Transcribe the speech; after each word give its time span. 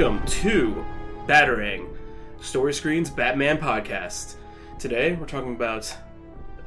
and 0.00 0.14
welcome 0.14 0.26
to 0.28 0.84
Battering 1.26 1.88
Story 2.40 2.72
Screens 2.72 3.10
Batman 3.10 3.58
podcast. 3.58 4.34
Today 4.78 5.14
we're 5.14 5.26
talking 5.26 5.54
about. 5.54 5.92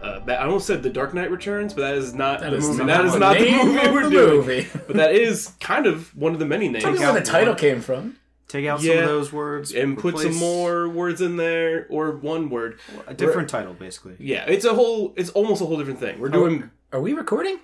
Uh, 0.02 0.20
Ba- 0.22 0.40
I 0.42 0.46
almost 0.46 0.66
said 0.68 0.82
The 0.82 0.90
Dark 0.90 1.14
Knight 1.14 1.30
Returns, 1.30 1.74
but 1.74 1.82
that 1.82 1.94
is 1.96 2.14
not 2.14 2.40
That 2.42 2.50
the 2.52 2.58
is 2.58 2.68
movie. 2.68 2.84
not 2.86 2.88
That 2.88 3.06
is 3.06 3.14
the 3.14 3.20
not 3.20 3.38
the 3.38 3.46
name 3.46 3.68
movie 3.68 3.86
of 3.88 3.94
we're 3.94 4.04
the 4.06 4.10
doing. 4.10 4.36
movie. 4.38 4.68
but 4.88 4.96
that 4.96 5.16
is 5.16 5.54
kind 5.60 5.86
of 5.86 6.16
one 6.18 6.34
of 6.34 6.40
the 6.40 6.46
many 6.46 6.68
names. 6.70 6.84
Tell 6.84 6.92
me 6.92 6.98
Take 6.98 7.06
where 7.06 7.14
the 7.14 7.20
out 7.20 7.26
title 7.26 7.54
one. 7.54 7.58
came 7.60 7.82
from. 7.82 8.18
Take 8.48 8.66
out 8.66 8.80
some 8.82 8.90
Yeah. 8.90 8.96
of 9.04 9.08
those 9.10 9.32
words 9.32 9.72
and 9.74 9.98
put 9.98 10.18
some 10.18 10.26
replace 10.28 10.40
more 10.40 10.90
words 10.90 11.22
in 11.22 11.38
there, 11.38 11.86
or 11.90 12.12
one 12.18 12.50
word. 12.50 12.80
A 13.08 13.14
different 13.14 13.48
title, 13.50 13.74
basically. 13.74 14.16
Yeah, 14.20 14.44
it's 14.48 14.66
a 14.66 14.74
whole. 14.74 15.14
It's 15.16 15.30
almost 15.30 15.62
a 15.62 15.66
whole 15.66 15.78
different 15.78 16.00
thing. 16.00 16.20
We're 16.20 16.30
doing. 16.30 16.70
Are 16.92 17.00
we 17.00 17.14
recording? 17.14 17.60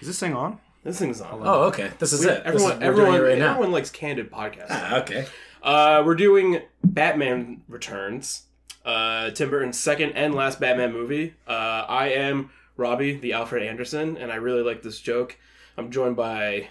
Is 0.00 0.06
this 0.06 0.18
thing 0.18 0.34
on? 0.34 0.60
This 0.84 0.98
thing's 0.98 1.20
on. 1.20 1.40
Oh, 1.42 1.64
okay. 1.64 1.90
This 1.98 2.12
is 2.12 2.20
We- 2.24 2.30
it. 2.30 2.44
This 2.44 2.46
everyone, 2.46 2.72
is, 2.74 2.78
we're 2.80 2.84
everyone, 2.86 3.14
it 3.14 3.18
right 3.20 3.38
now. 3.38 3.50
everyone 3.52 3.72
likes 3.72 3.90
candid 3.90 4.30
podcasts. 4.30 4.66
Ah, 4.70 4.98
okay. 5.00 5.26
Uh, 5.62 6.02
we're 6.04 6.14
doing 6.14 6.60
Batman 6.84 7.62
Returns, 7.68 8.42
uh, 8.84 9.30
Tim 9.30 9.48
Burton's 9.50 9.78
second 9.80 10.10
and 10.12 10.34
last 10.34 10.60
Batman 10.60 10.92
movie. 10.92 11.34
Uh, 11.48 11.50
I 11.88 12.08
am 12.08 12.50
Robbie, 12.76 13.14
the 13.16 13.32
Alfred 13.32 13.62
Anderson, 13.62 14.16
and 14.18 14.30
I 14.30 14.34
really 14.36 14.62
like 14.62 14.82
this 14.82 15.00
joke. 15.00 15.38
I'm 15.78 15.90
joined 15.90 16.16
by 16.16 16.68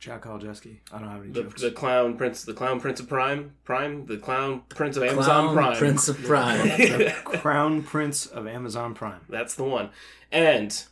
Jack 0.00 0.22
Kaljeski. 0.22 0.78
I 0.90 0.98
don't 0.98 1.08
have 1.10 1.20
any 1.22 1.32
the, 1.32 1.42
jokes. 1.42 1.60
the 1.60 1.70
clown 1.70 2.16
prince, 2.16 2.44
the 2.44 2.54
clown 2.54 2.80
prince 2.80 2.98
of 2.98 3.08
Prime, 3.10 3.52
Prime, 3.64 4.06
the 4.06 4.16
clown 4.16 4.62
prince 4.70 4.96
of 4.96 5.02
Amazon 5.02 5.52
Clown 5.52 5.54
Prime. 5.54 5.76
Prince 5.76 6.08
of 6.08 6.18
Prime. 6.24 7.10
Crown 7.24 7.82
Prince 7.82 8.24
of 8.24 8.46
Amazon 8.46 8.94
Prime. 8.94 9.20
That's 9.28 9.54
the 9.54 9.64
one. 9.64 9.90
And 10.32 10.82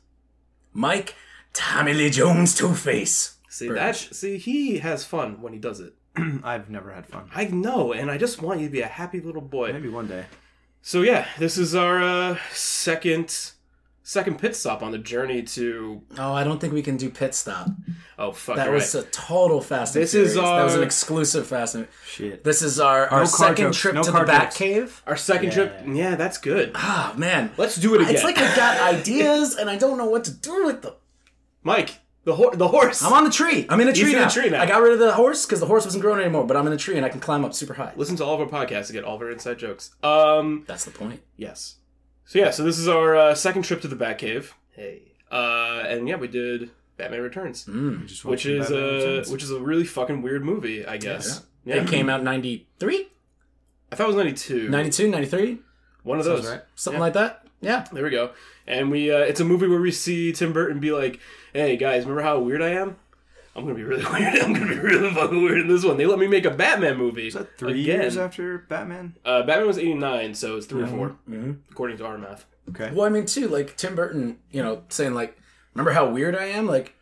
Mike 0.74 1.14
Tommy 1.52 1.92
Lee 1.94 2.10
Jones 2.10 2.54
Two 2.54 2.74
Face. 2.74 3.36
see 3.48 3.68
that, 3.68 3.96
see 3.96 4.38
he 4.38 4.78
has 4.78 5.04
fun 5.04 5.40
when 5.42 5.52
he 5.52 5.58
does 5.58 5.80
it. 5.80 5.94
I've 6.44 6.68
never 6.70 6.92
had 6.92 7.06
fun. 7.06 7.30
I 7.34 7.44
know, 7.46 7.92
and 7.92 8.10
I 8.10 8.18
just 8.18 8.42
want 8.42 8.60
you 8.60 8.66
to 8.66 8.72
be 8.72 8.80
a 8.80 8.86
happy 8.86 9.20
little 9.20 9.42
boy. 9.42 9.72
Maybe 9.72 9.88
one 9.88 10.06
day. 10.08 10.26
So 10.82 11.02
yeah, 11.02 11.26
this 11.38 11.56
is 11.58 11.74
our 11.74 12.02
uh, 12.02 12.38
second 12.52 13.52
second 14.04 14.38
pit 14.40 14.56
stop 14.56 14.82
on 14.82 14.90
the 14.92 14.98
journey 14.98 15.42
to. 15.42 16.02
Oh, 16.18 16.32
I 16.32 16.42
don't 16.44 16.60
think 16.60 16.72
we 16.72 16.82
can 16.82 16.96
do 16.96 17.08
pit 17.08 17.34
stop. 17.34 17.68
Oh 18.18 18.32
fuck! 18.32 18.56
That 18.56 18.64
you're 18.66 18.74
was 18.74 18.94
right. 18.94 19.04
a 19.04 19.06
total 19.10 19.60
Fast 19.60 19.94
and 19.96 20.02
This 20.02 20.14
is 20.14 20.32
Furious. 20.32 20.50
that 20.50 20.64
was 20.64 20.74
an 20.74 20.80
our- 20.80 20.84
exclusive 20.86 21.46
Fast 21.46 21.74
and. 21.76 21.88
Shit. 22.06 22.44
This 22.44 22.62
is 22.62 22.78
our, 22.80 23.06
our 23.06 23.24
No 23.24 23.30
car 23.30 23.48
second 23.48 23.64
jokes. 23.66 23.78
trip 23.78 23.94
No 23.94 24.02
to 24.02 24.10
car 24.10 24.26
the 24.26 24.32
jokes. 24.32 24.56
Batcave. 24.58 25.00
our 25.06 25.16
second 25.16 25.46
Yeah. 25.48 25.54
trip. 25.54 25.82
Yeah, 25.86 26.14
that's 26.16 26.38
good. 26.38 26.72
Ah 26.74 27.14
man, 27.16 27.52
Let's 27.56 27.76
do 27.76 27.94
it 27.94 28.00
again. 28.02 28.14
it's 28.14 28.24
like 28.24 28.38
I've 28.38 28.56
got 28.56 28.80
ideas 28.94 29.56
and 29.56 29.70
I 29.70 29.76
don't 29.76 29.96
know 29.98 30.06
what 30.06 30.24
to 30.24 30.30
do 30.32 30.66
with 30.66 30.82
them. 30.82 30.94
Mike, 31.62 31.98
the 32.24 32.34
hor- 32.34 32.54
the 32.56 32.68
horse. 32.68 33.02
I'm 33.02 33.12
on 33.12 33.24
the 33.24 33.30
tree. 33.30 33.66
I'm 33.68 33.80
in 33.80 33.88
a 33.88 33.92
He's 33.92 34.00
tree, 34.00 34.12
in 34.12 34.18
a 34.18 34.22
now. 34.22 34.28
tree 34.28 34.50
now. 34.50 34.62
I 34.62 34.66
got 34.66 34.80
rid 34.82 34.92
of 34.92 34.98
the 34.98 35.12
horse 35.12 35.44
because 35.46 35.60
the 35.60 35.66
horse 35.66 35.84
wasn't 35.84 36.02
growing 36.02 36.20
anymore. 36.20 36.46
But 36.46 36.56
I'm 36.56 36.66
in 36.66 36.72
a 36.72 36.76
tree 36.76 36.96
and 36.96 37.04
I 37.04 37.08
can 37.08 37.20
climb 37.20 37.44
up 37.44 37.54
super 37.54 37.74
high. 37.74 37.92
Listen 37.96 38.16
to 38.16 38.24
all 38.24 38.40
of 38.40 38.40
our 38.40 38.46
podcasts 38.66 38.86
to 38.88 38.92
get 38.92 39.04
all 39.04 39.16
of 39.16 39.22
our 39.22 39.30
inside 39.30 39.58
jokes. 39.58 39.90
Um, 40.02 40.64
That's 40.66 40.84
the 40.84 40.90
point. 40.90 41.20
yes. 41.36 41.76
So 42.24 42.38
yeah, 42.38 42.50
so 42.50 42.62
this 42.62 42.78
is 42.78 42.88
our 42.88 43.16
uh, 43.16 43.34
second 43.34 43.62
trip 43.62 43.80
to 43.82 43.88
the 43.88 43.96
Batcave. 43.96 44.52
Hey. 44.70 45.02
Uh, 45.30 45.82
and 45.86 46.08
yeah, 46.08 46.16
we 46.16 46.28
did 46.28 46.70
Batman 46.96 47.20
Returns, 47.20 47.64
Mm. 47.66 48.06
Just 48.06 48.24
which 48.24 48.44
watching 48.46 48.60
is 48.60 48.68
Batman 48.68 48.84
uh, 48.84 48.92
Returns. 48.92 49.30
which 49.30 49.42
is 49.42 49.50
a 49.50 49.60
really 49.60 49.84
fucking 49.84 50.22
weird 50.22 50.44
movie, 50.44 50.86
I 50.86 50.96
guess. 50.98 51.42
Yeah. 51.64 51.76
It 51.76 51.88
came 51.88 52.08
out 52.08 52.20
in 52.20 52.24
93, 52.24 53.08
I 53.90 53.96
thought 53.96 54.04
it 54.04 54.06
was 54.06 54.16
ninety 54.16 54.32
two. 54.32 54.68
92, 54.68 55.10
93, 55.10 55.58
One 56.04 56.18
of 56.18 56.24
Sounds 56.24 56.42
those. 56.42 56.50
right. 56.50 56.62
something 56.74 56.98
Yeah. 56.98 57.04
like 57.04 57.12
that. 57.14 57.41
Yeah. 57.62 57.86
There 57.92 58.04
we 58.04 58.10
go. 58.10 58.32
And 58.66 58.90
we 58.90 59.10
uh, 59.10 59.18
it's 59.20 59.40
a 59.40 59.44
movie 59.44 59.66
where 59.68 59.80
we 59.80 59.90
see 59.90 60.32
Tim 60.32 60.52
Burton 60.52 60.78
be 60.80 60.92
like, 60.92 61.18
"Hey 61.54 61.76
guys, 61.76 62.02
remember 62.02 62.22
how 62.22 62.38
weird 62.40 62.60
I 62.62 62.70
am? 62.70 62.96
I'm 63.56 63.64
gonna 63.64 63.74
be 63.74 63.82
really 63.84 64.04
weird. 64.12 64.34
I'm 64.42 64.52
gonna 64.52 64.66
be 64.66 64.78
really 64.78 65.12
fucking 65.14 65.42
weird 65.42 65.60
in 65.62 65.68
this 65.68 65.84
one. 65.84 65.96
They 65.96 66.06
let 66.06 66.18
me 66.18 66.26
make 66.26 66.44
a 66.44 66.50
Batman 66.50 66.96
movie. 66.98 67.26
Is 67.28 67.34
that 67.34 67.56
three 67.58 67.82
again. 67.82 68.00
years 68.02 68.16
after 68.18 68.58
Batman? 68.68 69.14
Uh, 69.24 69.42
Batman 69.42 69.66
was 69.66 69.78
'89, 69.78 70.34
so 70.34 70.56
it's 70.56 70.66
3 70.66 70.82
or 70.82 70.86
4 70.86 71.16
Mhm. 71.30 71.56
according 71.70 71.96
to 71.98 72.06
our 72.06 72.18
math. 72.18 72.44
Okay. 72.68 72.90
Well, 72.92 73.04
I 73.06 73.08
mean, 73.08 73.26
too, 73.26 73.48
like 73.48 73.76
Tim 73.76 73.94
Burton, 73.96 74.38
you 74.50 74.62
know, 74.62 74.82
saying 74.88 75.14
like, 75.14 75.36
"Remember 75.74 75.92
how 75.92 76.08
weird 76.08 76.34
I 76.36 76.46
am?" 76.46 76.66
Like, 76.66 76.94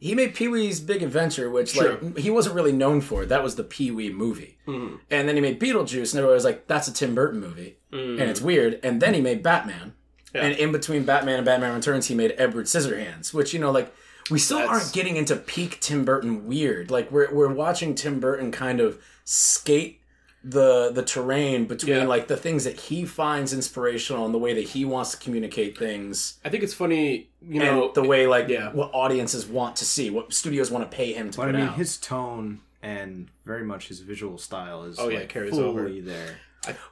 he 0.00 0.14
made 0.16 0.34
Pee 0.34 0.48
Wee's 0.48 0.80
Big 0.80 1.02
Adventure, 1.02 1.48
which 1.50 1.74
True. 1.74 1.98
like 2.02 2.18
he 2.18 2.30
wasn't 2.30 2.56
really 2.56 2.72
known 2.72 3.00
for. 3.02 3.24
That 3.26 3.42
was 3.44 3.54
the 3.56 3.62
Pee 3.64 3.90
Wee 3.92 4.10
movie, 4.12 4.58
Mhm. 4.66 4.98
and 5.10 5.28
then 5.28 5.36
he 5.36 5.40
made 5.42 5.60
Beetlejuice, 5.60 6.12
and 6.12 6.18
everybody 6.18 6.34
was 6.34 6.44
like, 6.44 6.66
"That's 6.66 6.88
a 6.88 6.92
Tim 6.92 7.14
Burton 7.14 7.38
movie," 7.38 7.76
and 7.92 8.18
it's 8.22 8.40
weird. 8.40 8.80
And 8.82 9.00
then 9.00 9.14
he 9.14 9.20
made 9.20 9.42
Batman, 9.44 9.92
Yeah. 10.34 10.42
and 10.44 10.56
in 10.56 10.72
between 10.72 11.04
Batman 11.04 11.36
and 11.36 11.44
Batman 11.44 11.74
Returns, 11.74 12.06
he 12.06 12.14
made 12.14 12.34
Edward 12.38 12.66
Scissorhands, 12.66 13.32
which 13.34 13.52
you 13.52 13.58
know, 13.60 13.70
like. 13.70 13.92
We 14.30 14.38
still 14.38 14.58
That's- 14.58 14.82
aren't 14.84 14.92
getting 14.94 15.16
into 15.16 15.34
peak 15.34 15.80
Tim 15.80 16.04
Burton 16.04 16.46
weird. 16.46 16.92
Like 16.92 17.10
we're 17.10 17.34
we're 17.34 17.52
watching 17.52 17.96
Tim 17.96 18.20
Burton 18.20 18.52
kind 18.52 18.78
of 18.80 19.02
skate 19.24 20.00
the 20.44 20.90
the 20.92 21.02
terrain 21.02 21.66
between 21.66 21.96
Yeah. 21.96 22.04
like 22.04 22.28
the 22.28 22.36
things 22.36 22.62
that 22.64 22.78
he 22.78 23.04
finds 23.04 23.52
inspirational 23.52 24.24
and 24.24 24.32
the 24.32 24.38
way 24.38 24.54
that 24.54 24.62
he 24.64 24.84
wants 24.84 25.10
to 25.12 25.16
communicate 25.18 25.76
things 25.76 26.38
I 26.44 26.48
think 26.50 26.62
it's 26.62 26.72
funny, 26.72 27.30
you 27.40 27.60
and 27.60 27.76
know, 27.76 27.92
the 27.92 28.02
way 28.04 28.26
like 28.28 28.48
yeah. 28.48 28.72
what 28.72 28.90
audiences 28.94 29.44
want 29.46 29.74
to 29.76 29.84
see, 29.84 30.08
what 30.08 30.32
studios 30.32 30.70
want 30.70 30.88
to 30.88 30.96
pay 30.96 31.12
him 31.12 31.30
to 31.32 31.38
But 31.38 31.48
I 31.48 31.52
mean, 31.52 31.60
out. 31.62 31.74
his 31.74 31.96
tone 31.96 32.60
and 32.80 33.28
very 33.44 33.64
much 33.64 33.88
his 33.88 34.00
visual 34.00 34.38
style 34.38 34.84
is 34.84 34.98
Oh, 35.00 35.08
yeah, 35.08 35.18
like, 35.20 35.28
carries 35.30 35.50
fully 35.50 35.64
over. 35.64 35.88
there. 36.00 36.36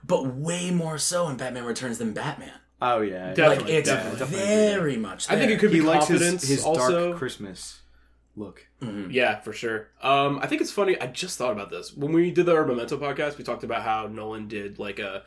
but 0.04 0.26
way 0.26 0.70
more 0.72 0.98
so 0.98 1.28
in 1.28 1.36
Batman 1.36 1.64
Returns 1.64 1.98
than 1.98 2.12
Batman. 2.12 2.54
Oh 2.82 3.00
yeah. 3.02 3.34
Definitely, 3.34 3.64
like 3.64 3.72
it's 3.80 3.88
definitely, 3.88 4.18
definitely 4.18 4.46
very 4.46 4.96
much. 4.96 5.30
I 5.30 5.36
think 5.36 5.50
it 5.52 5.58
could 5.60 5.70
he 5.70 5.80
be 5.80 5.86
likes 5.86 6.08
his, 6.08 6.42
his 6.48 6.64
also. 6.64 7.08
dark 7.10 7.18
Christmas 7.18 7.80
look. 8.36 8.66
Yeah, 9.10 9.40
for 9.40 9.52
sure. 9.52 9.88
Um, 10.02 10.38
I 10.40 10.46
think 10.46 10.62
it's 10.62 10.72
funny. 10.72 10.98
I 11.00 11.06
just 11.08 11.36
thought 11.36 11.52
about 11.52 11.68
this 11.70 11.94
when 11.94 12.12
we 12.12 12.30
did 12.30 12.48
our 12.48 12.64
Memento 12.64 12.96
podcast. 12.98 13.36
We 13.36 13.44
talked 13.44 13.64
about 13.64 13.82
how 13.82 14.06
Nolan 14.06 14.48
did 14.48 14.78
like 14.78 14.98
a 14.98 15.24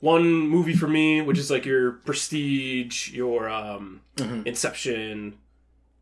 one 0.00 0.24
movie 0.48 0.74
for 0.74 0.86
me, 0.86 1.20
which 1.20 1.38
is 1.38 1.50
like 1.50 1.64
your 1.64 1.92
Prestige, 1.92 3.10
your 3.12 3.48
um, 3.48 4.02
Mhm. 4.16 4.46
Inception, 4.46 5.38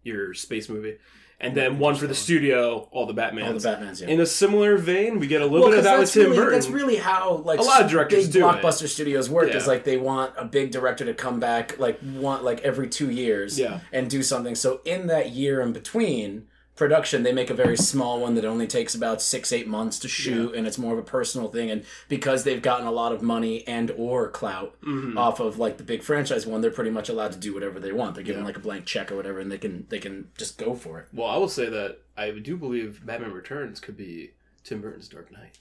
your 0.03 0.35
space 0.35 0.69
movie, 0.69 0.99
and 1.43 1.55
then 1.57 1.79
one 1.79 1.95
for 1.97 2.07
the 2.07 2.15
studio, 2.15 2.89
all 2.93 3.05
the 3.07 3.13
Batmans. 3.15 3.47
all 3.47 3.53
the 3.55 3.61
Batman's. 3.61 4.01
Yeah. 4.01 4.09
In 4.09 4.21
a 4.21 4.27
similar 4.27 4.79
vein, 4.79 5.19
we 5.19 5.27
get 5.27 5.43
a 5.43 5.45
little 5.47 5.63
Well, 5.63 5.71
bit 5.71 5.79
of 5.79 5.85
that 5.85 5.99
with 5.99 6.13
Tim 6.13 6.25
really, 6.25 6.37
Burton. 6.37 6.53
That's 6.55 6.69
really 6.69 6.97
how 6.97 7.37
like 7.45 7.59
A 7.59 7.63
lot 7.63 7.83
of 7.83 7.91
directors 7.91 8.25
big 8.27 8.33
do 8.33 8.49
it. 8.49 8.53
blockbuster 8.53 8.89
studios 8.89 9.29
work. 9.29 9.55
Is 9.55 9.67
like 9.67 9.85
they 9.85 9.97
want 9.99 10.33
a 10.39 10.45
big 10.45 10.71
director 10.71 11.05
to 11.05 11.15
come 11.15 11.41
back 11.41 11.79
like 11.79 11.99
want 12.15 12.45
like 12.45 12.61
every 12.61 12.89
two 12.89 13.11
years, 13.11 13.59
Yeah. 13.59 13.81
and 13.93 14.09
do 14.09 14.23
something. 14.23 14.55
So 14.55 14.81
in 14.85 15.09
that 15.09 15.31
year 15.31 15.61
in 15.61 15.73
between 15.73 16.47
production, 16.77 17.23
they 17.23 17.33
make 17.33 17.51
a 17.51 17.55
very 17.55 17.77
small 17.77 18.21
one 18.21 18.35
that 18.35 18.45
only 18.45 18.67
takes 18.67 18.95
about 18.95 19.21
six 19.21 19.53
eight 19.53 19.69
months 19.69 19.99
to 20.01 20.09
shoot, 20.09 20.55
and 20.55 20.67
it's 20.67 20.79
more 20.79 20.93
of 20.95 20.99
a 20.99 21.03
personal 21.03 21.49
thing. 21.49 21.71
And 21.71 21.85
because 22.09 22.45
they've 22.45 22.63
gotten 22.63 22.87
a 22.87 22.91
lot 22.91 23.13
of 23.13 23.23
money 23.23 23.67
and 23.69 23.91
or 23.97 24.29
clout 24.29 24.75
Mm-hmm. 24.83 25.17
off 25.19 25.39
of 25.41 25.59
like 25.59 25.77
the 25.77 25.85
big 25.85 26.03
franchise 26.03 26.47
one, 26.47 26.61
they're 26.61 26.71
pretty 26.71 26.91
much 26.91 27.09
allowed 27.09 27.33
to 27.33 27.39
do 27.39 27.53
whatever 27.55 27.79
they 27.79 27.93
want. 27.93 28.15
They're 28.15 28.25
given 28.25 28.43
Yeah. 28.43 28.47
like 28.47 28.57
a 28.57 28.61
blank 28.61 28.85
check 28.87 29.13
or 29.13 29.17
whatever, 29.17 29.39
and 29.39 29.51
they 29.53 29.59
can 29.59 29.87
they 29.91 29.99
can 29.99 30.31
just 30.37 30.59
go 30.59 30.75
for 30.75 30.99
it. 31.01 31.07
well, 31.13 31.29
I 31.29 31.37
will 31.37 31.49
say 31.49 31.69
that 31.69 31.99
I 32.17 32.31
do 32.31 32.57
believe 32.57 33.05
Batman 33.07 33.33
Returns 33.33 33.79
could 33.81 33.97
be 33.97 34.33
Tim 34.65 34.81
Burton's 34.81 35.09
Dark 35.09 35.31
Knight. 35.33 35.59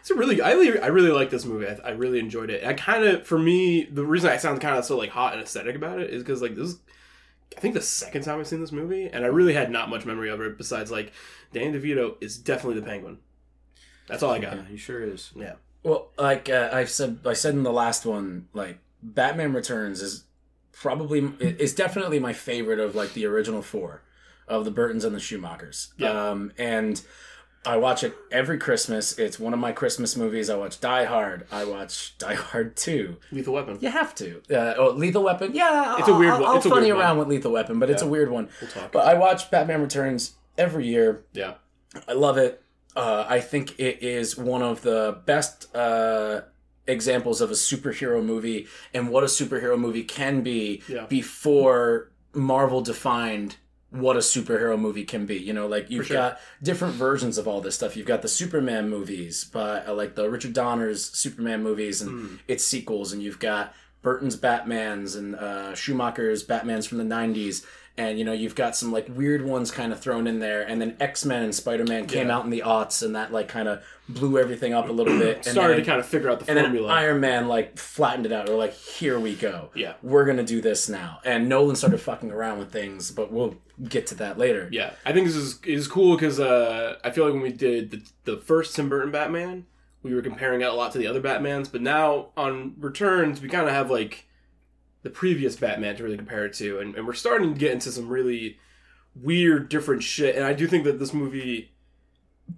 It's 0.00 0.10
a 0.10 0.14
really, 0.14 0.40
I 0.42 0.52
really, 0.52 0.78
I 0.78 0.88
really 0.88 1.10
like 1.10 1.30
this 1.30 1.46
movie. 1.46 1.66
I, 1.66 1.78
I 1.82 1.90
really 1.92 2.18
enjoyed 2.18 2.50
it. 2.50 2.62
I 2.62 2.74
kind 2.74 3.04
of, 3.04 3.26
for 3.26 3.38
me, 3.38 3.84
the 3.84 4.04
reason 4.04 4.28
I 4.30 4.36
sound 4.36 4.60
kind 4.60 4.76
of 4.76 4.84
so 4.84 4.98
like 4.98 5.08
hot 5.10 5.32
and 5.32 5.42
aesthetic 5.42 5.74
about 5.76 5.98
it 5.98 6.10
is 6.10 6.22
because 6.22 6.42
like 6.42 6.54
this, 6.54 6.68
is, 6.70 6.78
I 7.56 7.60
think 7.60 7.74
the 7.74 7.82
second 7.82 8.22
time 8.22 8.38
I've 8.38 8.46
seen 8.46 8.60
this 8.60 8.72
movie, 8.72 9.06
and 9.06 9.24
I 9.24 9.28
really 9.28 9.54
had 9.54 9.70
not 9.70 9.88
much 9.88 10.04
memory 10.04 10.30
of 10.30 10.40
it 10.40 10.58
besides 10.58 10.90
like 10.90 11.12
Danny 11.52 11.78
DeVito 11.78 12.16
is 12.20 12.38
definitely 12.38 12.80
the 12.80 12.86
Penguin. 12.86 13.18
That's 14.06 14.22
all 14.22 14.30
I 14.32 14.38
got. 14.38 14.56
Yeah, 14.56 14.64
he 14.70 14.76
sure 14.76 15.02
is. 15.02 15.32
Yeah, 15.36 15.54
Well, 15.82 16.08
like 16.18 16.48
uh, 16.48 16.70
I 16.72 16.84
said, 16.84 17.20
I 17.26 17.34
said 17.34 17.54
in 17.54 17.62
the 17.62 17.72
last 17.72 18.06
one, 18.06 18.48
like 18.54 18.78
Batman 19.02 19.52
Returns 19.52 20.00
is 20.00 20.24
probably 20.72 21.20
is 21.40 21.74
definitely 21.74 22.18
my 22.18 22.32
favorite 22.32 22.78
of 22.78 22.94
like 22.94 23.12
the 23.14 23.26
original 23.26 23.62
four 23.62 24.02
of 24.46 24.64
the 24.64 24.70
Burtons 24.70 25.04
and 25.04 25.14
the 25.14 25.20
Schumachers. 25.20 25.88
Yeah. 25.98 26.30
Um, 26.30 26.52
and 26.58 27.02
I 27.68 27.76
watch 27.76 28.02
it 28.02 28.14
every 28.32 28.58
Christmas. 28.58 29.18
It's 29.18 29.38
one 29.38 29.52
of 29.52 29.58
my 29.58 29.72
Christmas 29.72 30.16
movies. 30.16 30.48
I 30.48 30.56
watch 30.56 30.80
Die 30.80 31.04
Hard. 31.04 31.46
I 31.52 31.64
watch 31.64 32.16
Die 32.18 32.34
Hard 32.34 32.76
Two. 32.76 33.16
Lethal 33.30 33.54
Weapon. 33.54 33.78
You 33.80 33.90
have 33.90 34.14
to. 34.16 34.40
Uh, 34.50 34.74
oh, 34.78 34.90
Lethal 34.92 35.22
Weapon. 35.22 35.52
Yeah, 35.54 35.96
It's 35.98 36.08
a 36.08 36.14
weird 36.16 36.32
I'll, 36.32 36.40
one. 36.40 36.50
I'll 36.50 36.56
It's 36.56 36.66
a 36.66 36.70
funny 36.70 36.86
weird 36.86 36.98
around 36.98 37.18
one. 37.18 37.28
with 37.28 37.36
Lethal 37.36 37.52
Weapon, 37.52 37.78
but 37.78 37.90
it's 37.90 38.02
a 38.02 38.06
weird 38.06 38.30
one. 38.30 38.48
We'll 38.60 38.70
talk. 38.70 38.90
But 38.92 39.06
I 39.06 39.14
watch 39.14 39.50
Batman 39.50 39.82
Returns 39.82 40.34
every 40.56 40.86
year. 40.86 41.24
yeah, 41.34 41.54
I 42.08 42.12
love 42.14 42.38
it. 42.38 42.62
Uh, 42.96 43.26
I 43.28 43.40
think 43.40 43.78
it 43.78 44.02
is 44.02 44.36
one 44.36 44.62
of 44.62 44.80
the 44.82 45.18
best 45.26 45.72
uh, 45.76 46.40
examples 46.86 47.40
of 47.40 47.50
a 47.50 47.54
superhero 47.54 48.24
movie 48.24 48.66
and 48.94 49.10
what 49.10 49.22
a 49.22 49.26
superhero 49.26 49.78
movie 49.78 50.02
can 50.04 50.40
be 50.42 50.82
Yeah. 50.88 51.04
before 51.06 52.10
Marvel 52.32 52.80
defined 52.80 53.56
what 53.90 54.16
a 54.16 54.20
superhero 54.20 54.78
movie 54.78 55.04
can 55.04 55.24
be. 55.26 55.36
You 55.36 55.52
know, 55.52 55.66
like 55.66 55.90
you've 55.90 56.06
sure. 56.06 56.16
got 56.16 56.40
different 56.62 56.94
versions 56.94 57.38
of 57.38 57.48
all 57.48 57.60
this 57.60 57.74
stuff. 57.74 57.96
You've 57.96 58.06
got 58.06 58.22
the 58.22 58.28
Superman 58.28 58.90
movies, 58.90 59.48
but 59.52 59.88
uh, 59.88 59.94
like 59.94 60.14
the 60.14 60.28
Richard 60.28 60.52
Donner's 60.52 61.04
Superman 61.10 61.62
movies 61.62 62.02
and 62.02 62.10
Hmm. 62.10 62.34
its 62.46 62.64
sequels, 62.64 63.12
and 63.12 63.22
you've 63.22 63.38
got 63.38 63.74
Burton's 64.02 64.36
Batman's 64.36 65.14
and 65.16 65.34
uh, 65.34 65.74
Schumacher's 65.74 66.42
Batman's 66.42 66.86
from 66.86 66.98
the 66.98 67.04
'90s. 67.04 67.64
And 67.98 68.18
you 68.18 68.24
know 68.24 68.32
you've 68.32 68.54
got 68.54 68.74
some 68.76 68.92
like 68.92 69.06
weird 69.10 69.44
ones 69.44 69.70
kind 69.70 69.92
of 69.92 70.00
thrown 70.00 70.26
in 70.26 70.38
there, 70.38 70.62
and 70.62 70.80
then 70.80 70.96
X 71.00 71.24
Men 71.24 71.42
and 71.42 71.54
Spider 71.54 71.84
Man 71.84 72.06
came 72.06 72.28
Yeah. 72.28 72.36
out 72.36 72.44
in 72.44 72.50
the 72.50 72.62
aughts, 72.64 73.02
and 73.04 73.14
that 73.16 73.32
like 73.32 73.48
kind 73.48 73.68
of 73.68 73.82
blew 74.08 74.38
everything 74.38 74.72
up 74.72 74.88
a 74.88 74.92
little 74.92 75.18
bit. 75.18 75.36
And 75.36 75.44
Started 75.46 75.74
then, 75.74 75.80
to 75.84 75.86
kind 75.90 76.00
of 76.00 76.06
figure 76.06 76.30
out 76.30 76.40
the 76.40 76.48
and 76.48 76.56
then 76.56 76.64
formula. 76.66 76.88
Iron 76.94 77.20
Man 77.20 77.48
like 77.48 77.76
flattened 77.76 78.24
it 78.24 78.32
out. 78.32 78.46
They're 78.46 78.56
like, 78.56 78.72
here 78.72 79.18
we 79.20 79.34
go. 79.34 79.68
Yeah. 79.74 79.94
we're 80.02 80.24
gonna 80.24 80.44
do 80.44 80.60
this 80.62 80.88
now. 80.88 81.18
And 81.24 81.48
Nolan 81.48 81.76
started 81.76 81.98
fucking 82.00 82.30
around 82.30 82.58
with 82.60 82.72
things, 82.72 83.10
but 83.10 83.30
we'll 83.30 83.56
get 83.88 84.06
to 84.08 84.14
that 84.16 84.38
later. 84.38 84.68
Yeah, 84.72 84.92
I 85.04 85.12
think 85.12 85.26
this 85.26 85.36
is 85.36 85.60
is 85.64 85.86
cool 85.88 86.14
because 86.16 86.40
uh, 86.40 86.96
I 87.04 87.10
feel 87.10 87.24
like 87.24 87.34
when 87.34 87.42
we 87.42 87.52
did 87.52 87.90
the, 87.90 88.02
the 88.24 88.36
first 88.38 88.74
Tim 88.76 88.88
Burton 88.88 89.10
Batman, 89.12 89.66
we 90.02 90.14
were 90.14 90.22
comparing 90.22 90.60
it 90.62 90.64
a 90.68 90.72
lot 90.72 90.92
to 90.92 90.98
the 90.98 91.06
other 91.08 91.20
Batmans, 91.20 91.70
but 91.70 91.82
now 91.82 92.28
on 92.36 92.74
Returns, 92.78 93.42
we 93.42 93.48
kind 93.48 93.66
of 93.68 93.74
have 93.74 93.90
like 93.90 94.26
the 95.08 95.14
previous 95.14 95.56
Batman 95.56 95.96
to 95.96 96.02
really 96.04 96.16
compare 96.18 96.44
it 96.44 96.52
to, 96.54 96.80
and, 96.80 96.94
and 96.94 97.06
we're 97.06 97.14
starting 97.14 97.54
to 97.54 97.58
get 97.58 97.72
into 97.72 97.90
some 97.90 98.08
really 98.08 98.58
weird, 99.16 99.68
different 99.70 100.02
shit. 100.02 100.36
And 100.36 100.44
I 100.44 100.52
do 100.52 100.66
think 100.66 100.84
that 100.84 100.98
this 100.98 101.14
movie 101.14 101.72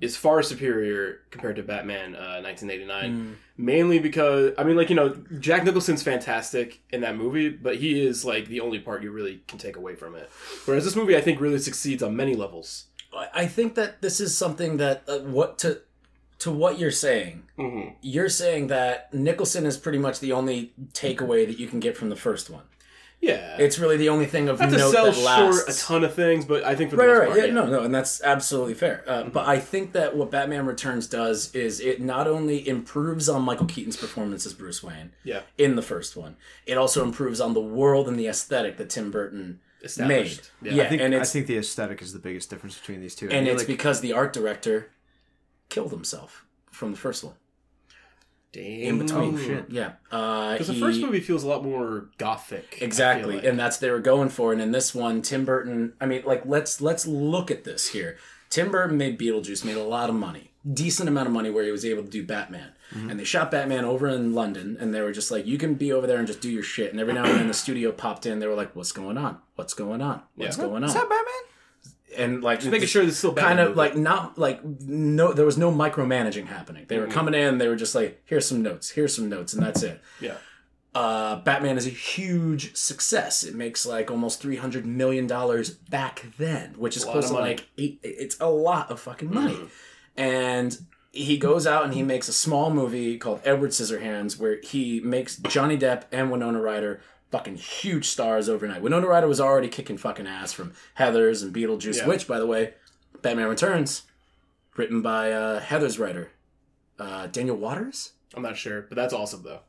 is 0.01 0.17
far 0.17 0.43
superior 0.43 1.21
compared 1.31 1.57
to 1.57 1.63
Batman 1.63 2.15
uh, 2.17 2.41
1989, 2.43 3.37
mainly 3.57 3.99
because 3.99 4.53
I 4.59 4.65
mean, 4.65 4.77
like 4.77 4.89
you 4.91 4.97
know, 4.97 5.17
Jack 5.39 5.65
Nicholson's 5.65 6.03
fantastic 6.03 6.81
in 6.91 7.01
that 7.03 7.17
movie, 7.17 7.49
but 7.51 7.77
he 7.77 8.05
is 8.05 8.25
like 8.25 8.47
the 8.49 8.61
only 8.61 8.79
part 8.81 9.03
you 9.03 9.11
really 9.13 9.43
can 9.47 9.59
take 9.59 9.77
away 9.77 9.95
from 9.95 10.15
it. 10.17 10.29
Whereas 10.65 10.85
this 10.85 10.97
movie, 10.97 11.17
I 11.17 11.21
think, 11.21 11.41
really 11.41 11.59
succeeds 11.59 12.03
on 12.03 12.17
many 12.17 12.35
levels. 12.35 12.87
I- 13.13 13.29
I 13.35 13.47
think 13.47 13.75
that 13.77 14.03
this 14.03 14.21
is 14.21 14.37
something 14.37 14.77
that 14.79 15.03
uh, 15.09 15.19
what 15.21 15.59
to 15.61 15.83
to 16.41 16.51
what 16.51 16.79
you're 16.79 16.91
saying. 16.91 17.45
Mm-hmm. 17.59 17.95
You're 18.03 18.29
saying 18.29 18.67
that 18.69 19.13
Nicholson 19.15 19.65
is 19.67 19.77
pretty 19.77 19.99
much 19.99 20.21
the 20.21 20.33
only 20.33 20.73
takeaway 20.93 21.47
that 21.47 21.59
you 21.59 21.69
can 21.69 21.81
get 21.81 21.97
from 21.97 22.09
the 22.11 22.17
first 22.17 22.51
one. 22.51 22.63
Yeah, 23.23 23.59
It's 23.59 23.79
really 23.79 23.99
the 23.99 24.09
only 24.09 24.25
thing 24.25 24.49
of 24.49 24.59
not 24.61 24.71
to 24.71 24.79
note 24.79 24.93
sell 24.93 25.05
that 25.13 25.19
lasts. 25.19 25.59
short 25.67 25.69
a 25.69 25.79
ton 25.79 26.05
of 26.05 26.15
things, 26.15 26.47
but 26.47 26.65
I 26.65 26.75
think 26.75 26.89
for 26.89 26.97
the 26.97 27.03
Right, 27.03 27.09
most 27.09 27.19
right, 27.19 27.27
part, 27.29 27.39
yeah, 27.41 27.45
yeah. 27.49 27.53
no, 27.53 27.67
no, 27.67 27.83
and 27.83 27.95
that's 27.95 28.23
absolutely 28.23 28.73
fair. 28.73 29.05
Uh, 29.07 29.25
But 29.25 29.47
I 29.47 29.59
think 29.59 29.93
that 29.93 30.17
what 30.17 30.31
Batman 30.31 30.65
Returns 30.65 31.07
does 31.07 31.55
is 31.55 31.81
it 31.81 32.01
not 32.01 32.27
only 32.27 32.67
improves 32.67 33.29
on 33.29 33.43
Michael 33.43 33.67
Keaton's 33.67 33.99
performance 33.99 34.47
as 34.47 34.55
Bruce 34.55 34.83
Wayne 34.83 35.13
yeah, 35.23 35.41
in 35.59 35.77
the 35.77 35.83
first 35.83 36.17
one, 36.17 36.37
it 36.65 36.79
also 36.79 37.05
improves 37.05 37.43
on 37.43 37.53
the 37.53 37.61
world 37.61 38.09
and 38.09 38.19
the 38.19 38.27
aesthetic 38.27 38.79
that 38.79 38.89
Tim 38.89 39.11
Burton 39.11 39.61
made. 39.83 39.87
Established. 39.87 40.51
Yeah. 40.63 40.73
Yeah, 40.73 40.83
I 40.85 40.89
think 40.89 41.03
and 41.03 41.15
I 41.15 41.25
think 41.25 41.47
the 41.47 41.59
aesthetic 41.59 42.01
is 42.01 42.15
the 42.15 42.19
biggest 42.19 42.49
difference 42.49 42.79
between 42.79 43.03
these 43.03 43.15
two. 43.15 43.29
I 43.29 43.33
and 43.35 43.47
it's 43.47 43.59
like- 43.59 43.67
because 43.67 44.01
the 44.01 44.15
art 44.15 44.33
director 44.33 44.89
killed 45.71 45.91
himself 45.93 46.45
from 46.71 46.91
the 46.93 46.99
first 46.99 47.25
one. 47.25 47.35
Damn. 48.53 48.63
In 48.65 48.99
between, 48.99 49.35
Oh, 49.37 49.39
shit. 49.39 49.67
yeah, 49.71 49.93
uh, 50.11 50.53
Because 50.55 50.67
the 50.67 50.75
first 50.75 51.01
movie 51.01 51.21
feels 51.21 51.45
a 51.45 51.49
lot 51.49 51.63
more 51.65 52.09
gothic. 52.19 52.79
Exactly, 52.81 53.37
like. 53.37 53.45
and 53.45 53.57
that's 53.59 53.77
they 53.77 53.91
were 53.91 54.01
going 54.01 54.29
for. 54.29 54.53
And 54.53 54.61
in 54.61 54.73
this 54.73 54.93
one, 54.93 55.23
Tim 55.23 55.45
Burton. 55.45 55.93
I 56.01 56.07
mean, 56.07 56.23
like 56.27 56.45
let's 56.45 56.81
let's 56.81 57.07
look 57.07 57.53
at 57.53 57.63
this 57.63 57.91
here. 57.91 58.17
Tim 58.49 58.73
Burton 58.73 58.97
made 58.97 59.21
Beetlejuice, 59.21 59.65
made 59.65 59.77
a 59.77 59.85
lot 59.85 60.09
of 60.09 60.17
money, 60.17 60.51
decent 60.73 61.09
amount 61.09 61.29
of 61.29 61.33
money, 61.33 61.49
where 61.51 61.63
he 61.65 61.71
was 61.71 61.85
able 61.85 62.03
to 62.03 62.11
do 62.11 62.27
Batman. 62.27 62.73
Mm-hmm. 62.93 63.11
And 63.11 63.21
they 63.21 63.25
shot 63.25 63.53
Batman 63.53 63.85
over 63.85 64.09
in 64.09 64.35
London, 64.35 64.77
and 64.81 64.93
they 64.93 65.01
were 65.01 65.13
just 65.13 65.31
like, 65.31 65.47
"You 65.47 65.57
can 65.57 65.75
be 65.75 65.93
over 65.93 66.09
there 66.09 66.19
and 66.19 66.27
just 66.27 66.41
do 66.41 66.51
your 66.51 66.65
shit." 66.65 66.91
And 66.91 66.99
every 66.99 67.13
now 67.15 67.23
and 67.27 67.39
then, 67.39 67.47
the 67.47 67.55
studio 67.55 67.93
popped 67.93 68.27
in. 68.27 68.41
They 68.41 68.49
were 68.49 68.57
like, 68.57 68.75
"What's 68.75 68.91
going 68.91 69.17
on? 69.17 69.39
What's 69.55 69.75
going 69.75 70.03
on? 70.03 70.23
What's 70.35 70.59
Yeah. 70.59 70.65
going 70.65 70.83
on?" 70.83 70.89
is 70.89 70.95
that 70.95 71.09
Batman? 71.09 71.50
And 72.17 72.43
like 72.43 72.61
Just 72.61 72.71
making 72.73 72.89
sure 72.89 73.03
there's 73.03 73.17
still 73.19 73.35
kind 73.35 73.61
of 73.61 73.77
like 73.77 73.97
not 73.97 74.37
like 74.39 74.65
no 74.65 75.33
there 75.33 75.45
was 75.47 75.57
no 75.59 75.71
micromanaging 75.73 76.47
happening 76.47 76.85
they 76.89 76.99
were 76.99 77.05
Mm-hmm. 77.05 77.13
coming 77.13 77.35
in 77.35 77.59
they 77.59 77.69
were 77.69 77.77
just 77.77 77.95
like 77.95 78.21
here's 78.25 78.47
some 78.47 78.63
notes 78.63 78.91
here's 78.91 79.15
some 79.15 79.29
notes 79.29 79.53
and 79.53 79.63
that's 79.63 79.83
it 79.83 80.01
yeah, 80.21 80.35
uh, 80.95 81.37
Batman 81.43 81.79
is 81.79 81.87
a 81.87 81.91
huge 81.91 82.75
success. 82.75 83.45
It 83.45 83.55
makes 83.55 83.87
like 83.87 84.11
almost 84.11 84.43
three 84.43 84.57
hundred 84.57 84.85
million 84.87 85.29
dollars 85.29 85.71
back 85.71 86.27
then, 86.37 86.75
which 86.77 86.97
is 86.97 87.05
close 87.05 87.29
to 87.29 87.35
like 87.35 87.69
eight. 87.79 88.01
It's 88.03 88.37
a 88.41 88.49
lot 88.49 88.91
of 88.91 88.99
fucking 88.99 89.33
money. 89.33 89.55
Mhm. 89.55 89.69
And 90.17 90.79
he 91.13 91.39
goes 91.39 91.65
out 91.67 91.85
and 91.85 91.95
he 91.95 92.03
makes 92.03 92.29
a 92.29 92.33
small 92.33 92.71
movie 92.71 93.19
called 93.19 93.41
Edward 93.45 93.71
Scissorhands, 93.71 94.39
where 94.39 94.59
he 94.63 95.01
makes 95.01 95.37
Johnny 95.37 95.79
Depp 95.79 96.05
and 96.11 96.31
Winona 96.33 96.61
Ryder 96.61 97.01
fucking 97.31 97.57
huge 97.57 98.07
stars 98.07 98.49
overnight. 98.49 98.83
Winona 98.83 99.07
Ryder 99.07 99.29
was 99.29 99.41
already 99.41 99.69
kicking 99.69 99.97
fucking 99.97 100.27
ass 100.27 100.53
from 100.53 100.73
Heathers 100.99 101.43
and 101.43 101.55
Beetlejuice, 101.55 101.99
Yeah. 101.99 102.07
which, 102.09 102.27
by 102.27 102.39
the 102.39 102.47
way, 102.47 102.75
Batman 103.23 103.49
Returns, 103.49 104.03
written 104.77 105.01
by 105.03 105.33
uh, 105.33 105.61
Heathers 105.61 105.99
writer, 105.99 106.31
uh, 106.99 107.27
Daniel 107.29 107.57
Waters. 107.57 108.13
I'm 108.35 108.43
not 108.43 108.57
sure, 108.57 108.83
but 108.83 108.97
that's 108.97 109.13
awesome 109.15 109.43
though. 109.43 109.61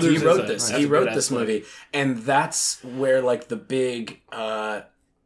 he 0.00 0.18
wrote 0.18 0.40
a- 0.44 0.46
this. 0.46 0.68
He 0.70 0.84
wrote 0.86 1.12
this 1.14 1.28
flick. 1.28 1.40
movie, 1.40 1.64
and 1.92 2.18
that's 2.18 2.82
where 2.84 3.22
like 3.22 3.48
the 3.48 3.56
big, 3.56 4.20
uh, 4.30 4.82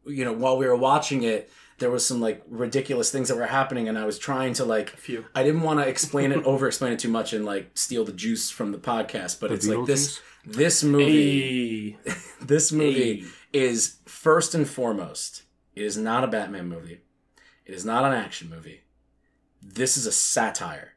you 0.06 0.24
know, 0.24 0.32
while 0.32 0.56
we 0.56 0.66
were 0.66 0.76
watching 0.76 1.22
it, 1.24 1.50
there 1.84 1.90
was 1.90 2.06
some 2.06 2.18
like 2.18 2.42
ridiculous 2.48 3.12
things 3.12 3.28
that 3.28 3.36
were 3.36 3.44
happening, 3.44 3.90
and 3.90 3.98
I 3.98 4.06
was 4.06 4.18
trying 4.18 4.54
to 4.54 4.64
like, 4.64 4.88
few. 4.88 5.26
I 5.34 5.42
didn't 5.42 5.60
want 5.60 5.80
to 5.80 5.86
explain 5.86 6.32
it, 6.32 6.42
over 6.46 6.66
explain 6.66 6.94
it 6.94 6.98
too 6.98 7.10
much, 7.10 7.34
and 7.34 7.44
like 7.44 7.72
steal 7.74 8.06
the 8.06 8.12
juice 8.12 8.50
from 8.50 8.72
the 8.72 8.78
podcast. 8.78 9.38
But 9.38 9.52
it's 9.52 9.66
like 9.66 9.84
this, 9.86 10.18
this 10.46 10.82
movie, 10.82 11.98
Hey. 12.06 12.14
this 12.40 12.72
movie 12.72 13.20
Hey. 13.20 13.26
is 13.52 13.96
first 14.06 14.54
and 14.54 14.66
foremost, 14.66 15.42
it 15.76 15.82
is 15.82 15.98
not 15.98 16.24
a 16.24 16.26
Batman 16.26 16.68
movie. 16.70 17.02
It 17.66 17.74
is 17.74 17.84
not 17.84 18.02
an 18.06 18.14
action 18.14 18.48
movie. 18.48 18.80
This 19.60 19.98
is 19.98 20.06
a 20.06 20.12
satire. 20.12 20.94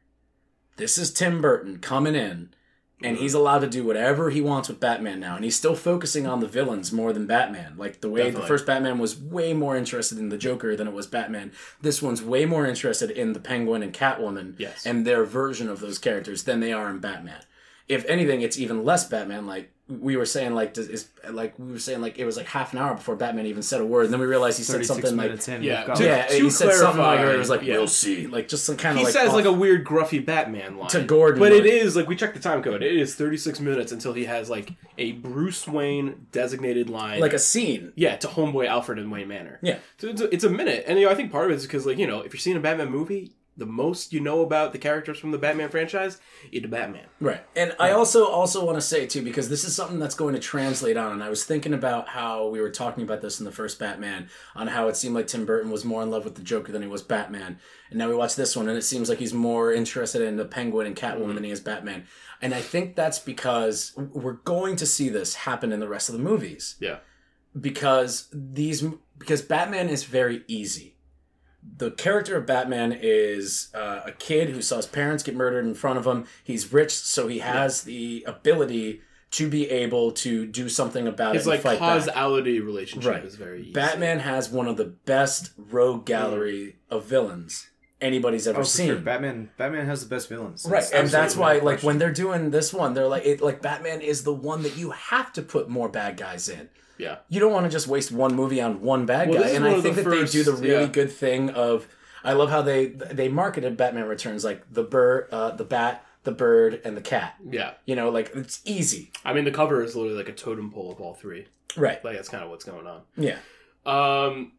This 0.76 0.96
is 0.96 1.12
Tim 1.12 1.42
Burton 1.42 1.80
coming 1.80 2.14
in, 2.14 2.54
and 3.02 3.16
he's 3.18 3.34
allowed 3.34 3.60
to 3.60 3.68
do 3.68 3.84
whatever 3.84 4.30
he 4.30 4.40
wants 4.40 4.68
with 4.68 4.80
Batman 4.80 5.20
now, 5.20 5.36
and 5.36 5.44
he's 5.44 5.54
still 5.56 5.74
focusing 5.76 6.26
on 6.26 6.40
the 6.40 6.48
villains 6.48 6.92
more 6.92 7.12
than 7.12 7.26
Batman. 7.26 7.74
Like 7.76 8.00
the 8.00 8.10
way 8.10 8.30
the 8.30 8.42
first 8.42 8.66
Batman 8.66 8.98
was 8.98 9.16
way 9.20 9.52
more 9.52 9.76
interested 9.76 10.18
in 10.18 10.28
the 10.30 10.38
Joker 10.38 10.74
than 10.74 10.88
it 10.88 10.94
was 10.94 11.06
Batman. 11.06 11.52
This 11.80 12.02
one's 12.02 12.22
way 12.22 12.44
more 12.44 12.66
interested 12.66 13.10
in 13.10 13.32
the 13.34 13.40
Penguin 13.40 13.82
and 13.82 13.92
Catwoman 13.92 14.54
Yes. 14.58 14.84
and 14.84 15.06
their 15.06 15.24
version 15.24 15.68
of 15.68 15.80
those 15.80 15.98
characters 15.98 16.42
than 16.44 16.60
they 16.60 16.72
are 16.72 16.90
in 16.90 16.98
Batman. 16.98 17.42
If 17.86 18.04
anything, 18.06 18.42
it's 18.42 18.58
even 18.58 18.84
less 18.84 19.08
Batman. 19.08 19.46
Like 19.46 19.70
we 19.88 20.16
were 20.16 20.26
saying, 20.26 20.54
like 20.54 20.74
does, 20.74 20.88
is 20.88 21.08
like 21.30 21.58
we 21.58 21.72
were 21.72 21.78
saying, 21.78 22.02
like 22.02 22.18
it 22.18 22.24
was 22.26 22.36
like 22.36 22.46
half 22.46 22.72
an 22.74 22.78
hour 22.78 22.94
before 22.94 23.16
Batman 23.16 23.46
even 23.46 23.62
said 23.62 23.80
a 23.80 23.86
word, 23.86 24.04
and 24.04 24.12
then 24.12 24.20
we 24.20 24.26
realized 24.26 24.58
he 24.58 24.64
said 24.64 24.84
something 24.84 25.16
like, 25.16 25.48
in. 25.48 25.62
Yeah, 25.62 25.86
we've 25.86 25.96
to- 25.96 26.04
yeah, 26.04 26.26
to 26.26 26.34
he 26.34 26.50
said 26.50 26.72
something 26.74 27.00
like, 27.00 27.18
clarify, 27.18 27.34
it 27.34 27.38
was 27.38 27.48
like, 27.48 27.62
yeah. 27.62 27.78
we'll 27.78 27.86
see, 27.86 28.26
like 28.26 28.48
just 28.48 28.66
some 28.66 28.76
kind 28.76 28.98
He 28.98 29.02
of 29.02 29.06
like 29.06 29.14
he 29.14 29.18
says 29.18 29.30
off- 29.30 29.34
like 29.36 29.44
a 29.46 29.52
weird 29.52 29.86
gruffy 29.86 30.24
Batman 30.24 30.76
line 30.76 30.90
To 30.90 31.02
Gordon, 31.02 31.40
but 31.40 31.52
it 31.52 31.62
like- 31.62 31.72
is 31.72 31.96
like 31.96 32.06
we 32.06 32.16
checked 32.16 32.34
the 32.34 32.40
time 32.40 32.62
code. 32.62 32.82
It 32.82 32.96
is 32.96 33.14
36 33.14 33.60
minutes 33.60 33.90
until 33.92 34.12
he 34.12 34.26
has 34.26 34.50
like 34.50 34.72
a 34.98 35.12
Bruce 35.12 35.66
Wayne 35.66 36.26
designated 36.32 36.90
line, 36.90 37.20
like 37.20 37.32
a 37.32 37.38
scene. 37.38 37.92
yeah, 37.96 38.16
to 38.16 38.28
homeboy 38.28 38.66
Alfred 38.66 38.98
in 38.98 39.08
Wayne 39.10 39.28
Manor. 39.28 39.58
Yeah. 39.62 39.78
so 39.96 40.08
it's 40.08 40.20
a, 40.20 40.34
it's 40.34 40.44
a 40.44 40.50
minute, 40.50 40.84
and 40.86 40.98
you 40.98 41.06
know 41.06 41.12
I 41.12 41.14
think 41.14 41.32
part 41.32 41.46
of 41.46 41.52
it 41.52 41.54
is 41.54 41.62
because 41.62 41.86
like 41.86 41.96
you 41.98 42.06
know 42.06 42.20
if 42.20 42.32
you're 42.34 42.40
seeing 42.40 42.56
a 42.56 42.60
Batman 42.60 42.90
movie, 42.90 43.32
the 43.58 43.66
most 43.66 44.12
you 44.12 44.20
know 44.20 44.40
about 44.40 44.72
the 44.72 44.78
characters 44.78 45.18
from 45.18 45.32
the 45.32 45.38
Batman 45.38 45.68
franchise, 45.68 46.20
it's 46.52 46.66
Batman. 46.66 47.06
Right. 47.20 47.42
And 47.56 47.74
I 47.80 47.90
also 47.90 48.26
also 48.26 48.64
want 48.64 48.76
to 48.76 48.80
say 48.80 49.06
too 49.06 49.20
because 49.22 49.48
this 49.48 49.64
is 49.64 49.74
something 49.74 49.98
that's 49.98 50.14
going 50.14 50.34
to 50.34 50.40
translate 50.40 50.96
on 50.96 51.12
and 51.12 51.22
I 51.22 51.28
was 51.28 51.44
thinking 51.44 51.74
about 51.74 52.08
how 52.08 52.46
we 52.48 52.60
were 52.60 52.70
talking 52.70 53.02
about 53.02 53.20
this 53.20 53.40
in 53.40 53.44
the 53.44 53.52
first 53.52 53.78
Batman 53.80 54.28
on 54.54 54.68
how 54.68 54.86
it 54.86 54.96
seemed 54.96 55.16
like 55.16 55.26
Tim 55.26 55.44
Burton 55.44 55.72
was 55.72 55.84
more 55.84 56.02
in 56.02 56.10
love 56.10 56.24
with 56.24 56.36
the 56.36 56.42
Joker 56.42 56.70
than 56.70 56.82
he 56.82 56.88
was 56.88 57.02
Batman. 57.02 57.58
And 57.90 57.98
now 57.98 58.08
we 58.08 58.14
watch 58.14 58.36
this 58.36 58.56
one 58.56 58.68
and 58.68 58.78
it 58.78 58.82
seems 58.82 59.08
like 59.08 59.18
he's 59.18 59.34
more 59.34 59.72
interested 59.72 60.22
in 60.22 60.36
the 60.36 60.44
Penguin 60.44 60.86
and 60.86 60.96
Catwoman 60.96 61.24
mm-hmm. 61.24 61.34
than 61.34 61.44
he 61.44 61.50
is 61.50 61.60
Batman. 61.60 62.06
And 62.40 62.54
I 62.54 62.60
think 62.60 62.94
that's 62.94 63.18
because 63.18 63.92
we're 63.96 64.34
going 64.34 64.76
to 64.76 64.86
see 64.86 65.08
this 65.08 65.34
happen 65.34 65.72
in 65.72 65.80
the 65.80 65.88
rest 65.88 66.08
of 66.08 66.12
the 66.12 66.22
movies 66.22 66.76
Yeah, 66.78 66.98
because 67.60 68.28
these 68.32 68.84
because 69.18 69.42
Batman 69.42 69.88
is 69.88 70.04
very 70.04 70.44
easy. 70.46 70.94
The 71.76 71.90
character 71.90 72.36
of 72.36 72.46
Batman 72.46 72.96
is 73.00 73.68
uh, 73.74 74.00
a 74.06 74.12
kid 74.12 74.50
who 74.50 74.62
saw 74.62 74.76
his 74.76 74.86
parents 74.86 75.22
get 75.22 75.34
murdered 75.36 75.64
in 75.66 75.74
front 75.74 75.98
of 75.98 76.06
him. 76.06 76.24
He's 76.42 76.72
rich, 76.72 76.92
so 76.92 77.28
he 77.28 77.38
has 77.40 77.82
the 77.82 78.24
ability 78.26 79.02
to 79.32 79.48
be 79.48 79.68
able 79.68 80.10
to 80.12 80.46
do 80.46 80.68
something 80.70 81.06
about 81.06 81.34
his 81.34 81.46
it. 81.46 81.50
like 81.50 81.56
and 81.58 81.64
fight 81.64 81.78
back. 81.80 82.04
causality 82.04 82.60
relationship 82.60 83.10
Right. 83.12 83.24
is 83.24 83.34
very 83.34 83.60
easy. 83.62 83.72
Batman 83.72 84.20
has 84.20 84.48
one 84.48 84.66
of 84.66 84.76
the 84.78 84.86
best 84.86 85.50
rogue 85.56 86.06
gallery 86.06 86.76
of 86.90 87.04
villains 87.04 87.68
anybody's 88.00 88.46
ever 88.46 88.60
Oh, 88.60 88.64
seen. 88.64 88.86
sure. 88.86 88.96
Batman. 89.00 89.50
Batman 89.58 89.84
has 89.86 90.02
the 90.02 90.08
best 90.08 90.28
villains. 90.28 90.64
Right, 90.68 90.84
and 90.94 91.08
that's 91.08 91.36
why, 91.36 91.54
like, 91.54 91.62
question. 91.62 91.86
when 91.88 91.98
they're 91.98 92.12
doing 92.12 92.50
this 92.52 92.72
one, 92.72 92.94
they're 92.94 93.08
like, 93.08 93.26
it, 93.26 93.40
like 93.40 93.60
Batman 93.60 94.00
is 94.00 94.22
the 94.22 94.32
one 94.32 94.62
that 94.62 94.76
you 94.76 94.90
have 94.92 95.32
to 95.32 95.42
put 95.42 95.68
more 95.68 95.88
bad 95.88 96.16
guys 96.16 96.48
in. 96.48 96.68
Yeah, 96.98 97.18
you 97.28 97.40
don't 97.40 97.52
want 97.52 97.64
to 97.64 97.70
just 97.70 97.86
waste 97.86 98.10
one 98.12 98.34
movie 98.34 98.60
on 98.60 98.80
one 98.80 99.06
bad 99.06 99.28
Well, 99.30 99.42
guy. 99.42 99.50
And 99.50 99.64
I 99.64 99.80
think 99.80 99.94
the 99.96 100.02
that 100.02 100.10
they 100.10 100.24
do 100.26 100.42
the 100.44 100.52
really 100.52 100.84
yeah. 100.84 100.86
good 100.86 101.12
thing 101.12 101.50
of. 101.50 101.86
I 102.24 102.32
love 102.32 102.50
how 102.50 102.62
they 102.62 102.86
they 102.88 103.28
marketed 103.28 103.76
Batman 103.76 104.06
Returns 104.06 104.44
like 104.44 104.62
the 104.72 104.82
bird, 104.82 105.28
uh, 105.30 105.52
the 105.52 105.64
bat, 105.64 106.04
the 106.24 106.32
bird, 106.32 106.80
and 106.84 106.96
the 106.96 107.00
cat. 107.00 107.36
yeah. 107.48 107.74
You 107.86 107.94
know, 107.94 108.10
like 108.10 108.32
it's 108.34 108.60
easy, 108.64 109.12
I 109.24 109.32
mean, 109.32 109.44
the 109.44 109.52
cover 109.52 109.82
is 109.82 109.94
literally 109.94 110.18
like 110.18 110.28
a 110.28 110.32
totem 110.32 110.70
pole 110.70 110.90
of 110.90 111.00
all 111.00 111.14
three. 111.14 111.46
right? 111.76 112.04
Like 112.04 112.16
that's 112.16 112.28
kind 112.28 112.42
of 112.42 112.50
what's 112.50 112.64
going 112.64 112.86
on. 112.88 113.02
Yeah. 113.16 113.38
Um, 113.86 114.52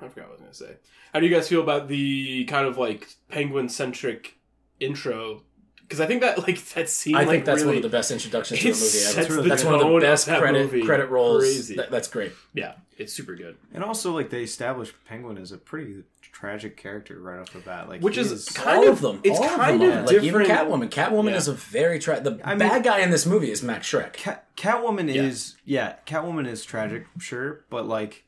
I 0.00 0.08
forgot 0.08 0.16
what 0.16 0.26
I 0.28 0.30
was 0.30 0.40
gonna 0.40 0.54
say. 0.54 0.76
How 1.12 1.18
do 1.20 1.26
you 1.26 1.34
guys 1.34 1.48
feel 1.48 1.60
about 1.60 1.88
the 1.88 2.44
kind 2.44 2.66
of 2.66 2.78
like 2.78 3.08
penguin 3.28 3.68
centric 3.68 4.36
intro 4.78 5.42
because 5.90 6.00
I 6.00 6.06
think 6.06 6.20
that 6.20 6.38
like 6.46 6.64
that 6.74 6.88
scene. 6.88 7.16
I 7.16 7.20
like, 7.20 7.28
think 7.28 7.44
that's 7.46 7.62
really, 7.62 7.76
one 7.76 7.76
of 7.78 7.82
the 7.90 7.96
best 7.96 8.12
introductions 8.12 8.60
to 8.60 8.68
a 8.68 8.70
movie 8.70 9.20
ever. 9.34 9.42
the 9.42 9.48
That's 9.48 9.64
one 9.64 9.74
of 9.74 9.80
the 9.80 9.86
tone 9.86 9.96
of 9.96 10.02
best 10.02 10.26
credit 10.28 10.52
movie. 10.62 10.82
credit 10.84 11.10
rolls. 11.10 11.42
Crazy. 11.42 11.74
That- 11.74 11.90
that's 11.90 12.06
great. 12.06 12.32
Yeah, 12.54 12.74
it's 12.96 13.12
super 13.12 13.34
good. 13.34 13.56
And 13.74 13.82
also, 13.82 14.12
like 14.12 14.30
they 14.30 14.44
established 14.44 14.94
Penguin 15.08 15.36
as 15.36 15.50
a 15.50 15.58
pretty 15.58 16.04
tragic 16.22 16.76
character 16.76 17.18
right 17.18 17.40
off 17.40 17.52
the 17.52 17.58
bat. 17.58 17.88
Like, 17.88 18.02
Which 18.02 18.16
is 18.16 18.30
is 18.30 18.48
kind 18.50 18.78
all 18.78 18.84
of- 18.88 18.90
of 18.94 19.00
them. 19.00 19.20
it's 19.24 19.38
all 19.38 19.48
kind 19.48 19.82
of, 19.82 19.90
of. 19.90 20.04
Like 20.06 20.22
even 20.22 20.42
different- 20.42 20.48
Catwoman. 20.48 20.88
Catwoman 20.90 21.30
Yeah. 21.32 21.36
is 21.36 21.48
a 21.48 21.54
very 21.54 21.98
tragic. 21.98 22.22
the 22.24 22.40
I 22.44 22.50
mean- 22.50 22.60
bad 22.60 22.84
guy 22.84 23.00
in 23.00 23.10
this 23.10 23.26
movie 23.26 23.50
is 23.50 23.62
Max 23.62 23.90
Shreck. 23.90 24.12
Cat, 24.12 24.46
Catwoman 24.56 25.12
Yeah. 25.12 25.22
is 25.22 25.56
yeah, 25.64 25.94
Catwoman 26.06 26.46
is 26.46 26.64
tragic, 26.64 27.06
sure, 27.18 27.64
but 27.68 27.86
like 27.86 28.24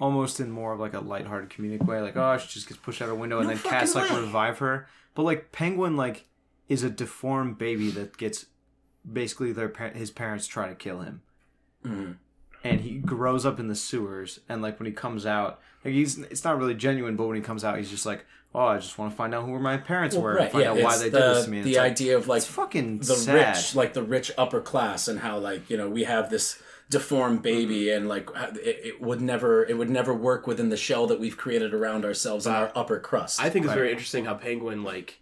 almost 0.00 0.40
in 0.40 0.50
more 0.50 0.72
of 0.72 0.80
like 0.80 0.94
a 0.94 1.00
lighthearted 1.00 1.50
comedic 1.50 1.84
way. 1.84 2.00
Like, 2.00 2.16
oh, 2.16 2.38
she 2.38 2.48
just 2.48 2.68
gets 2.68 2.80
pushed 2.80 3.02
out 3.02 3.08
a 3.08 3.14
window 3.14 3.40
and 3.40 3.48
then 3.48 3.58
cats 3.58 3.94
like 3.94 4.10
way. 4.10 4.20
revive 4.20 4.58
her. 4.58 4.86
But 5.14 5.22
like 5.24 5.52
Penguin, 5.52 5.96
like 5.96 6.26
is 6.68 6.82
a 6.82 6.90
deformed 6.90 7.58
baby 7.58 7.90
that 7.90 8.16
gets 8.16 8.46
basically 9.10 9.52
their 9.52 9.72
his 9.94 10.10
parents 10.10 10.46
try 10.46 10.68
to 10.68 10.74
kill 10.74 11.00
him, 11.00 11.22
Mhm. 11.84 12.16
and 12.64 12.80
he 12.80 12.94
grows 12.98 13.44
up 13.44 13.58
in 13.60 13.68
the 13.68 13.74
sewers. 13.74 14.40
And 14.48 14.62
like 14.62 14.78
when 14.78 14.86
he 14.86 14.92
comes 14.92 15.26
out, 15.26 15.60
like 15.84 15.94
he's 15.94 16.18
it's 16.18 16.44
not 16.44 16.58
really 16.58 16.74
genuine, 16.74 17.16
but 17.16 17.26
when 17.26 17.36
he 17.36 17.42
comes 17.42 17.64
out, 17.64 17.76
he's 17.78 17.90
just 17.90 18.06
like, 18.06 18.24
oh, 18.54 18.66
I 18.66 18.78
just 18.78 18.96
want 18.98 19.10
to 19.10 19.16
find 19.16 19.34
out 19.34 19.44
who 19.44 19.58
my 19.58 19.76
parents 19.76 20.14
were, 20.16 20.36
and 20.36 20.50
find 20.52 20.64
Yeah, 20.64 20.70
out 20.72 20.78
why 20.82 20.96
they 20.98 21.08
the, 21.10 21.18
did 21.18 21.36
this 21.36 21.44
to 21.44 21.50
me. 21.50 21.56
And 21.58 21.66
the 21.66 21.70
it's 21.70 21.78
like, 21.78 21.90
idea 21.92 22.16
of 22.16 22.28
like 22.28 22.42
fucking 22.42 22.98
the 22.98 23.04
sad. 23.04 23.56
rich, 23.56 23.74
like 23.74 23.92
the 23.94 24.02
rich 24.02 24.30
upper 24.38 24.60
class, 24.60 25.08
and 25.08 25.18
how 25.20 25.38
like 25.38 25.68
you 25.68 25.76
know 25.76 25.88
we 25.90 26.04
have 26.04 26.30
this 26.30 26.62
deformed 26.92 27.38
mm-hmm. 27.38 27.42
baby, 27.42 27.90
and 27.90 28.08
like 28.08 28.28
it, 28.36 28.80
it 28.84 29.00
would 29.02 29.20
never 29.20 29.64
it 29.64 29.76
would 29.76 29.90
never 29.90 30.14
work 30.14 30.46
within 30.46 30.68
the 30.68 30.76
shell 30.76 31.08
that 31.08 31.18
we've 31.18 31.36
created 31.36 31.74
around 31.74 32.04
ourselves 32.04 32.46
in 32.46 32.52
our 32.52 32.70
upper 32.76 33.00
crust. 33.00 33.40
I 33.40 33.50
think 33.50 33.64
it's 33.64 33.70
Right. 33.70 33.78
very 33.78 33.90
interesting 33.90 34.26
how 34.26 34.34
Penguin 34.34 34.84
like 34.84 35.18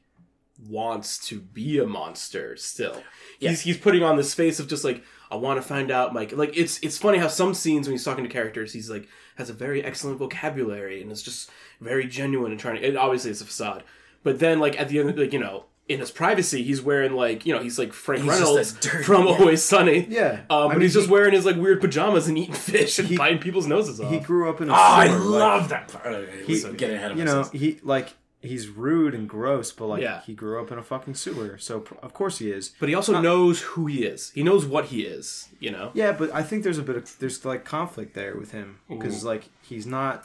wants 0.69 1.17
to 1.29 1.41
be 1.41 1.79
a 1.79 1.87
monster 1.87 2.57
still. 2.57 3.03
Yeah. 3.39 3.51
He's 3.51 3.63
he's 3.63 3.79
putting 3.79 4.03
on 4.03 4.17
this 4.17 4.35
face 4.35 4.61
of 4.61 4.69
just 4.69 4.85
like 4.85 5.03
I 5.31 5.37
want 5.37 5.63
to 5.63 5.67
find 5.67 5.91
out 5.91 6.13
Mike 6.13 6.33
like 6.33 6.57
it's 6.57 6.79
it's 6.81 6.99
funny 6.99 7.19
how 7.19 7.29
some 7.29 7.55
scenes 7.55 7.87
when 7.87 7.95
he's 7.95 8.05
talking 8.05 8.25
to 8.25 8.31
characters 8.31 8.73
he's 8.75 8.91
like 8.91 9.09
has 9.37 9.49
a 9.49 9.55
very 9.55 9.83
excellent 9.83 10.19
vocabulary 10.19 11.01
and 11.01 11.11
is 11.11 11.23
just 11.23 11.51
very 11.81 12.07
genuine 12.07 12.51
and 12.51 12.61
trying 12.61 12.77
to 12.77 12.87
and 12.87 12.99
obviously 12.99 13.31
it's 13.31 13.41
a 13.41 13.47
facade. 13.47 13.85
But 14.23 14.39
then 14.39 14.59
like 14.59 14.79
at 14.79 14.89
the 14.89 14.99
end 14.99 15.17
like 15.19 15.33
you 15.33 15.39
know 15.39 15.65
in 15.91 15.99
his 16.01 16.11
privacy 16.11 16.63
he's 16.63 16.81
wearing 16.81 17.13
like 17.15 17.45
you 17.45 17.53
know 17.55 17.61
he's 17.61 17.79
like 17.79 17.93
Frank 17.93 18.23
He's 18.23 18.31
Reynolds 18.31 18.73
from. 19.05 19.27
Always 19.27 19.63
Sunny. 19.63 20.07
Yeah. 20.09 20.41
Um, 20.49 20.59
I 20.59 20.67
but 20.69 20.69
mean, 20.75 20.81
he's 20.83 20.95
just 20.95 21.07
he- 21.07 21.13
wearing 21.13 21.33
his 21.35 21.45
like 21.45 21.57
weird 21.57 21.81
pajamas 21.81 22.29
and 22.29 22.39
eating 22.39 22.55
fish 22.55 22.99
and 22.99 23.09
He- 23.09 23.17
biting 23.17 23.39
people's 23.41 23.67
noses 23.67 24.01
off. 24.01 24.11
He 24.13 24.21
grew 24.21 24.49
up 24.49 24.61
in 24.61 24.69
a 24.71 24.73
oh, 24.73 24.77
I 24.77 25.07
like- 25.09 25.21
love 25.25 25.69
that 25.71 25.89
part. 25.89 26.07
Okay, 26.07 26.45
He- 26.47 26.57
so 26.57 26.73
getting 26.73 26.97
ahead 26.97 27.11
of 27.13 27.19
you 27.19 27.25
know 27.25 27.43
he 27.53 27.79
like 27.83 28.15
he's 28.43 28.69
rude 28.69 29.15
and 29.15 29.29
gross 29.29 29.71
but 29.71 29.87
like 29.87 30.01
Yeah. 30.03 30.23
he 30.23 30.33
grew 30.33 30.63
up 30.63 30.73
in 30.73 30.79
a 30.79 30.83
fucking 30.83 31.15
sewer 31.15 31.59
so 31.59 31.81
pr- 31.81 31.95
of 32.03 32.15
course 32.15 32.39
he 32.39 32.51
is 32.51 32.73
but 32.81 32.89
he 32.89 32.95
also 32.95 33.21
knows 33.21 33.61
who 33.61 33.85
he 33.87 34.05
is. 34.05 34.31
He 34.31 34.43
knows 34.43 34.65
what 34.65 34.87
he 34.87 35.03
is. 35.03 35.49
You 35.61 35.71
know. 35.73 35.91
yeah 35.93 36.13
but 36.13 36.33
i 36.35 36.43
think 36.43 36.63
there's 36.63 36.79
a 36.79 36.83
bit 36.83 36.97
of 36.97 37.19
there's 37.19 37.45
like 37.45 37.65
conflict 37.67 38.15
there 38.15 38.37
with 38.37 38.53
him 38.53 38.79
because 38.89 39.25
like 39.25 39.45
he's 39.61 39.85
not 39.87 40.25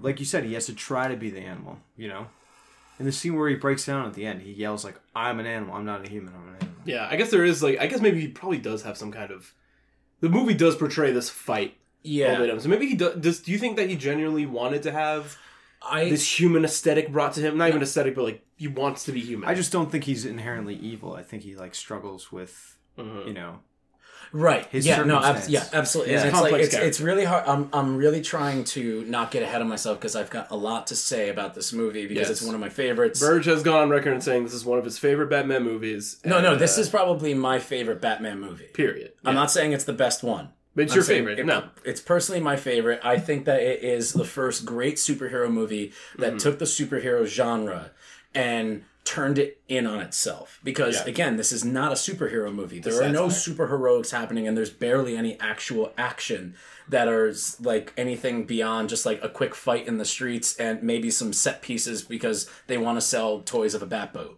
like 0.00 0.20
you 0.20 0.24
said 0.24 0.44
he 0.44 0.54
has 0.54 0.66
to 0.66 0.74
try 0.74 1.08
to 1.08 1.16
be 1.16 1.28
the 1.30 1.40
animal 1.40 1.78
you 1.96 2.08
know 2.08 2.28
in 3.00 3.06
the 3.06 3.12
scene 3.12 3.34
where 3.34 3.48
he 3.48 3.56
breaks 3.56 3.84
down 3.86 4.06
at 4.06 4.14
the 4.14 4.24
end 4.24 4.42
he 4.42 4.52
yells 4.52 4.84
like 4.84 4.94
i'm 5.16 5.40
an 5.40 5.46
animal 5.46 5.74
i'm 5.74 5.84
not 5.84 6.06
a 6.06 6.08
human 6.08 6.32
i'm 6.34 6.48
an 6.48 6.54
animal 6.60 6.74
Yeah, 6.84 7.08
I 7.10 7.16
guess 7.16 7.30
there 7.30 7.44
is 7.44 7.62
like 7.62 7.78
I 7.80 7.86
guess 7.88 8.00
maybe 8.00 8.20
he 8.20 8.28
probably 8.28 8.58
does 8.58 8.82
have 8.84 8.96
some 8.96 9.10
kind 9.10 9.32
of 9.32 9.52
the 10.20 10.28
movie 10.28 10.54
does 10.54 10.76
portray 10.76 11.10
this 11.12 11.28
fight 11.30 11.72
a 12.04 12.08
yeah, 12.08 12.38
little 12.38 12.56
bit. 12.56 12.62
So 12.62 12.68
maybe 12.70 12.86
he 12.86 12.94
does, 12.94 13.16
does. 13.16 13.40
Do 13.40 13.52
you 13.52 13.58
think 13.58 13.76
that 13.76 13.88
he 13.90 13.96
genuinely 13.96 14.46
wanted 14.46 14.82
to 14.84 14.92
have 14.92 15.36
I 15.82 16.08
this 16.08 16.38
human 16.40 16.64
aesthetic 16.64 17.10
brought 17.12 17.34
to 17.34 17.40
him? 17.42 17.58
Not 17.58 17.68
even 17.68 17.82
aesthetic, 17.82 18.14
but 18.14 18.24
like 18.24 18.42
he 18.56 18.68
wants 18.68 19.04
to 19.04 19.12
be 19.12 19.20
human. 19.20 19.48
i 19.48 19.54
just 19.54 19.72
don't 19.72 19.90
think 19.90 20.04
he's 20.04 20.24
inherently 20.26 20.74
evil 20.76 21.14
i 21.14 21.22
think 21.22 21.42
he 21.42 21.56
like 21.56 21.74
struggles 21.74 22.30
with 22.32 22.76
Mhm. 22.98 23.26
you 23.28 23.32
know 23.34 23.60
Right. 24.32 24.64
his 24.66 24.86
yeah. 24.86 25.02
No. 25.02 25.18
Ab- 25.22 25.48
yeah. 25.48 25.64
Absolutely. 25.72 26.12
Yeah. 26.14 26.20
And 26.20 26.30
it's 26.30 26.40
like 26.40 26.52
it's, 26.54 26.74
it's 26.74 27.00
really 27.00 27.24
hard. 27.24 27.44
I'm 27.46 27.68
I'm 27.72 27.96
really 27.96 28.20
trying 28.22 28.64
to 28.64 29.04
not 29.06 29.30
get 29.30 29.42
ahead 29.42 29.60
of 29.60 29.66
myself 29.66 29.98
because 29.98 30.14
I've 30.14 30.30
got 30.30 30.50
a 30.50 30.56
lot 30.56 30.86
to 30.88 30.96
say 30.96 31.28
about 31.30 31.54
this 31.54 31.72
movie 31.72 32.06
because 32.06 32.28
Yes. 32.28 32.38
it's 32.38 32.42
one 32.42 32.54
of 32.54 32.60
my 32.60 32.68
favorites. 32.68 33.18
burge 33.20 33.46
has 33.46 33.62
gone 33.62 33.82
on 33.82 33.90
record 33.90 34.12
and 34.12 34.22
saying 34.22 34.44
this 34.44 34.54
is 34.54 34.64
one 34.64 34.78
of 34.78 34.84
his 34.84 34.98
favorite 34.98 35.30
Batman 35.30 35.62
movies. 35.64 36.18
no, 36.24 36.40
no. 36.40 36.54
This 36.56 36.78
uh, 36.78 36.82
is 36.82 36.88
probably 36.88 37.34
my 37.34 37.58
favorite 37.58 38.00
Batman 38.00 38.40
movie. 38.40 38.66
period. 38.72 39.12
I'm 39.24 39.34
not 39.34 39.50
saying 39.50 39.72
it's 39.72 39.84
the 39.84 39.92
best 39.92 40.22
one. 40.22 40.50
but 40.76 40.82
it's 40.84 40.92
I'm 40.92 40.96
your 40.98 41.04
favorite. 41.04 41.38
it- 41.40 41.46
no, 41.46 41.64
It's 41.84 42.00
personally 42.00 42.40
my 42.40 42.56
favorite. 42.56 43.00
I 43.02 43.18
think 43.18 43.46
that 43.46 43.60
it 43.60 43.82
is 43.82 44.12
the 44.12 44.24
first 44.24 44.64
great 44.64 44.96
superhero 44.96 45.50
movie 45.50 45.92
that 46.18 46.28
Mm-hmm. 46.34 46.36
took 46.38 46.58
the 46.60 46.64
superhero 46.66 47.26
genre 47.26 47.90
and 48.34 48.84
turned 49.04 49.38
it 49.38 49.60
in 49.66 49.86
on 49.86 49.98
itself. 50.00 50.60
Because 50.62 50.96
Yeah. 50.96 51.06
again, 51.10 51.36
this 51.36 51.52
is 51.52 51.64
not 51.64 51.90
a 51.90 51.94
superhero 51.94 52.52
movie. 52.54 52.78
There 52.78 53.02
are 53.02 53.08
no 53.08 53.26
superheroics 53.28 54.10
happening, 54.10 54.46
and 54.46 54.56
there's 54.56 54.70
barely 54.70 55.16
any 55.16 55.38
actual 55.40 55.92
action 55.96 56.54
that 56.88 57.08
are 57.08 57.32
like 57.60 57.92
anything 57.96 58.44
beyond 58.44 58.88
just 58.88 59.06
like 59.06 59.22
a 59.22 59.28
quick 59.28 59.54
fight 59.54 59.86
in 59.86 59.98
the 59.98 60.04
streets 60.04 60.56
and 60.56 60.82
maybe 60.82 61.10
some 61.10 61.32
set 61.32 61.62
pieces 61.62 62.02
because 62.02 62.48
they 62.66 62.76
want 62.78 62.96
to 62.98 63.00
sell 63.00 63.40
toys 63.40 63.74
of 63.74 63.82
a 63.82 63.86
Batboat. 63.86 64.36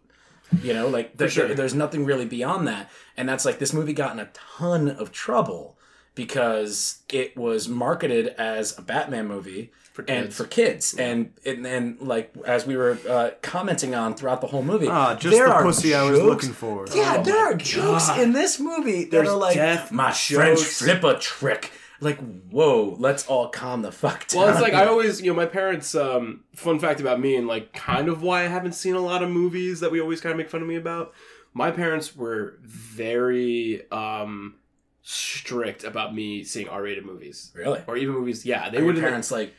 You 0.63 0.75
know, 0.75 0.87
like 0.89 1.17
there, 1.17 1.29
sure. 1.31 1.47
there- 1.47 1.57
there's 1.57 1.75
nothing 1.75 2.05
really 2.05 2.27
beyond 2.27 2.69
that. 2.69 2.91
And 3.17 3.29
that's 3.29 3.45
like 3.45 3.59
this 3.59 3.73
movie 3.73 3.95
got 3.95 4.13
in 4.13 4.21
a 4.21 4.31
ton 4.35 4.89
of 4.89 5.11
trouble 5.13 5.77
because 6.15 6.99
it 7.09 7.37
was 7.37 7.69
marketed 7.69 8.29
as 8.39 8.79
a 8.79 8.83
Batman 8.83 9.27
movie 9.27 9.73
and 10.01 10.25
kids. 10.25 10.37
for 10.37 10.45
kids. 10.45 10.95
And 10.95 11.33
and 11.45 11.65
then 11.65 11.99
like 12.01 12.35
as 12.47 12.67
we 12.67 12.77
were 12.77 12.99
uh, 13.09 13.31
commenting 13.43 13.95
on 13.95 14.15
throughout 14.15 14.41
the 14.41 14.47
whole 14.47 14.63
movie, 14.63 14.89
ah 14.89 15.15
just 15.15 15.37
there 15.37 15.47
the 15.47 15.53
are 15.53 15.63
pussy 15.63 15.95
i 15.95 16.03
was 16.03 16.21
looking 16.21 16.53
for 16.53 16.87
Yeah, 16.95 17.17
Oh 17.19 17.23
there 17.23 17.39
are 17.39 17.55
jokes 17.55 18.09
God. 18.09 18.21
in 18.21 18.33
this 18.33 18.59
movie 18.59 19.05
that 19.05 19.11
There's 19.11 19.29
are 19.29 19.37
like 19.37 19.55
death 19.57 19.93
my 19.93 20.09
jokes. 20.11 20.29
French 20.33 20.61
flipper 20.61 21.19
trick. 21.21 21.71
Like, 22.01 22.19
whoa, 22.51 22.97
let's 22.99 23.29
all 23.29 23.49
calm 23.49 23.83
the 23.83 23.93
fuck 23.93 24.27
down. 24.27 24.43
Well, 24.43 24.51
it's 24.53 24.61
like 24.61 24.73
I 24.75 24.87
always, 24.93 25.21
you 25.21 25.31
know, 25.31 25.37
my 25.37 25.47
parents. 25.47 25.95
Um, 25.95 26.43
fun 26.53 26.81
fact 26.81 26.99
about 27.01 27.21
me, 27.21 27.37
and 27.37 27.47
like 27.47 27.73
kind 27.75 28.09
of 28.09 28.23
why 28.23 28.41
I 28.43 28.49
haven't 28.49 28.73
seen 28.73 28.97
a 28.97 29.01
lot 29.01 29.23
of 29.23 29.31
movies 29.31 29.79
that 29.79 29.93
we 29.93 30.01
always 30.01 30.21
kind 30.21 30.33
of 30.33 30.37
make 30.37 30.51
fun 30.51 30.63
of 30.63 30.67
me 30.67 30.75
about. 30.75 31.13
My 31.55 31.71
parents 31.71 32.17
were 32.17 32.59
very 32.63 33.89
um, 33.93 34.57
strict 35.03 35.85
about 35.85 36.15
me 36.15 36.45
seeing 36.45 36.69
R-rated 36.69 37.05
movies 37.05 37.53
really. 37.55 37.83
or 37.87 37.97
even 37.97 38.15
movies. 38.15 38.45
Yeah, 38.45 38.69
they 38.71 38.79
Are 38.79 38.81
your 38.81 38.93
would. 38.95 39.01
parents 39.01 39.31
like 39.31 39.55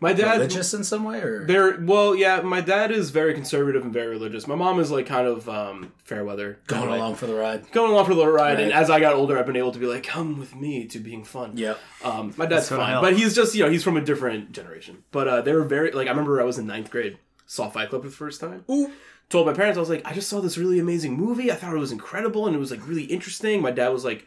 My 0.00 0.12
dad. 0.12 0.34
religious 0.38 0.74
in 0.74 0.84
some 0.84 1.04
way, 1.04 1.20
or 1.20 1.46
They're 1.46 1.78
well, 1.80 2.14
yeah. 2.14 2.42
My 2.42 2.60
dad 2.60 2.90
is 2.90 3.10
very 3.10 3.32
conservative 3.32 3.82
and 3.82 3.92
very 3.92 4.08
religious. 4.08 4.46
My 4.46 4.54
mom 4.54 4.78
is 4.78 4.90
like 4.90 5.06
kind 5.06 5.26
of 5.26 5.48
um, 5.48 5.92
fair 6.04 6.24
weather, 6.24 6.58
going 6.66 6.82
kinda 6.82 6.92
like- 6.92 7.00
along 7.00 7.14
for 7.14 7.26
the 7.26 7.34
ride? 7.34 7.70
going 7.72 7.90
along 7.92 8.04
for 8.06 8.14
the 8.14 8.26
ride. 8.28 8.60
And 8.60 8.72
as 8.72 8.90
I 8.90 9.00
got 9.00 9.14
older, 9.14 9.38
I've 9.38 9.46
been 9.46 9.56
able 9.56 9.72
to 9.72 9.78
be 9.78 9.86
like, 9.86 10.02
"Come 10.04 10.38
with 10.38 10.54
me 10.54 10.86
to 10.88 10.98
being 10.98 11.24
fun." 11.24 11.52
Yeah, 11.56 11.74
Um, 12.04 12.34
my 12.36 12.44
dad's 12.46 12.68
fine, 12.68 12.90
help. 12.90 13.02
but 13.02 13.16
he's 13.16 13.34
just 13.34 13.54
you 13.54 13.64
know 13.64 13.70
he's 13.70 13.82
from 13.82 13.96
a 13.96 14.02
different 14.02 14.52
generation. 14.52 15.04
But 15.12 15.28
uh, 15.28 15.40
they 15.40 15.52
were 15.54 15.64
very 15.64 15.90
like 15.92 16.08
I 16.08 16.10
remember 16.10 16.40
I 16.40 16.44
was 16.44 16.58
in 16.58 16.66
ninth 16.66 16.90
grade, 16.90 17.16
saw 17.46 17.70
Fight 17.70 17.88
Club 17.88 18.02
for 18.02 18.08
the 18.08 18.14
first 18.14 18.40
time. 18.40 18.64
Ooh. 18.70 18.90
Told 19.30 19.46
my 19.46 19.54
parents 19.54 19.76
I 19.76 19.80
was 19.80 19.88
like 19.90 20.02
I 20.06 20.12
just 20.12 20.28
saw 20.28 20.40
this 20.40 20.58
really 20.58 20.78
amazing 20.78 21.14
movie. 21.16 21.50
I 21.50 21.54
thought 21.54 21.74
it 21.74 21.78
was 21.78 21.90
incredible 21.90 22.46
and 22.46 22.54
it 22.54 22.58
was 22.58 22.70
like 22.70 22.86
really 22.86 23.04
interesting. 23.04 23.60
My 23.62 23.70
dad 23.72 23.88
was 23.88 24.04
like, 24.04 24.24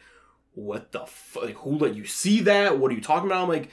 "What 0.55 0.91
the 0.91 1.05
fuck? 1.05 1.43
Like 1.43 1.55
who 1.57 1.77
let 1.77 1.95
you 1.95 2.05
see 2.05 2.41
that? 2.41 2.79
What 2.79 2.91
are 2.91 2.95
you 2.95 3.01
talking 3.01 3.29
about?" 3.29 3.43
I'm 3.43 3.49
like. 3.49 3.69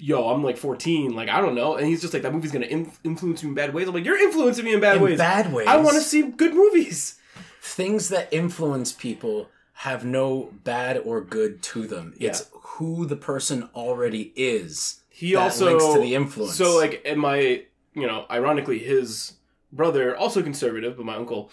Yo, 0.00 0.28
I'm 0.30 0.42
like 0.42 0.56
14. 0.56 1.14
Like 1.14 1.28
I 1.28 1.40
don't 1.40 1.54
know, 1.54 1.76
and 1.76 1.86
he's 1.86 2.00
just 2.00 2.12
like 2.14 2.22
that 2.22 2.32
movie's 2.32 2.52
gonna 2.52 2.66
in- 2.66 2.92
influence 3.04 3.42
me 3.42 3.50
in 3.50 3.54
bad 3.54 3.74
ways. 3.74 3.86
I'm 3.88 3.94
like, 3.94 4.04
you're 4.04 4.18
influencing 4.20 4.64
me 4.64 4.72
in 4.74 4.80
bad 4.80 4.96
In 4.96 5.02
ways. 5.02 5.18
bad 5.18 5.52
ways. 5.52 5.68
I 5.68 5.76
want 5.76 5.96
to 5.96 6.02
see 6.02 6.22
good 6.22 6.54
movies. 6.54 7.18
things 7.62 8.08
that 8.08 8.28
influence 8.32 8.92
people 8.92 9.48
have 9.74 10.04
no 10.04 10.50
bad 10.64 10.98
or 10.98 11.20
good 11.20 11.62
to 11.62 11.86
them. 11.86 12.14
It's 12.18 12.48
who 12.52 13.04
the 13.06 13.16
person 13.16 13.68
already 13.74 14.32
is. 14.36 15.02
He 15.10 15.34
that 15.34 15.40
also 15.40 15.66
links 15.66 15.84
to 15.94 16.00
the 16.00 16.14
influence. 16.14 16.54
So 16.54 16.76
like, 16.76 17.02
and 17.04 17.20
my 17.20 17.64
you 17.94 18.06
know, 18.06 18.24
ironically, 18.30 18.78
his 18.78 19.34
brother 19.72 20.16
also 20.16 20.42
conservative, 20.42 20.96
but 20.96 21.04
my 21.06 21.16
uncle 21.16 21.50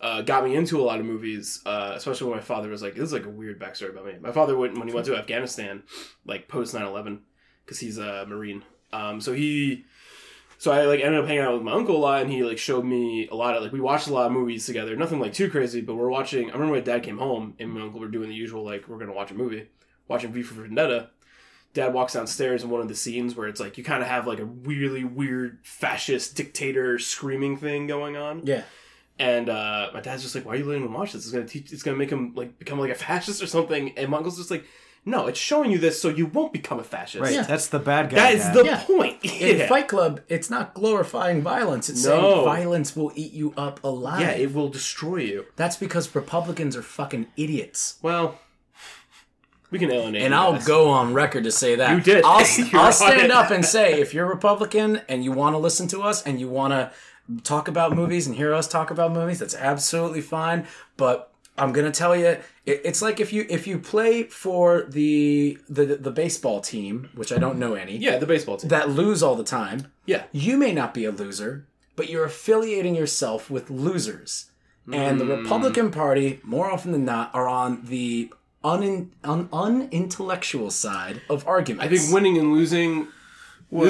uh, 0.00 0.22
got 0.22 0.44
me 0.44 0.54
into 0.54 0.80
a 0.80 0.82
lot 0.82 0.98
of 1.00 1.04
movies, 1.04 1.60
uh, 1.66 1.92
especially 1.94 2.28
when 2.28 2.38
my 2.38 2.42
father 2.42 2.68
was 2.70 2.80
like, 2.82 2.94
this 2.94 3.04
is 3.04 3.12
like 3.12 3.26
a 3.26 3.28
weird 3.30 3.60
backstory 3.60 3.90
about 3.90 4.06
me. 4.06 4.14
My 4.20 4.32
father 4.32 4.56
went 4.56 4.78
when 4.78 4.88
he 4.88 4.94
went 4.94 5.06
to 5.06 5.16
Afghanistan, 5.16 5.82
like 6.24 6.48
post 6.48 6.74
9-11, 6.74 7.18
because 7.70 7.78
he's 7.78 7.98
a 7.98 8.26
marine. 8.26 8.64
Um, 8.92 9.20
so 9.20 9.32
he. 9.32 9.84
So 10.58 10.72
I 10.72 10.84
like 10.84 11.00
ended 11.00 11.20
up 11.20 11.26
hanging 11.26 11.42
out 11.42 11.54
with 11.54 11.62
my 11.62 11.72
uncle 11.72 11.96
a 11.96 11.98
lot, 11.98 12.20
and 12.20 12.30
he 12.30 12.42
like 12.42 12.58
showed 12.58 12.84
me 12.84 13.28
a 13.28 13.34
lot 13.34 13.56
of 13.56 13.62
like 13.62 13.72
we 13.72 13.80
watched 13.80 14.08
a 14.08 14.12
lot 14.12 14.26
of 14.26 14.32
movies 14.32 14.66
together. 14.66 14.94
Nothing 14.96 15.20
like 15.20 15.32
too 15.32 15.48
crazy, 15.48 15.80
but 15.80 15.94
we're 15.94 16.10
watching. 16.10 16.50
I 16.50 16.54
remember 16.54 16.74
my 16.74 16.80
dad 16.80 17.04
came 17.04 17.16
home, 17.16 17.54
and 17.58 17.72
my 17.72 17.80
uncle 17.80 18.00
were 18.00 18.08
doing 18.08 18.28
the 18.28 18.34
usual 18.34 18.64
like 18.64 18.88
we're 18.88 18.98
gonna 18.98 19.14
watch 19.14 19.30
a 19.30 19.34
movie, 19.34 19.68
watching 20.08 20.32
V 20.32 20.42
for 20.42 20.54
Vendetta, 20.54 21.10
dad 21.72 21.94
walks 21.94 22.14
downstairs 22.14 22.64
in 22.64 22.70
one 22.70 22.80
of 22.80 22.88
the 22.88 22.94
scenes 22.94 23.36
where 23.36 23.48
it's 23.48 23.60
like 23.60 23.78
you 23.78 23.84
kind 23.84 24.02
of 24.02 24.08
have 24.08 24.26
like 24.26 24.40
a 24.40 24.44
really 24.44 25.04
weird 25.04 25.60
fascist 25.62 26.36
dictator 26.36 26.98
screaming 26.98 27.56
thing 27.56 27.86
going 27.86 28.16
on 28.16 28.44
yeah. 28.44 28.62
and 29.18 29.48
uh, 29.48 29.90
my 29.94 30.00
dad's 30.00 30.22
just 30.22 30.34
like 30.34 30.44
why 30.44 30.52
are 30.52 30.56
you 30.56 30.64
letting 30.64 30.84
him 30.84 30.92
watch 30.92 31.12
this 31.12 31.24
it's 31.24 31.32
gonna 31.32 31.46
teach 31.46 31.72
it's 31.72 31.82
gonna 31.82 31.96
make 31.96 32.10
him 32.10 32.34
like 32.34 32.58
become 32.58 32.78
like 32.78 32.90
a 32.90 32.94
fascist 32.94 33.42
or 33.42 33.46
something 33.46 33.96
and 33.96 34.10
my 34.10 34.16
uncle's 34.16 34.36
just 34.36 34.50
like 34.50 34.64
No, 35.06 35.26
it's 35.28 35.38
showing 35.38 35.70
you 35.70 35.78
this 35.78 36.00
so 36.00 36.08
you 36.10 36.26
won't 36.26 36.52
become 36.52 36.78
a 36.78 36.84
fascist. 36.84 37.22
Right. 37.22 37.32
Yeah. 37.32 37.42
That's 37.42 37.68
the 37.68 37.78
bad 37.78 38.10
guy. 38.10 38.16
That 38.16 38.34
is 38.34 38.44
dad. 38.44 38.54
the 38.54 38.64
Yeah. 38.66 38.84
point. 38.84 39.16
In 39.24 39.58
Yeah. 39.58 39.66
Fight 39.68 39.88
Club, 39.88 40.20
it's 40.28 40.50
not 40.50 40.74
glorifying 40.74 41.40
violence. 41.42 41.88
It's 41.88 42.04
No. 42.04 42.20
saying 42.20 42.44
violence 42.44 42.94
will 42.94 43.10
eat 43.14 43.32
you 43.32 43.54
up 43.56 43.82
alive. 43.82 44.20
yeah, 44.20 44.30
it 44.32 44.52
will 44.54 44.68
destroy 44.68 45.16
you. 45.16 45.46
That's 45.56 45.76
because 45.76 46.14
Republicans 46.14 46.76
are 46.76 46.82
fucking 46.82 47.28
idiots. 47.36 47.94
Well, 48.02 48.38
we 49.70 49.78
can 49.78 49.90
alienate. 49.90 50.22
And 50.22 50.34
I'll 50.34 50.52
guys. 50.54 50.66
go 50.66 50.90
on 50.90 51.14
record 51.14 51.44
to 51.44 51.52
say 51.52 51.76
that. 51.76 51.90
You 51.94 52.00
did. 52.02 52.24
I'll, 52.24 52.44
I'll 52.74 52.92
stand 52.92 53.32
up 53.32 53.50
and 53.50 53.64
say 53.64 54.00
if 54.00 54.12
you're 54.12 54.26
Republican 54.26 55.00
and 55.08 55.24
you 55.24 55.32
want 55.32 55.54
to 55.54 55.58
listen 55.58 55.88
to 55.88 56.02
us 56.02 56.22
and 56.24 56.38
you 56.40 56.48
want 56.48 56.72
to 56.72 56.90
talk 57.44 57.68
about 57.68 57.94
movies 57.94 58.26
and 58.26 58.34
hear 58.36 58.52
us 58.52 58.66
talk 58.68 58.90
about 58.90 59.12
movies, 59.12 59.38
that's 59.38 59.54
absolutely 59.54 60.20
fine. 60.20 60.66
But 60.96 61.29
I'm 61.60 61.72
gonna 61.72 61.90
tell 61.90 62.16
you, 62.16 62.26
it, 62.66 62.80
it's 62.84 63.02
like 63.02 63.20
if 63.20 63.32
you 63.32 63.46
if 63.48 63.66
you 63.66 63.78
play 63.78 64.24
for 64.24 64.82
the 64.88 65.58
the 65.68 65.84
the 65.96 66.10
baseball 66.10 66.60
team, 66.60 67.10
which 67.14 67.32
I 67.32 67.38
don't 67.38 67.58
know 67.58 67.74
any, 67.74 67.96
Yeah, 67.98 68.16
the 68.18 68.26
baseball 68.26 68.56
team. 68.56 68.68
that 68.70 68.88
lose 68.90 69.22
all 69.22 69.36
the 69.36 69.44
time. 69.44 69.86
yeah. 70.06 70.24
You 70.32 70.56
may 70.56 70.72
not 70.72 70.94
be 70.94 71.04
a 71.04 71.10
loser, 71.12 71.66
but 71.96 72.08
you're 72.08 72.24
affiliating 72.24 72.94
yourself 72.94 73.50
with 73.50 73.70
losers. 73.70 74.46
And 74.92 75.20
the 75.20 75.24
Mm. 75.24 75.42
Republican 75.42 75.90
Party, 75.92 76.40
more 76.42 76.68
often 76.68 76.90
than 76.90 77.04
not, 77.04 77.30
are 77.32 77.46
on 77.46 77.82
the 77.84 78.32
un, 78.64 79.12
un, 79.22 79.48
unintellectual 79.52 80.70
side 80.70 81.22
of 81.30 81.46
arguments. 81.46 81.84
I 81.84 81.88
think 81.96 82.12
winning 82.12 82.38
and 82.38 82.52
losing 82.52 83.02
is, 83.02 83.06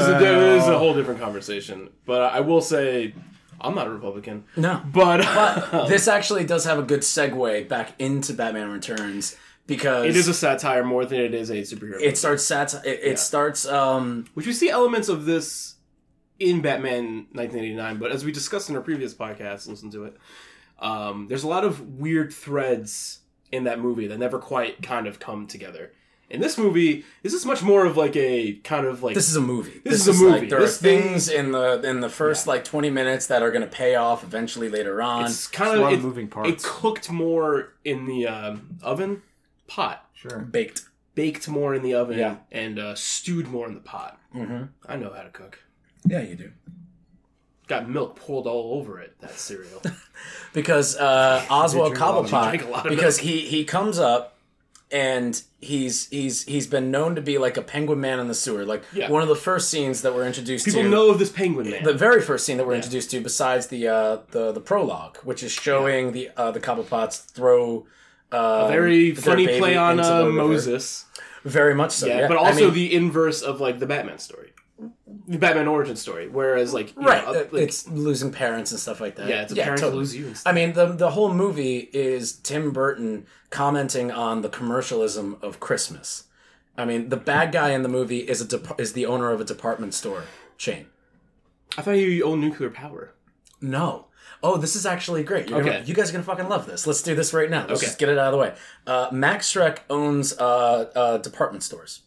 a, 0.06 0.12
Well- 0.12 0.56
is 0.58 0.66
a 0.68 0.78
whole 0.78 0.92
different 0.94 1.20
conversation. 1.20 1.88
But 2.04 2.20
I 2.34 2.40
will 2.40 2.60
say, 2.60 3.14
I'm 3.60 3.74
not 3.74 3.86
a 3.86 3.90
Republican. 3.90 4.44
no. 4.56 4.82
But, 4.92 5.88
this 5.88 6.08
actually 6.08 6.44
does 6.44 6.64
have 6.64 6.78
a 6.78 6.82
good 6.82 7.00
segue 7.00 7.68
back 7.68 7.94
into 7.98 8.32
Batman 8.32 8.70
Returns 8.70 9.36
because 9.66 10.06
it 10.06 10.16
is 10.16 10.26
a 10.26 10.34
satire 10.34 10.82
more 10.84 11.04
than 11.04 11.20
it 11.20 11.32
is 11.32 11.50
a 11.50 11.56
superhero. 11.62 12.00
it 12.00 12.18
starts 12.18 12.44
sat 12.44 12.74
it, 12.84 13.00
it 13.02 13.18
starts 13.20 13.66
um 13.66 14.26
Which 14.34 14.46
we 14.46 14.52
see 14.52 14.68
elements 14.68 15.08
of 15.08 15.26
this 15.26 15.76
in 16.40 16.62
Batman 16.62 17.26
1989, 17.32 17.98
but 17.98 18.10
as 18.10 18.24
we 18.24 18.32
discussed 18.32 18.70
in 18.70 18.76
our 18.76 18.82
previous 18.82 19.14
podcast, 19.14 19.68
listen 19.68 19.90
to 19.90 20.04
it. 20.04 20.16
Um, 20.78 21.26
there's 21.28 21.44
a 21.44 21.48
lot 21.48 21.64
of 21.64 21.98
weird 21.98 22.32
threads 22.32 23.20
in 23.52 23.64
that 23.64 23.78
movie 23.78 24.06
that 24.06 24.18
never 24.18 24.38
quite 24.38 24.82
kind 24.82 25.06
of 25.06 25.18
come 25.18 25.46
together. 25.46 25.92
In 26.30 26.40
this 26.40 26.56
movie, 26.56 26.98
is 27.24 27.32
this 27.32 27.34
is 27.34 27.44
much 27.44 27.60
more 27.62 27.84
of 27.84 27.96
like 27.96 28.14
a 28.16 28.52
kind 28.62 28.86
of 28.86 29.02
like 29.02 29.14
this 29.14 29.28
is 29.28 29.34
a 29.36 29.40
movie. 29.40 29.80
This 29.84 30.06
is 30.06 30.20
a 30.20 30.24
movie. 30.24 30.40
Like, 30.42 30.48
there 30.48 30.60
This 30.60 30.78
are 30.78 30.82
thing- 30.82 31.02
things 31.02 31.28
in 31.28 31.50
the 31.52 31.80
in 31.82 32.00
the 32.00 32.08
first 32.08 32.46
like 32.46 32.62
twenty 32.64 32.88
minutes 32.90 33.26
that 33.26 33.42
are 33.42 33.50
going 33.50 33.62
to 33.62 33.68
pay 33.68 33.96
off 33.96 34.22
eventually 34.22 34.68
later 34.68 35.02
on. 35.02 35.24
it's 35.24 35.46
kind 35.48 35.70
a 35.72 35.74
of 35.74 35.80
lot 35.80 35.92
it, 35.92 35.96
of 35.96 36.04
moving 36.04 36.30
It 36.44 36.62
cooked 36.62 37.10
more 37.10 37.72
in 37.84 38.06
the 38.06 38.28
um, 38.28 38.78
oven 38.82 39.22
pot, 39.66 40.04
Sure. 40.14 40.38
baked. 40.38 40.82
baked 41.16 41.48
more 41.48 41.74
in 41.74 41.82
the 41.82 41.94
oven, 41.94 42.18
Yeah. 42.18 42.36
and 42.52 42.78
uh, 42.78 42.94
stewed 42.94 43.48
more 43.48 43.66
in 43.66 43.74
the 43.74 43.80
pot. 43.80 44.18
Mm-hmm. 44.34 44.64
I 44.88 44.96
know 44.96 45.12
how 45.12 45.22
to 45.22 45.30
cook. 45.30 45.58
Yeah, 46.06 46.20
you 46.22 46.36
do. 46.36 46.52
Got 47.66 47.88
milk 47.88 48.16
poured 48.16 48.46
all 48.46 48.78
over 48.80 49.00
it. 49.00 49.14
That 49.20 49.32
cereal. 49.32 49.82
because 50.52 50.96
uh, 50.96 51.44
Oswald 51.50 51.94
drink 51.94 52.00
a 52.00 52.04
lot 52.04 52.24
of- 52.24 52.30
Cobblepot, 52.30 52.48
drink 52.50 52.64
a 52.64 52.68
lot 52.70 52.86
of 52.86 52.90
because 52.90 53.18
he 53.18 53.40
he 53.40 53.64
comes 53.64 53.98
up 53.98 54.36
and 54.92 55.40
he's 55.60 56.08
he's 56.08 56.44
he's 56.44 56.66
been 56.66 56.90
known 56.90 57.14
to 57.14 57.20
be 57.20 57.38
like 57.38 57.56
a 57.56 57.62
penguin 57.62 58.00
man 58.00 58.18
in 58.18 58.28
the 58.28 58.34
sewer. 58.34 58.64
Like 58.64 58.82
Yeah. 58.92 59.10
one 59.10 59.22
of 59.22 59.28
the 59.28 59.36
first 59.36 59.68
scenes 59.70 60.02
that 60.02 60.14
we're 60.14 60.26
introduced 60.26 60.64
People 60.64 60.82
to. 60.82 60.88
People 60.88 60.98
know 61.06 61.10
of 61.12 61.18
this 61.18 61.30
penguin 61.30 61.70
man. 61.70 61.84
the 61.84 61.94
very 61.94 62.20
first 62.20 62.44
scene 62.44 62.56
that 62.56 62.66
we're 62.66 62.74
introduced 62.74 63.10
to, 63.12 63.20
besides 63.20 63.68
the 63.68 63.86
uh, 63.88 64.18
the 64.30 64.52
the 64.52 64.60
prologue, 64.60 65.18
which 65.18 65.42
is 65.42 65.52
showing 65.52 66.12
the 66.12 66.30
uh, 66.36 66.50
the 66.50 66.60
Cobblepots 66.60 67.24
throw 67.30 67.86
uh, 68.32 68.68
Very 68.68 69.14
funny 69.14 69.46
play 69.58 69.76
on 69.76 70.00
uh. 70.00 70.24
Moses. 70.26 71.06
Very 71.44 71.74
much 71.74 71.92
so. 71.92 72.06
Yeah, 72.06 72.18
Yeah, 72.20 72.28
but 72.28 72.36
I 72.36 72.40
also 72.48 72.66
mean, 72.66 72.74
the 72.74 72.94
inverse 72.94 73.40
of 73.42 73.60
like 73.60 73.78
the 73.78 73.86
Batman 73.86 74.18
story, 74.18 74.49
the 75.28 75.38
Batman 75.38 75.68
origin 75.68 75.96
story. 75.96 76.28
Whereas 76.28 76.72
like 76.72 76.94
you 76.96 77.02
right, 77.02 77.24
know, 77.24 77.32
like, 77.32 77.52
it's 77.54 77.88
losing 77.88 78.32
parents 78.32 78.70
and 78.70 78.80
stuff 78.80 79.00
like 79.00 79.16
that. 79.16 79.28
yeah, 79.28 79.42
it's 79.42 79.52
a 79.52 79.56
parent 79.56 79.80
totally. 79.80 79.92
to 79.92 79.98
lose 79.98 80.16
you. 80.16 80.26
And 80.28 80.36
stuff. 80.36 80.50
I 80.50 80.54
mean, 80.54 80.72
the 80.72 80.86
the 80.86 81.10
whole 81.10 81.32
movie 81.32 81.90
is 81.92 82.32
Tim 82.32 82.72
Burton 82.72 83.26
commenting 83.50 84.10
on 84.10 84.42
the 84.42 84.48
commercialism 84.48 85.36
of 85.42 85.60
Christmas. 85.60 86.24
I 86.76 86.84
mean, 86.84 87.08
the 87.10 87.16
bad 87.16 87.52
guy 87.52 87.70
in 87.70 87.82
the 87.82 87.88
movie 87.88 88.20
is 88.20 88.40
a 88.40 88.44
dep- 88.46 88.80
is 88.80 88.92
the 88.94 89.06
owner 89.06 89.30
of 89.30 89.40
a 89.40 89.44
department 89.44 89.92
store 89.94 90.24
chain. 90.56 90.86
I 91.76 91.82
thought 91.82 91.92
you 91.92 92.24
owned 92.24 92.40
nuclear 92.40 92.70
power. 92.70 93.12
No. 93.60 94.06
Oh, 94.42 94.56
this 94.56 94.74
is 94.74 94.86
actually 94.86 95.22
great. 95.22 95.48
You're 95.50 95.60
Okay. 95.60 95.70
gonna, 95.70 95.84
you 95.84 95.92
guys 95.94 96.08
are 96.08 96.12
gonna 96.12 96.24
fucking 96.24 96.48
love 96.48 96.64
this. 96.66 96.86
Let's 96.86 97.02
do 97.02 97.14
this 97.14 97.34
right 97.34 97.50
now. 97.50 97.66
Let's 97.68 97.80
Okay. 97.80 97.86
just 97.86 97.98
get 97.98 98.08
it 98.08 98.16
out 98.16 98.28
of 98.28 98.32
the 98.32 98.38
way. 98.38 98.54
Uh, 98.86 99.08
Max 99.12 99.52
Shreck 99.52 99.80
owns 99.90 100.32
uh, 100.38 100.90
uh, 100.96 101.18
department 101.18 101.62
stores. 101.62 102.00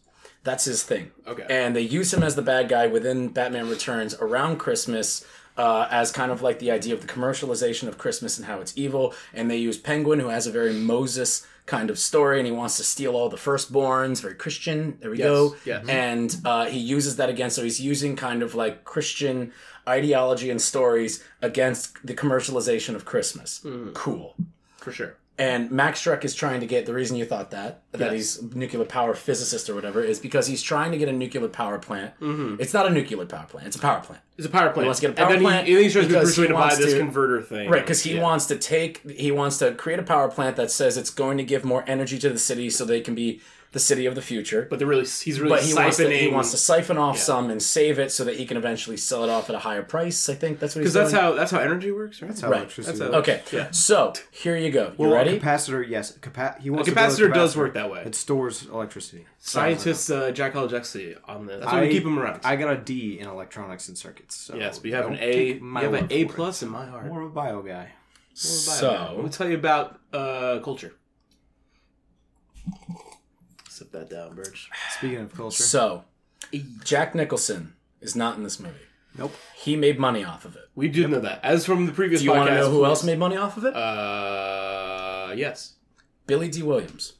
That's 0.44 0.64
his 0.64 0.82
thing. 0.82 1.10
Okay. 1.26 1.46
And 1.48 1.74
they 1.74 1.80
use 1.80 2.12
him 2.14 2.22
as 2.22 2.36
the 2.36 2.42
bad 2.42 2.68
guy 2.68 2.86
within 2.86 3.28
Batman 3.28 3.68
Returns 3.68 4.14
around 4.14 4.58
Christmas. 4.58 5.24
Uh, 5.56 5.86
as 5.88 6.10
kind 6.10 6.32
of 6.32 6.42
like 6.42 6.58
the 6.58 6.72
idea 6.72 6.92
of 6.92 7.00
the 7.00 7.06
commercialization 7.06 7.86
of 7.86 7.96
Christmas 7.96 8.38
and 8.38 8.46
how 8.46 8.58
it's 8.60 8.72
evil, 8.76 9.14
and 9.32 9.48
they 9.48 9.56
use 9.56 9.78
Penguin, 9.78 10.18
who 10.18 10.26
has 10.26 10.48
a 10.48 10.50
very 10.50 10.72
Moses 10.72 11.46
kind 11.64 11.90
of 11.90 11.98
story, 11.98 12.40
and 12.40 12.46
he 12.46 12.50
wants 12.52 12.76
to 12.78 12.82
steal 12.82 13.14
all 13.14 13.28
the 13.28 13.36
firstborns, 13.36 14.20
very 14.20 14.34
Christian. 14.34 14.98
There 15.00 15.12
we 15.12 15.16
go. 15.16 15.54
yes. 15.64 15.86
And 15.88 16.36
uh, 16.44 16.64
he 16.64 16.80
uses 16.80 17.14
that 17.16 17.28
against. 17.28 17.54
So 17.54 17.62
he's 17.62 17.80
using 17.80 18.16
kind 18.16 18.42
of 18.42 18.56
like 18.56 18.82
Christian 18.82 19.52
ideology 19.88 20.50
and 20.50 20.60
stories 20.60 21.22
against 21.40 22.04
the 22.04 22.14
commercialization 22.14 22.96
of 22.96 23.04
Christmas. 23.04 23.60
Hmm. 23.62 23.92
Cool. 23.92 24.34
For 24.78 24.90
sure. 24.90 25.16
And 25.36 25.68
Max 25.72 26.00
Shreck 26.00 26.24
is 26.24 26.32
trying 26.32 26.60
to 26.60 26.66
get 26.66 26.86
the 26.86 26.94
reason 26.94 27.16
you 27.16 27.24
thought 27.24 27.50
that 27.50 27.80
that 27.90 28.00
Yes. 28.00 28.12
he's 28.38 28.54
nuclear 28.54 28.84
power 28.84 29.14
physicist 29.14 29.68
or 29.68 29.74
whatever 29.74 30.00
is 30.00 30.20
because 30.20 30.46
he's 30.46 30.62
trying 30.62 30.92
to 30.92 30.98
get 30.98 31.08
a 31.08 31.12
nuclear 31.12 31.48
power 31.48 31.76
plant. 31.78 32.12
Mm-hmm. 32.20 32.60
It's 32.60 32.72
not 32.72 32.86
a 32.86 32.90
nuclear 32.90 33.26
power 33.26 33.44
plant; 33.48 33.66
it's 33.66 33.74
a 33.74 33.80
power 33.80 34.00
plant. 34.00 34.22
It's 34.38 34.46
a 34.46 34.50
power 34.50 34.70
plant. 34.70 34.84
He 34.84 34.86
wants 34.86 35.00
to 35.00 35.06
get 35.08 35.10
a 35.10 35.14
power 35.14 35.26
and 35.26 35.34
then 35.36 35.42
plant 35.42 35.66
he, 35.66 35.74
he 35.82 35.90
tries 35.90 36.06
to 36.06 36.12
Bruce 36.12 36.36
to 36.36 36.52
buy 36.52 36.74
this 36.76 36.92
to- 36.92 36.98
converter 36.98 37.42
thing. 37.42 37.68
Right, 37.68 37.82
because 37.82 38.04
he 38.04 38.14
Yeah. 38.14 38.22
wants 38.22 38.46
to 38.46 38.56
take, 38.56 39.08
he 39.10 39.32
wants 39.32 39.58
to 39.58 39.72
create 39.74 39.98
a 39.98 40.04
power 40.04 40.28
plant 40.28 40.54
that 40.54 40.70
says 40.70 40.96
it's 40.96 41.10
going 41.10 41.36
to 41.38 41.44
give 41.44 41.64
more 41.64 41.82
energy 41.88 42.18
to 42.20 42.28
the 42.30 42.38
city, 42.38 42.70
so 42.70 42.84
they 42.84 43.00
can 43.00 43.16
be 43.16 43.40
the 43.74 43.80
city 43.80 44.06
of 44.06 44.14
the 44.14 44.22
future. 44.22 44.66
But 44.70 44.78
they're 44.78 44.88
really 44.88 45.04
he's 45.04 45.38
really 45.38 45.56
But 45.56 45.64
he 45.64 45.74
wants, 45.74 45.98
to, 45.98 46.08
he 46.08 46.28
wants 46.28 46.52
to 46.52 46.56
siphon 46.56 46.96
off 46.96 47.18
some 47.18 47.50
and 47.50 47.60
save 47.62 47.98
it 47.98 48.10
so 48.12 48.24
that 48.24 48.36
he 48.36 48.46
can 48.46 48.56
eventually 48.56 48.96
sell 48.96 49.22
it 49.24 49.28
off 49.30 49.50
at 49.50 49.56
a 49.56 49.58
higher 49.58 49.82
price. 49.82 50.28
I 50.30 50.34
think 50.34 50.60
that's 50.60 50.74
what 50.74 50.84
he's 50.84 50.92
doing 50.94 51.04
because 51.04 51.12
doing. 51.12 51.22
that's 51.22 51.32
how 51.34 51.34
that's 51.34 51.50
how 51.50 51.58
energy 51.58 51.90
works, 51.90 52.22
right? 52.22 52.28
That's 52.28 52.40
how 52.40 52.50
Right. 52.50 52.58
electricity 52.62 52.98
That's 52.98 53.10
how- 53.12 53.18
works. 53.18 53.28
Okay, 53.28 53.56
Yeah. 53.56 53.70
so 53.72 54.14
here 54.30 54.56
you 54.56 54.70
go. 54.70 54.86
You 54.88 54.94
Well, 54.96 55.12
ready? 55.12 55.36
A 55.36 55.40
capacitor, 55.40 55.86
yes. 55.86 56.16
A 56.16 56.18
capa- 56.20 56.56
he 56.60 56.70
wants 56.70 56.88
A 56.88 56.92
to 56.92 56.94
build 56.94 57.10
capacitor 57.10 57.34
does 57.34 57.56
work 57.56 57.74
that 57.74 57.90
way. 57.90 58.02
It 58.06 58.14
stores 58.14 58.64
electricity. 58.66 59.26
Scientist 59.40 60.10
uh, 60.10 60.30
Jack 60.30 60.54
Alexi 60.54 61.16
on 61.26 61.44
the. 61.46 61.58
That's 61.58 61.66
why 61.66 61.78
I 61.80 61.82
we 61.82 61.90
keep 61.90 62.04
him 62.04 62.18
around. 62.18 62.40
I 62.44 62.56
got 62.56 62.72
a 62.72 62.76
D 62.78 63.18
in 63.20 63.28
electronics 63.28 63.88
and 63.88 63.98
circuits. 63.98 64.36
So 64.36 64.54
yes, 64.56 64.78
but 64.78 64.88
you 64.88 64.94
have 64.94 65.06
an 65.06 65.12
don't 65.14 65.22
A. 65.22 65.32
take 65.32 65.60
You 65.60 65.74
have 65.74 65.94
an 65.94 66.06
A 66.10 66.24
for 66.24 66.30
it. 66.32 66.34
plus 66.36 66.62
in 66.62 66.68
my 66.70 66.86
heart. 66.86 67.06
More 67.08 67.22
of 67.22 67.26
a 67.30 67.34
bio 67.34 67.60
guy. 67.60 67.90
so 68.32 69.12
Let 69.16 69.24
me 69.24 69.30
tell 69.30 69.48
you 69.48 69.56
about 69.56 69.98
uh, 70.12 70.60
culture. 70.62 70.94
Sit 73.74 73.90
that 73.90 74.08
down, 74.08 74.36
Birch. 74.36 74.70
Speaking 74.96 75.18
of 75.18 75.34
culture, 75.34 75.60
So, 75.60 76.04
Jack 76.84 77.12
Nicholson 77.12 77.74
is 78.00 78.14
not 78.14 78.36
in 78.36 78.44
this 78.44 78.60
movie. 78.60 78.76
nope. 79.18 79.34
He 79.56 79.74
made 79.74 79.98
money 79.98 80.22
off 80.22 80.44
of 80.44 80.54
it. 80.54 80.62
We 80.76 80.86
did 80.86 81.10
know 81.10 81.18
that. 81.18 81.40
As 81.42 81.66
from 81.66 81.86
the 81.86 81.92
previous 81.92 82.20
Do 82.20 82.26
you 82.26 82.30
want 82.30 82.48
to 82.50 82.54
know 82.54 82.70
who 82.70 82.84
else 82.84 83.02
made 83.02 83.18
money 83.18 83.36
off 83.36 83.56
of 83.56 83.64
it? 83.64 83.74
Uh, 83.74 85.32
yes, 85.36 85.74
Billy 86.28 86.46
Dee 86.48 86.62
Williams. 86.62 87.14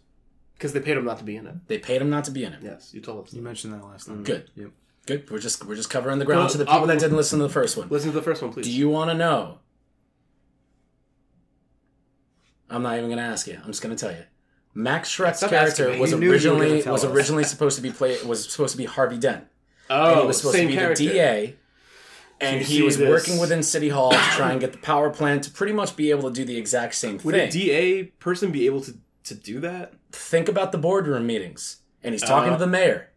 because 0.54 0.72
they 0.72 0.78
paid 0.80 0.96
him 0.96 1.04
not 1.04 1.18
to 1.18 1.24
be 1.24 1.34
in 1.34 1.48
it. 1.48 1.56
They 1.66 1.78
paid 1.78 2.00
him 2.00 2.08
not 2.08 2.22
to 2.26 2.30
be 2.30 2.44
in 2.44 2.52
it. 2.52 2.60
Yes, 2.62 2.94
you 2.94 3.00
told 3.00 3.26
us. 3.26 3.34
You 3.34 3.42
mentioned 3.42 3.72
that 3.74 3.82
last 3.84 4.06
time. 4.06 4.22
Good. 4.22 4.48
Yep. 4.54 4.70
Good. 5.06 5.30
We're 5.32 5.40
just 5.40 5.64
we're 5.66 5.74
just 5.74 5.90
covering 5.90 6.20
the 6.20 6.24
ground 6.24 6.42
Well, 6.42 6.50
to 6.50 6.58
the 6.58 6.66
people 6.66 6.78
I'll- 6.82 6.86
that 6.86 7.00
didn't 7.00 7.16
listen 7.16 7.40
to 7.40 7.42
the 7.48 7.52
first 7.52 7.76
one. 7.76 7.88
Listen 7.88 8.10
to 8.10 8.14
the 8.16 8.22
first 8.22 8.42
one, 8.42 8.52
please. 8.52 8.66
Do 8.66 8.70
you 8.72 8.88
want 8.88 9.10
to 9.10 9.14
know? 9.16 9.58
I'm 12.70 12.82
not 12.82 12.96
even 12.96 13.08
going 13.08 13.18
to 13.18 13.24
ask 13.24 13.46
you. 13.48 13.58
I'm 13.60 13.66
just 13.66 13.82
going 13.82 13.94
to 13.94 14.00
tell 14.00 14.14
you. 14.16 14.24
Max 14.74 15.08
Shreck's 15.08 15.38
Stop 15.38 15.50
character 15.50 15.96
was 15.98 16.10
You 16.10 16.18
knew 16.18 16.24
you 16.26 16.28
were 16.30 16.34
originally 16.34 16.82
was 16.82 17.04
us. 17.04 17.10
originally 17.10 17.44
supposed 17.44 17.76
to 17.76 17.82
be 17.82 17.90
play 17.90 18.20
was 18.24 18.50
supposed 18.50 18.72
to 18.72 18.78
be 18.78 18.84
Harvey 18.86 19.18
Dent. 19.18 19.44
oh, 19.90 20.10
and 20.12 20.20
he 20.20 20.26
was 20.26 20.36
supposed 20.38 20.56
same 20.56 20.68
to 20.68 20.72
be 20.72 20.78
character. 20.78 21.04
the 21.04 21.10
DA. 21.10 21.56
And 22.40 22.62
he 22.62 22.82
was 22.82 22.98
this- 22.98 23.08
working 23.08 23.38
within 23.38 23.62
City 23.62 23.88
Hall 23.90 24.10
to 24.10 24.18
try 24.32 24.50
and 24.50 24.60
get 24.60 24.72
the 24.72 24.78
power 24.78 25.08
plant 25.10 25.44
to 25.44 25.50
pretty 25.50 25.72
much 25.72 25.94
be 25.96 26.10
able 26.10 26.28
to 26.28 26.34
do 26.34 26.44
the 26.44 26.56
exact 26.58 26.96
same 26.96 27.12
Would 27.12 27.20
thing. 27.22 27.32
Would 27.32 27.40
a 27.40 27.50
DA 27.50 28.02
person 28.18 28.50
be 28.50 28.66
able 28.66 28.80
to 28.82 28.94
to 29.24 29.34
do 29.34 29.60
that? 29.60 29.92
Think 30.12 30.48
about 30.48 30.72
the 30.72 30.78
boardroom 30.78 31.26
meetings. 31.26 31.78
And 32.02 32.12
he's 32.12 32.22
talking 32.22 32.50
Uh, 32.52 32.58
to 32.58 32.60
the 32.64 32.66
mayor. 32.70 33.08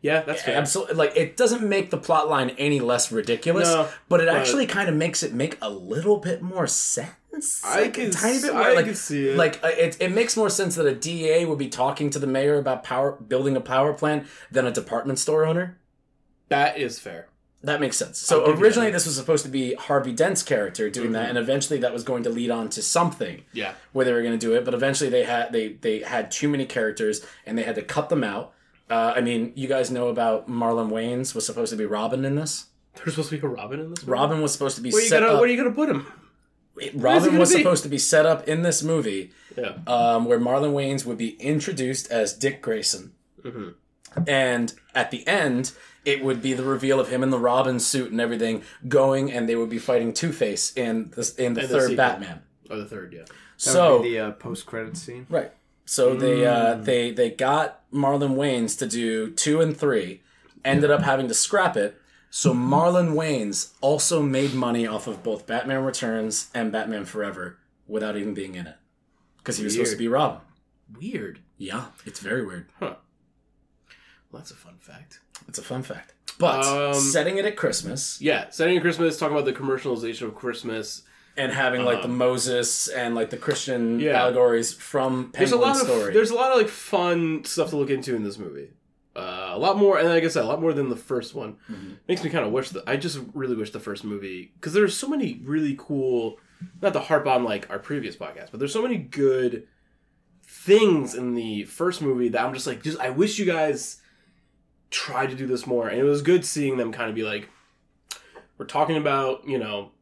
Yeah, 0.00 0.20
that's 0.20 0.42
fair. 0.42 0.56
Absolutely, 0.56 0.94
like 0.94 1.16
it 1.16 1.36
doesn't 1.36 1.66
make 1.68 1.90
the 1.90 1.96
plot 1.98 2.28
line 2.28 2.50
any 2.58 2.78
less 2.80 3.10
ridiculous, 3.10 3.68
No, 3.68 3.88
but 4.08 4.20
it 4.20 4.26
but- 4.26 4.36
actually 4.36 4.66
kind 4.66 4.88
of 4.88 4.94
makes 4.94 5.22
it 5.22 5.32
make 5.34 5.58
a 5.60 5.68
little 5.70 6.18
bit 6.18 6.40
more 6.42 6.66
sense. 6.66 7.10
I 7.64 7.82
Like, 7.82 7.94
can 7.94 8.06
a 8.08 8.10
tiny 8.10 8.40
bit 8.40 8.52
more. 8.52 8.62
I 8.62 8.72
like, 8.74 8.84
can 8.86 8.94
see 8.94 9.28
it. 9.28 9.36
Like 9.36 9.62
uh, 9.64 9.68
it, 9.68 9.96
it 10.00 10.12
makes 10.12 10.36
more 10.36 10.50
sense 10.50 10.76
that 10.76 10.86
a 10.86 10.94
DA 10.94 11.44
would 11.44 11.58
be 11.58 11.68
talking 11.68 12.10
to 12.10 12.18
the 12.18 12.26
mayor 12.26 12.58
about 12.58 12.84
power 12.84 13.12
building 13.12 13.56
a 13.56 13.60
power 13.60 13.92
plant 13.92 14.26
than 14.50 14.66
a 14.66 14.70
department 14.72 15.18
store 15.18 15.44
owner. 15.44 15.78
That 16.48 16.78
is 16.78 16.98
fair. 16.98 17.28
That 17.62 17.80
makes 17.80 17.96
sense. 17.96 18.18
So 18.18 18.40
I'll 18.42 18.46
give 18.48 18.58
you 18.58 18.64
originally, 18.64 18.90
this 18.90 19.06
was 19.06 19.16
supposed 19.16 19.42
to 19.46 19.50
be 19.50 19.72
Harvey 19.74 20.12
Dent's 20.12 20.42
character 20.42 20.90
doing 20.90 21.12
that, 21.12 21.30
and 21.30 21.38
eventually 21.38 21.80
that 21.80 21.94
was 21.94 22.04
going 22.04 22.22
to 22.24 22.28
lead 22.30 22.50
on 22.50 22.68
to 22.70 22.82
something 22.82 23.42
Yeah. 23.54 23.72
where 23.92 24.04
they 24.04 24.12
were 24.12 24.20
going 24.20 24.38
to 24.38 24.46
do 24.46 24.54
it. 24.54 24.66
But 24.66 24.74
eventually, 24.74 25.08
they 25.08 25.24
had 25.24 25.50
they 25.52 25.68
they 25.72 26.00
had 26.00 26.30
too 26.30 26.48
many 26.50 26.66
characters, 26.66 27.24
and 27.46 27.56
they 27.56 27.62
had 27.62 27.74
to 27.76 27.82
cut 27.82 28.10
them 28.10 28.22
out. 28.22 28.52
Uh, 28.90 29.14
I 29.16 29.22
mean, 29.22 29.52
you 29.56 29.66
guys 29.66 29.90
know 29.90 30.08
about 30.08 30.46
Marlon 30.46 30.90
Wayans 30.90 31.34
was 31.34 31.46
supposed 31.46 31.70
to 31.70 31.76
be 31.78 31.86
Robin 31.86 32.22
in 32.26 32.34
this. 32.34 32.66
There's 32.96 33.14
supposed 33.14 33.30
to 33.30 33.38
be 33.38 33.46
a 33.46 33.48
Robin 33.48 33.80
in 33.80 33.90
this. 33.90 34.02
movie? 34.02 34.12
Robin 34.12 34.42
was 34.42 34.52
supposed 34.52 34.76
to 34.76 34.82
be 34.82 34.90
Where 34.92 35.00
you 35.02 35.08
set 35.08 35.20
gonna 35.20 35.32
up. 35.32 35.40
Where 35.40 35.48
are 35.48 35.50
you 35.50 35.56
gonna 35.56 35.74
put 35.74 35.88
him? 35.88 36.06
Robin 36.94 37.38
was 37.38 37.52
be? 37.52 37.58
supposed 37.58 37.82
to 37.84 37.88
be 37.88 37.98
set 37.98 38.26
up 38.26 38.48
in 38.48 38.62
this 38.62 38.82
movie, 38.82 39.32
Yeah. 39.56 39.76
um, 39.86 40.24
where 40.24 40.38
Marlon 40.40 40.72
Wayans 40.74 41.04
would 41.06 41.18
be 41.18 41.30
introduced 41.40 42.10
as 42.10 42.32
Dick 42.32 42.60
Grayson, 42.62 43.12
Mm-hmm. 43.44 43.68
and 44.26 44.72
at 44.94 45.10
the 45.10 45.26
end, 45.26 45.72
it 46.04 46.24
would 46.24 46.42
be 46.42 46.52
the 46.52 46.64
reveal 46.64 46.98
of 47.00 47.08
him 47.08 47.22
in 47.22 47.30
the 47.30 47.38
Robin 47.38 47.78
suit 47.80 48.10
and 48.10 48.20
everything, 48.20 48.62
going, 48.88 49.30
and 49.32 49.48
they 49.48 49.56
would 49.56 49.70
be 49.70 49.78
fighting 49.78 50.12
Two 50.12 50.32
Face 50.32 50.72
in 50.76 51.10
the 51.14 51.34
in 51.38 51.54
the 51.54 51.62
the 51.62 51.68
third 51.68 51.80
sequel. 51.90 51.96
Batman. 51.96 52.42
Or 52.70 52.76
the 52.76 52.86
third. 52.86 53.12
Yeah. 53.12 53.20
That 53.22 53.30
so 53.56 53.96
would 53.98 54.02
be 54.04 54.10
the 54.14 54.18
uh, 54.20 54.30
post 54.32 54.66
credit 54.66 54.96
scene. 54.96 55.26
Right. 55.30 55.52
So 55.86 56.14
they 56.16 56.38
Mm. 56.38 56.46
uh, 56.46 56.74
they 56.82 57.10
they 57.12 57.30
got 57.30 57.80
Marlon 57.92 58.34
Wayans 58.36 58.78
to 58.78 58.86
do 58.86 59.30
two 59.30 59.60
and 59.60 59.76
three, 59.76 60.22
ended 60.64 60.90
up 60.90 61.02
having 61.02 61.28
to 61.28 61.34
scrap 61.34 61.76
it. 61.76 62.00
So 62.36 62.52
Marlon 62.52 63.14
Wayans 63.14 63.74
also 63.80 64.20
made 64.20 64.54
money 64.54 64.88
off 64.88 65.06
of 65.06 65.22
both 65.22 65.46
Batman 65.46 65.84
Returns 65.84 66.50
and 66.52 66.72
Batman 66.72 67.04
Forever 67.04 67.58
without 67.86 68.16
even 68.16 68.34
being 68.34 68.56
in 68.56 68.66
it, 68.66 68.74
because 69.38 69.56
he 69.58 69.62
was 69.62 69.74
supposed 69.74 69.92
to 69.92 69.96
be 69.96 70.08
Robin. 70.08 70.40
Weird. 70.98 71.38
Yeah, 71.58 71.84
it's 72.04 72.18
very 72.18 72.44
weird. 72.44 72.66
Huh. 72.80 72.96
Well, 74.32 74.40
that's 74.40 74.50
a 74.50 74.56
fun 74.56 74.78
fact. 74.80 75.20
It's 75.46 75.60
a 75.60 75.62
fun 75.62 75.84
fact. 75.84 76.14
But 76.40 76.64
Um, 76.64 76.94
setting 76.94 77.38
it 77.38 77.44
at 77.44 77.54
Christmas 77.56 78.20
Yeah, 78.20 78.50
setting 78.50 78.74
it 78.74 78.78
at 78.78 78.82
Christmas, 78.82 79.16
talking 79.16 79.36
about 79.36 79.44
the 79.46 79.52
commercialization 79.52 80.22
of 80.22 80.34
Christmas. 80.34 81.02
and 81.36 81.52
having 81.52 81.84
like 81.84 82.02
the 82.02 82.08
Moses 82.08 82.88
and 82.88 83.14
like 83.14 83.30
the 83.30 83.36
Christian. 83.36 84.00
Yeah. 84.00 84.20
allegories 84.22 84.72
from 84.72 85.30
There's 85.34 85.52
a 85.52 85.56
lot 85.56 85.76
of 85.80 85.86
story. 85.86 86.12
there's 86.12 86.30
a 86.30 86.34
lot 86.34 86.50
of 86.50 86.58
like 86.58 86.68
fun 86.68 87.44
stuff 87.44 87.70
to 87.70 87.76
look 87.76 87.90
into 87.90 88.16
in 88.16 88.24
this 88.24 88.38
movie. 88.38 88.70
Uh, 89.16 89.50
a 89.52 89.58
lot 89.58 89.76
more, 89.76 89.98
and 89.98 90.08
like 90.08 90.24
I 90.24 90.28
said, 90.28 90.44
a 90.44 90.46
lot 90.46 90.60
more 90.60 90.72
than 90.72 90.88
the 90.88 90.96
first 90.96 91.34
one. 91.34 91.56
Makes 92.08 92.24
me 92.24 92.30
kind 92.30 92.44
of 92.44 92.52
wish 92.52 92.70
that 92.70 92.82
I 92.86 92.96
just 92.96 93.20
really 93.32 93.54
wish 93.54 93.70
the 93.70 93.78
first 93.78 94.02
movie 94.02 94.52
because 94.54 94.72
there's 94.72 94.96
so 94.96 95.08
many 95.08 95.40
really 95.44 95.76
cool. 95.78 96.38
Not 96.80 96.94
to 96.94 97.00
harp 97.00 97.26
on 97.26 97.44
like 97.44 97.68
our 97.70 97.78
previous 97.78 98.16
podcast, 98.16 98.50
but 98.50 98.58
there's 98.58 98.72
so 98.72 98.82
many 98.82 98.96
good 98.96 99.68
things 100.46 101.14
in 101.14 101.34
the 101.34 101.64
first 101.64 102.00
movie 102.02 102.28
that 102.30 102.44
I'm 102.44 102.54
just 102.54 102.66
like, 102.66 102.82
just 102.82 102.98
I 102.98 103.10
wish 103.10 103.38
you 103.38 103.44
guys 103.44 104.00
tried 104.90 105.30
to 105.30 105.36
do 105.36 105.46
this 105.46 105.66
more. 105.66 105.88
And 105.88 105.98
it 105.98 106.04
was 106.04 106.22
good 106.22 106.44
seeing 106.44 106.76
them 106.76 106.90
kind 106.92 107.08
of 107.08 107.14
be 107.14 107.22
like, 107.22 107.48
we're 108.58 108.66
talking 108.66 108.96
about 108.96 109.46
you 109.46 109.58
know, 109.58 109.92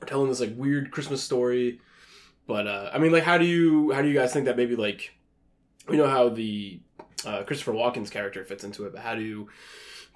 we're 0.00 0.08
telling 0.08 0.28
this 0.28 0.40
like 0.40 0.54
weird 0.56 0.90
Christmas 0.90 1.22
story, 1.22 1.80
but 2.46 2.66
uh, 2.66 2.90
I 2.92 2.98
mean, 2.98 3.12
like, 3.12 3.24
how 3.24 3.38
do 3.38 3.44
you 3.44 3.92
how 3.92 4.02
do 4.02 4.08
you 4.08 4.14
guys 4.14 4.32
think 4.32 4.46
that 4.46 4.56
maybe 4.56 4.76
like, 4.76 5.14
you 5.88 5.96
know 5.96 6.08
how 6.08 6.28
the 6.28 6.80
uh, 7.26 7.42
Christopher 7.44 7.72
Walken's 7.72 8.10
character 8.10 8.44
fits 8.44 8.64
into 8.64 8.84
it, 8.86 8.92
but 8.92 9.02
how 9.02 9.14
do 9.14 9.48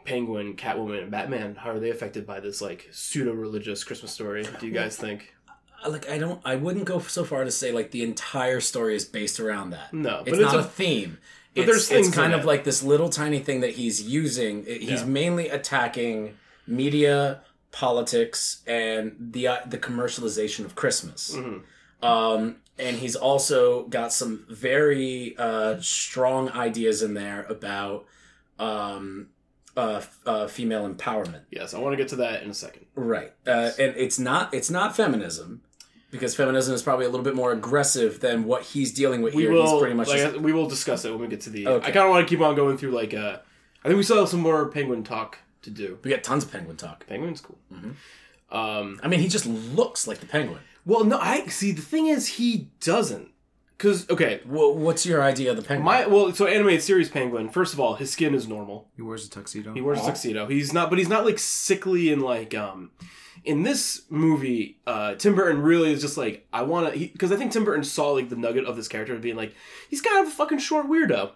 Penguin, 0.05 0.55
Catwoman, 0.57 1.03
and 1.03 1.11
Batman 1.11 1.55
how 1.55 1.71
are 1.71 1.79
they 1.79 1.90
affected 1.90 2.27
by 2.27 2.40
this 2.40 2.61
like 2.61 2.88
pseudo 2.93 3.33
religious 3.33 3.85
Christmas 3.85 4.12
story? 4.12 4.47
Do 4.61 4.67
you 4.67 4.73
guys 4.73 4.97
think? 4.97 5.35
Uh, 5.85 5.90
like 5.90 6.09
I 6.11 6.19
don't 6.19 6.40
I 6.45 6.57
wouldn't 6.57 6.85
go 6.85 6.99
so 6.99 7.25
far 7.25 7.45
to 7.45 7.51
say 7.51 7.73
like 7.73 7.90
the 7.90 8.03
entire 8.03 8.61
story 8.61 8.97
is 8.97 9.05
based 9.05 9.40
around 9.40 9.71
that. 9.71 9.93
No, 9.93 10.21
it's 10.27 10.31
it's 10.38 10.40
not 10.40 10.55
a, 10.57 10.59
a- 10.59 10.62
theme. 10.62 11.19
but 11.55 11.62
it's, 11.62 11.71
there's 11.71 11.88
things 11.88 12.09
it's 12.09 12.17
kind 12.17 12.33
in 12.33 12.38
of 12.38 12.45
it. 12.45 12.49
like 12.49 12.64
this 12.64 12.83
little 12.83 13.09
tiny 13.09 13.38
thing 13.38 13.61
that 13.61 13.71
he's 13.73 14.03
using. 14.03 14.64
He's 14.67 15.01
Yeah. 15.01 15.05
mainly 15.05 15.49
attacking 15.49 16.35
media, 16.67 17.40
politics, 17.71 18.62
and 18.67 19.17
the 19.19 19.49
uh, 19.49 19.57
the 19.67 19.79
commercialization 19.79 20.64
of 20.64 20.75
Christmas. 20.75 21.35
Mm-hmm. 21.37 22.05
Um, 22.05 22.57
and 22.79 22.97
he's 22.97 23.17
also 23.17 23.85
got 23.87 24.13
some 24.13 24.47
very 24.49 25.35
uh, 25.39 25.77
strong 25.81 26.51
ideas 26.51 27.03
in 27.03 27.15
there 27.15 27.45
about 27.45 28.07
um, 28.59 29.29
uh, 29.77 30.03
uh, 30.27 30.47
female 30.47 30.89
empowerment. 30.89 31.43
Yes, 31.51 31.75
I 31.75 31.79
want 31.79 31.93
to 31.93 31.97
get 31.97 32.09
to 32.09 32.17
that 32.17 32.43
in 32.43 32.51
a 32.51 32.55
second. 32.55 32.87
Right. 32.95 33.33
Uh, 33.47 33.71
and 33.79 33.95
it's 33.97 34.19
not 34.19 34.53
it's 34.55 34.71
not 34.71 34.97
feminism 34.97 35.63
because 36.11 36.35
feminism 36.37 36.75
is 36.75 36.83
probably 36.83 37.07
a 37.07 37.09
little 37.09 37.25
bit 37.25 37.35
more 37.35 37.51
aggressive 37.53 38.21
than 38.21 38.45
what 38.45 38.63
he's 38.63 38.93
dealing 38.93 39.21
with 39.23 39.35
We 39.35 39.43
here. 39.43 39.53
will 39.53 39.71
he's 39.73 39.81
pretty 39.81 39.95
much 39.97 40.09
like, 40.09 40.19
just- 40.19 40.39
we 40.39 40.53
will 40.53 40.69
discuss 40.69 41.05
it 41.05 41.11
when 41.11 41.21
we 41.21 41.27
get 41.29 41.41
to 41.43 41.51
the. 41.51 41.67
Okay. 41.67 41.89
I 41.89 41.91
kind 41.91 42.05
of 42.07 42.11
want 42.11 42.27
to 42.27 42.33
keep 42.33 42.41
on 42.45 42.55
going 42.55 42.77
through 42.79 42.93
like. 42.93 43.15
uh 43.15 43.39
I 43.85 43.89
think 43.89 43.99
we 43.99 44.03
still 44.03 44.19
have 44.21 44.31
some 44.31 44.41
more 44.41 44.67
Penguin 44.69 45.05
talk 45.05 45.39
to 45.61 45.71
do. 45.71 45.99
we 46.03 46.11
got 46.11 46.23
tons 46.23 46.45
of 46.45 46.51
penguin 46.51 46.77
talk. 46.79 47.07
Penguin's 47.07 47.41
cool. 47.43 47.59
Mm-hmm. 47.73 47.91
Um, 48.57 48.99
I 49.03 49.09
mean, 49.09 49.21
he 49.21 49.29
just 49.29 49.45
looks 49.47 50.07
like 50.07 50.21
the 50.21 50.27
penguin. 50.27 50.61
Well, 50.85 51.05
no, 51.05 51.18
I 51.18 51.47
see. 51.47 51.73
The 51.73 51.83
thing 51.83 52.07
is, 52.07 52.27
he 52.29 52.70
doesn't. 52.81 53.29
Because 53.77 54.09
okay, 54.09 54.40
Well, 54.47 54.75
what's 54.75 55.05
your 55.05 55.20
idea 55.23 55.51
of 55.51 55.57
the 55.57 55.62
penguin? 55.62 55.85
my 55.85 56.07
well, 56.07 56.33
so 56.33 56.47
animated 56.47 56.83
series 56.83 57.11
Penguin. 57.11 57.49
First 57.49 57.75
of 57.75 57.81
all, 57.81 57.94
his 57.97 58.11
skin 58.11 58.35
is 58.35 58.47
normal. 58.47 58.88
He 58.94 59.03
wears 59.03 59.27
a 59.27 59.31
tuxedo. 59.31 59.75
He 59.75 59.81
wears 59.81 59.99
a 59.99 60.05
tuxedo. 60.05 60.47
He's 60.47 60.73
not, 60.73 60.90
but 60.90 60.99
he's 60.99 61.09
not 61.09 61.25
like 61.25 61.38
sickly 61.38 62.12
and 62.12 62.23
like 62.23 62.55
um. 62.55 62.92
In 63.44 63.62
this 63.62 64.03
movie, 64.09 64.79
uh, 64.87 65.16
Tim 65.16 65.35
Burton 65.35 65.61
really 65.61 65.92
is 65.92 66.01
just 66.01 66.16
like 66.16 66.47
I 66.51 66.62
want 66.62 66.94
to 66.94 66.99
because 66.99 67.31
I 67.31 67.37
think 67.37 67.53
Tim 67.53 67.64
Burton 67.64 67.85
saw 67.85 68.12
like 68.12 68.31
the 68.31 68.37
nugget 68.37 68.64
of 68.64 68.77
this 68.77 68.88
character 68.88 69.14
of 69.14 69.20
being 69.20 69.37
like 69.37 69.55
he's 69.90 70.01
kind 70.01 70.25
of 70.25 70.33
a 70.33 70.35
fucking 70.35 70.59
short 70.59 70.87
weirdo, 70.87 71.33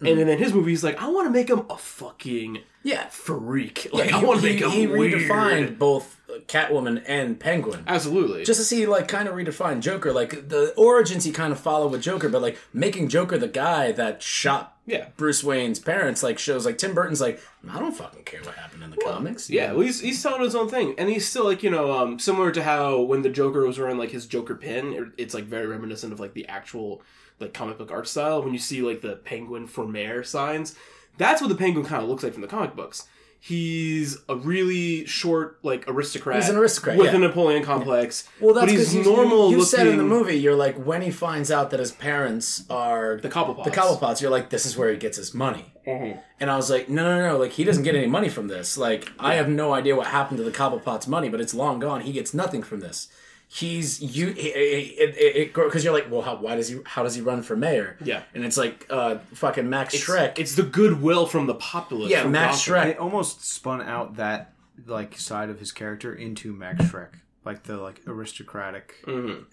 and 0.00 0.18
then 0.18 0.28
in 0.28 0.38
his 0.38 0.52
movie 0.52 0.70
he's 0.70 0.84
like 0.84 1.00
I 1.00 1.08
want 1.08 1.26
to 1.26 1.30
make 1.30 1.48
him 1.48 1.62
a 1.70 1.76
fucking 1.78 2.58
yeah. 2.82 3.06
freak. 3.08 3.86
Yeah, 3.86 3.90
Like 3.92 4.12
I 4.12 4.22
want 4.22 4.40
to 4.42 4.46
he, 4.46 4.52
make 4.54 4.62
him 4.62 4.70
he 4.70 4.86
weird. 4.86 5.12
redefined 5.22 5.78
both 5.78 6.20
Catwoman 6.46 7.02
and 7.06 7.40
Penguin. 7.40 7.82
Absolutely. 7.86 8.44
Just 8.44 8.60
to 8.60 8.64
see, 8.64 8.86
like, 8.86 9.08
kind 9.08 9.26
of 9.26 9.34
redefine 9.34 9.80
Joker. 9.80 10.12
Like, 10.12 10.48
the 10.50 10.72
origins 10.76 11.24
he 11.24 11.32
kind 11.32 11.50
of 11.52 11.58
followed 11.58 11.90
with 11.92 12.02
Joker, 12.02 12.28
but, 12.28 12.42
like, 12.42 12.58
making 12.72 13.08
Joker 13.08 13.38
the 13.38 13.48
guy 13.48 13.90
that 13.92 14.22
shot 14.22 14.76
yeah. 14.86 15.08
Bruce 15.16 15.42
Wayne's 15.42 15.78
parents, 15.80 16.22
like, 16.22 16.38
shows, 16.38 16.64
like, 16.66 16.78
Tim 16.78 16.94
Burton's 16.94 17.20
like, 17.20 17.40
I 17.68 17.80
don't 17.80 17.92
fucking 17.96 18.22
care 18.24 18.40
what 18.42 18.54
happened 18.54 18.84
in 18.84 18.90
the 18.90 18.98
comics. 18.98 19.50
Yeah, 19.50 19.72
well, 19.72 19.80
he's, 19.80 20.00
he's 20.00 20.22
telling 20.22 20.42
his 20.42 20.54
own 20.54 20.68
thing, 20.68 20.94
and 20.98 21.08
he's 21.08 21.26
still 21.26 21.44
like 21.44 21.64
you 21.64 21.70
know, 21.70 21.90
um, 21.98 22.20
similar 22.20 22.52
to 22.52 22.62
how 22.62 23.00
when 23.00 23.22
the 23.22 23.30
Joker 23.30 23.66
was 23.66 23.78
wearing 23.80 23.98
like 23.98 24.10
his 24.10 24.26
Joker 24.26 24.54
pin, 24.54 24.92
it- 24.92 25.12
it's 25.18 25.34
like 25.34 25.44
very 25.44 25.66
reminiscent 25.66 26.12
of 26.12 26.20
like 26.20 26.34
the 26.34 26.46
actual 26.46 27.02
like 27.40 27.54
comic 27.54 27.78
book 27.78 27.90
art 27.90 28.08
style. 28.08 28.42
When 28.42 28.52
you 28.52 28.58
see 28.58 28.82
like 28.82 29.00
the 29.00 29.16
Penguin 29.16 29.66
for 29.66 29.86
Mayor 29.86 30.22
signs, 30.22 30.74
that's 31.18 31.40
what 31.40 31.48
the 31.48 31.56
Penguin 31.56 31.84
kind 31.84 32.02
of 32.02 32.08
looks 32.08 32.22
like 32.22 32.32
from 32.32 32.42
the 32.42 32.48
comic 32.48 32.74
books. 32.74 33.06
He's 33.38 34.18
a 34.28 34.34
really 34.34 35.06
short 35.06 35.58
like 35.62 35.84
aristocrat. 35.86 36.36
He's 36.36 36.48
an 36.48 36.56
aristocrat, 36.56 36.96
with 36.96 37.12
yeah. 37.12 37.16
a 37.16 37.18
Napoleon 37.18 37.62
complex. 37.62 38.28
Well, 38.40 38.54
that's 38.54 38.72
he's 38.72 38.80
because 38.80 38.94
you, 38.94 39.04
normal 39.04 39.50
you, 39.50 39.58
you 39.58 39.64
said 39.64 39.86
in 39.86 39.98
the 39.98 40.04
movie, 40.04 40.34
you're 40.34 40.56
like, 40.56 40.74
when 40.76 41.02
he 41.02 41.10
finds 41.10 41.50
out 41.50 41.70
that 41.70 41.78
his 41.78 41.92
parents 41.92 42.64
are 42.70 43.20
The 43.22 43.28
Cobblepots. 43.28 43.64
the 43.64 43.70
Cobblepots, 43.70 44.20
you're 44.20 44.30
like, 44.30 44.50
this 44.50 44.66
is 44.66 44.76
where 44.76 44.90
he 44.90 44.96
gets 44.96 45.16
his 45.16 45.32
money. 45.32 45.72
Mm-hmm. 45.86 46.18
And 46.40 46.50
I 46.50 46.56
was 46.56 46.70
like, 46.70 46.88
no, 46.88 47.04
no, 47.04 47.28
no, 47.28 47.38
like 47.38 47.52
he 47.52 47.62
doesn't 47.62 47.84
get 47.84 47.94
any 47.94 48.08
money 48.08 48.28
from 48.28 48.48
this. 48.48 48.76
Like 48.76 49.10
I 49.18 49.34
have 49.34 49.48
no 49.48 49.74
idea 49.74 49.94
what 49.94 50.08
happened 50.08 50.38
to 50.38 50.44
the 50.44 50.50
Cobblepots' 50.50 51.06
money, 51.06 51.28
but 51.28 51.40
it's 51.40 51.54
long 51.54 51.78
gone. 51.78 52.00
He 52.00 52.12
gets 52.12 52.34
nothing 52.34 52.62
from 52.62 52.80
this. 52.80 53.08
He's 53.48 54.02
you 54.02 54.34
because 54.34 55.84
you're 55.84 55.92
like, 55.92 56.10
well, 56.10 56.22
how, 56.22 56.36
why 56.36 56.56
does 56.56 56.68
he? 56.68 56.80
How 56.84 57.02
does 57.04 57.14
he 57.14 57.20
run 57.22 57.42
for 57.42 57.56
mayor? 57.56 57.96
Yeah. 58.02 58.22
and 58.34 58.44
it's 58.44 58.56
like 58.56 58.86
uh, 58.90 59.18
fucking 59.34 59.70
Max 59.70 59.94
It's, 59.94 60.04
Shreck. 60.04 60.38
It's 60.38 60.56
the 60.56 60.64
goodwill 60.64 61.26
from 61.26 61.46
the 61.46 61.54
populace. 61.54 62.10
Yeah, 62.10 62.26
Max 62.26 62.66
Gotham. 62.66 62.74
Shreck. 62.74 62.90
It 62.92 62.98
almost 62.98 63.44
spun 63.46 63.82
out 63.82 64.16
that 64.16 64.52
like 64.86 65.16
side 65.18 65.48
of 65.48 65.60
his 65.60 65.70
character 65.72 66.12
into 66.14 66.52
Max 66.52 66.84
Shreck, 66.86 67.10
like 67.44 67.62
the 67.62 67.76
like 67.76 68.00
aristocratic 68.06 68.94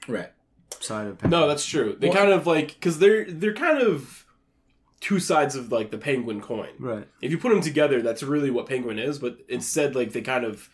right. 0.08 0.32
side 0.80 1.08
of. 1.08 1.20
penguin. 1.20 1.40
No, 1.40 1.48
that's 1.48 1.66
true. 1.66 1.96
They 2.00 2.10
Well- 2.10 2.18
kind 2.18 2.32
of 2.32 2.48
like 2.48 2.70
because 2.70 2.98
they're 3.00 3.26
they're 3.32 3.54
kind 3.54 3.78
of 3.78 4.26
two 5.02 5.20
sides 5.20 5.56
of 5.56 5.72
like 5.72 5.92
the 5.92 5.98
penguin 6.00 6.42
coin. 6.42 6.70
right. 6.80 7.08
If 7.22 7.30
you 7.30 7.38
put 7.38 7.50
them 7.50 7.62
together, 7.62 8.02
that's 8.02 8.24
really 8.24 8.50
what 8.50 8.66
penguin 8.66 8.98
is. 8.98 9.20
But 9.20 9.38
instead, 9.50 9.96
like 9.96 10.14
they 10.14 10.22
kind 10.22 10.46
of 10.46 10.68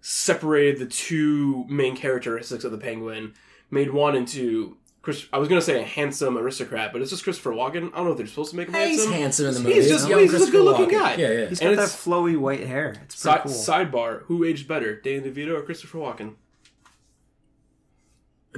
separated 0.00 0.78
the 0.78 0.86
two 0.86 1.64
main 1.68 1.96
characteristics 1.96 2.64
of 2.64 2.72
the 2.72 2.78
penguin, 2.78 3.34
made 3.70 3.92
one 3.92 4.14
into. 4.16 4.76
Chris, 5.02 5.26
I 5.32 5.38
was 5.38 5.48
gonna 5.48 5.62
say 5.62 5.80
a 5.80 5.84
handsome 5.84 6.36
aristocrat, 6.36 6.92
but 6.92 7.00
it's 7.00 7.10
just 7.10 7.24
Christopher 7.24 7.52
Walken. 7.52 7.90
I 7.94 7.96
don't 7.96 8.04
know 8.04 8.10
if 8.10 8.18
they're 8.18 8.26
supposed 8.26 8.50
to 8.50 8.56
make 8.58 8.68
him 8.68 8.74
Hey, 8.74 8.90
he's 8.90 8.98
handsome. 9.04 9.12
handsome 9.14 9.46
in 9.46 9.54
the 9.54 9.60
movie. 9.60 9.74
He's 9.76 9.88
just 9.88 10.06
young 10.08 10.20
he's 10.20 10.30
just 10.32 10.48
a 10.50 10.52
good 10.52 10.62
looking 10.62 10.88
Walken. 10.88 10.90
guy. 11.00 11.14
Yeah, 11.14 11.30
yeah. 11.32 11.46
He's 11.46 11.60
And 11.62 11.74
got 11.74 11.82
that 11.82 11.88
flowy 11.88 12.36
white 12.36 12.66
hair. 12.66 12.96
It's 13.04 13.22
pretty 13.22 13.48
Si- 13.48 13.54
cool. 13.54 13.76
Sidebar: 13.76 14.22
Who 14.24 14.44
aged 14.44 14.68
better, 14.68 15.00
Danny 15.00 15.20
DeVito 15.30 15.56
or 15.58 15.62
Christopher 15.62 15.96
Walken? 15.98 16.34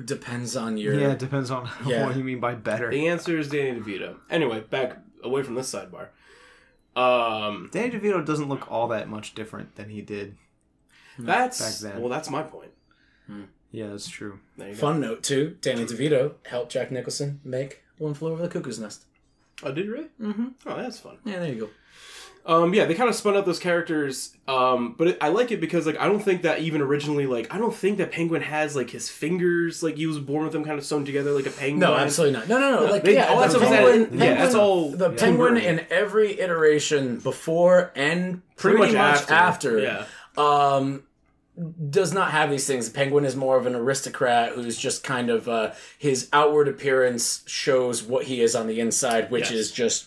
Depends 0.05 0.57
on 0.57 0.79
your. 0.79 0.95
yeah, 0.99 1.13
it 1.13 1.19
depends 1.19 1.51
on 1.51 1.69
Yeah. 1.87 2.07
what 2.07 2.17
you 2.17 2.25
mean 2.25 2.41
by 2.41 2.55
better. 2.55 2.91
The 2.91 3.09
answer 3.09 3.39
is 3.39 3.49
Danny 3.49 3.79
DeVito. 3.79 4.17
Anyway, 4.31 4.61
back 4.61 4.99
away 5.23 5.43
from 5.43 5.55
this 5.55 5.73
sidebar. 5.73 6.09
Um, 7.01 7.69
Danny 7.73 7.91
DeVito 7.91 8.25
doesn't 8.25 8.49
look 8.49 8.71
all 8.71 8.89
that 8.89 9.09
much 9.09 9.35
different 9.35 9.77
than 9.77 9.91
he 9.91 10.01
did. 10.01 10.37
That's 11.19 11.83
Back 11.83 11.93
then. 11.93 12.01
well, 12.01 12.11
that's 12.11 12.31
my 12.31 12.43
point. 12.43 12.71
Yeah, 13.71 13.87
that's 13.89 14.09
true. 14.09 14.39
There 14.59 14.69
you 14.69 14.75
go. 14.75 14.81
Fun 14.81 15.01
note 15.01 15.23
too: 15.23 15.57
Danny 15.63 15.85
DeVito 15.87 16.35
helped 16.45 16.73
Jack 16.73 16.91
Nicholson 16.91 17.41
make 17.43 17.83
One 17.97 18.13
Flew 18.13 18.33
Over 18.33 18.43
the 18.47 18.49
Cuckoo's 18.49 18.79
Nest. 18.79 19.05
Oh, 19.63 19.73
did 19.73 19.87
you 19.87 19.93
really? 19.93 20.09
Mm-hmm. 20.21 20.47
Oh, 20.67 20.77
that's 20.77 20.99
fun. 20.99 21.17
Yeah, 21.25 21.39
there 21.39 21.53
you 21.53 21.61
go. 21.61 21.69
Um, 22.45 22.75
yeah, 22.75 22.87
they 22.87 22.95
kind 22.95 23.09
of 23.09 23.15
spun 23.15 23.37
out 23.37 23.47
those 23.47 23.61
characters, 23.61 24.37
um, 24.49 24.97
but 24.99 25.07
it, 25.07 25.19
I 25.21 25.29
like 25.29 25.53
it 25.53 25.61
because 25.61 25.87
like 25.87 25.97
I 26.01 26.07
don't 26.07 26.19
think 26.21 26.43
that 26.43 26.59
even 26.59 26.81
originally 26.83 27.25
like 27.25 27.55
I 27.55 27.57
don't 27.59 27.73
think 27.75 27.99
that 27.99 28.11
Penguin 28.11 28.43
has 28.43 28.75
like 28.77 28.91
his 28.91 29.09
fingers 29.09 29.81
like 29.83 29.97
he 29.97 30.07
was 30.09 30.19
born 30.19 30.43
with 30.43 30.53
them 30.53 30.65
kind 30.65 30.77
of 30.77 30.85
sewn 30.85 31.05
together 31.05 31.31
like 31.31 31.47
a 31.47 31.51
penguin. 31.51 31.79
No, 31.79 31.95
absolutely 31.95 32.37
not. 32.41 32.49
No, 32.49 32.59
no, 32.59 32.85
no. 32.85 32.91
Like 32.93 33.05
they- 33.05 33.15
yeah, 33.15 33.27
all 33.29 33.39
that 33.41 33.53
the 33.53 33.59
stuff 33.59 33.63
is 33.63 33.69
penguin, 33.69 34.19
yeah, 34.19 34.35
that's 34.35 34.57
all 34.57 34.91
The 34.91 35.11
Tim 35.11 35.17
penguin 35.17 35.55
Burton. 35.55 35.79
in 35.79 35.87
every 35.91 36.41
iteration 36.41 37.19
before 37.21 37.93
and 37.95 38.43
pretty, 38.57 38.77
Pretty 38.79 38.93
much, 38.95 39.21
much 39.21 39.31
after, 39.31 39.33
after, 39.35 39.79
yeah. 39.79 40.05
Um, 40.37 41.05
does 41.91 42.13
not 42.13 42.31
have 42.31 42.51
these 42.51 42.67
things. 42.67 42.89
Penguin 42.89 43.25
is 43.25 43.37
more 43.37 43.57
of 43.59 43.67
an 43.67 43.75
aristocrat 43.75 44.53
who's 44.53 44.79
just 44.79 45.05
kind 45.05 45.29
of 45.31 45.49
uh, 45.49 45.73
his 45.99 46.29
outward 46.33 46.69
appearance 46.69 47.43
shows 47.47 48.03
what 48.03 48.25
he 48.27 48.41
is 48.41 48.55
on 48.55 48.67
the 48.67 48.81
inside, 48.81 49.31
which 49.31 49.51
Yes. 49.51 49.53
is 49.53 49.73
just 49.73 50.07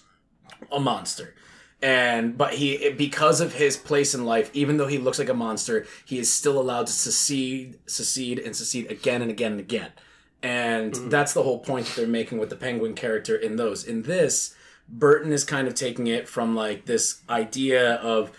a 0.71 0.79
monster. 0.79 1.35
And 1.81 2.35
but 2.37 2.53
he 2.55 2.89
because 2.97 3.41
of 3.41 3.53
his 3.53 3.77
place 3.77 4.15
in 4.15 4.25
life, 4.25 4.49
even 4.53 4.77
though 4.77 4.87
he 4.87 4.97
looks 4.97 5.19
like 5.19 5.29
a 5.29 5.33
monster, 5.35 5.85
he 6.05 6.17
is 6.17 6.33
still 6.33 6.59
allowed 6.59 6.87
to 6.87 6.93
secede, 6.93 7.77
secede, 7.85 8.39
and 8.39 8.55
secede 8.55 8.89
again 8.89 9.21
and 9.21 9.29
again 9.29 9.51
and 9.51 9.61
again. 9.61 9.91
And 10.41 10.93
that's 11.11 11.33
the 11.33 11.43
whole 11.43 11.59
point 11.59 11.85
that 11.85 11.95
they're 11.95 12.07
making 12.07 12.37
with 12.39 12.49
the 12.49 12.55
penguin 12.55 12.93
character 12.95 13.35
in 13.35 13.55
those. 13.57 13.83
In 13.83 14.03
this, 14.03 14.55
Burton 14.87 15.31
is 15.31 15.43
kind 15.43 15.67
of 15.67 15.75
taking 15.75 16.07
it 16.07 16.27
from 16.27 16.55
like 16.55 16.85
this 16.85 17.21
idea 17.29 17.95
of 17.95 18.31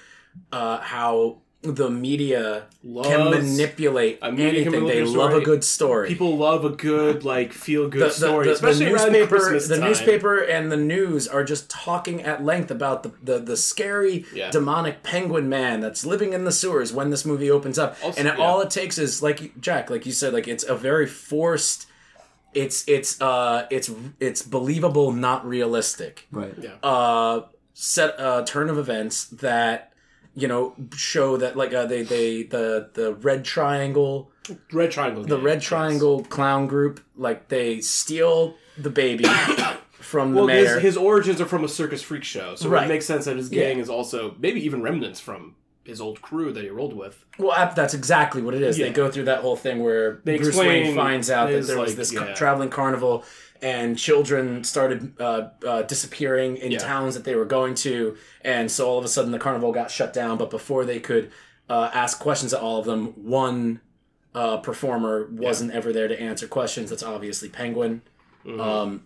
uh, 0.51 0.79
how 0.79 1.39
the 1.75 1.91
media 1.91 2.67
can 2.83 2.93
Loves- 2.95 3.39
manipulate 3.59 4.19
a 4.23 4.31
media 4.31 4.63
can 4.65 4.75
anything. 4.75 4.87
They 4.89 5.01
manipulate 5.01 5.09
love 5.19 5.31
a 5.31 5.33
story. 5.33 5.45
good 5.45 5.65
story. 5.65 6.09
People 6.09 6.37
love 6.37 6.65
a 6.65 6.71
good 6.71 7.25
like 7.25 7.53
feel 7.53 7.89
good 7.89 8.03
the, 8.03 8.07
the, 8.07 8.11
story, 8.13 8.45
the- 8.45 8.51
the 8.51 8.55
especially 8.55 8.87
around 8.87 9.13
newspaper, 9.13 9.37
Christmas 9.39 9.69
the 9.69 9.77
time. 9.79 9.85
newspaper 9.89 10.39
and 10.39 10.71
the 10.73 10.77
news 10.77 11.27
are 11.27 11.43
just 11.45 11.69
talking 11.69 12.23
at 12.23 12.45
length 12.45 12.71
about 12.71 13.03
the 13.03 13.13
the, 13.23 13.39
the 13.39 13.57
scary 13.57 14.25
Yeah. 14.33 14.51
demonic 14.51 15.03
penguin 15.03 15.49
man 15.49 15.81
that's 15.81 16.07
living 16.07 16.33
in 16.33 16.45
the 16.45 16.53
sewers 16.53 16.93
when 16.93 17.11
this 17.11 17.25
movie 17.25 17.51
opens 17.51 17.79
up. 17.79 17.97
Also- 18.05 18.19
and 18.19 18.29
it, 18.29 18.35
yeah. 18.39 18.45
all 18.45 18.61
it 18.61 18.71
takes 18.71 18.99
is 18.99 19.23
like 19.23 19.61
Jack, 19.61 19.91
like 19.91 20.07
you 20.07 20.13
said, 20.13 20.33
like 20.33 20.47
it's 20.49 20.65
a 20.65 20.75
very 20.77 21.07
forced. 21.07 21.87
It's 22.55 22.85
it's 22.89 23.21
uh 23.21 23.67
it's 23.71 23.91
it's 24.19 24.41
believable, 24.43 25.13
not 25.13 25.47
realistic. 25.47 26.27
Right. 26.31 26.55
Yeah. 26.59 26.71
Uh, 26.83 27.43
set 27.75 28.19
uh 28.19 28.45
turn 28.47 28.71
of 28.71 28.79
events 28.79 29.25
that 29.27 29.93
you 30.37 30.47
know 30.47 30.75
show 30.95 31.37
that 31.39 31.57
like 31.57 31.73
uh, 31.75 31.87
they 31.87 32.03
they 32.03 32.43
the 32.45 32.91
the 32.95 33.15
red 33.15 33.45
triangle 33.45 34.31
Red 34.73 34.93
Triangle. 34.93 35.25
the 35.25 35.39
red 35.39 35.61
triangle 35.61 36.23
clown 36.23 36.69
group 36.69 37.01
like 37.17 37.49
they 37.49 37.81
steal 37.81 38.55
the 38.79 38.91
baby 38.91 39.25
from 39.93 40.31
the 40.33 40.37
Well, 40.37 40.47
mayor 40.47 40.75
his, 40.75 40.83
his 40.83 40.97
origins 40.97 41.41
are 41.41 41.47
from 41.47 41.65
a 41.65 41.69
circus 41.69 42.01
freak 42.03 42.23
show, 42.23 42.55
so 42.55 42.69
Right. 42.69 42.85
it 42.85 42.89
makes 42.89 43.07
sense 43.07 43.25
that 43.25 43.37
his 43.37 43.49
gang 43.49 43.79
Yeah. 43.79 43.83
is 43.83 43.89
also 43.91 44.37
maybe 44.39 44.61
even 44.65 44.83
remnants 44.83 45.19
from 45.19 45.57
his 45.85 46.01
old 46.01 46.21
crew 46.23 46.53
that 46.53 46.63
he 46.63 46.71
rolled 46.71 46.93
with. 46.97 47.25
well 47.39 47.73
that's 47.75 47.95
exactly 47.95 48.43
what 48.43 48.55
it 48.55 48.63
is 48.63 48.77
they 48.77 48.91
go 48.91 49.11
through 49.11 49.25
that 49.25 49.41
whole 49.41 49.57
thing 49.57 49.83
where 49.83 50.21
They 50.25 50.37
bruce 50.39 50.57
wayne 50.57 50.95
finds 50.95 51.29
out 51.31 51.51
that 51.51 51.65
there 51.67 51.79
was 51.79 51.91
like, 51.91 51.97
this 51.97 52.13
ca- 52.17 52.27
yeah. 52.27 52.35
traveling 52.35 52.71
carnival 52.71 53.25
and 53.63 53.99
children 53.99 54.65
started 54.65 55.13
uh, 55.21 55.49
uh, 55.67 55.83
disappearing 55.83 56.57
in 56.57 56.73
Yeah. 56.73 56.79
towns 56.79 57.15
that 57.15 57.25
they 57.25 57.35
were 57.35 57.45
going 57.45 57.75
to 57.77 58.17
and 58.43 58.71
so 58.71 58.89
all 58.89 58.99
of 58.99 59.05
a 59.05 59.09
sudden 59.09 59.31
the 59.33 59.39
carnival 59.39 59.73
got 59.73 59.91
shut 59.91 60.13
down 60.13 60.39
but 60.39 60.51
before 60.51 60.85
they 60.85 61.01
could 61.01 61.31
uh, 61.69 61.91
ask 61.93 62.19
questions 62.21 62.53
of 62.53 62.63
all 62.63 62.79
of 62.79 62.85
them 62.87 63.07
one 63.17 63.81
uh, 64.35 64.59
performer 64.59 65.29
wasn't 65.33 65.71
ever 65.73 65.93
there 65.93 66.09
to 66.09 66.21
answer 66.21 66.47
questions 66.47 66.91
that's 66.91 67.03
obviously 67.03 67.49
penguin 67.49 68.03
Mm-hmm. 68.45 68.61
Um, 68.61 69.03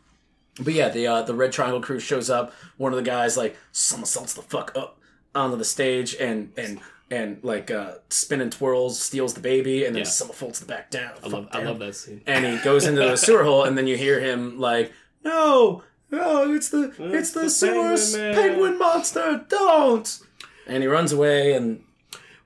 but 0.62 0.74
yeah, 0.74 0.90
the 0.90 1.06
uh, 1.06 1.22
the 1.22 1.32
Red 1.34 1.50
Triangle 1.50 1.80
crew 1.80 1.98
shows 1.98 2.28
up. 2.28 2.52
One 2.76 2.92
of 2.92 2.98
the 2.98 3.02
guys 3.02 3.38
like 3.38 3.56
somersaults 3.72 4.34
the 4.34 4.42
fuck 4.42 4.70
up 4.76 4.99
onto 5.34 5.56
the 5.56 5.64
stage 5.64 6.14
and 6.14 6.52
and 6.56 6.80
and 7.10 7.38
like 7.42 7.70
uh, 7.70 7.94
spin 8.08 8.40
and 8.40 8.52
twirls, 8.52 9.00
steals 9.00 9.34
the 9.34 9.40
baby, 9.40 9.84
and 9.84 9.94
then 9.96 10.04
Yeah. 10.04 10.08
somersaults 10.10 10.60
the 10.60 10.66
back 10.66 10.90
down. 10.90 11.10
I 11.24 11.26
love, 11.28 11.48
I 11.50 11.62
love 11.62 11.78
that 11.80 11.96
scene. 11.96 12.20
And 12.26 12.44
he 12.44 12.58
goes 12.58 12.86
into 12.86 13.00
the 13.00 13.16
sewer 13.16 13.42
hole, 13.42 13.64
and 13.64 13.76
then 13.76 13.86
you 13.88 13.96
hear 13.96 14.20
him 14.20 14.60
like, 14.60 14.92
"No, 15.24 15.82
no, 16.10 16.52
it's 16.54 16.68
the 16.68 16.92
it's 16.98 17.32
the, 17.32 17.40
the 17.42 17.50
sewer 17.50 17.96
penguin 17.96 18.34
penguin 18.34 18.78
monster! 18.78 19.44
Don't!" 19.48 20.20
And 20.68 20.82
he 20.84 20.86
runs 20.88 21.10
away, 21.12 21.52
and 21.54 21.82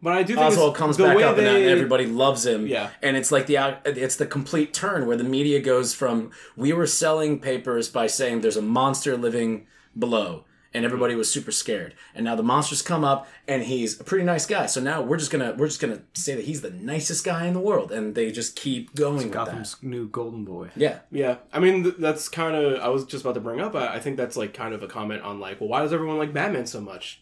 But 0.03 0.14
I 0.14 0.23
do 0.23 0.35
think 0.35 0.47
Oswald 0.47 0.77
comes 0.77 0.97
back 0.97 1.16
up, 1.23 1.37
and 1.37 1.47
everybody 1.47 2.07
loves 2.07 2.47
him. 2.47 2.66
Yeah. 2.66 2.88
and 3.03 3.16
it's 3.18 3.31
like 3.31 3.47
the 3.47 3.57
it's 3.85 4.16
the 4.16 4.27
complete 4.27 4.73
turn 4.73 5.07
where 5.07 5.16
the 5.18 5.25
media 5.25 5.61
goes 5.61 5.94
from 5.94 6.31
we 6.57 6.73
were 6.73 6.87
selling 6.87 7.38
papers 7.38 7.88
by 7.90 8.07
saying 8.07 8.40
there's 8.40 8.57
a 8.57 8.62
monster 8.62 9.14
living 9.16 9.66
below, 9.99 10.44
and 10.74 10.84
everybody 10.84 11.14
was 11.14 11.30
super 11.32 11.52
scared, 11.52 11.94
and 12.14 12.24
now 12.24 12.34
the 12.34 12.42
monsters 12.42 12.82
come 12.82 13.04
up, 13.04 13.28
and 13.46 13.62
he's 13.62 14.00
a 14.00 14.04
pretty 14.04 14.24
nice 14.24 14.44
guy. 14.44 14.66
So 14.66 14.80
now 14.80 15.00
we're 15.02 15.16
just 15.16 15.30
gonna 15.30 15.54
we're 15.56 15.68
just 15.68 15.80
gonna 15.80 16.00
say 16.14 16.34
that 16.34 16.44
he's 16.44 16.60
the 16.62 16.70
nicest 16.70 17.24
guy 17.24 17.46
in 17.46 17.54
the 17.54 17.60
world, 17.60 17.92
and 17.92 18.14
they 18.14 18.32
just 18.32 18.56
keep 18.56 18.94
going 18.94 19.16
with 19.16 19.24
that. 19.26 19.32
Gotham's 19.32 19.76
new 19.82 20.08
golden 20.08 20.44
boy. 20.44 20.70
Yeah, 20.76 20.98
Yeah, 21.10 21.37
I 21.52 21.60
mean 21.60 21.84
th- 21.84 21.94
that's 21.98 22.28
kind 22.28 22.56
of 22.56 22.80
I 22.80 22.88
was 22.88 23.04
just 23.04 23.24
about 23.24 23.34
to 23.34 23.40
bring 23.40 23.60
up. 23.60 23.74
I, 23.76 23.94
I 23.94 24.00
think 24.00 24.16
that's 24.16 24.37
like 24.37 24.52
kind 24.52 24.74
of 24.74 24.82
a 24.82 24.88
comment 24.88 25.22
on 25.22 25.38
like, 25.40 25.60
well, 25.60 25.68
why 25.70 25.80
does 25.82 25.92
everyone 25.92 26.18
like 26.18 26.32
Batman 26.32 26.66
so 26.66 26.80
much? 26.80 27.20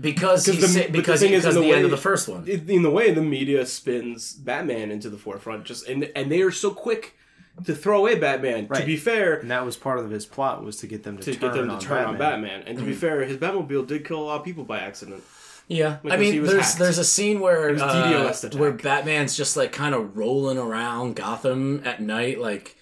because 0.00 0.44
Because 0.46 0.46
he's 0.46 0.60
the- 0.60 0.68
sa- 0.68 0.86
but 0.86 0.92
the 0.92 0.98
because 0.98 1.20
thing 1.20 1.32
is, 1.32 1.42
because 1.42 1.56
in 1.56 1.62
the, 1.62 1.68
the 1.68 1.74
end 1.74 1.84
of 1.84 1.90
the 1.90 1.96
first 1.96 2.28
one. 2.28 2.46
In 2.48 2.68
in 2.70 2.82
the 2.82 2.90
way 2.90 3.10
the 3.12 3.22
media 3.22 3.66
spins 3.66 4.32
Batman 4.34 4.90
into 4.90 5.10
the 5.10 5.18
forefront, 5.18 5.64
just 5.64 5.86
and 5.88 6.10
and 6.16 6.30
they 6.30 6.40
are 6.42 6.50
so 6.50 6.70
quick 6.70 7.15
to 7.64 7.74
throw 7.74 7.98
away 8.00 8.16
Batman. 8.16 8.68
To 8.68 8.84
be 8.84 8.96
fair, 8.96 9.34
And 9.34 9.50
that 9.50 9.64
was 9.64 9.76
part 9.76 9.98
of 9.98 10.10
his 10.10 10.26
plot 10.26 10.62
was 10.62 10.76
to 10.78 10.86
get 10.86 11.02
them 11.04 11.16
to, 11.18 11.24
to 11.24 11.32
turn, 11.32 11.40
get 11.40 11.56
them 11.56 11.68
to 11.68 11.74
on, 11.74 11.80
turn 11.80 11.96
Batman. 11.96 12.12
on 12.14 12.18
Batman. 12.18 12.62
And 12.66 12.78
to 12.78 12.84
be 12.84 12.92
fair, 12.92 13.24
his 13.24 13.38
Batmobile 13.38 13.86
did 13.86 14.04
kill 14.04 14.18
a 14.20 14.24
lot 14.24 14.38
of 14.40 14.44
people 14.44 14.64
by 14.64 14.78
accident. 14.80 15.22
Yeah, 15.68 15.98
I 16.08 16.16
mean, 16.16 16.44
there's 16.44 16.64
hacked. 16.64 16.78
there's 16.78 16.98
a 16.98 17.04
scene 17.04 17.40
where 17.40 17.74
uh, 17.76 18.32
where 18.56 18.70
Batman's 18.70 19.36
just 19.36 19.56
like 19.56 19.72
kind 19.72 19.96
of 19.96 20.16
rolling 20.16 20.58
around 20.58 21.16
Gotham 21.16 21.82
at 21.84 22.00
night, 22.00 22.38
like 22.40 22.76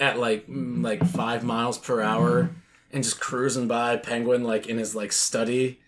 at 0.00 0.18
like 0.18 0.48
mm, 0.48 0.82
like 0.82 1.06
five 1.06 1.44
miles 1.44 1.78
per 1.78 2.00
hour, 2.02 2.50
and 2.92 3.04
just 3.04 3.20
cruising 3.20 3.68
by 3.68 3.96
Penguin 3.96 4.42
like 4.42 4.66
in 4.66 4.78
his 4.78 4.96
like 4.96 5.12
study, 5.12 5.78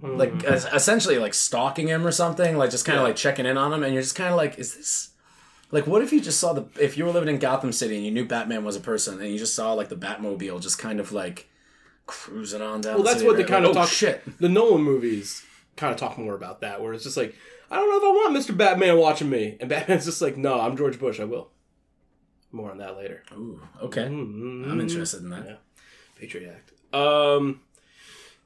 like 0.00 0.44
es- 0.44 0.72
essentially 0.72 1.18
like 1.18 1.34
stalking 1.34 1.88
him 1.88 2.06
or 2.06 2.12
something, 2.12 2.56
like 2.56 2.70
just 2.70 2.84
kind 2.84 2.96
of 2.96 3.02
Yeah. 3.02 3.08
like 3.08 3.16
checking 3.16 3.44
in 3.44 3.58
on 3.58 3.72
him, 3.72 3.82
and 3.82 3.92
you're 3.92 4.02
just 4.02 4.14
kind 4.14 4.30
of 4.30 4.36
like, 4.36 4.60
is 4.60 4.76
this? 4.76 5.07
Like, 5.70 5.86
what 5.86 6.02
if 6.02 6.12
you 6.12 6.20
just 6.20 6.40
saw 6.40 6.54
the 6.54 6.66
if 6.80 6.96
you 6.96 7.04
were 7.04 7.10
living 7.10 7.28
in 7.28 7.38
Gotham 7.38 7.72
City 7.72 7.96
and 7.96 8.04
you 8.04 8.10
knew 8.10 8.24
Batman 8.24 8.64
was 8.64 8.76
a 8.76 8.80
person 8.80 9.20
and 9.20 9.30
you 9.30 9.38
just 9.38 9.54
saw 9.54 9.74
like 9.74 9.88
the 9.88 9.96
Batmobile 9.96 10.60
just 10.62 10.78
kind 10.78 10.98
of 10.98 11.12
like 11.12 11.48
cruising 12.06 12.62
on 12.62 12.80
down. 12.80 12.94
Well, 12.94 13.04
that's 13.04 13.18
city 13.18 13.26
what 13.28 13.36
they 13.36 13.44
kind 13.44 13.64
of 13.64 13.72
oh, 13.72 13.74
talk. 13.74 13.88
Shit. 13.88 14.38
The 14.38 14.48
Nolan 14.48 14.82
movies 14.82 15.44
kind 15.76 15.92
of 15.92 16.00
talk 16.00 16.18
more 16.18 16.34
about 16.34 16.62
that, 16.62 16.82
where 16.82 16.92
it's 16.92 17.04
just 17.04 17.16
like, 17.16 17.34
I 17.70 17.76
don't 17.76 17.88
know 17.88 17.96
if 17.98 18.02
I 18.02 18.06
want 18.08 18.36
Mr. 18.36 18.56
Batman 18.56 18.98
watching 18.98 19.30
me, 19.30 19.56
and 19.60 19.68
Batman's 19.68 20.06
just 20.06 20.22
like, 20.22 20.36
no, 20.36 20.60
I'm 20.60 20.76
George 20.76 20.98
Bush, 20.98 21.20
I 21.20 21.24
will. 21.24 21.50
More 22.50 22.70
on 22.70 22.78
that 22.78 22.96
later. 22.96 23.22
Ooh, 23.34 23.60
okay. 23.82 24.04
Mm-hmm. 24.04 24.70
I'm 24.70 24.80
interested 24.80 25.22
in 25.22 25.30
that. 25.30 25.44
Yeah. 25.46 25.56
Patriot 26.16 26.54
Act. 26.56 26.94
Um, 26.94 27.60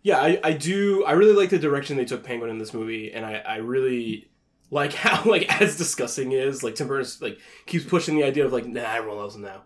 yeah, 0.03 0.19
I, 0.19 0.41
I 0.43 0.53
do. 0.53 1.05
I 1.05 1.13
really 1.13 1.35
like 1.35 1.51
the 1.51 1.59
direction 1.59 1.97
they 1.97 2.05
took 2.05 2.25
Penguin 2.25 2.51
in 2.51 2.59
this 2.59 2.75
movie, 2.75 3.13
and 3.13 3.25
I, 3.25 3.35
I 3.35 3.57
really 3.57 4.29
like 4.73 4.93
how 5.05 5.23
like 5.31 5.61
as 5.61 5.77
disgusting 5.77 6.33
is 6.33 6.65
like 6.65 6.75
Tim 6.75 6.89
Burton 6.89 7.09
like 7.21 7.39
keeps 7.67 7.85
pushing 7.85 8.17
the 8.17 8.25
idea 8.25 8.45
of 8.45 8.53
like 8.53 8.67
nah 8.67 8.81
everyone 8.81 9.19
loves 9.19 9.37
him 9.37 9.43
now. 9.43 9.63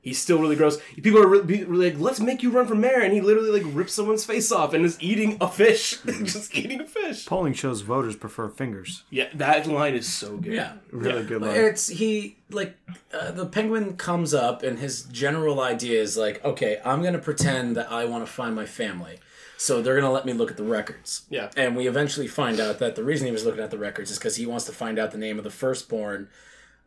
He's 0.00 0.22
still 0.22 0.38
really 0.38 0.54
gross. 0.54 0.78
People 0.94 1.18
are 1.18 1.26
really, 1.26 1.64
really 1.64 1.90
like, 1.90 1.98
let's 1.98 2.20
make 2.20 2.40
you 2.40 2.50
run 2.50 2.68
for 2.68 2.76
mayor, 2.76 3.00
and 3.00 3.12
he 3.12 3.20
literally 3.20 3.50
like 3.60 3.74
rips 3.74 3.92
someone's 3.92 4.24
face 4.24 4.52
off 4.52 4.72
and 4.72 4.84
is 4.84 4.96
eating 5.00 5.36
a 5.40 5.48
fish, 5.48 5.98
just 6.22 6.54
eating 6.54 6.80
a 6.80 6.86
fish. 6.86 7.26
Polling 7.26 7.54
shows 7.54 7.80
voters 7.80 8.14
prefer 8.14 8.48
fingers. 8.48 9.02
Yeah, 9.10 9.26
that 9.34 9.66
line 9.66 9.94
is 9.94 10.06
so 10.06 10.36
good. 10.36 10.52
Yeah. 10.52 10.74
Really 10.92 11.24
good 11.24 11.42
line. 11.42 11.56
It's 11.56 11.88
he 11.88 12.36
like 12.50 12.76
uh, 13.12 13.32
the 13.32 13.46
penguin 13.46 13.96
comes 13.96 14.32
up 14.32 14.62
and 14.62 14.78
his 14.78 15.02
general 15.06 15.58
idea 15.58 16.00
is 16.00 16.16
like, 16.16 16.44
okay, 16.44 16.80
I'm 16.84 17.02
gonna 17.02 17.18
pretend 17.18 17.74
that 17.74 17.90
I 17.90 18.04
want 18.04 18.24
to 18.24 18.32
find 18.32 18.54
my 18.54 18.64
family, 18.66 19.18
so 19.56 19.80
they're 19.82 19.96
gonna 19.96 20.12
let 20.12 20.26
me 20.26 20.32
look 20.32 20.50
at 20.50 20.56
the 20.56 20.62
records. 20.64 21.22
Yeah. 21.30 21.50
and 21.56 21.76
we 21.76 21.86
eventually 21.86 22.26
find 22.28 22.60
out 22.60 22.78
that 22.78 22.96
the 22.96 23.04
reason 23.04 23.26
he 23.26 23.32
was 23.32 23.44
looking 23.44 23.62
at 23.62 23.70
the 23.70 23.78
records 23.78 24.10
is 24.10 24.18
because 24.18 24.36
he 24.36 24.46
wants 24.46 24.64
to 24.66 24.72
find 24.72 24.98
out 24.98 25.10
the 25.12 25.18
name 25.18 25.38
of 25.38 25.44
the 25.44 25.50
firstborn 25.50 26.28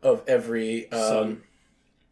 of 0.02 0.22
every 0.26 0.90
um, 0.92 0.98
Son. 1.00 1.42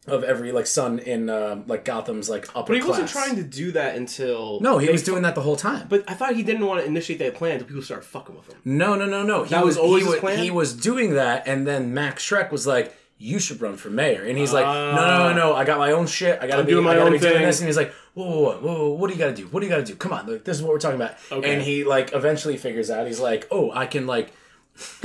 of 0.09 0.25
every 0.25 0.53
like 0.53 0.67
son 0.67 0.99
in 0.99 1.31
uh, 1.31 1.63
like 1.67 1.85
Gotham's 1.85 2.29
like 2.29 2.49
upper 2.57 2.69
But 2.69 2.77
he 2.77 2.81
class. 2.83 3.01
wasn't 3.01 3.09
trying 3.11 3.37
to 3.37 3.43
do 3.43 3.73
that 3.73 3.95
until 3.97 4.59
No, 4.61 4.79
he 4.79 4.91
was 4.91 5.03
doing 5.03 5.23
that 5.23 5.35
the 5.35 5.41
whole 5.43 5.57
time. 5.57 5.87
But 5.89 6.05
I 6.09 6.15
thought 6.15 6.35
he 6.35 6.43
didn't 6.43 6.67
want 6.67 6.81
to 6.81 6.87
initiate 6.87 7.19
that 7.21 7.35
plan 7.35 7.53
until 7.53 7.67
people 7.69 7.83
started 7.83 8.05
fucking 8.07 8.35
with 8.37 8.49
him. 8.49 8.59
No, 8.65 8.95
no, 8.95 9.07
no, 9.07 9.23
no. 9.23 9.45
He 9.45 9.51
That 9.51 9.65
was 9.65 9.77
always 9.79 10.03
he 10.05 10.11
his 10.11 10.15
wa- 10.17 10.21
plan? 10.21 10.39
He 10.39 10.51
was 10.51 10.75
doing 10.75 11.15
that, 11.15 11.47
and 11.47 11.67
then 11.67 11.95
Max 11.95 12.29
Shreck 12.29 12.51
was 12.51 12.67
like, 12.67 12.95
"You 13.19 13.39
should 13.39 13.61
run 13.61 13.77
for 13.77 13.91
mayor," 13.91 14.23
and 14.25 14.39
he's 14.39 14.53
like, 14.53 14.65
"No, 14.65 14.93
no, 14.95 15.01
Ah. 15.01 15.29
no, 15.33 15.35
no. 15.35 15.55
I 15.55 15.65
got 15.65 15.79
my 15.79 15.91
own 15.93 16.07
shit. 16.07 16.39
I 16.41 16.47
gotta 16.47 16.61
I'm 16.61 16.67
be, 16.67 16.73
doing 16.73 16.85
my 16.85 16.93
I 16.93 16.95
gotta 16.95 17.07
own 17.07 17.13
be 17.13 17.19
doing 17.19 17.33
thing." 17.35 17.43
this." 17.47 17.59
And 17.61 17.69
he's 17.69 17.77
like, 17.77 17.93
"Whoa, 18.15 18.25
whoa, 18.25 18.35
whoa, 18.35 18.59
whoa, 18.61 18.75
whoa, 18.79 18.89
what 18.95 19.09
do 19.09 19.15
you 19.15 19.19
gotta 19.19 19.35
do? 19.35 19.47
What 19.49 19.61
do 19.61 19.67
you 19.67 19.71
gotta 19.71 19.85
do? 19.85 19.95
Come 19.97 20.13
on, 20.13 20.27
like, 20.27 20.45
this 20.45 20.57
is 20.57 20.63
what 20.63 20.73
we're 20.73 20.79
talking 20.79 20.97
about." 21.01 21.13
Okay. 21.31 21.53
And 21.53 21.63
he 21.63 21.85
like 21.85 22.13
eventually 22.15 22.57
figures 22.57 22.91
out. 22.91 23.07
He's 23.07 23.21
like, 23.21 23.47
"Oh, 23.51 23.71
I 23.73 23.87
can 23.87 24.07
like, 24.07 24.33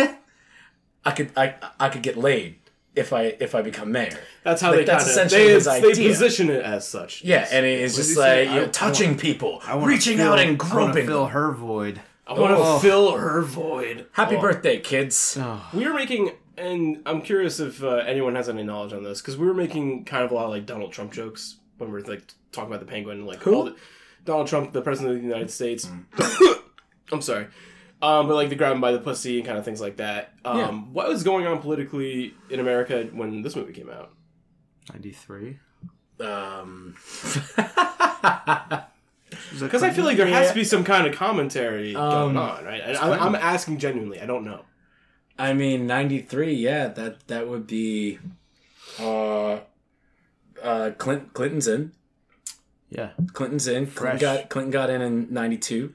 I 1.06 1.12
could, 1.12 1.32
I, 1.36 1.56
I 1.80 1.90
could 1.90 2.02
get 2.04 2.18
laid." 2.18 2.56
if 2.96 3.12
I 3.12 3.36
if 3.40 3.56
I 3.56 3.64
become 3.64 3.92
mayor. 3.92 4.16
That's 4.44 4.62
how 4.62 4.70
Like, 4.70 4.82
they 4.82 4.86
that's 4.86 5.06
kind 5.06 5.20
of 5.22 5.26
essentially 5.26 5.48
they, 5.48 5.54
his 5.56 5.66
they 5.66 5.72
idea. 5.90 6.10
position 6.10 6.50
it 6.52 6.64
as 6.64 6.88
such. 6.88 7.24
Yeah, 7.24 7.48
and 7.52 7.66
it's 7.66 7.94
What 7.94 7.98
just 7.98 8.10
did 8.10 8.14
he 8.14 8.14
say? 8.22 8.40
like 8.46 8.50
you 8.50 8.56
know, 8.56 8.62
I- 8.62 8.66
I 8.66 8.70
touching 8.70 9.08
want- 9.10 9.20
people, 9.20 9.62
I 9.66 9.74
wanna 9.74 9.88
reaching 9.88 10.18
fill- 10.18 10.34
out 10.34 10.38
and 10.38 10.62
I 10.62 10.64
wanna 10.76 10.86
groping. 10.86 11.08
fill 11.08 11.26
her 11.26 11.52
void. 11.54 12.02
I 12.28 12.34
want 12.34 12.52
to 12.56 12.58
Oh. 12.64 12.78
fill 12.78 13.14
her 13.18 13.42
void. 13.42 14.06
Happy 14.12 14.36
Oh. 14.36 14.42
birthday, 14.42 14.78
kids! 14.80 15.40
We 15.74 15.86
are 15.86 15.94
making, 15.96 16.34
and 16.58 17.02
I'm 17.06 17.22
curious 17.22 17.60
if 17.60 17.84
uh, 17.84 17.98
anyone 17.98 18.36
has 18.36 18.50
any 18.50 18.64
knowledge 18.64 18.94
on 18.94 19.04
this 19.04 19.22
because 19.22 19.38
we 19.38 19.46
were 19.48 19.54
making 19.54 20.06
kind 20.06 20.24
of 20.24 20.32
a 20.32 20.36
lot 20.36 20.46
of 20.46 20.52
like 20.52 20.66
Donald 20.66 20.92
Trump 20.92 21.12
jokes 21.12 21.58
when 21.78 21.92
we 21.92 22.02
were 22.02 22.08
like 22.08 22.24
talking 22.52 22.70
about 22.70 22.80
the 22.80 22.86
penguin, 22.92 23.26
like 23.26 23.42
Who? 23.44 23.56
all 23.56 23.64
the, 23.66 23.76
Donald 24.26 24.48
Trump, 24.48 24.72
the 24.74 24.82
president 24.82 25.16
of 25.16 25.22
the 25.22 25.28
United 25.28 25.52
States. 25.52 25.86
Mm. 25.86 26.56
I'm 27.12 27.22
sorry, 27.22 27.48
um, 28.02 28.28
but 28.28 28.36
like 28.36 28.50
the 28.50 28.56
grab 28.56 28.80
by 28.80 28.92
the 28.92 29.00
pussy 29.00 29.38
and 29.38 29.46
kind 29.46 29.58
of 29.58 29.66
things 29.66 29.82
like 29.82 29.98
that. 29.98 30.34
Um, 30.46 30.58
Yeah. 30.58 30.72
What 30.72 31.08
was 31.10 31.24
going 31.24 31.46
on 31.46 31.60
politically 31.60 32.34
in 32.50 32.60
America 32.60 33.08
when 33.12 33.42
this 33.42 33.56
movie 33.56 33.74
came 33.74 33.90
out? 33.90 34.12
93. 34.92 35.60
Um, 36.20 36.96
Because 39.60 39.84
I 39.84 39.90
feel 39.92 40.06
like 40.06 40.18
there 40.18 40.28
has 40.28 40.50
to 40.50 40.56
be 40.56 40.64
some 40.64 40.84
kind 40.84 41.08
of 41.08 41.16
commentary 41.16 41.96
Um, 41.96 42.12
going 42.12 42.38
on, 42.38 42.66
right? 42.66 42.82
And 42.84 42.98
I'm, 42.98 43.20
I'm 43.20 43.36
asking 43.36 43.80
genuinely. 43.80 44.22
I 44.22 44.26
don't 44.26 44.44
know. 44.44 44.62
I 45.38 45.54
mean, 45.54 45.88
ninety 45.88 46.20
three. 46.20 46.54
Yeah, 46.54 46.88
that 46.90 47.28
that 47.28 47.48
would 47.48 47.68
be. 47.68 48.20
Uh, 49.00 49.60
uh, 50.62 50.92
Clinton, 50.98 51.30
Clinton's 51.34 51.68
in. 51.68 51.92
Yeah. 52.90 53.10
Clinton's 53.34 53.68
in. 53.68 53.88
Fresh. 53.88 54.20
Clinton 54.20 54.40
got 54.42 54.50
Clinton 54.50 54.72
got 54.72 54.90
in 54.90 55.02
in 55.02 55.28
ninety 55.34 55.58
two. 55.58 55.94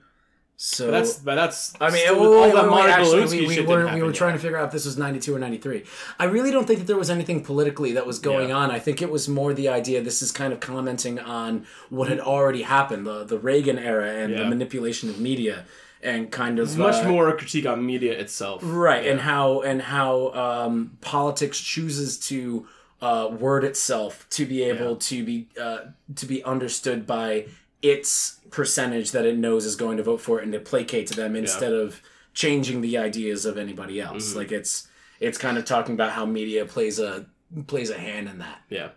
So 0.60 0.86
But 0.86 0.90
that's 0.90 1.14
but 1.20 1.34
that's. 1.36 1.74
I 1.80 1.90
mean, 1.90 2.00
still- 2.02 2.20
wait, 2.20 2.30
wait, 2.30 2.56
all 2.56 2.62
that 2.64 2.68
Monica 2.68 2.94
actually, 2.94 3.22
Lewinsky 3.22 3.30
we, 3.42 3.46
we 3.46 3.54
shit 3.54 3.66
were, 3.68 3.76
didn't 3.76 3.84
we 3.84 3.88
happen 3.90 4.00
were 4.00 4.06
yet. 4.08 4.14
trying 4.16 4.32
to 4.32 4.38
figure 4.40 4.56
out 4.56 4.66
if 4.66 4.72
this 4.72 4.84
was 4.86 4.98
92 4.98 5.36
or 5.36 5.38
93. 5.38 5.84
I 6.18 6.24
really 6.24 6.50
don't 6.50 6.66
think 6.66 6.80
that 6.80 6.86
there 6.88 6.96
was 6.96 7.10
anything 7.10 7.44
politically 7.44 7.92
that 7.92 8.04
was 8.08 8.18
going 8.18 8.48
Yeah. 8.48 8.56
on. 8.56 8.72
I 8.72 8.80
think 8.80 9.00
it 9.00 9.08
was 9.08 9.28
more 9.28 9.54
the 9.54 9.68
idea 9.68 10.02
this 10.02 10.20
is 10.20 10.32
kind 10.32 10.52
of 10.52 10.58
commenting 10.58 11.20
on 11.20 11.64
what 11.90 12.08
had 12.08 12.18
already 12.18 12.62
happened, 12.62 13.06
the, 13.06 13.22
the 13.22 13.38
Reagan 13.38 13.78
era 13.78 14.10
and 14.10 14.36
the 14.36 14.46
manipulation 14.46 15.08
of 15.08 15.20
media 15.20 15.64
and 16.02 16.30
kind 16.30 16.58
of 16.58 16.76
much 16.76 17.04
uh, 17.04 17.08
more 17.08 17.28
a 17.28 17.36
critique 17.36 17.66
on 17.66 17.84
media 17.84 18.12
itself. 18.18 18.60
right 18.64 19.06
and 19.06 19.20
how 19.20 19.60
and 19.62 19.82
how 19.82 20.32
um, 20.32 20.96
politics 21.00 21.60
chooses 21.60 22.18
to 22.18 22.66
uh, 23.00 23.28
word 23.38 23.64
itself 23.64 24.26
to 24.30 24.44
be 24.46 24.62
able 24.62 24.96
to 24.96 25.24
be 25.24 25.48
uh, 25.60 25.78
to 26.14 26.26
be 26.26 26.42
understood 26.44 27.06
by 27.06 27.46
its 27.82 28.40
percentage 28.50 29.12
that 29.12 29.24
it 29.24 29.36
knows 29.36 29.64
is 29.64 29.76
going 29.76 29.96
to 29.96 30.02
vote 30.02 30.20
for 30.20 30.40
it 30.40 30.44
and 30.44 30.52
to 30.52 30.60
placate 30.60 31.06
to 31.06 31.14
them 31.14 31.36
instead 31.36 31.72
of 31.72 32.02
changing 32.34 32.80
the 32.80 32.98
ideas 32.98 33.44
of 33.44 33.56
anybody 33.56 34.00
else. 34.00 34.34
Like 34.34 34.52
it's 34.52 34.88
it's 35.20 35.38
kind 35.38 35.58
of 35.58 35.64
talking 35.64 35.94
about 35.94 36.12
how 36.12 36.26
media 36.26 36.64
plays 36.64 36.98
a 36.98 37.26
plays 37.66 37.90
a 37.90 37.98
hand 37.98 38.28
in 38.28 38.38
that. 38.38 38.60
Yeah. 38.68 38.90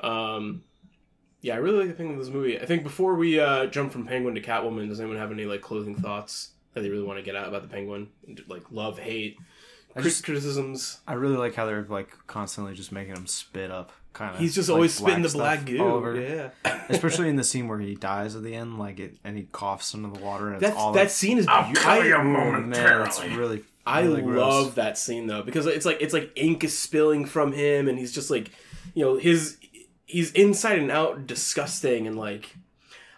Um, 0.00 0.64
yeah, 1.44 1.54
I 1.54 1.58
really 1.58 1.78
like 1.80 1.88
the 1.88 1.94
thing 1.94 2.08
with 2.16 2.24
this 2.24 2.32
movie. 2.34 2.58
I 2.58 2.64
think 2.64 2.82
before 2.82 3.14
we 3.16 3.38
uh, 3.38 3.66
jump 3.66 3.92
from 3.92 4.06
Penguin 4.06 4.34
to 4.34 4.40
Catwoman, 4.40 4.88
does 4.88 4.98
anyone 4.98 5.18
have 5.18 5.30
any 5.30 5.44
like 5.44 5.60
closing 5.60 5.94
thoughts 5.94 6.52
that 6.72 6.80
they 6.80 6.88
really 6.88 7.04
want 7.04 7.18
to 7.18 7.22
get 7.22 7.36
out 7.36 7.46
about 7.46 7.60
the 7.62 7.68
Penguin? 7.68 8.08
Like 8.48 8.62
love, 8.70 8.98
hate, 8.98 9.36
crit- 9.92 10.04
just- 10.04 10.24
criticisms. 10.24 11.00
I 11.06 11.12
really 11.12 11.36
like 11.36 11.54
how 11.54 11.66
they're 11.66 11.84
like 11.88 12.08
constantly 12.26 12.72
just 12.74 12.92
making 12.92 13.14
him 13.14 13.26
spit 13.26 13.70
up. 13.70 13.92
Kind 14.14 14.32
of. 14.34 14.40
He's 14.40 14.54
just 14.54 14.70
always 14.70 14.94
spitting 14.94 15.22
the 15.22 15.28
black 15.28 15.64
goo. 15.66 15.78
Over. 15.84 16.18
Yeah, 16.18 16.50
Especially 16.88 17.28
in 17.28 17.36
the 17.36 17.44
scene 17.44 17.66
where 17.68 17.80
he 17.80 17.94
dies 17.96 18.36
at 18.36 18.42
the 18.44 18.54
end, 18.54 18.78
like 18.78 18.98
it, 19.00 19.16
and 19.24 19.36
he 19.36 19.42
coughs 19.50 19.92
into 19.92 20.08
the 20.16 20.24
water, 20.24 20.46
and 20.46 20.54
it's 20.56 20.62
that's 20.62 20.76
all 20.76 20.92
that 20.92 21.10
scene 21.10 21.36
is 21.36 21.46
I'll 21.48 21.64
beautiful. 21.66 21.92
kill 21.94 22.04
you 22.06 22.14
Oh, 22.14 22.22
man, 22.22 22.70
that's 22.70 23.22
really. 23.24 23.64
I 23.86 24.00
really 24.02 24.22
gross. 24.22 24.38
love 24.38 24.74
that 24.76 24.96
scene 24.96 25.26
though 25.26 25.42
because 25.42 25.66
it's 25.66 25.84
like 25.84 25.98
it's 26.00 26.14
like 26.14 26.30
ink 26.36 26.64
is 26.64 26.78
spilling 26.78 27.26
from 27.26 27.52
him 27.52 27.86
and 27.86 27.98
he's 27.98 28.12
just 28.12 28.30
like 28.30 28.50
you 28.94 29.04
know 29.04 29.18
his 29.18 29.58
he's 30.14 30.30
inside 30.32 30.78
and 30.78 30.90
out 30.90 31.26
disgusting 31.26 32.06
and 32.06 32.16
like 32.16 32.44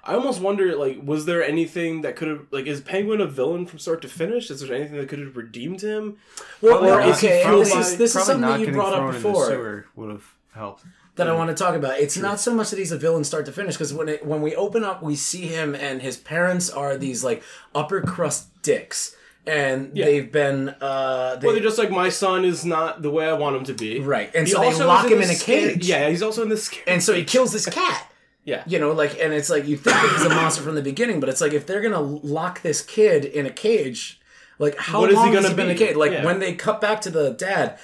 I 0.09 0.15
almost 0.15 0.41
wonder 0.41 0.77
like 0.77 0.99
was 1.03 1.27
there 1.27 1.43
anything 1.43 2.03
that 2.03 2.15
could 2.17 2.29
have 2.29 2.43
like 2.51 2.67
is 2.67 2.81
Penguin 2.81 3.21
a 3.21 3.27
villain 3.27 3.67
from 3.67 3.79
start 3.79 4.01
to 4.03 4.09
finish? 4.09 4.51
Is 4.51 4.61
there 4.61 4.75
anything 4.75 4.97
that 4.99 5.09
could 5.09 5.19
have 5.19 5.37
redeemed 5.37 5.81
him? 5.83 6.17
well, 6.63 6.79
Or 6.79 6.83
well, 6.99 7.09
is 7.11 7.21
he 7.21 7.27
okay 7.29 7.43
fueled 7.45 7.63
this 7.67 7.73
by- 7.75 7.81
is 7.81 7.97
this 7.99 8.15
is 8.17 8.25
something 8.25 8.41
that 8.49 8.61
you 8.61 8.73
brought 8.73 8.95
up 8.95 8.99
thrown 9.01 9.15
in 9.17 9.23
the 9.23 9.29
before 9.29 9.87
would 9.97 10.11
have 10.11 10.27
helped. 10.55 10.85
that 11.17 11.27
I 11.29 11.33
want 11.33 11.49
to 11.51 11.57
talk 11.65 11.75
about. 11.75 11.99
It's 11.99 12.17
not 12.17 12.39
so 12.41 12.55
much 12.55 12.71
that 12.71 12.79
he's 12.79 12.93
a 12.93 12.99
villain 12.99 13.25
start 13.25 13.47
to 13.47 13.53
finish 13.53 13.75
because 13.75 13.93
when 13.93 14.09
it, 14.09 14.25
when 14.25 14.41
we 14.43 14.55
open 14.55 14.85
up, 14.85 15.03
we 15.03 15.17
see 15.17 15.47
him 15.57 15.75
and 15.75 16.01
his 16.03 16.17
parents 16.17 16.71
are 16.71 16.97
these 16.97 17.25
like 17.25 17.43
upper 17.75 18.01
crust 18.01 18.41
dicks, 18.63 19.17
and 19.47 19.95
they've 19.95 20.31
been 20.31 20.71
uh, 20.81 21.37
they, 21.37 21.47
Well, 21.47 21.55
they're 21.55 21.63
just 21.63 21.79
like 21.79 21.91
my 21.91 22.09
son 22.09 22.45
is 22.45 22.65
not 22.65 23.03
the 23.03 23.11
way 23.11 23.27
I 23.29 23.33
want 23.35 23.57
him 23.57 23.65
to 23.65 23.75
be. 23.75 24.01
right, 24.01 24.31
and 24.35 24.47
He 24.47 24.53
so 24.53 24.61
they 24.61 24.75
lock 24.85 25.07
him 25.07 25.19
in 25.23 25.31
a 25.31 25.35
scary- 25.35 25.75
cage. 25.75 25.89
Yeah, 25.89 26.09
he's 26.09 26.23
also 26.23 26.43
in 26.43 26.49
this. 26.49 26.65
Scary- 26.65 26.85
and 26.87 27.03
so 27.03 27.15
he 27.15 27.25
kills 27.25 27.53
this 27.53 27.67
cat. 27.67 28.13
yeah, 28.45 28.63
You 28.67 28.79
know, 28.79 28.93
like, 28.93 29.19
and 29.21 29.33
it's 29.33 29.51
like 29.51 29.67
you 29.67 29.77
think 29.77 29.97
that 29.97 30.11
he's 30.17 30.25
a 30.27 30.29
monster 30.31 30.63
from 30.63 30.75
the 30.75 30.83
beginning, 30.83 31.21
but 31.21 31.29
it's 31.29 31.41
like 31.41 31.53
if 31.53 31.67
they're 31.67 31.81
gonna 31.81 32.01
lock 32.01 32.63
this 32.63 32.83
kid 32.83 33.25
in 33.25 33.47
a 33.47 33.51
cage, 33.51 34.21
like 34.59 34.77
how 34.79 35.01
What 35.01 35.11
is 35.11 35.17
he 35.17 35.19
long 35.21 35.33
has 35.33 35.37
gonna 35.37 35.49
he 35.49 35.55
been 35.55 35.71
in 35.71 35.77
a 35.77 35.79
cage? 35.79 35.97
Like 35.97 36.13
Yeah. 36.13 36.25
when 36.25 36.39
they 36.41 36.55
cut 36.55 36.81
back 36.81 37.01
to 37.03 37.11
the 37.11 37.31
dad, 37.31 37.79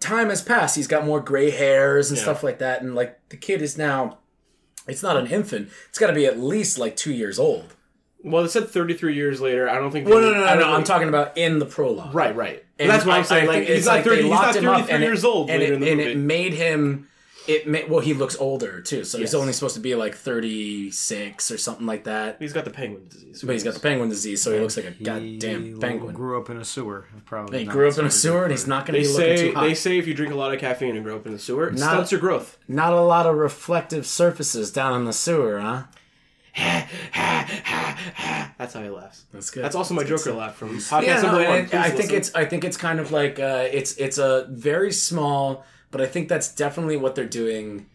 time 0.00 0.28
has 0.28 0.42
passed. 0.42 0.76
He's 0.76 0.86
got 0.86 1.04
more 1.04 1.20
gray 1.20 1.50
hairs 1.50 2.10
and 2.10 2.16
Yeah. 2.18 2.22
stuff 2.24 2.42
like 2.42 2.58
that, 2.58 2.82
and 2.82 2.94
like 2.94 3.18
the 3.30 3.36
kid 3.36 3.62
is 3.62 3.76
now, 3.78 4.18
it's 4.86 5.02
not 5.02 5.16
an 5.16 5.26
infant. 5.26 5.70
It's 5.88 5.98
got 5.98 6.08
to 6.08 6.12
be 6.12 6.26
at 6.26 6.38
least 6.38 6.78
like 6.78 6.94
two 6.96 7.12
years 7.12 7.38
old. 7.38 7.74
Well, 8.26 8.44
it 8.44 8.50
said 8.50 8.68
33 8.68 9.14
years 9.14 9.40
later. 9.40 9.68
I 9.70 9.76
don't 9.76 9.90
think. 9.92 10.08
Well, 10.08 10.20
they- 10.20 10.30
no, 10.30 10.34
no, 10.34 10.44
no, 10.54 10.60
no. 10.60 10.72
I'm 10.72 10.84
talking 10.84 11.08
about 11.08 11.38
in 11.38 11.58
the 11.60 11.66
prologue. 11.66 12.14
Right, 12.14 12.34
right. 12.34 12.62
And 12.78 12.90
that's 12.90 13.06
what 13.06 13.14
I- 13.14 13.18
I'm 13.18 13.24
saying. 13.24 13.44
I, 13.48 13.52
like, 13.52 13.66
he's 13.68 13.86
not 13.86 13.92
like 13.96 14.04
30. 14.04 14.22
He's 14.22 14.30
not 14.30 14.54
33 14.54 14.94
and 14.94 15.02
it- 15.02 15.06
years 15.06 15.24
old 15.24 15.48
and 15.48 15.60
later 15.60 15.72
it, 15.72 15.76
in 15.76 15.80
the 15.82 15.88
and 15.90 15.96
movie. 15.98 16.10
it 16.12 16.16
made 16.18 16.52
him. 16.54 17.08
It 17.48 17.68
ma- 17.68 17.78
well, 17.88 18.00
he 18.00 18.12
looks 18.12 18.36
older 18.40 18.80
too, 18.80 19.04
so 19.04 19.18
he's 19.18 19.26
Yes. 19.32 19.34
only 19.34 19.52
supposed 19.52 19.76
to 19.76 19.80
be 19.80 19.94
like 19.94 20.16
36 20.16 21.50
or 21.50 21.58
something 21.58 21.86
like 21.86 22.02
that. 22.04 22.36
He's 22.40 22.52
got 22.52 22.64
the 22.64 22.70
penguin 22.72 23.06
disease. 23.08 23.42
But 23.44 23.52
he's 23.52 23.62
got 23.62 23.74
the 23.74 23.80
penguin 23.80 24.08
disease, 24.08 24.42
so 24.42 24.52
he 24.52 24.58
looks 24.58 24.76
like 24.76 24.86
a 24.86 24.90
He 24.90 25.04
goddamn 25.04 25.78
penguin. 25.80 26.12
Grew 26.14 26.40
up 26.40 26.50
in 26.50 26.56
a 26.56 26.64
sewer. 26.64 27.06
Probably. 27.24 27.60
He 27.60 27.64
not 27.64 27.72
grew 27.72 27.88
up 27.88 27.98
in 27.98 28.04
a 28.06 28.10
sewer, 28.10 28.42
and 28.44 28.50
he's 28.50 28.66
not 28.66 28.84
going 28.86 29.00
They 29.00 29.06
to 29.06 29.08
be 29.12 29.14
looking 29.16 29.36
say 29.36 29.48
too 29.50 29.54
hot. 29.54 29.62
they 29.62 29.74
say 29.74 29.98
if 29.98 30.08
you 30.08 30.14
drink 30.14 30.32
a 30.32 30.36
lot 30.36 30.52
of 30.52 30.60
caffeine 30.60 30.96
and 30.96 31.04
grow 31.04 31.16
up 31.16 31.26
in 31.26 31.32
the 31.32 31.38
sewer, 31.38 31.68
it 31.68 31.74
Not- 31.74 31.90
stunts 31.92 32.10
your 32.12 32.20
growth. 32.20 32.58
Not 32.66 32.92
a 32.92 33.00
lot 33.00 33.26
of 33.26 33.36
reflective 33.36 34.06
surfaces 34.06 34.70
down 34.72 34.94
in 34.98 35.04
the 35.04 35.12
sewer, 35.12 35.60
huh? 35.60 35.82
That's 38.58 38.72
how 38.74 38.82
he 38.82 38.88
laughs. 38.88 39.24
That's 39.32 39.50
good. 39.50 39.62
That's 39.64 39.74
also 39.76 39.94
my 39.94 40.02
That's 40.02 40.10
good 40.24 40.30
Joker 40.30 40.38
laugh 40.38 40.56
from 40.56 40.78
podcast 40.78 41.02
Yeah, 41.06 41.22
number 41.22 41.40
and 41.40 41.48
one. 41.48 41.58
it- 41.58 41.70
Please 41.70 41.76
I 41.78 41.88
think 41.90 41.98
listen. 41.98 42.16
it's 42.16 42.34
I 42.34 42.44
think 42.46 42.64
it's 42.64 42.76
kind 42.76 43.00
of 43.00 43.12
like 43.12 43.38
uh, 43.38 43.68
it's 43.70 43.96
it's 43.96 44.18
a 44.18 44.46
very 44.50 44.92
small, 44.92 45.64
but 45.90 46.00
I 46.00 46.06
think 46.06 46.28
that's 46.28 46.54
definitely 46.54 46.96
what 46.96 47.14
they're 47.14 47.26
doing. 47.26 47.86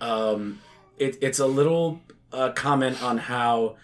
Um, 0.00 0.60
it, 0.98 1.18
it's 1.22 1.38
a 1.38 1.46
little 1.46 2.00
uh, 2.32 2.50
comment 2.50 3.02
on 3.02 3.18
how 3.18 3.76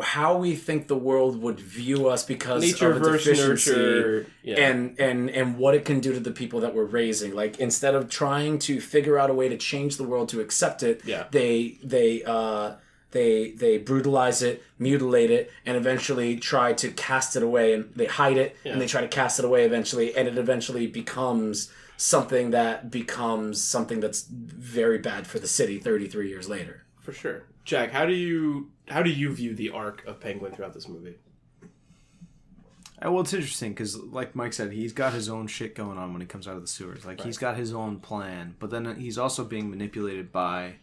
how 0.00 0.36
we 0.38 0.54
think 0.54 0.86
the 0.86 0.96
world 0.96 1.40
would 1.42 1.58
view 1.58 2.08
us 2.08 2.24
because 2.24 2.62
nature 2.62 2.90
of 2.92 2.98
a 2.98 3.00
versus 3.00 3.38
deficiency. 3.38 4.30
Yeah. 4.42 4.56
and 4.56 4.98
and 5.00 5.30
and 5.30 5.58
what 5.58 5.74
it 5.74 5.84
can 5.84 5.98
do 6.00 6.12
to 6.12 6.20
the 6.20 6.30
people 6.30 6.60
that 6.60 6.74
we're 6.76 6.84
raising 6.84 7.34
like 7.34 7.58
instead 7.58 7.96
of 7.96 8.08
trying 8.08 8.60
to 8.60 8.80
figure 8.80 9.18
out 9.18 9.30
a 9.30 9.34
way 9.34 9.48
to 9.48 9.56
change 9.56 9.96
the 9.96 10.04
world 10.04 10.28
to 10.30 10.40
accept 10.40 10.84
it 10.84 11.02
Yeah. 11.04 11.24
they 11.32 11.78
they 11.82 12.22
uh 12.22 12.74
they 13.12 13.52
they 13.52 13.78
brutalize 13.78 14.42
it 14.42 14.62
mutilate 14.78 15.30
it 15.30 15.50
and 15.64 15.76
eventually 15.76 16.36
try 16.36 16.72
to 16.72 16.90
cast 16.90 17.36
it 17.36 17.42
away 17.42 17.72
and 17.72 17.92
they 17.94 18.06
hide 18.06 18.36
it 18.36 18.56
and 18.64 18.80
they 18.80 18.86
try 18.86 19.00
to 19.00 19.08
cast 19.08 19.38
it 19.38 19.44
away 19.44 19.64
eventually 19.64 20.14
and 20.16 20.28
it 20.28 20.36
eventually 20.36 20.86
becomes 20.86 21.72
something 21.96 22.50
that 22.50 22.90
becomes 22.90 23.62
something 23.62 24.00
that's 24.00 24.22
very 24.28 24.98
bad 24.98 25.26
for 25.26 25.38
the 25.38 25.48
city 25.48 25.78
33 25.78 26.28
years 26.28 26.48
later 26.48 26.84
for 27.00 27.14
sure. 27.14 27.44
Jack, 27.64 27.90
how 27.90 28.04
do 28.04 28.12
you 28.12 28.70
how 28.88 29.02
do 29.02 29.10
you 29.10 29.32
view 29.32 29.54
the 29.54 29.70
arc 29.70 30.06
of 30.06 30.20
Penguin 30.20 30.52
throughout 30.52 30.74
this 30.74 30.88
movie? 30.88 31.16
Uh, 33.02 33.10
Well, 33.12 33.20
it's 33.20 33.32
interesting 33.32 33.72
because, 33.72 33.96
like 33.96 34.34
Mike 34.34 34.52
said, 34.52 34.72
he's 34.72 34.92
got 34.92 35.14
his 35.14 35.28
own 35.28 35.46
shit 35.46 35.74
going 35.74 35.96
on 35.96 36.12
when 36.12 36.20
he 36.20 36.26
comes 36.26 36.46
out 36.46 36.56
of 36.56 36.60
the 36.62 36.68
sewers. 36.68 37.06
Like 37.06 37.20
he's 37.22 37.38
got 37.38 37.56
his 37.56 37.72
own 37.72 38.00
plan, 38.00 38.56
but 38.58 38.68
then 38.70 38.96
he's 38.96 39.16
also 39.16 39.44
being 39.44 39.70
manipulated 39.70 40.30
by 40.32 40.74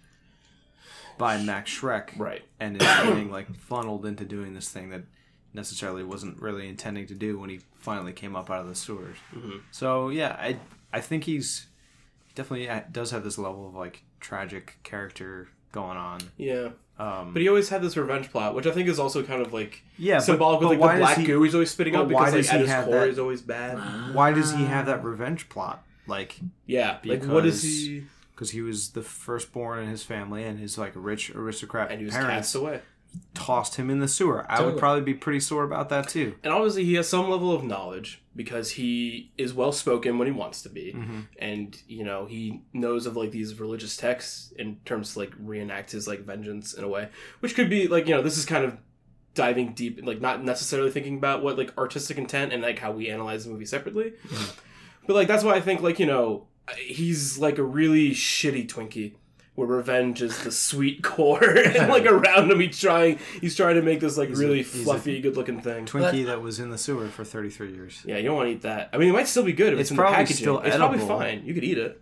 by 1.17 1.38
Max 1.41 1.71
Shreck, 1.71 2.17
Right. 2.17 2.43
And 2.60 2.82
is 2.82 2.88
being 3.06 3.32
like 3.32 3.54
funneled 3.56 4.06
into 4.06 4.25
doing 4.25 4.54
this 4.54 4.69
thing 4.69 4.89
that 4.89 5.04
necessarily 5.54 6.04
wasn't 6.04 6.41
really 6.41 6.67
intending 6.67 7.08
to 7.08 7.13
do 7.13 7.39
when 7.39 7.49
he 7.49 7.60
finally 7.75 8.12
came 8.13 8.36
up 8.36 8.49
out 8.51 8.62
of 8.62 8.67
the 8.67 8.75
sewers. 8.75 9.17
So 9.71 10.10
yeah, 10.10 10.35
I 10.39 10.58
I 10.92 11.02
think 11.02 11.23
he's 11.23 11.67
definitely 12.35 12.69
does 12.92 13.12
have 13.12 13.23
this 13.23 13.37
level 13.37 13.67
of 13.67 13.75
like 13.75 14.04
tragic 14.19 14.77
character 14.83 15.48
going 15.71 15.98
on. 15.98 16.19
Yeah. 16.37 16.69
Um, 16.98 17.33
But 17.33 17.42
he 17.42 17.50
always 17.50 17.67
had 17.69 17.81
this 17.81 17.98
revenge 17.98 18.31
plot, 18.31 18.56
which 18.56 18.65
I 18.65 18.71
think 18.71 18.87
is 18.87 19.00
also 19.00 19.21
kind 19.23 19.42
of 19.42 19.52
like 19.54 19.83
Yeah, 19.98 20.19
symbolic 20.19 20.62
but 20.62 20.77
why 20.79 20.87
like 20.87 20.96
the 20.96 21.00
black 21.02 21.17
he- 21.17 21.25
goo 21.25 21.42
he's 21.44 21.54
always 21.54 21.69
spitting 21.71 21.94
but 21.94 22.02
out 22.04 22.08
because 22.08 22.33
like 22.33 22.46
at 22.54 22.60
he 22.62 22.65
his 22.67 22.83
core 22.85 22.94
that- 23.00 23.08
he's 23.10 23.19
always 23.19 23.42
bad. 23.42 24.13
why 24.15 24.31
does 24.31 24.52
he 24.54 24.63
have 24.63 24.85
that 24.87 25.04
revenge 25.04 25.48
plot? 25.50 25.85
Like 26.08 26.37
yeah. 26.65 26.98
Like 27.04 27.25
what 27.25 27.46
is 27.46 27.62
he 27.63 28.06
because 28.36 28.52
he 28.52 28.62
was 28.62 28.90
the 28.92 29.02
firstborn 29.02 29.79
in 29.79 29.90
his 29.90 30.04
family 30.04 30.44
and 30.44 30.60
his 30.60 30.77
like 30.77 30.92
rich 30.94 31.33
aristocrat 31.33 31.90
and 31.92 32.00
he 32.00 32.06
was 32.06 32.13
parents 32.13 32.29
cast 32.52 32.56
away. 32.56 32.81
tossed 33.33 33.75
him 33.75 33.90
in 33.90 34.00
the 34.00 34.08
sewer. 34.10 34.46
I 34.50 34.62
would 34.62 34.77
probably 34.77 35.02
be 35.02 35.13
pretty 35.13 35.40
sore 35.40 35.63
about 35.63 35.88
that 35.90 36.10
too. 36.10 36.36
And 36.44 36.52
obviously, 36.54 36.83
he 36.83 36.96
has 36.96 37.08
some 37.08 37.29
level 37.29 37.54
of 37.54 37.63
knowledge 37.63 38.21
because 38.36 38.71
he 38.71 39.31
is 39.38 39.54
well 39.54 39.71
spoken 39.71 40.17
when 40.17 40.27
he 40.27 40.33
wants 40.33 40.62
to 40.63 40.69
be, 40.69 40.92
Mm-hmm. 40.94 41.19
and 41.40 41.81
you 41.88 42.04
know 42.04 42.25
he 42.25 42.62
knows 42.73 43.06
of 43.06 43.15
like 43.15 43.31
these 43.31 43.58
religious 43.60 43.96
texts 43.96 44.52
in 44.58 44.77
terms 44.83 45.13
to 45.13 45.19
like 45.19 45.31
reenact 45.40 45.92
his 45.92 46.08
like 46.08 46.21
vengeance 46.25 46.73
in 46.73 46.83
a 46.83 46.88
way, 46.90 47.08
which 47.40 47.56
could 47.56 47.69
be 47.69 47.88
like 47.88 48.08
you 48.08 48.13
know 48.15 48.21
this 48.21 48.38
is 48.38 48.46
kind 48.46 48.65
of 48.65 48.77
diving 49.33 49.73
deep, 49.73 50.00
like 50.04 50.19
not 50.21 50.44
necessarily 50.44 50.92
thinking 50.92 51.17
about 51.17 51.42
what 51.44 51.58
like 51.58 51.77
artistic 51.77 52.17
intent 52.17 52.52
and 52.54 52.62
like 52.63 52.79
how 52.79 52.92
we 52.92 53.10
analyze 53.10 53.46
the 53.46 53.52
movie 53.52 53.65
separately, 53.65 54.12
but 55.08 55.13
like 55.15 55.27
that's 55.29 55.44
why 55.44 55.54
I 55.56 55.62
think 55.62 55.81
like 55.81 56.00
you 56.00 56.06
know 56.06 56.48
he's 56.77 57.37
like 57.37 57.57
a 57.57 57.63
really 57.63 58.11
shitty 58.11 58.67
Twinkie. 58.67 59.13
Where 59.55 59.69
revenge 59.69 60.21
is 60.21 60.43
the 60.43 60.51
sweet 60.51 61.01
core, 61.03 61.41
and 61.57 61.87
like 61.89 62.05
around 62.05 62.51
him, 62.51 62.59
he's 62.59 62.77
trying. 62.77 63.19
He's 63.39 63.55
trying 63.55 63.75
to 63.75 63.81
make 63.81 64.01
this 64.01 64.17
like 64.17 64.27
a- 64.27 64.33
really 64.33 64.63
he's 64.63 64.81
a 64.81 64.83
fluffy, 64.83 65.21
good-looking 65.21 65.61
thing. 65.61 65.85
Twinkie 65.85 66.25
that 66.25 66.41
was 66.41 66.59
in 66.59 66.71
the 66.71 66.77
sewer 66.77 67.07
for 67.07 67.23
33 67.23 67.71
years. 67.71 68.01
Yeah, 68.05 68.17
you 68.17 68.23
don't 68.23 68.35
want 68.35 68.47
to 68.49 68.51
eat 68.51 68.63
that. 68.63 68.89
I 68.91 68.97
mean, 68.97 69.07
it 69.07 69.13
might 69.13 69.29
still 69.29 69.43
be 69.43 69.53
good 69.53 69.71
if 69.71 69.79
it's, 69.79 69.83
It's 69.83 69.91
in 69.91 69.95
the 69.95 70.01
probably 70.01 70.15
packaging. 70.17 70.35
still 70.35 70.59
it's 70.59 70.75
probably 70.75 70.99
fine. 70.99 71.45
You 71.45 71.53
could 71.53 71.63
eat 71.63 71.77
it. 71.77 72.01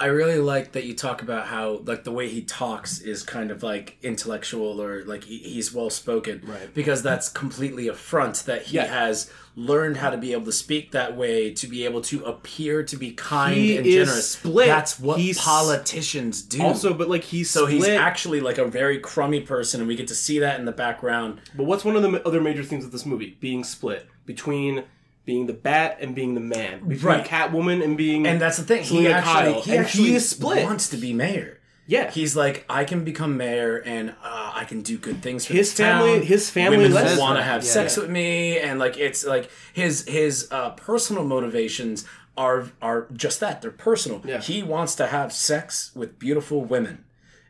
I 0.00 0.06
really 0.06 0.38
like 0.38 0.72
that 0.72 0.84
you 0.84 0.94
talk 0.94 1.22
about 1.22 1.46
how 1.46 1.82
like 1.84 2.04
the 2.04 2.10
way 2.10 2.28
he 2.28 2.42
talks 2.42 3.00
is 3.00 3.22
kind 3.22 3.50
of 3.50 3.62
like 3.62 3.98
intellectual 4.02 4.80
or 4.82 5.04
like 5.04 5.24
he, 5.24 5.38
he's 5.38 5.72
well 5.74 5.90
spoken, 5.90 6.42
Right. 6.44 6.72
Because 6.74 7.02
that's 7.02 7.28
completely 7.28 7.86
a 7.88 7.94
front 7.94 8.36
that 8.46 8.62
he 8.62 8.76
Yeah. 8.76 8.86
has 8.86 9.30
learned 9.56 9.96
how 9.98 10.08
to 10.10 10.16
be 10.16 10.32
able 10.32 10.44
to 10.46 10.52
speak 10.52 10.92
that 10.92 11.16
way, 11.16 11.52
to 11.52 11.66
be 11.66 11.84
able 11.84 12.00
to 12.00 12.24
appear 12.24 12.82
to 12.84 12.96
be 12.96 13.10
kind 13.12 13.54
He 13.56 13.76
and 13.76 13.84
generous. 13.86 14.30
split. 14.30 14.68
That's 14.68 14.98
what 14.98 15.18
He's- 15.18 15.38
politicians 15.44 16.42
do. 16.42 16.62
Also, 16.62 16.94
but 16.94 17.08
like 17.10 17.24
he's 17.24 17.50
so 17.50 17.66
he's 17.66 17.86
actually 17.86 18.40
like 18.40 18.58
a 18.58 18.64
very 18.64 18.98
crummy 18.98 19.40
person, 19.40 19.80
and 19.80 19.88
we 19.88 19.96
get 19.96 20.08
to 20.08 20.14
see 20.14 20.38
that 20.38 20.58
in 20.58 20.64
the 20.66 20.72
background. 20.72 21.40
but 21.56 21.64
what's 21.64 21.84
one 21.84 21.96
of 21.96 22.02
the 22.02 22.26
other 22.26 22.40
major 22.40 22.62
themes 22.64 22.84
of 22.84 22.92
this 22.92 23.04
movie? 23.04 23.36
Being 23.40 23.64
split 23.64 24.06
between 24.26 24.84
being 25.30 25.46
the 25.46 25.58
bat 25.70 25.98
and 26.02 26.14
being 26.20 26.34
the 26.34 26.40
man, 26.56 26.74
between 26.88 27.12
Right. 27.14 27.24
Catwoman 27.24 27.78
and 27.84 27.96
being 27.96 28.26
And 28.26 28.40
that's 28.40 28.56
the 28.56 28.64
thing. 28.70 28.82
He 28.82 28.88
Selina 28.88 29.10
actually, 29.10 29.52
Kyle. 29.52 29.62
he 29.62 29.70
And 29.76 29.80
actually 29.84 30.08
he 30.08 30.14
is 30.16 30.28
split. 30.28 30.64
wants 30.64 30.88
to 30.88 30.96
be 30.96 31.12
mayor. 31.12 31.52
yeah. 31.86 32.10
He's 32.10 32.34
like, 32.44 32.56
I 32.68 32.82
can 32.90 33.00
become 33.04 33.32
mayor, 33.36 33.76
and 33.94 34.10
uh, 34.30 34.52
I 34.60 34.64
can 34.70 34.80
do 34.82 34.96
good 35.06 35.18
things 35.22 35.40
for 35.46 35.52
His 35.54 35.72
family- 35.72 36.18
town. 36.18 36.22
his 36.34 36.50
family 36.50 36.78
Women 36.88 37.18
want 37.18 37.36
to 37.38 37.44
have 37.52 37.62
Yeah. 37.64 37.70
sex 37.78 37.96
with 37.96 38.10
me, 38.10 38.58
and 38.66 38.74
like 38.84 38.96
it's 39.06 39.22
like 39.34 39.48
his 39.72 39.94
his 40.18 40.32
uh, 40.50 40.70
personal 40.88 41.24
motivations 41.24 42.04
are 42.36 42.60
are 42.88 43.00
just 43.24 43.38
that. 43.40 43.54
They're 43.62 43.70
personal. 43.90 44.18
Yeah. 44.24 44.40
He 44.40 44.62
wants 44.74 44.92
to 45.00 45.06
have 45.16 45.28
sex 45.32 45.90
with 46.00 46.10
beautiful 46.18 46.60
women, 46.74 46.96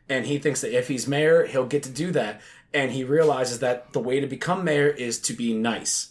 and 0.09 0.25
he 0.31 0.37
thinks 0.43 0.61
that 0.61 0.71
if 0.81 0.87
he's 0.87 1.05
mayor, 1.07 1.45
he'll 1.51 1.71
get 1.75 1.81
to 1.83 1.93
do 2.03 2.11
that. 2.19 2.41
And 2.73 2.87
he 2.93 3.03
realizes 3.03 3.59
that 3.59 3.91
the 3.91 3.99
way 3.99 4.19
to 4.21 4.27
become 4.27 4.63
mayor 4.63 4.87
is 4.87 5.19
to 5.27 5.33
be 5.33 5.53
nice, 5.53 6.10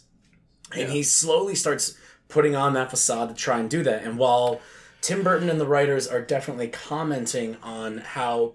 and 0.75 0.91
he 0.91 1.03
slowly 1.03 1.55
starts 1.55 1.97
putting 2.27 2.55
on 2.55 2.73
that 2.73 2.89
facade 2.89 3.29
to 3.29 3.35
try 3.35 3.59
and 3.59 3.69
do 3.69 3.83
that. 3.83 4.03
And 4.03 4.17
while 4.17 4.61
Tim 5.01 5.23
Burton 5.23 5.49
and 5.49 5.59
the 5.59 5.67
writers 5.67 6.07
are 6.07 6.21
definitely 6.21 6.67
commenting 6.67 7.57
on 7.61 7.99
how 7.99 8.53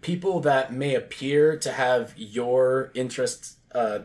people 0.00 0.40
that 0.40 0.72
may 0.72 0.94
appear 0.94 1.56
to 1.56 1.72
have 1.72 2.14
your 2.16 2.90
interests 2.94 3.56
uh, 3.74 4.00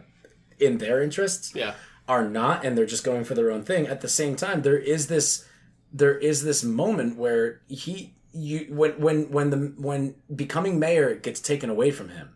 in 0.59 0.77
their 0.77 1.01
interests 1.01 1.53
yeah. 1.53 1.73
are 2.07 2.27
not 2.27 2.63
and 2.65 2.77
they're 2.77 2.85
just 2.85 3.03
going 3.03 3.23
for 3.23 3.33
their 3.33 3.51
own 3.51 3.63
thing 3.63 3.85
at 3.87 4.01
the 4.01 4.07
same 4.07 4.35
time 4.35 4.61
there 4.61 4.77
is 4.77 5.07
this 5.07 5.45
there 5.91 6.17
is 6.17 6.43
this 6.43 6.63
moment 6.63 7.17
where 7.17 7.61
he 7.67 8.13
you 8.33 8.65
when 8.69 8.91
when 8.99 9.29
when 9.31 9.49
the 9.49 9.57
when 9.77 10.15
becoming 10.35 10.79
mayor 10.79 11.15
gets 11.15 11.39
taken 11.39 11.69
away 11.69 11.91
from 11.91 12.09
him 12.09 12.35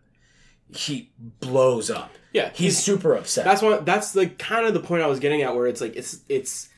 he 0.73 1.11
blows 1.39 1.89
up 1.89 2.11
Yeah, 2.33 2.49
he's 2.49 2.57
he's- 2.57 2.83
super 2.83 3.13
upset 3.13 3.45
That's 3.45 3.61
what. 3.61 3.85
That's 3.85 4.15
like 4.15 4.37
kind 4.37 4.65
of 4.65 4.73
the 4.73 4.79
point 4.79 5.03
I 5.03 5.07
was 5.07 5.19
getting 5.19 5.41
at, 5.41 5.55
where 5.55 5.67
it's 5.67 5.81
like 5.81 5.95
it's 5.95 6.19
it's 6.29 6.69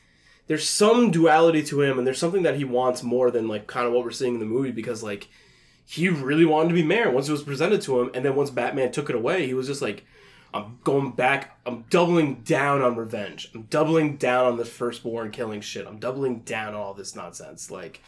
there's 0.46 0.68
some 0.68 1.10
duality 1.10 1.62
to 1.64 1.82
him, 1.82 1.98
and 1.98 2.06
there's 2.06 2.18
something 2.18 2.42
that 2.42 2.56
he 2.56 2.64
wants 2.64 3.02
more 3.02 3.30
than 3.30 3.48
like 3.48 3.66
kind 3.66 3.86
of 3.86 3.92
what 3.92 4.04
we're 4.04 4.10
seeing 4.10 4.34
in 4.34 4.40
the 4.40 4.46
movie 4.46 4.72
because 4.72 5.02
like 5.02 5.28
he 5.86 6.08
really 6.08 6.44
wanted 6.44 6.68
to 6.70 6.74
be 6.74 6.82
mayor 6.82 7.10
once 7.10 7.28
it 7.28 7.32
was 7.32 7.42
presented 7.42 7.82
to 7.82 8.00
him, 8.00 8.10
and 8.14 8.24
then 8.24 8.34
once 8.34 8.50
Batman 8.50 8.90
took 8.92 9.08
it 9.10 9.16
away, 9.16 9.46
he 9.46 9.54
was 9.54 9.66
just 9.66 9.82
like. 9.82 10.04
I'm 10.52 10.78
going 10.84 11.10
back. 11.10 11.58
I'm 11.66 11.84
doubling 11.90 12.42
down 12.44 12.80
on 12.80 12.94
revenge. 12.94 13.50
I'm 13.56 13.62
doubling 13.62 14.18
down 14.18 14.46
on 14.46 14.56
the 14.56 14.64
firstborn 14.64 15.32
killing 15.32 15.60
shit. 15.60 15.84
I'm 15.84 15.98
doubling 15.98 16.42
down 16.42 16.74
on 16.74 16.80
all 16.80 16.94
this 16.94 17.16
nonsense. 17.16 17.72
Like, 17.72 18.00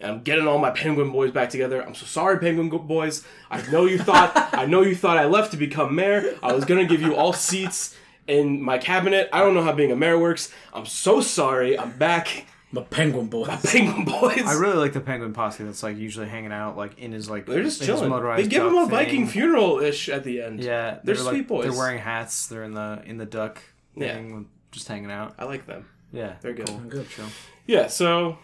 I'm 0.00 0.22
getting 0.22 0.46
all 0.46 0.58
my 0.58 0.70
penguin 0.70 1.10
boys 1.10 1.30
back 1.30 1.48
together. 1.50 1.82
I'm 1.82 1.94
so 1.94 2.04
sorry, 2.06 2.38
penguin 2.38 2.68
boys. 2.68 3.24
I 3.50 3.62
know 3.70 3.86
you 3.86 3.98
thought 3.98 4.32
I 4.52 4.66
know 4.66 4.82
you 4.82 4.94
thought 4.94 5.16
I 5.16 5.24
left 5.26 5.52
to 5.52 5.56
become 5.56 5.94
mayor. 5.94 6.34
I 6.42 6.52
was 6.52 6.64
gonna 6.64 6.84
give 6.84 7.00
you 7.00 7.16
all 7.16 7.32
seats 7.32 7.96
in 8.26 8.60
my 8.60 8.76
cabinet. 8.78 9.28
I 9.32 9.40
don't 9.40 9.54
know 9.54 9.62
how 9.62 9.72
being 9.72 9.92
a 9.92 9.96
mayor 9.96 10.18
works. 10.18 10.52
I'm 10.74 10.84
so 10.86 11.20
sorry. 11.20 11.78
I'm 11.78 11.96
back. 11.96 12.46
the 12.72 12.82
penguin 12.82 13.28
boys 13.28 13.46
The 13.62 13.68
Penguin 13.68 14.04
boys. 14.04 14.42
I 14.44 14.54
really 14.58 14.76
like 14.76 14.92
the 14.92 15.00
penguin 15.00 15.32
posse 15.32 15.64
that's 15.64 15.82
like 15.82 15.96
usually 15.96 16.28
hanging 16.28 16.52
out 16.52 16.76
like 16.76 16.98
in 16.98 17.12
his 17.12 17.30
like 17.30 17.46
they're 17.46 17.62
just 17.62 17.80
in 17.80 17.86
his 17.86 17.96
chilling. 17.96 18.10
motorized 18.10 18.44
They 18.44 18.48
give 18.48 18.64
him 18.66 18.74
duck 18.74 18.88
a 18.88 18.90
Viking 18.90 19.26
funeral 19.26 19.78
ish 19.78 20.08
at 20.10 20.24
the 20.24 20.42
end. 20.42 20.62
Yeah, 20.62 20.98
they're, 21.04 21.14
like, 21.14 21.32
sweet 21.34 21.48
boys. 21.48 21.64
They're 21.64 21.78
wearing 21.78 21.98
hats. 22.00 22.48
They're 22.48 22.64
in 22.64 22.74
the 22.74 23.02
in 23.06 23.16
the 23.16 23.24
duck 23.24 23.62
Yeah. 23.94 24.12
thing, 24.14 24.48
just 24.72 24.88
hanging 24.88 25.10
out. 25.10 25.34
I 25.38 25.44
like 25.44 25.64
them. 25.66 25.86
Yeah, 26.12 26.34
They're 26.42 26.52
good. 26.54 26.66
Cool. 26.66 26.78
good 26.88 27.08
Chill. 27.08 27.26
Yeah. 27.66 27.86
So, 27.86 28.38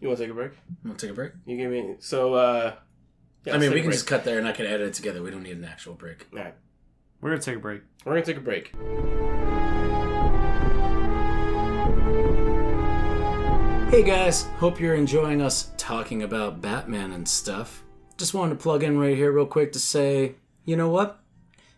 you 0.00 0.08
want 0.08 0.18
to 0.18 0.24
take 0.24 0.30
a 0.30 0.34
break? 0.34 0.52
we'll 0.84 0.94
take 0.94 1.10
a 1.10 1.14
break 1.14 1.32
You 1.46 1.56
gave 1.56 1.70
me 1.70 1.96
so. 1.98 2.34
uh 2.34 2.74
yeah, 3.44 3.54
i 3.54 3.58
mean 3.58 3.70
we 3.70 3.76
can 3.76 3.86
break. 3.86 3.94
just 3.94 4.06
cut 4.06 4.24
there 4.24 4.38
and 4.38 4.46
i 4.46 4.52
can 4.52 4.66
edit 4.66 4.88
it 4.88 4.94
together 4.94 5.22
we 5.22 5.30
don't 5.30 5.42
need 5.42 5.56
an 5.56 5.64
actual 5.64 5.94
break 5.94 6.26
All 6.32 6.38
right, 6.40 6.54
We're 7.20 7.30
gonna 7.30 7.42
take 7.42 7.56
a 7.56 7.60
break. 7.60 7.82
we're 8.04 8.12
gonna 8.14 8.24
take 8.24 8.36
a 8.36 8.40
break. 8.40 8.72
Hey 13.90 14.02
guys, 14.02 14.42
hope 14.58 14.80
you're 14.80 14.96
enjoying 14.96 15.40
us 15.40 15.70
talking 15.78 16.22
about 16.24 16.60
Batman 16.60 17.12
and 17.12 17.26
stuff. 17.26 17.84
Just 18.18 18.34
wanted 18.34 18.50
to 18.58 18.62
plug 18.62 18.82
in 18.82 18.98
right 18.98 19.16
here, 19.16 19.30
real 19.32 19.46
quick, 19.46 19.72
to 19.72 19.78
say, 19.78 20.34
you 20.64 20.76
know 20.76 20.90
what? 20.90 21.20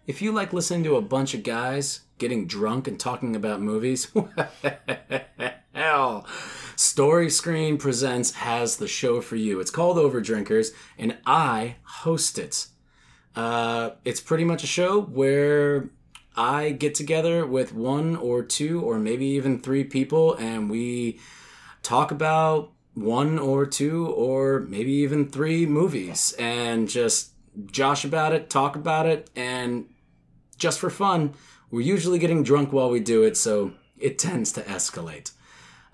If 0.07 0.23
you 0.23 0.33
like 0.33 0.53
listening 0.55 0.83
to 0.85 0.97
a 0.97 1.03
bunch 1.03 1.35
of 1.35 1.43
guys 1.43 2.01
getting 2.17 2.47
drunk 2.47 2.89
and 2.89 2.99
talking 2.99 3.37
about 3.37 3.61
movies, 3.61 4.11
hell, 5.75 6.27
Story 6.79 7.29
Screen 7.29 7.77
Presents 7.77 8.35
has 8.35 8.77
the 8.77 8.87
show 8.87 9.21
for 9.21 9.35
you. 9.35 9.59
It's 9.59 9.73
called 9.73 9.97
Overdrinkers, 9.97 10.69
and 10.97 11.19
I 11.27 11.75
host 11.83 12.39
it. 12.39 12.69
Uh, 13.35 13.91
it's 14.05 14.21
pretty 14.21 14.45
much 14.45 14.63
a 14.63 14.69
show 14.69 15.01
where 15.01 15.91
I 16.37 16.71
get 16.71 16.95
together 16.95 17.45
with 17.45 17.75
one 17.75 18.15
or 18.15 18.45
two 18.45 18.81
or 18.81 19.01
maybe 19.01 19.27
even 19.27 19.59
three 19.59 19.83
people, 19.83 20.35
and 20.35 20.71
we 20.71 21.19
talk 21.83 22.13
about 22.13 22.71
one 22.95 23.41
or 23.41 23.67
two 23.67 24.07
or 24.11 24.61
maybe 24.61 24.93
even 24.93 25.29
three 25.29 25.67
movies 25.67 26.33
and 26.39 26.89
just 26.89 27.33
josh 27.73 28.05
about 28.05 28.33
it, 28.33 28.51
talk 28.51 28.77
about 28.77 29.07
it, 29.07 29.29
and 29.35 29.89
just 30.59 30.79
for 30.79 30.91
fun. 30.91 31.35
We're 31.73 31.81
usually 31.81 32.21
getting 32.21 32.45
drunk 32.45 32.73
while 32.73 32.89
we 32.89 33.01
do 33.01 33.25
it, 33.25 33.37
so 33.37 33.73
it 33.99 34.17
tends 34.17 34.53
to 34.53 34.63
escalate. 34.63 35.33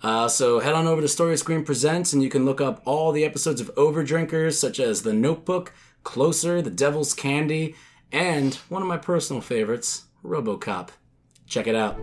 Uh, 0.04 0.28
so 0.28 0.60
head 0.60 0.74
on 0.74 0.86
over 0.86 1.00
to 1.00 1.08
Story 1.08 1.34
Screen 1.34 1.64
Presents 1.64 2.12
and 2.12 2.22
you 2.22 2.28
can 2.28 2.44
look 2.44 2.60
up 2.60 2.82
all 2.84 3.10
the 3.10 3.24
episodes 3.24 3.58
of 3.58 3.74
Overdrinkers, 3.74 4.52
such 4.52 4.78
as 4.78 5.00
The 5.00 5.14
Notebook, 5.14 5.72
Closer, 6.02 6.60
The 6.60 6.68
Devil's 6.70 7.14
Candy, 7.14 7.74
and 8.12 8.54
one 8.68 8.82
of 8.82 8.88
my 8.88 8.98
personal 8.98 9.40
favorites, 9.40 10.04
Robocop. 10.22 10.90
Check 11.46 11.66
it 11.66 11.74
out. 11.74 11.96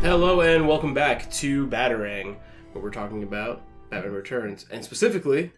Hello 0.00 0.40
and 0.40 0.66
welcome 0.66 0.94
back 0.94 1.30
to 1.32 1.66
Batarang, 1.66 2.36
where 2.72 2.82
we're 2.82 2.88
talking 2.88 3.22
about 3.22 3.60
Batman 3.90 4.14
Returns, 4.14 4.64
and 4.70 4.82
specifically, 4.82 5.52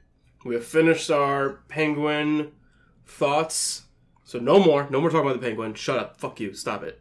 we 0.45 0.57
have 0.57 0.65
finished 0.65 1.13
our 1.13 1.61
Penguin 1.69 2.51
thoughts. 3.07 3.83
So 4.25 4.41
no 4.41 4.59
more, 4.59 4.91
no 4.91 5.01
more 5.01 5.11
talking 5.11 5.31
about 5.31 5.41
the 5.41 5.47
Penguin. 5.47 5.75
Shut 5.75 5.97
up, 5.97 6.21
fuck 6.21 6.41
you, 6.41 6.55
stop 6.55 6.83
it. 6.83 7.01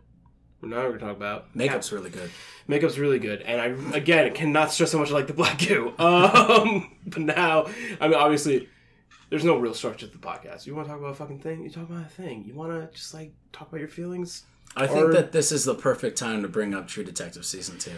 Now 0.61 0.77
we're 0.83 0.97
gonna 0.97 0.99
talk 0.99 1.15
about 1.17 1.55
Makeup's 1.55 1.91
really 1.91 2.09
good. 2.09 2.29
Makeup's 2.67 2.99
really 2.99 3.19
good, 3.19 3.41
and 3.43 3.61
I 3.61 3.95
again 3.95 4.33
cannot 4.33 4.71
stress 4.71 4.91
how 4.91 4.99
much 4.99 5.09
I 5.09 5.13
like 5.13 5.27
the 5.27 5.33
black 5.33 5.59
goo. 5.59 5.93
Um, 5.97 6.91
but 7.07 7.21
now, 7.21 7.67
I 8.01 8.07
mean, 8.07 8.15
obviously, 8.17 8.67
there's 9.29 9.45
no 9.45 9.57
real 9.57 9.73
structure 9.73 10.05
to 10.07 10.11
the 10.11 10.17
podcast. 10.17 10.65
You 10.65 10.75
want 10.75 10.87
to 10.87 10.91
talk 10.91 10.99
about 10.99 11.11
a 11.11 11.15
fucking 11.15 11.39
thing? 11.39 11.63
You 11.63 11.69
talk 11.69 11.89
about 11.89 12.05
a 12.05 12.09
thing. 12.09 12.43
You 12.45 12.53
want 12.55 12.71
to 12.71 12.95
just 12.95 13.13
like 13.13 13.31
talk 13.53 13.69
about 13.69 13.79
your 13.79 13.87
feelings. 13.89 14.43
I 14.75 14.85
think 14.85 15.07
Or- 15.07 15.13
that 15.13 15.31
this 15.31 15.51
is 15.51 15.63
the 15.65 15.75
perfect 15.75 16.17
time 16.17 16.41
to 16.41 16.47
bring 16.47 16.73
up 16.73 16.87
True 16.87 17.03
Detective 17.03 17.45
season 17.45 17.77
two. 17.79 17.95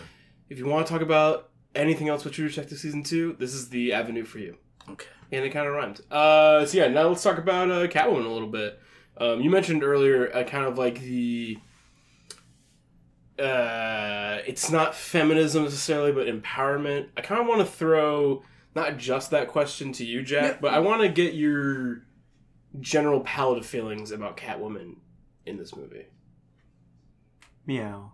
If 0.49 0.57
you 0.59 0.65
want 0.67 0.85
to 0.87 0.93
talk 0.93 1.01
about 1.01 1.49
anything 1.75 2.09
else 2.09 2.23
with 2.23 2.33
True 2.33 2.47
Detective 2.47 2.77
season 2.77 3.03
two, 3.03 3.35
this 3.39 3.53
is 3.53 3.69
the 3.69 3.93
avenue 3.93 4.23
for 4.23 4.39
you. 4.39 4.57
Okay. 4.89 5.07
And 5.31 5.43
it 5.45 5.49
kind 5.49 5.67
of 5.67 5.73
rhymed. 5.73 6.01
Uh, 6.11 6.65
so 6.65 6.77
yeah, 6.77 6.87
now 6.87 7.07
let's 7.07 7.23
talk 7.23 7.37
about 7.37 7.71
uh, 7.71 7.87
Catwoman 7.87 8.25
a 8.25 8.29
little 8.29 8.47
bit. 8.47 8.79
Um, 9.17 9.41
you 9.41 9.49
mentioned 9.49 9.83
earlier, 9.83 10.33
uh, 10.35 10.43
kind 10.43 10.65
of 10.65 10.77
like 10.77 10.99
the. 11.01 11.57
Uh, 13.41 14.41
it's 14.45 14.69
not 14.71 14.93
feminism 14.95 15.63
necessarily, 15.63 16.11
but 16.11 16.27
empowerment. 16.27 17.07
I 17.17 17.21
kind 17.21 17.41
of 17.41 17.47
want 17.47 17.61
to 17.61 17.65
throw 17.65 18.43
not 18.75 18.97
just 18.97 19.31
that 19.31 19.47
question 19.47 19.91
to 19.93 20.05
you, 20.05 20.21
Jack, 20.23 20.61
but 20.61 20.73
I 20.73 20.79
want 20.79 21.01
to 21.01 21.09
get 21.09 21.33
your 21.33 22.03
general 22.79 23.19
palette 23.21 23.57
of 23.57 23.65
feelings 23.65 24.11
about 24.11 24.37
Catwoman 24.37 24.95
in 25.45 25.57
this 25.57 25.75
movie. 25.75 26.05
Meow. 27.65 28.11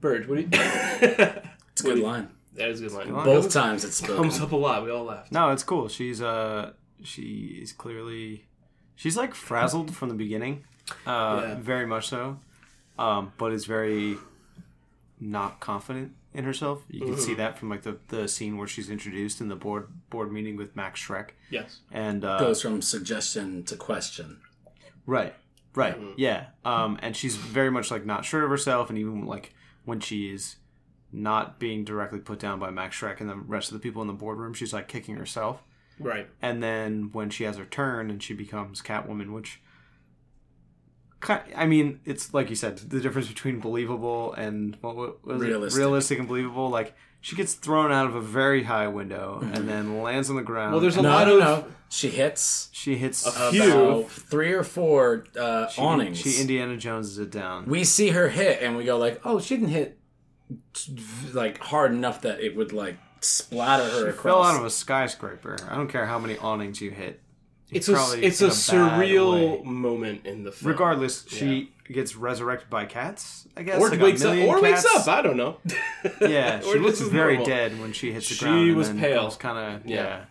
Bird, 0.00 0.28
what 0.28 0.36
do 0.36 0.42
you? 0.42 0.48
It's 1.72 1.80
a 1.80 1.84
good 1.84 2.00
line. 2.00 2.28
that 2.54 2.68
is 2.68 2.80
a 2.80 2.84
good 2.84 2.92
line. 2.92 3.12
line. 3.14 3.24
Both 3.24 3.50
times 3.50 3.82
it's 3.82 4.02
comes 4.02 4.38
up 4.40 4.52
a 4.52 4.56
lot. 4.56 4.84
We 4.84 4.90
all 4.90 5.04
laughed. 5.04 5.32
No, 5.32 5.50
it's 5.52 5.62
cool. 5.62 5.88
She's 5.88 6.20
uh 6.20 6.72
she 7.02 7.58
is 7.62 7.72
clearly 7.72 8.44
she's 8.94 9.16
like 9.16 9.34
frazzled 9.34 9.94
from 9.96 10.10
the 10.10 10.14
beginning. 10.14 10.64
Uh 11.06 11.40
Yeah. 11.42 11.54
very 11.60 11.86
much 11.86 12.08
so. 12.08 12.36
Um, 12.98 13.32
but 13.38 13.52
is 13.52 13.64
very 13.64 14.16
not 15.20 15.60
confident 15.60 16.12
in 16.34 16.44
herself. 16.44 16.82
You 16.88 17.00
can 17.00 17.16
see 17.16 17.34
that 17.34 17.58
from 17.58 17.68
like 17.70 17.82
the, 17.82 17.98
the 18.08 18.28
scene 18.28 18.56
where 18.56 18.66
she's 18.66 18.90
introduced 18.90 19.40
in 19.40 19.48
the 19.48 19.56
board 19.56 19.88
board 20.10 20.32
meeting 20.32 20.56
with 20.56 20.74
Max 20.76 21.00
Shreck. 21.00 21.30
Yes. 21.50 21.80
And 21.90 22.24
uh 22.24 22.38
Goes 22.38 22.62
from 22.62 22.82
suggestion 22.82 23.62
to 23.64 23.76
question. 23.76 24.40
Right. 25.06 25.34
Right. 25.74 25.96
Yeah. 26.16 26.46
Um, 26.64 26.98
and 27.02 27.16
she's 27.16 27.36
very 27.36 27.70
much 27.70 27.90
like 27.90 28.04
not 28.04 28.24
sure 28.24 28.44
of 28.44 28.50
herself, 28.50 28.90
and 28.90 28.98
even 28.98 29.24
like 29.26 29.54
when 29.84 30.00
she 30.00 30.30
is 30.32 30.56
not 31.12 31.58
being 31.58 31.84
directly 31.84 32.18
put 32.18 32.38
down 32.38 32.58
by 32.58 32.70
Max 32.70 32.96
Shreck 32.98 33.20
and 33.20 33.28
the 33.28 33.36
rest 33.36 33.68
of 33.70 33.74
the 33.74 33.80
people 33.80 34.02
in 34.02 34.08
the 34.08 34.14
boardroom, 34.14 34.54
she's 34.54 34.72
like 34.72 34.88
kicking 34.88 35.16
herself. 35.16 35.62
Right. 35.98 36.28
And 36.40 36.62
then 36.62 37.10
when 37.12 37.30
she 37.30 37.44
has 37.44 37.56
her 37.56 37.64
turn 37.64 38.10
and 38.10 38.22
she 38.22 38.34
becomes 38.34 38.80
Catwoman, 38.82 39.32
which 39.32 39.52
ki- 39.54 39.60
I 41.28 41.66
mean, 41.66 42.00
it's 42.04 42.34
like 42.34 42.50
you 42.50 42.56
said, 42.56 42.78
the 42.78 43.00
difference 43.00 43.28
between 43.28 43.60
believable 43.60 44.32
and 44.34 44.76
what 44.80 44.96
was 44.96 45.40
Realistic. 45.40 45.78
it? 45.78 45.80
Realistic 45.82 46.18
and 46.18 46.26
believable. 46.28 46.68
Like 46.68 46.94
she 47.20 47.36
gets 47.36 47.54
thrown 47.54 47.92
out 47.92 48.06
of 48.06 48.14
a 48.16 48.20
very 48.20 48.64
high 48.64 48.88
window 48.88 49.38
and 49.40 49.68
then 49.68 50.02
lands 50.02 50.28
on 50.30 50.36
the 50.36 50.42
ground. 50.42 50.72
Well, 50.72 50.80
there's 50.80 50.96
a 50.96 51.02
No, 51.02 51.10
lot 51.10 51.26
no, 51.28 51.34
of 51.34 51.40
no. 51.40 51.64
She 51.88 52.08
hits 52.08 52.68
she 52.72 52.96
hits 52.96 53.26
A 53.26 53.50
few. 53.50 53.72
about 53.72 54.10
three 54.10 54.52
or 54.52 54.64
four 54.64 55.24
uh, 55.38 55.68
awnings. 55.78 56.18
She 56.18 56.40
Indiana 56.40 56.76
Joneses 56.76 57.18
it 57.18 57.30
down. 57.30 57.66
we 57.66 57.84
see 57.84 58.08
her 58.08 58.28
hit, 58.30 58.60
and 58.62 58.76
we 58.76 58.84
go 58.84 58.96
like, 58.98 59.20
"Oh, 59.24 59.38
she 59.38 59.56
didn't 59.56 59.68
hit 59.70 59.98
like 61.32 61.58
hard 61.58 61.92
enough 61.92 62.22
that 62.22 62.40
it 62.40 62.56
would 62.56 62.72
like 62.72 62.96
splatter 63.20 63.84
her 63.84 64.04
She 64.04 64.08
across." 64.10 64.22
fell 64.22 64.42
out 64.42 64.58
of 64.58 64.64
a 64.64 64.70
skyscraper. 64.70 65.56
I 65.68 65.76
don't 65.76 65.88
care 65.88 66.06
how 66.06 66.18
many 66.18 66.38
awnings 66.38 66.80
you 66.80 66.90
hit. 66.90 67.20
It's 67.72 67.88
a 67.88 68.18
it's 68.20 68.40
in 68.40 68.48
a 68.48 68.50
surreal 68.50 69.60
way. 69.60 69.70
moment 69.70 70.26
in 70.26 70.44
the 70.44 70.52
film. 70.52 70.70
Regardless, 70.72 71.26
she 71.28 71.72
gets 71.90 72.14
resurrected 72.16 72.70
by 72.70 72.84
cats. 72.86 73.46
I 73.56 73.62
guess 73.62 73.80
or 73.80 73.90
like 73.90 74.00
wakes 74.00 74.24
up, 74.24 74.32
million 74.34 74.48
or 74.48 74.62
wakes 74.62 74.84
up. 74.84 75.06
I 75.08 75.22
don't 75.22 75.36
know. 75.36 75.56
Yeah, 76.20 76.60
she 76.72 76.78
looks 76.78 77.00
very 77.00 77.34
normal. 77.38 77.46
dead 77.46 77.80
when 77.80 77.92
she 77.92 78.12
hits 78.12 78.28
the 78.28 78.34
She 78.34 78.44
ground. 78.44 78.66
She 78.68 78.74
was 78.74 78.88
then 78.88 78.98
pale. 79.00 79.30
Kind 79.32 79.58
of 79.58 79.86
Yeah. 79.86 79.96
yeah. 79.96 80.24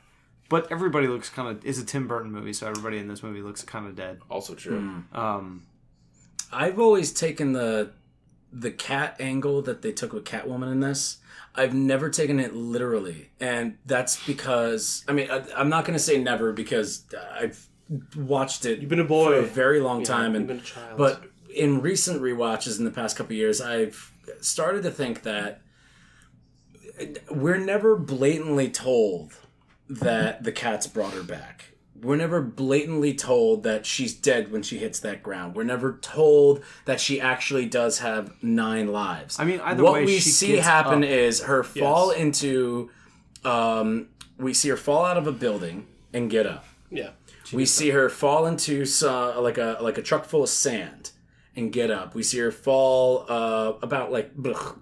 But 0.49 0.71
everybody 0.71 1.07
looks 1.07 1.29
kind 1.29 1.47
of. 1.49 1.65
It's 1.65 1.79
a 1.79 1.85
Tim 1.85 2.07
Burton 2.07 2.31
movie, 2.31 2.53
so 2.53 2.67
everybody 2.67 2.97
in 2.97 3.07
this 3.07 3.23
movie 3.23 3.41
looks 3.41 3.63
kind 3.63 3.87
of 3.87 3.95
dead. 3.95 4.19
Also 4.29 4.53
true. 4.53 5.03
Um, 5.13 5.63
I've 6.51 6.79
always 6.79 7.13
taken 7.13 7.53
the 7.53 7.91
the 8.51 8.71
cat 8.71 9.15
angle 9.19 9.61
that 9.63 9.81
they 9.81 9.91
took 9.91 10.13
with 10.13 10.25
Catwoman 10.25 10.71
in 10.71 10.79
this. 10.79 11.17
I've 11.53 11.73
never 11.73 12.09
taken 12.09 12.39
it 12.39 12.55
literally, 12.55 13.31
and 13.39 13.77
that's 13.85 14.25
because 14.25 15.03
I 15.07 15.13
mean 15.13 15.29
I, 15.29 15.43
I'm 15.55 15.69
not 15.69 15.85
going 15.85 15.97
to 15.97 16.03
say 16.03 16.21
never 16.21 16.53
because 16.53 17.05
I've 17.33 17.67
watched 18.15 18.65
it. 18.65 18.79
You've 18.79 18.89
been 18.89 18.99
a 18.99 19.03
boy. 19.03 19.31
for 19.31 19.35
a 19.35 19.41
very 19.41 19.81
long 19.81 20.03
time, 20.03 20.31
you've 20.31 20.35
and 20.35 20.47
been 20.47 20.59
a 20.59 20.61
child. 20.61 20.97
but 20.97 21.23
in 21.53 21.81
recent 21.81 22.21
rewatches 22.21 22.79
in 22.79 22.85
the 22.85 22.91
past 22.91 23.17
couple 23.17 23.35
years, 23.35 23.59
I've 23.59 24.13
started 24.39 24.83
to 24.83 24.91
think 24.91 25.23
that 25.23 25.61
we're 27.29 27.57
never 27.57 27.95
blatantly 27.95 28.69
told 28.69 29.33
that 29.89 30.43
the 30.43 30.51
cats 30.51 30.87
brought 30.87 31.13
her 31.13 31.23
back. 31.23 31.70
We're 32.01 32.15
never 32.15 32.41
blatantly 32.41 33.13
told 33.13 33.63
that 33.63 33.85
she's 33.85 34.13
dead 34.13 34.51
when 34.51 34.63
she 34.63 34.77
hits 34.79 34.99
that 35.01 35.21
ground. 35.21 35.55
We're 35.55 35.63
never 35.63 35.99
told 36.01 36.63
that 36.85 36.99
she 36.99 37.21
actually 37.21 37.67
does 37.67 37.99
have 37.99 38.33
nine 38.43 38.91
lives. 38.91 39.39
I 39.39 39.45
mean, 39.45 39.59
either 39.61 39.83
what 39.83 39.93
way, 39.93 40.05
we 40.05 40.19
see 40.19 40.57
happen 40.57 41.03
up. 41.03 41.09
is 41.09 41.41
her 41.43 41.63
fall 41.63 42.09
into. 42.11 42.89
Um, 43.45 44.07
we 44.37 44.53
see 44.53 44.69
her 44.69 44.77
fall 44.77 45.05
out 45.05 45.17
of 45.17 45.27
a 45.27 45.31
building 45.31 45.87
and 46.13 46.29
get 46.29 46.45
up. 46.45 46.65
yeah. 46.89 47.11
We 47.53 47.65
see 47.65 47.89
her 47.89 48.07
fall 48.09 48.45
into 48.45 48.85
uh, 49.03 49.41
like 49.41 49.57
a 49.57 49.77
like 49.81 49.97
a 49.97 50.01
truck 50.01 50.25
full 50.25 50.43
of 50.43 50.49
sand 50.49 51.11
and 51.55 51.71
get 51.71 51.91
up. 51.91 52.15
We 52.15 52.23
see 52.23 52.39
her 52.39 52.51
fall 52.51 53.25
uh, 53.27 53.73
about 53.81 54.11
like 54.11 54.31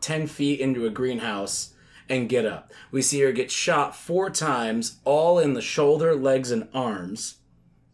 ten 0.01 0.27
feet 0.27 0.59
into 0.59 0.85
a 0.85 0.89
greenhouse 0.91 1.73
and 2.09 2.27
get 2.27 2.45
up. 2.45 2.71
We 2.91 3.01
see 3.01 3.19
her 3.21 3.31
get 3.31 3.51
shot 3.51 3.95
four 3.95 4.29
times, 4.29 4.99
all 5.05 5.39
in 5.39 5.53
the 5.53 5.61
shoulder, 5.61 6.15
legs, 6.15 6.51
and 6.51 6.67
arms, 6.73 7.35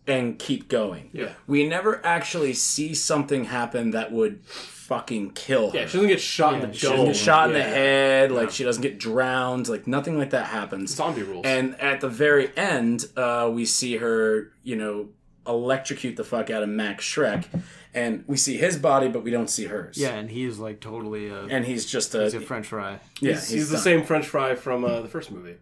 and 0.08 0.40
keep 0.40 0.70
going. 0.70 1.10
Yeah. 1.14 1.34
We 1.48 1.68
never 1.68 2.04
actually 2.06 2.54
see 2.54 2.94
something 2.94 3.46
happen 3.46 3.92
that 3.92 4.12
would 4.12 4.46
fucking 4.46 5.32
kill 5.32 5.72
her. 5.72 5.80
Yeah, 5.80 5.88
she 5.88 5.94
doesn't 5.98 6.10
get 6.10 6.22
shot 6.22 6.54
in 6.54 6.62
the 6.62 6.72
she 6.74 6.80
She 6.82 6.88
doesn't 6.90 7.06
get 7.08 7.16
shot 7.16 7.48
in 7.48 7.54
the 7.54 7.60
Yeah. 7.60 7.70
head, 7.70 8.32
like 8.32 8.52
she 8.52 8.64
doesn't 8.64 8.84
get 8.84 9.00
drowned, 9.00 9.68
like 9.68 9.88
nothing 9.88 10.18
like 10.18 10.30
that 10.30 10.46
happens. 10.46 10.94
Zombie 10.96 11.24
rules. 11.24 11.44
And 11.46 11.80
at 11.82 12.02
the 12.02 12.10
very 12.10 12.56
end, 12.56 13.06
uh, 13.18 13.50
we 13.52 13.66
see 13.66 13.98
her, 13.98 14.52
you 14.64 14.76
know, 14.76 15.08
electrocute 15.48 16.16
the 16.16 16.24
fuck 16.24 16.50
out 16.50 16.64
of 16.64 16.70
Max 16.70 17.04
Shreck, 17.06 17.46
and 17.94 18.24
we 18.28 18.38
see 18.38 18.58
his 18.58 18.78
body, 18.78 19.08
but 19.08 19.24
we 19.24 19.32
don't 19.32 19.50
see 19.50 19.66
hers. 19.66 19.98
yeah, 19.98 20.16
and 20.16 20.30
he's 20.30 20.60
like 20.60 20.80
totally 20.80 21.30
a, 21.30 21.44
and 21.46 21.66
he's 21.66 21.86
just 21.86 22.14
a, 22.16 22.24
he's 22.24 22.34
a 22.34 22.42
French 22.42 22.68
fry. 22.68 23.00
yeah, 23.20 23.34
he's, 23.34 23.50
he's 23.50 23.70
the 23.70 23.78
same 23.78 24.04
French 24.04 24.26
fry 24.28 24.56
from 24.56 24.84
uh, 24.84 25.02
the 25.02 25.08
first 25.08 25.32
movie. 25.32 25.56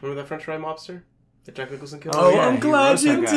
Remember 0.00 0.20
that 0.20 0.28
French 0.28 0.44
fry 0.44 0.56
mobster 0.56 1.02
that 1.44 1.54
Jack 1.56 1.72
Nicholson 1.72 1.98
killed? 1.98 2.14
Oh, 2.16 2.30
yeah, 2.34 2.46
I'm 2.46 2.60
glad 2.60 3.00
you 3.02 3.20
did. 3.26 3.32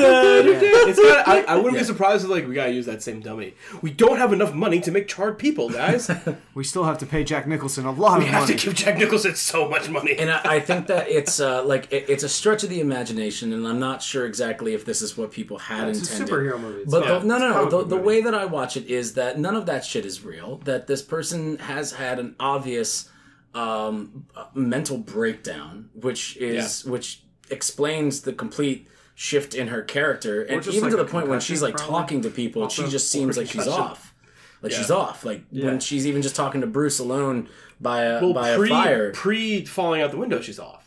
Yeah. 0.45 0.51
It's 0.87 0.99
kinda, 0.99 1.23
I, 1.25 1.41
I 1.47 1.55
wouldn't 1.55 1.73
Yeah. 1.73 1.79
be 1.79 1.85
surprised 1.85 2.23
if 2.23 2.29
like 2.29 2.47
we 2.47 2.53
gotta 2.53 2.71
use 2.71 2.85
that 2.85 3.01
same 3.01 3.19
dummy. 3.19 3.55
We 3.81 3.89
don't 3.89 4.17
have 4.17 4.31
enough 4.31 4.53
money 4.53 4.79
to 4.81 4.91
make 4.91 5.07
charred 5.07 5.39
people, 5.39 5.69
guys. 5.69 6.09
We 6.53 6.63
still 6.63 6.83
have 6.83 6.99
to 6.99 7.05
pay 7.05 7.23
Jack 7.23 7.47
Nicholson 7.47 7.85
a 7.85 7.91
lot 7.91 8.19
we 8.19 8.25
of 8.25 8.31
have 8.31 8.41
money. 8.43 8.55
to 8.55 8.65
give 8.67 8.75
Jack 8.75 8.97
Nicholson 8.99 9.35
so 9.35 9.67
much 9.67 9.89
money. 9.89 10.15
And 10.17 10.29
I, 10.31 10.41
I 10.45 10.59
think 10.59 10.87
that 10.87 11.09
it's 11.19 11.39
uh, 11.39 11.65
like 11.65 11.91
it, 11.91 12.05
it's 12.07 12.23
a 12.23 12.29
stretch 12.29 12.63
of 12.63 12.69
the 12.69 12.79
imagination, 12.79 13.51
and 13.53 13.67
I'm 13.67 13.79
not 13.79 14.01
sure 14.03 14.25
exactly 14.25 14.73
if 14.73 14.85
this 14.85 15.01
is 15.01 15.17
what 15.17 15.31
people 15.31 15.57
had 15.57 15.89
it's 15.89 15.99
a 15.99 16.11
intended. 16.13 16.29
superhero 16.33 16.59
movie. 16.61 16.81
It's 16.81 16.91
But 16.91 17.05
not- 17.07 17.21
the, 17.21 17.27
no, 17.27 17.35
it's 17.35 17.41
no, 17.41 17.47
no. 17.47 17.53
comic 17.53 17.69
The, 17.71 17.77
book 17.77 17.89
the 17.89 17.95
movie. 17.95 18.07
way 18.07 18.21
that 18.21 18.35
I 18.35 18.45
watch 18.45 18.77
it 18.77 18.85
is 18.87 19.15
that 19.15 19.39
none 19.39 19.55
of 19.55 19.65
that 19.65 19.83
shit 19.83 20.05
is 20.05 20.23
real. 20.23 20.57
That 20.65 20.85
this 20.87 21.01
person 21.01 21.57
has 21.57 21.93
had 21.93 22.19
an 22.19 22.35
obvious 22.39 23.09
um, 23.53 24.25
uh, 24.35 24.45
mental 24.53 24.97
breakdown, 24.97 25.89
which 25.93 26.37
is 26.37 26.85
which 26.85 27.21
explains 27.49 28.21
the 28.21 28.33
complete 28.33 28.87
shift 29.15 29.53
in 29.55 29.67
her 29.69 29.81
character, 29.81 30.43
and 30.43 30.65
even 30.67 30.81
like 30.81 30.91
to 30.91 30.97
the 30.97 31.05
point 31.05 31.27
when 31.27 31.39
she's 31.39 31.61
like 31.61 31.77
talking 31.77 32.21
to 32.21 32.29
people, 32.29 32.67
she 32.69 32.87
just 32.87 33.09
seems 33.11 33.37
like 33.37 33.47
she's 33.47 33.67
off. 33.67 34.13
Like 34.61 34.71
Yeah. 34.71 34.77
she's 34.79 34.91
off. 34.91 35.23
Like 35.25 35.43
Yeah. 35.51 35.65
when 35.67 35.79
she's 35.79 36.05
even 36.07 36.21
just 36.21 36.35
talking 36.35 36.61
to 36.61 36.67
Bruce 36.67 36.99
alone 36.99 37.47
by 37.79 38.03
a 38.03 38.21
well, 38.21 38.33
by 38.33 38.55
pre 38.57 38.67
a 38.67 38.69
fire, 38.71 39.11
pre 39.11 39.63
falling 39.65 40.01
out 40.01 40.11
the 40.11 40.17
window, 40.17 40.41
she's 40.41 40.59
off. 40.59 40.81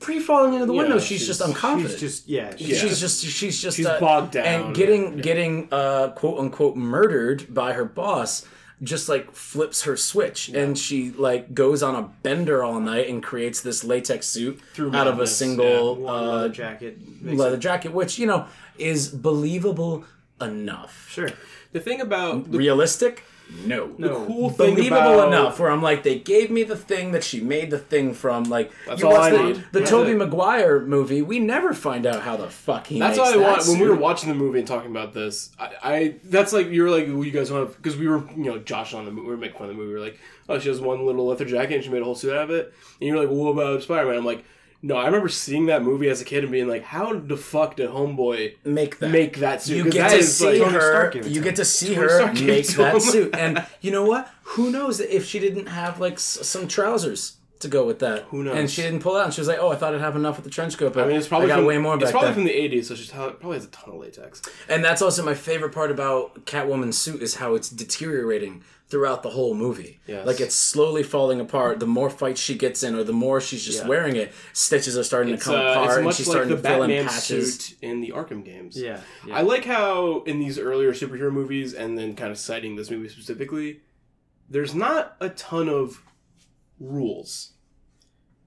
pre 0.00 0.18
falling 0.20 0.54
into 0.54 0.66
the 0.66 0.74
Yeah, 0.74 0.82
window, 0.82 0.98
she's, 0.98 1.22
she's- 1.22 1.26
just 1.26 1.40
unconfident. 1.40 1.90
She's 1.92 2.00
just 2.00 2.28
yeah. 2.28 2.54
She's. 2.56 2.78
She's 2.80 3.00
just 3.00 3.24
she's 3.24 3.60
just 3.60 3.76
She's 3.76 3.86
uh, 3.86 3.98
bogged 4.00 4.32
down. 4.32 4.44
and 4.46 4.74
getting 4.74 5.16
getting 5.18 5.68
uh 5.72 6.08
quote 6.10 6.38
unquote 6.38 6.76
murdered 6.76 7.52
by 7.52 7.72
her 7.72 7.84
boss 7.84 8.44
just 8.84 9.08
like 9.08 9.32
flips 9.32 9.82
her 9.82 9.96
switch 9.96 10.48
and 10.50 10.78
she 10.78 11.10
like 11.12 11.54
goes 11.54 11.82
on 11.82 11.94
a 11.94 12.02
bender 12.22 12.62
all 12.62 12.78
night 12.80 13.08
and 13.08 13.22
creates 13.22 13.60
this 13.62 13.82
latex 13.84 14.26
suit 14.26 14.60
Through 14.74 14.94
out 14.94 15.06
of 15.08 15.18
a 15.20 15.26
single 15.26 15.96
one 15.96 16.14
uh, 16.24 16.26
leather 16.32 16.48
jacket. 16.50 16.98
leather 17.22 17.56
it- 17.56 17.60
jacket 17.60 17.92
which 17.92 18.18
you 18.18 18.26
know 18.26 18.46
is 18.78 19.08
believable 19.08 20.04
enough 20.40 21.08
Sure. 21.10 21.30
The 21.72 21.80
thing 21.80 22.00
about 22.00 22.50
the 22.52 22.58
realistic 22.58 23.24
no 23.66 23.94
No. 23.98 24.24
cool 24.26 24.50
thing 24.50 24.74
believable 24.74 24.96
about 25.20 25.28
enough 25.28 25.60
where 25.60 25.70
I'm 25.70 25.82
like 25.82 26.02
they 26.02 26.18
gave 26.18 26.50
me 26.50 26.62
the 26.64 26.76
thing 26.76 27.12
that 27.12 27.22
she 27.22 27.40
made 27.40 27.70
the 27.70 27.78
thing 27.78 28.12
from 28.14 28.44
like 28.44 28.72
That's 28.86 29.00
you 29.00 29.06
all 29.06 29.12
watch 29.14 29.32
I 29.32 29.36
the, 29.36 29.42
need. 29.42 29.56
the 29.72 29.78
That's 29.80 29.90
Tobey. 29.90 30.14
Maguire 30.14 30.80
movie 30.80 31.22
we 31.22 31.38
never 31.38 31.72
find 31.74 32.06
out 32.06 32.22
how 32.22 32.36
the 32.36 32.48
fuck 32.48 32.86
he 32.86 32.98
That's 32.98 33.16
makes 33.18 33.28
what 33.30 33.34
I 33.36 33.38
that 33.42 33.50
want. 33.58 33.68
When 33.68 33.78
we 33.80 33.88
were 33.88 33.94
watching 33.96 34.28
the 34.30 34.34
movie 34.34 34.58
and 34.60 34.66
talking 34.68 34.90
about 34.90 35.12
this, 35.14 35.50
I, 35.58 35.70
I 35.82 36.14
that's 36.24 36.52
like 36.52 36.68
you 36.68 36.82
were 36.82 36.90
like, 36.90 37.06
well, 37.06 37.22
you 37.24 37.30
guys 37.30 37.50
want 37.52 37.70
to 37.70 37.76
because 37.76 37.96
we 37.96 38.08
were 38.08 38.24
you 38.36 38.44
know 38.44 38.58
joshing 38.58 38.98
on 38.98 39.04
the 39.04 39.10
movie, 39.10 39.26
we 39.26 39.30
were 39.34 39.36
making 39.40 39.58
fun 39.58 39.68
of 39.70 39.76
the 39.76 39.80
movie. 39.80 39.88
We 39.94 40.00
were 40.00 40.04
like, 40.04 40.18
oh, 40.48 40.58
she 40.58 40.68
has 40.70 40.80
one 40.80 41.04
little 41.06 41.26
leather 41.26 41.44
jacket 41.44 41.74
and 41.76 41.84
she 41.84 41.90
made 41.90 42.02
a 42.02 42.04
whole 42.04 42.14
suit 42.14 42.34
out 42.34 42.44
of 42.44 42.50
it. 42.50 42.72
And 43.00 43.08
you're 43.08 43.18
like, 43.18 43.28
well, 43.28 43.38
what 43.44 43.50
about 43.52 43.82
Spider 43.82 44.08
Man? 44.08 44.16
I'm 44.16 44.24
like, 44.24 44.44
no, 44.86 44.96
I 44.96 45.06
remember 45.06 45.28
seeing 45.30 45.66
that 45.66 45.82
movie 45.82 46.08
as 46.10 46.20
a 46.20 46.24
kid 46.26 46.44
and 46.44 46.52
being 46.52 46.68
like, 46.68 46.82
how 46.84 47.18
the 47.18 47.36
fuck 47.38 47.76
did 47.76 47.88
Homeboy 47.88 48.56
make 48.64 48.98
that. 48.98 49.10
make 49.10 49.38
that 49.38 49.62
suit? 49.62 49.76
You 49.86 49.90
get 49.90 50.10
to 50.10 50.22
see 50.22 50.62
like- 50.62 50.72
her. 50.72 50.80
Stark 50.80 51.12
gave 51.14 51.26
it 51.26 51.32
you 51.32 51.40
get 51.42 51.56
to 51.56 51.64
see 51.64 51.94
Tony 51.94 51.96
her 52.00 52.08
Stark 52.18 52.34
make 52.42 52.66
that 52.68 53.02
suit. 53.02 53.34
And 53.34 53.64
you 53.80 53.90
know 53.90 54.04
what? 54.04 54.30
Who 54.42 54.70
knows 54.70 55.00
if 55.00 55.24
she 55.24 55.38
didn't 55.38 55.66
have 55.66 55.98
like 56.00 56.14
s- 56.14 56.38
some 56.42 56.68
trousers 56.68 57.38
to 57.64 57.68
go 57.68 57.84
with 57.84 57.98
that. 57.98 58.22
Who 58.30 58.42
knows? 58.44 58.56
And 58.56 58.70
she 58.70 58.80
didn't 58.82 59.00
pull 59.00 59.16
out. 59.16 59.24
And 59.26 59.34
she 59.34 59.40
was 59.40 59.48
like, 59.48 59.58
"Oh, 59.60 59.70
I 59.70 59.76
thought 59.76 59.94
I'd 59.94 60.00
have 60.00 60.16
enough 60.16 60.36
with 60.36 60.44
the 60.44 60.50
trench 60.50 60.78
coat, 60.78 60.94
but 60.94 61.04
I 61.04 61.08
mean, 61.08 61.16
it's 61.16 61.28
probably 61.28 61.46
I 61.46 61.48
got 61.48 61.56
from, 61.56 61.66
way 61.66 61.78
more 61.78 61.94
It's 61.96 62.04
back 62.04 62.12
probably 62.12 62.28
then." 62.28 62.34
from 62.34 62.44
the 62.44 62.52
'80s, 62.52 62.84
so 62.86 62.94
she 62.94 63.10
probably 63.10 63.56
has 63.56 63.64
a 63.64 63.68
ton 63.68 63.90
of 63.94 63.96
latex. 64.00 64.40
And 64.68 64.84
that's 64.84 65.02
also 65.02 65.24
my 65.24 65.34
favorite 65.34 65.72
part 65.74 65.90
about 65.90 66.46
Catwoman's 66.46 66.96
suit 66.96 67.20
is 67.22 67.34
how 67.36 67.54
it's 67.54 67.68
deteriorating 67.68 68.62
throughout 68.86 69.22
the 69.22 69.30
whole 69.30 69.54
movie. 69.54 69.98
Yes. 70.06 70.26
Like 70.26 70.40
it's 70.40 70.54
slowly 70.54 71.02
falling 71.02 71.40
apart. 71.40 71.80
The 71.80 71.86
more 71.86 72.10
fights 72.10 72.40
she 72.40 72.54
gets 72.54 72.82
in, 72.82 72.94
or 72.94 73.02
the 73.02 73.14
more 73.14 73.40
she's 73.40 73.64
just 73.64 73.80
Yeah. 73.82 73.88
wearing 73.88 74.14
it, 74.16 74.32
stitches 74.52 74.96
are 74.96 75.02
starting 75.02 75.34
It's, 75.34 75.42
to 75.44 75.50
come 75.50 75.58
uh, 75.58 75.70
apart, 75.70 75.88
it's 75.88 75.96
and 75.98 76.14
she's 76.14 76.28
like 76.28 76.32
starting 76.34 76.50
the 76.56 76.62
to 76.62 76.68
fill 76.68 76.82
in 76.84 77.06
patches. 77.06 77.54
suit 77.58 77.76
in 77.82 78.00
the 78.02 78.10
Arkham 78.10 78.44
games. 78.44 78.80
Yeah, 78.80 79.00
yeah. 79.26 79.36
I 79.36 79.40
like 79.40 79.64
how 79.64 80.22
in 80.24 80.38
these 80.38 80.58
earlier 80.58 80.92
superhero 80.92 81.32
movies, 81.32 81.72
and 81.72 81.96
then 81.98 82.14
kind 82.14 82.30
of 82.30 82.38
citing 82.38 82.76
this 82.76 82.90
movie 82.90 83.08
specifically, 83.08 83.80
there's 84.50 84.74
not 84.74 85.16
a 85.18 85.30
ton 85.30 85.70
of 85.70 86.02
rules. 86.78 87.52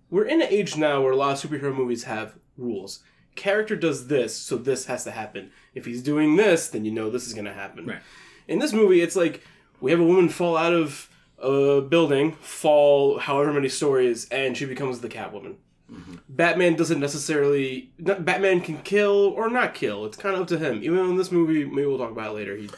We're 0.10 0.26
in 0.26 0.42
an 0.42 0.48
age 0.50 0.78
now 0.78 1.02
where 1.02 1.12
a 1.12 1.16
lot 1.16 1.44
of 1.44 1.50
superhero 1.52 1.76
movies 1.76 2.04
have 2.06 2.36
rules. 2.58 3.04
Character 3.36 3.76
does 3.76 4.08
this, 4.08 4.36
so 4.36 4.58
this 4.58 4.86
has 4.86 5.04
to 5.04 5.12
happen. 5.12 5.52
If 5.76 5.86
he's 5.86 6.02
doing 6.02 6.36
this, 6.38 6.70
then 6.70 6.86
you 6.86 6.92
know 6.92 7.10
this 7.10 7.28
is 7.28 7.34
going 7.34 7.46
to 7.46 7.54
happen. 7.54 7.86
Right. 7.86 8.00
In 8.48 8.60
this 8.60 8.74
movie, 8.74 9.02
it's 9.02 9.16
like 9.16 9.44
we 9.80 9.92
have 9.92 10.00
a 10.00 10.04
woman 10.06 10.30
fall 10.30 10.58
out 10.58 10.74
of 10.74 11.10
a 11.38 11.82
building, 11.82 12.32
fall 12.34 13.20
however 13.20 13.54
many 13.54 13.70
stories, 13.70 14.28
and 14.30 14.58
she 14.58 14.66
becomes 14.66 15.02
the 15.02 15.10
Catwoman. 15.10 15.56
Mm-hmm. 15.92 16.16
Batman 16.30 16.76
doesn't 16.76 17.00
necessarily. 17.00 17.92
not- 18.00 18.26
Batman 18.26 18.62
can 18.62 18.80
kill 18.80 19.34
or 19.36 19.50
not 19.50 19.74
kill. 19.74 20.06
It's 20.06 20.18
kind 20.18 20.36
of 20.36 20.42
up 20.42 20.48
to 20.48 20.58
him. 20.58 20.82
Even 20.84 21.00
in 21.00 21.18
this 21.18 21.32
movie, 21.32 21.64
maybe 21.64 21.86
we'll 21.86 21.98
talk 21.98 22.12
about 22.12 22.32
it 22.32 22.36
later. 22.36 22.58
He 22.58 22.70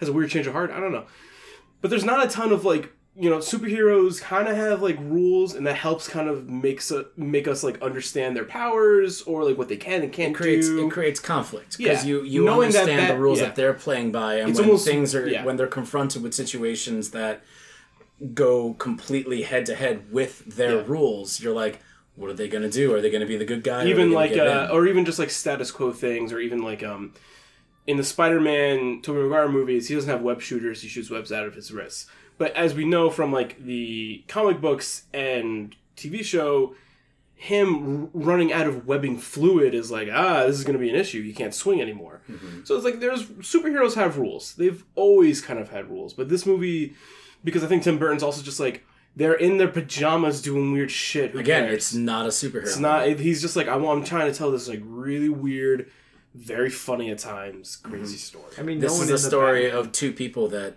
has 0.00 0.08
a 0.08 0.12
weird 0.12 0.30
change 0.30 0.46
of 0.46 0.52
heart. 0.52 0.70
I 0.70 0.80
don't 0.80 0.92
know, 0.92 1.06
but 1.80 1.90
there's 1.90 2.04
not 2.04 2.24
a 2.26 2.28
ton 2.28 2.50
of 2.52 2.64
like 2.64 2.92
you 3.14 3.28
know 3.28 3.38
superheroes 3.38 4.20
kind 4.20 4.48
of 4.48 4.56
have 4.56 4.80
like 4.82 4.98
rules, 5.00 5.54
and 5.54 5.66
that 5.66 5.76
helps 5.76 6.08
kind 6.08 6.28
of 6.28 6.48
makes 6.48 6.90
a, 6.90 7.04
make 7.16 7.46
us 7.46 7.62
like 7.62 7.80
understand 7.82 8.34
their 8.34 8.44
powers 8.44 9.20
or 9.22 9.44
like 9.44 9.58
what 9.58 9.68
they 9.68 9.76
can 9.76 10.02
and 10.02 10.12
can't 10.12 10.30
It 10.32 10.36
creates 10.36 10.66
do. 10.66 10.86
it 10.86 10.90
creates 10.90 11.20
conflict 11.20 11.76
because 11.76 12.04
Yeah. 12.04 12.08
you 12.10 12.22
you 12.24 12.44
Knowing 12.44 12.66
understand 12.68 12.98
that- 13.00 13.14
the 13.14 13.20
rules 13.20 13.38
yeah. 13.40 13.46
that 13.46 13.56
they're 13.56 13.74
playing 13.74 14.12
by, 14.12 14.36
and 14.36 14.50
It's 14.50 14.58
when 14.58 14.68
almost- 14.70 14.86
things 14.86 15.14
are 15.14 15.28
yeah. 15.28 15.44
when 15.44 15.56
they're 15.56 15.66
confronted 15.66 16.22
with 16.22 16.32
situations 16.34 17.10
that 17.10 17.42
go 18.34 18.74
completely 18.74 19.42
head 19.42 19.66
to 19.66 19.74
head 19.74 20.10
with 20.12 20.44
their 20.56 20.82
rules, 20.82 21.40
you're 21.40 21.54
like, 21.54 21.80
what 22.14 22.30
are 22.30 22.34
they 22.34 22.46
going 22.48 22.62
to 22.62 22.70
do? 22.70 22.94
Are 22.94 23.00
they 23.00 23.10
going 23.10 23.20
to 23.22 23.26
be 23.26 23.36
the 23.36 23.44
good 23.44 23.64
guy? 23.64 23.78
or 23.78 23.80
are 23.80 23.84
they 23.84 23.90
even 23.90 24.06
gonna 24.12 24.14
like 24.14 24.36
uh, 24.36 24.68
or 24.72 24.86
even 24.86 25.04
just 25.04 25.18
like 25.18 25.30
status 25.30 25.70
quo 25.70 25.92
things 25.92 26.32
or 26.32 26.38
even 26.38 26.62
like 26.62 26.82
um 26.84 27.12
in 27.86 27.96
the 27.96 28.04
spider-man 28.04 29.00
Tobey 29.02 29.20
Maguire 29.20 29.48
movies 29.48 29.88
he 29.88 29.94
doesn't 29.94 30.10
have 30.10 30.22
web 30.22 30.40
shooters 30.40 30.82
he 30.82 30.88
shoots 30.88 31.10
webs 31.10 31.32
out 31.32 31.46
of 31.46 31.54
his 31.54 31.72
wrists 31.72 32.06
but 32.38 32.54
as 32.56 32.74
we 32.74 32.84
know 32.84 33.10
from 33.10 33.32
like 33.32 33.62
the 33.64 34.22
comic 34.28 34.60
books 34.60 35.04
and 35.12 35.74
tv 35.96 36.24
show 36.24 36.74
him 37.34 38.02
r- 38.04 38.08
running 38.14 38.52
out 38.52 38.66
of 38.68 38.86
webbing 38.86 39.18
fluid 39.18 39.74
is 39.74 39.90
like 39.90 40.08
ah 40.12 40.46
this 40.46 40.56
is 40.56 40.64
going 40.64 40.74
to 40.74 40.78
be 40.78 40.88
an 40.90 40.94
issue 40.94 41.22
he 41.22 41.32
can't 41.32 41.54
swing 41.54 41.80
anymore 41.80 42.20
so 42.64 42.76
it's 42.76 42.84
like 42.84 43.00
there's 43.00 43.24
superheroes 43.26 43.94
have 43.94 44.16
rules 44.18 44.54
they've 44.54 44.84
always 44.94 45.40
kind 45.40 45.58
of 45.58 45.70
had 45.70 45.90
rules 45.90 46.12
but 46.14 46.28
this 46.28 46.46
movie 46.46 46.94
because 47.42 47.64
i 47.64 47.66
think 47.66 47.82
tim 47.82 47.98
burton's 47.98 48.22
also 48.22 48.42
just 48.42 48.60
like 48.60 48.84
they're 49.16 49.34
in 49.34 49.58
their 49.58 49.68
pajamas 49.68 50.40
doing 50.40 50.72
weird 50.72 50.90
shit 50.90 51.32
Who 51.32 51.40
again, 51.40 51.64
cares? 51.64 51.74
it's 51.74 51.94
not 51.94 52.24
a 52.24 52.30
superhero. 52.30 52.62
It's 52.62 52.78
not. 52.78 53.06
He's 53.06 53.42
just 53.42 53.56
like 53.56 53.68
I 53.68 53.76
want. 53.76 53.98
I'm 53.98 54.04
trying 54.06 54.32
to 54.32 54.38
tell 54.38 54.50
this 54.50 54.68
like 54.70 54.80
really 54.82 55.28
weird, 55.28 55.90
very 56.34 56.70
funny 56.70 57.10
at 57.10 57.18
times, 57.18 57.76
crazy 57.76 58.16
story. 58.16 58.52
I 58.58 58.62
mean, 58.62 58.78
This 58.80 58.92
no 58.92 58.98
one 58.98 59.08
is 59.12 59.24
a 59.24 59.28
story 59.28 59.64
Batman- 59.64 59.78
of 59.86 59.92
two 59.92 60.12
people 60.12 60.48
that 60.48 60.76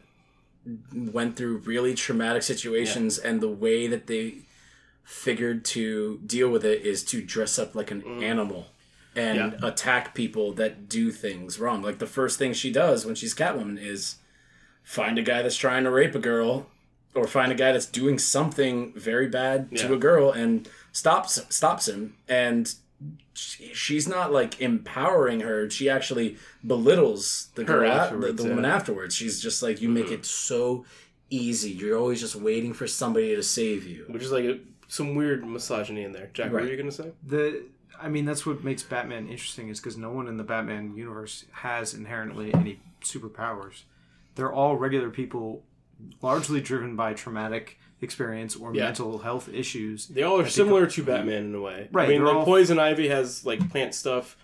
went 0.94 1.36
through 1.36 1.58
really 1.60 1.94
traumatic 1.94 2.44
situations, 2.44 3.18
and 3.18 3.40
the 3.42 3.50
way 3.50 3.88
that 3.88 4.08
they 4.08 4.40
figured 5.04 5.64
to 5.64 6.20
deal 6.26 6.50
with 6.50 6.66
it 6.66 6.82
is 6.84 7.04
to 7.06 7.22
dress 7.22 7.60
up 7.60 7.76
like 7.76 7.92
an 7.92 8.02
animal 8.24 8.68
and 9.16 9.38
Mm. 9.54 9.62
Yeah. 9.62 9.68
attack 9.70 10.14
people 10.16 10.52
that 10.54 10.90
do 10.90 11.12
things 11.12 11.60
wrong. 11.60 11.82
Like 11.84 12.00
the 12.00 12.08
first 12.08 12.40
thing 12.40 12.54
she 12.54 12.72
does 12.72 13.06
when 13.06 13.16
she's 13.16 13.34
Catwoman 13.36 13.78
is 13.82 14.16
find 14.84 15.18
a 15.18 15.22
guy 15.22 15.42
that's 15.42 15.56
trying 15.58 15.84
to 15.84 15.92
rape 15.92 16.16
a 16.16 16.20
girl 16.20 16.70
or 17.14 17.28
find 17.28 17.52
a 17.52 17.56
guy 17.56 17.72
that's 17.72 17.86
doing 17.86 18.20
something 18.20 18.92
very 18.94 19.28
bad 19.28 19.76
to 19.78 19.94
a 19.94 19.98
girl 19.98 20.32
and 20.32 20.68
stops 20.92 21.40
stops 21.50 21.88
him 21.88 22.16
and 22.28 22.68
she, 22.68 22.76
she's 23.34 24.08
not 24.08 24.32
like 24.32 24.62
empowering 24.62 25.42
her 25.42 25.70
she 25.70 25.90
actually 25.90 26.38
belittles 26.66 27.50
the 27.56 27.64
girl 27.64 27.92
a- 27.92 28.16
the, 28.18 28.32
the 28.32 28.44
yeah. 28.44 28.50
woman 28.50 28.66
afterwards 28.66 29.14
she's 29.14 29.42
just 29.42 29.62
like 29.62 29.82
you 29.82 29.90
make 29.90 30.06
mm-hmm. 30.06 30.14
it 30.16 30.26
so 30.26 30.86
easy 31.30 31.72
you're 31.72 31.98
always 31.98 32.22
just 32.22 32.36
waiting 32.36 32.72
for 32.74 32.88
somebody 32.88 33.36
to 33.36 33.44
save 33.44 33.86
you 33.86 34.06
Which 34.08 34.24
is 34.24 34.32
like 34.32 34.46
a, 34.46 34.60
some 34.88 35.16
weird 35.16 35.46
misogyny 35.46 36.04
in 36.04 36.12
there. 36.12 36.30
Jack, 36.34 36.52
what 36.52 36.64
are 36.64 36.68
you 36.68 36.78
gonna 36.78 36.92
say? 36.92 37.12
the 37.26 37.64
I 38.00 38.10
mean 38.10 38.26
that's 38.26 38.46
what 38.46 38.64
makes 38.64 38.84
Batman 38.84 39.28
interesting 39.28 39.70
is 39.70 39.80
because 39.80 39.98
no 39.98 40.12
one 40.12 40.28
in 40.28 40.38
the 40.38 40.44
Batman 40.44 40.96
universe 40.96 41.46
has 41.52 41.94
inherently 41.94 42.54
any 42.54 42.80
superpowers. 43.02 43.84
They're 44.36 44.52
all 44.52 44.76
regular 44.76 45.10
people, 45.10 45.64
largely 46.22 46.60
driven 46.62 46.96
by 46.96 47.14
traumatic 47.14 47.80
experience 48.02 48.56
or 48.56 48.74
Yeah. 48.76 48.86
mental 48.86 49.20
health 49.20 49.50
issues. 49.52 50.08
They 50.08 50.24
all 50.24 50.40
are 50.40 50.48
similar 50.48 50.86
to 50.88 51.04
Batman 51.04 51.46
in 51.46 51.56
a 51.56 51.62
way. 51.62 51.88
Right, 51.92 52.06
I 52.06 52.12
mean, 52.12 52.24
like 52.26 52.36
all- 52.36 52.46
Poison 52.46 52.78
Ivy 52.80 53.08
has 53.08 53.46
like 53.46 53.70
plant 53.72 53.96
stuff, 53.96 54.38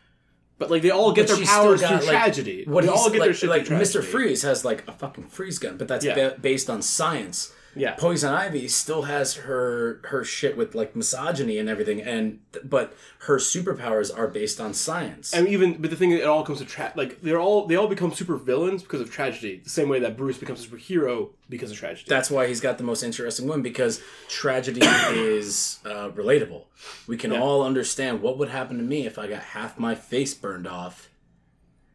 but 0.58 0.72
like 0.72 0.82
they 0.82 0.89
all 0.91 1.12
get 1.12 1.24
But 1.24 1.28
their 1.30 1.38
she's 1.38 1.49
still 1.49 1.64
powers 1.64 1.82
got, 1.82 1.88
through 2.02 2.08
like, 2.08 2.18
tragedy. 2.18 2.64
what 2.66 2.86
they 2.86 2.91
he's 2.91 2.99
all 2.99 3.10
get 3.10 3.20
like, 3.20 3.28
their 3.28 3.34
shit 3.34 3.49
like 3.49 3.66
through 3.66 3.78
Mr. 3.78 4.04
Freeze 4.04 4.41
has 4.43 4.64
like 4.64 4.88
a 4.88 4.91
fucking 4.93 5.26
freeze 5.28 5.60
gun, 5.60 5.78
but 5.78 5.88
that's 5.88 6.06
Yeah. 6.06 6.16
ba- 6.16 6.36
based 6.41 6.70
on 6.70 6.82
science. 6.82 7.52
Yeah. 7.76 7.95
Poison 7.95 8.34
Ivy 8.34 8.67
still 8.67 9.03
has 9.03 9.36
her 9.36 10.01
her 10.05 10.24
shit 10.24 10.57
with 10.57 10.76
like 10.76 10.95
misogyny 10.95 11.57
and 11.57 11.69
everything, 11.69 12.01
and 12.01 12.39
but 12.63 12.93
her 13.19 13.38
superpowers 13.38 14.15
are 14.15 14.28
based 14.28 14.59
on 14.59 14.74
science. 14.74 15.34
And 15.34 15.47
even, 15.47 15.82
but 15.82 15.89
the 15.89 15.95
thing, 15.95 16.11
it 16.11 16.26
all 16.26 16.43
comes 16.43 16.59
to 16.59 16.65
tra- 16.65 16.93
like 16.95 17.22
they're 17.22 17.39
all 17.39 17.67
they 17.67 17.76
all 17.76 17.88
become 17.88 18.13
super 18.13 18.36
villains 18.36 18.84
because 18.84 19.01
of 19.01 19.11
tragedy. 19.11 19.61
The 19.63 19.69
same 19.69 19.89
way 19.89 19.99
that 19.99 20.17
Bruce 20.17 20.38
becomes 20.38 20.65
a 20.65 20.67
superhero 20.67 21.30
because 21.49 21.72
of 21.72 21.78
tragedy. 21.78 22.07
That's 22.09 22.32
why 22.32 22.47
he's 22.47 22.61
got 22.61 22.78
the 22.78 22.84
most 22.84 23.03
interesting 23.03 23.47
one 23.47 23.61
because 23.61 24.01
tragedy 24.28 24.82
is 24.86 25.80
uh, 25.86 26.09
relatable. 26.09 26.63
We 27.07 27.17
can 27.17 27.32
all 27.32 27.63
understand 27.63 28.22
what 28.22 28.38
would 28.38 28.49
happen 28.49 28.78
to 28.78 28.84
me 28.84 29.05
if 29.05 29.19
I 29.19 29.28
got 29.28 29.43
half 29.43 29.78
my 29.78 29.95
face 29.95 30.34
burned 30.34 30.67
off, 30.67 31.09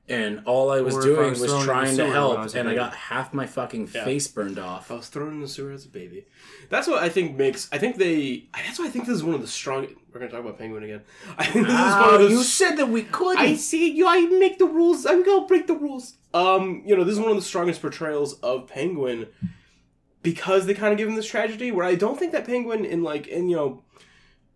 and 0.09 0.42
all 0.44 0.70
I 0.70 0.80
was 0.80 0.94
Or 0.94 1.00
if 1.00 1.04
I 1.04 1.09
doing 1.09 1.30
was 1.30 1.40
was, 1.40 1.50
thrown 1.50 1.61
in 1.61 1.66
the 1.66 1.72
trying 1.72 1.96
to 1.96 2.07
help, 2.07 2.38
I 2.38 2.59
and 2.59 2.68
I 2.68 2.74
got 2.74 2.94
half 2.94 3.34
my 3.34 3.46
fucking 3.46 3.88
face 3.88 4.28
burned 4.28 4.59
off. 4.59 4.90
I 4.90 4.94
was 4.94 5.09
thrown 5.09 5.32
in 5.32 5.40
the 5.40 5.48
sewer 5.48 5.72
as 5.72 5.84
a 5.84 5.88
baby. 5.88 6.26
That's 6.68 6.86
what 6.86 7.02
I 7.02 7.09
think 7.09 7.36
makes. 7.36 7.68
I 7.72 7.78
think 7.78 7.96
they. 7.96 8.44
That's 8.54 8.78
why 8.78 8.86
I 8.86 8.88
think 8.88 9.07
this 9.07 9.16
is 9.16 9.24
one 9.24 9.34
of 9.34 9.40
the 9.40 9.48
strong. 9.48 9.88
We're 10.12 10.20
gonna 10.20 10.30
talk 10.30 10.40
about 10.40 10.59
Penguin 10.59 10.84
again. 10.84 11.02
I 11.38 11.46
think 11.46 11.66
this 11.66 11.74
is 11.74 11.94
one 11.94 12.14
of 12.14 12.20
the. 12.22 12.28
you 12.30 12.42
said 12.42 12.76
that 12.76 12.88
we 12.88 13.02
could. 13.02 13.36
I 13.38 13.54
see 13.57 13.90
you. 13.90 14.07
I 14.07 14.20
make 14.26 14.59
the 14.59 14.66
rules. 14.66 15.07
I'm 15.07 15.24
gonna 15.24 15.46
break 15.46 15.66
the 15.66 15.74
rules. 15.74 16.14
Um, 16.32 16.82
you 16.84 16.96
know, 16.96 17.02
this 17.02 17.14
is 17.14 17.20
one 17.20 17.30
of 17.30 17.36
the 17.36 17.42
strongest 17.42 17.80
portrayals 17.80 18.34
of 18.40 18.68
Penguin 18.68 19.26
because 20.22 20.66
they 20.66 20.74
kind 20.74 20.92
of 20.92 20.98
give 20.98 21.09
him 21.09 21.16
this 21.16 21.26
tragedy. 21.26 21.72
Where 21.72 21.84
I 21.86 21.96
don't 21.96 22.18
think 22.18 22.30
that 22.32 22.46
Penguin 22.46 22.84
in 22.84 23.02
like 23.02 23.26
in 23.26 23.48
you 23.48 23.57
know, 23.57 23.82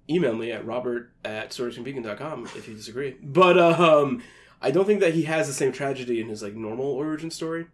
email 0.08 0.34
me 0.34 0.52
at 0.52 0.64
robert 0.64 1.12
at 1.24 1.56
com 1.56 2.44
if 2.56 2.68
you 2.68 2.74
disagree. 2.74 3.16
But 3.20 3.58
um, 3.58 4.22
I 4.60 4.70
don't 4.70 4.84
think 4.84 5.00
that 5.00 5.14
he 5.14 5.22
has 5.22 5.46
the 5.46 5.54
same 5.54 5.72
tragedy 5.72 6.20
in 6.20 6.28
his 6.28 6.42
like 6.42 6.54
normal 6.54 6.86
origin 6.86 7.30
story. 7.30 7.66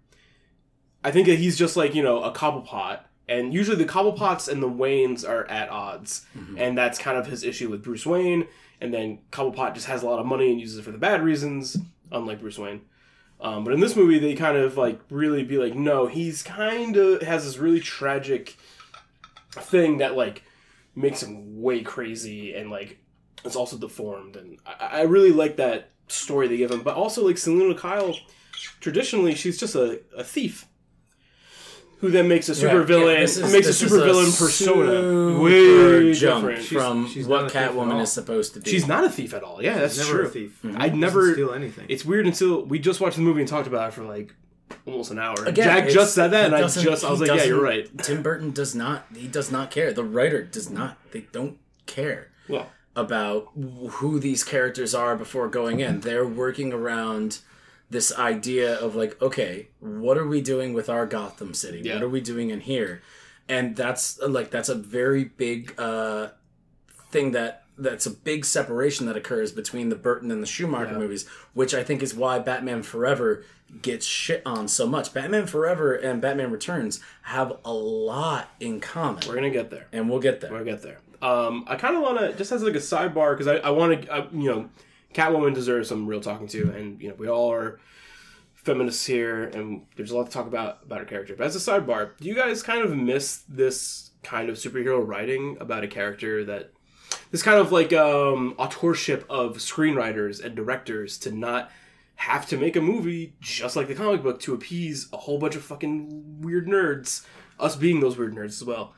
I 1.03 1.11
think 1.11 1.27
that 1.27 1.39
he's 1.39 1.59
just 1.59 1.77
like 1.77 1.95
you 1.95 2.03
know 2.03 2.23
a 2.23 2.33
Cobblepot, 2.33 3.01
and 3.29 3.53
usually 3.53 3.77
the 3.77 3.91
Cobblepots 3.91 4.49
and 4.49 4.63
the 4.63 4.69
Waynes 4.69 5.29
are 5.29 5.47
at 5.47 5.69
odds, 5.71 6.27
and 6.59 6.77
that's 6.77 6.99
kind 6.99 7.19
of 7.19 7.27
his 7.27 7.45
issue 7.45 7.69
with 7.71 7.83
Bruce 7.83 8.07
Wayne. 8.07 8.47
And 8.81 8.93
then 8.93 9.21
Cobblepot 9.33 9.75
just 9.75 9.87
has 9.87 10.03
a 10.03 10.07
lot 10.07 10.19
of 10.19 10.27
money 10.27 10.51
and 10.51 10.61
uses 10.61 10.79
it 10.79 10.83
for 10.83 10.91
the 10.91 10.99
bad 10.99 11.23
reasons, 11.25 11.79
unlike 12.13 12.41
Bruce 12.41 12.59
Wayne. 12.59 12.83
Um, 13.41 13.65
but 13.65 13.73
in 13.73 13.81
this 13.81 13.97
movie, 13.97 14.19
they 14.19 14.35
kind 14.35 14.57
of 14.57 14.77
like 14.77 15.01
really 15.11 15.43
be 15.45 15.59
like, 15.59 15.75
no, 15.75 16.07
he's 16.07 16.43
kind 16.43 16.97
of 16.97 17.23
has 17.23 17.45
this 17.45 17.59
really 17.59 17.81
tragic 17.81 18.57
thing 19.53 19.99
that 19.99 20.17
like 20.17 20.43
makes 20.95 21.23
him 21.23 21.61
way 21.61 21.83
crazy 21.83 22.55
and 22.55 22.71
like 22.71 22.99
it's 23.45 23.57
also 23.57 23.77
deformed. 23.77 24.37
And 24.37 24.59
I, 24.67 25.01
I 25.01 25.03
really 25.03 25.33
like 25.33 25.57
that 25.57 25.91
story 26.09 26.49
they 26.49 26.57
give 26.57 26.71
him. 26.71 26.83
But 26.83 26.95
also 26.97 27.25
like 27.27 27.39
Selina 27.39 27.75
Kyle, 27.75 28.15
traditionally 28.81 29.35
she's 29.35 29.59
just 29.59 29.75
a, 29.75 30.01
a 30.17 30.25
thief 30.25 30.67
who 32.01 32.11
then 32.11 32.29
makes 32.29 32.47
a 32.51 32.55
super 32.55 32.79
Right, 32.81 32.87
villain 32.87 33.15
yeah, 33.17 33.21
is- 33.23 33.41
makes 33.41 33.67
a 33.67 33.71
this 33.71 33.79
super 33.79 34.05
villain 34.05 34.27
persona. 34.27 34.87
super 34.87 35.41
Way 35.41 36.13
jump 36.13 36.47
different. 36.47 36.67
from 36.69 37.09
she's 37.09 37.27
what 37.27 37.37
not 37.43 37.47
a 37.47 37.49
thief 37.49 37.57
at 37.63 37.73
Catwoman 37.73 38.03
is 38.03 38.13
supposed 38.13 38.55
to 38.55 38.61
be. 38.61 38.71
She's 38.71 38.87
not 38.87 39.05
a 39.05 39.11
thief 39.11 39.33
at 39.33 39.43
all. 39.43 39.63
Yeah, 39.63 39.79
that's 39.79 39.97
He's 39.97 40.07
never 40.07 40.19
true. 40.19 40.27
a 40.27 40.31
thief. 40.31 40.61
Mm-hmm. 40.63 40.77
I 40.77 40.87
Doesn't 40.89 41.01
never 41.01 41.33
steal 41.33 41.53
anything. 41.55 41.87
It's 41.89 42.05
weird 42.05 42.27
until 42.27 42.65
we 42.65 42.79
just 42.79 43.01
watched 43.01 43.17
the 43.17 43.23
movie 43.23 43.41
and 43.41 43.49
talked 43.49 43.67
about 43.67 43.89
it 43.89 43.93
for 43.95 44.03
like 44.03 44.35
almost 44.85 45.11
an 45.11 45.19
hour. 45.19 45.37
Again, 45.47 45.65
Jack 45.65 45.89
just 45.89 46.15
said 46.15 46.29
that, 46.33 46.47
and 46.47 46.55
I 46.55 46.61
just 46.63 47.05
I 47.05 47.11
was 47.11 47.21
like, 47.21 47.31
yeah, 47.31 47.45
you're 47.45 47.63
right. 47.63 47.89
Tim 48.03 48.23
Burton 48.23 48.51
does 48.51 48.75
not. 48.75 49.07
He 49.17 49.27
does 49.27 49.51
not 49.51 49.71
care. 49.71 49.93
The 49.95 50.05
writer 50.05 50.43
does 50.43 50.69
not. 50.69 50.99
They 51.13 51.21
don't 51.33 51.57
care 51.87 52.29
Well, 52.49 52.69
about 52.97 53.49
who 53.55 54.19
these 54.19 54.43
characters 54.43 54.95
are 54.95 55.15
before 55.17 55.49
going 55.49 55.81
in. 55.81 56.01
They're 56.01 56.27
working 56.27 56.73
around 56.73 57.39
this 57.91 58.13
idea 58.19 58.75
of 58.75 58.97
like, 58.97 59.21
okay, 59.23 59.69
what 59.79 60.19
are 60.19 60.27
we 60.27 60.41
doing 60.41 60.73
with 60.75 60.89
our 60.89 61.07
Gotham 61.07 61.55
City? 61.55 61.83
Yeah. 61.85 61.95
What 61.95 62.03
are 62.05 62.09
we 62.09 62.21
doing 62.21 62.51
in 62.51 62.61
here? 62.61 63.03
and 63.49 63.77
that's 63.77 64.19
like 64.21 64.51
that's 64.51 64.69
a 64.69 64.75
very 64.75 65.23
big 65.23 65.73
uh, 65.79 66.31
thing 67.13 67.31
that 67.31 67.63
that's 67.79 68.05
a 68.07 68.11
big 68.11 68.45
separation 68.45 69.07
that 69.07 69.17
occurs 69.17 69.53
between 69.53 69.89
the 69.89 69.95
Burton 69.95 70.33
and 70.33 70.43
the 70.43 70.47
Schumacher 70.49 70.93
Yeah. 70.93 70.99
movies, 70.99 71.29
which 71.55 71.73
I 71.73 71.85
think 71.85 72.03
is 72.03 72.13
why 72.13 72.41
Batman 72.41 72.83
Forever 72.83 73.45
gets 73.83 74.05
shit 74.05 74.43
on 74.45 74.67
so 74.67 74.87
much. 74.87 75.15
Batman 75.15 75.47
Forever 75.47 75.95
and 75.95 76.21
Batman 76.21 76.51
Returns 76.51 76.99
have 77.23 77.53
a 77.65 77.73
lot 77.73 78.49
in 78.59 78.81
common, 78.81 79.23
We're 79.29 79.35
gonna 79.37 79.51
get 79.51 79.71
there. 79.71 79.87
and 79.93 80.11
we'll 80.11 80.19
get 80.21 80.41
there. 80.41 80.51
We'll 80.53 80.65
get 80.65 80.83
there. 80.83 80.99
Um, 81.23 81.65
I 81.67 81.77
kind 81.77 81.97
of 81.97 82.03
want 82.03 82.19
to 82.19 82.33
just 82.35 82.53
as 82.53 82.63
like 82.63 82.75
a 82.75 82.79
sidebar 82.79 83.37
because 83.37 83.47
I, 83.47 83.57
I 83.57 83.71
want 83.71 84.07
to, 84.07 84.29
you 84.33 84.51
know, 84.51 84.71
Catwoman 85.15 85.55
deserves 85.55 85.89
some 85.89 86.07
real 86.07 86.21
talking 86.21 86.47
to, 86.49 86.71
and 86.73 87.01
you 87.01 87.09
know 87.09 87.15
we 87.15 87.29
all 87.29 87.51
are 87.53 87.81
feminists 88.55 89.07
here, 89.07 89.45
and 89.45 89.87
there's 89.97 90.11
a 90.11 90.17
lot 90.17 90.27
to 90.27 90.33
talk 90.33 90.47
about 90.47 90.81
about 90.85 90.99
her 90.99 91.05
character. 91.05 91.35
But 91.37 91.47
as 91.47 91.57
a 91.57 91.59
sidebar, 91.59 92.11
do 92.19 92.29
you 92.29 92.35
guys 92.35 92.63
kind 92.63 92.83
of 92.83 92.95
miss 92.95 93.43
this 93.49 94.11
kind 94.23 94.51
of 94.51 94.57
superhero 94.57 95.07
writing 95.07 95.57
about 95.61 95.85
a 95.85 95.89
character 95.89 96.45
that 96.45 96.73
this 97.31 97.43
kind 97.43 97.59
of 97.59 97.73
like 97.73 97.93
um, 97.93 98.55
authorship 98.59 99.25
of 99.31 99.57
screenwriters 99.59 100.45
and 100.45 100.55
directors 100.55 101.17
to 101.19 101.31
not 101.31 101.71
have 102.17 102.47
to 102.47 102.57
make 102.57 102.77
a 102.77 102.81
movie 102.81 103.35
just 103.41 103.77
like 103.77 103.89
the 103.89 103.95
comic 103.95 104.23
book 104.23 104.41
to 104.41 104.55
appease 104.55 105.09
a 105.13 105.17
whole 105.17 105.39
bunch 105.39 105.55
of 105.55 105.63
fucking 105.63 106.41
weird 106.41 106.67
nerds, 106.67 107.25
us 107.61 107.77
being 107.77 108.01
those 108.01 108.17
weird 108.17 108.35
nerds 108.35 108.47
as 108.47 108.65
well. 108.65 108.95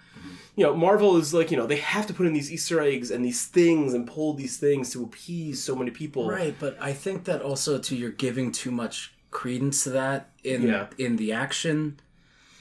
You 0.57 0.65
know, 0.65 0.75
Marvel 0.75 1.17
is 1.17 1.33
like, 1.33 1.51
you 1.53 1.57
know, 1.57 1.67
they 1.67 1.77
have 1.77 2.07
to 2.09 2.13
put 2.15 2.27
in 2.27 2.33
these 2.33 2.51
Easter 2.53 2.81
eggs 2.81 3.11
and 3.13 3.25
these 3.25 3.47
things 3.47 3.95
and 3.95 4.07
pull 4.09 4.35
these 4.35 4.57
things 4.57 4.91
to 4.93 5.05
appease 5.05 5.63
so 5.63 5.77
many 5.77 5.91
people. 5.93 6.29
Right, 6.29 6.55
but 6.59 6.77
I 6.81 6.93
think 6.93 7.25
that 7.25 7.43
also 7.43 7.79
too 7.79 7.95
you're 7.97 8.11
giving 8.11 8.51
too 8.51 8.71
much 8.73 9.15
credence 9.31 9.85
to 9.85 9.91
that 9.91 10.31
in 10.43 10.63
Yeah. 10.63 10.87
in 10.99 11.17
the 11.17 11.33
action, 11.33 12.01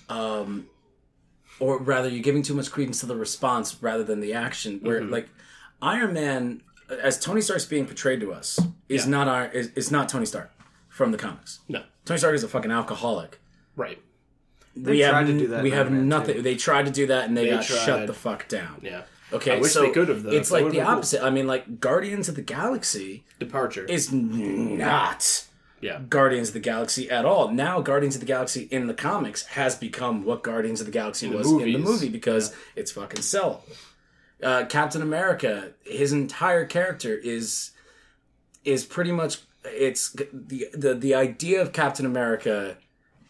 um, 0.10 0.68
or 1.60 1.80
rather 1.80 2.08
you're 2.08 2.22
giving 2.24 2.43
too 2.43 2.53
much 2.53 2.72
credence 2.72 2.99
to 2.99 3.05
the 3.08 3.16
response 3.16 3.78
rather 3.82 4.03
than 4.03 4.20
the 4.20 4.34
action. 4.34 4.80
Where 4.84 5.01
Mm-hmm. 5.01 5.12
like 5.12 5.30
Iron 5.82 6.14
Man, 6.14 6.62
as 7.01 7.20
Tony 7.20 7.41
Stark's 7.41 7.66
being 7.66 7.86
portrayed 7.86 8.20
to 8.22 8.32
us, 8.32 8.60
is 8.89 9.05
Yeah. 9.05 9.10
not 9.12 9.28
our 9.28 9.45
is, 9.47 9.72
is 9.76 9.91
not 9.91 10.08
Tony 10.10 10.26
Stark 10.26 10.51
from 10.89 11.12
the 11.12 11.18
comics. 11.18 11.60
No. 11.68 11.84
Tony 12.05 12.18
Stark 12.20 12.36
is 12.36 12.43
a 12.43 12.47
fucking 12.47 12.72
alcoholic. 12.72 13.39
Right. 13.76 13.99
We 14.84 14.99
tried 15.01 15.17
have 15.17 15.28
to 15.28 15.38
do 15.39 15.47
that 15.47 15.63
we 15.63 15.71
have 15.71 15.91
Man, 15.91 16.07
nothing. 16.09 16.43
They 16.43 16.55
tried 16.55 16.86
to 16.86 16.91
do 16.91 17.07
that 17.07 17.25
and 17.25 17.36
they, 17.38 17.45
They 17.45 17.49
got 17.51 17.63
tried. 17.65 17.86
shut 17.86 18.07
the 18.07 18.13
fuck 18.13 18.47
down. 18.47 18.80
Yeah. 18.82 19.01
Okay, 19.34 19.57
I 19.57 19.59
wish 19.59 19.73
so 19.73 19.82
they 19.82 19.91
could 19.91 20.07
have, 20.07 20.23
though. 20.23 20.32
It's 20.32 20.49
That 20.49 20.55
like 20.55 20.65
the 20.71 20.78
been 20.78 20.86
cool. 20.86 20.95
opposite. 20.95 21.21
I 21.23 21.30
mean, 21.30 21.47
like 21.47 21.80
Guardians 21.82 22.30
of 22.30 22.36
the 22.36 22.41
Galaxy 22.41 23.25
Departure. 23.39 23.84
is 23.86 24.11
not 24.11 25.45
yeah. 25.82 25.99
Guardians 26.09 26.47
of 26.49 26.53
the 26.53 26.59
Galaxy 26.59 27.09
at 27.09 27.25
all. 27.25 27.51
Now, 27.51 27.82
Guardians 27.82 28.15
of 28.15 28.21
the 28.21 28.25
Galaxy 28.28 28.67
in 28.71 28.88
the 28.88 28.93
comics 28.93 29.43
has 29.47 29.75
become 29.75 30.23
what 30.25 30.43
Guardians 30.43 30.80
of 30.80 30.86
the 30.88 30.91
Galaxy 30.91 31.30
the 31.30 31.38
was 31.38 31.51
in 31.51 31.57
the 31.59 31.78
movie 31.78 32.09
because 32.09 32.55
it's 32.75 32.91
fucking 32.91 33.21
sell. 33.21 33.63
Uh, 34.41 34.65
Captain 34.65 35.01
America, 35.01 35.71
his 35.84 36.13
entire 36.13 36.65
character 36.65 37.15
is 37.15 37.71
is 38.63 38.86
pretty 38.86 39.11
much 39.11 39.39
it's 39.65 40.11
the 40.11 40.67
the 40.73 40.93
the 40.95 41.13
idea 41.15 41.61
of 41.61 41.73
Captain 41.73 42.05
America 42.05 42.78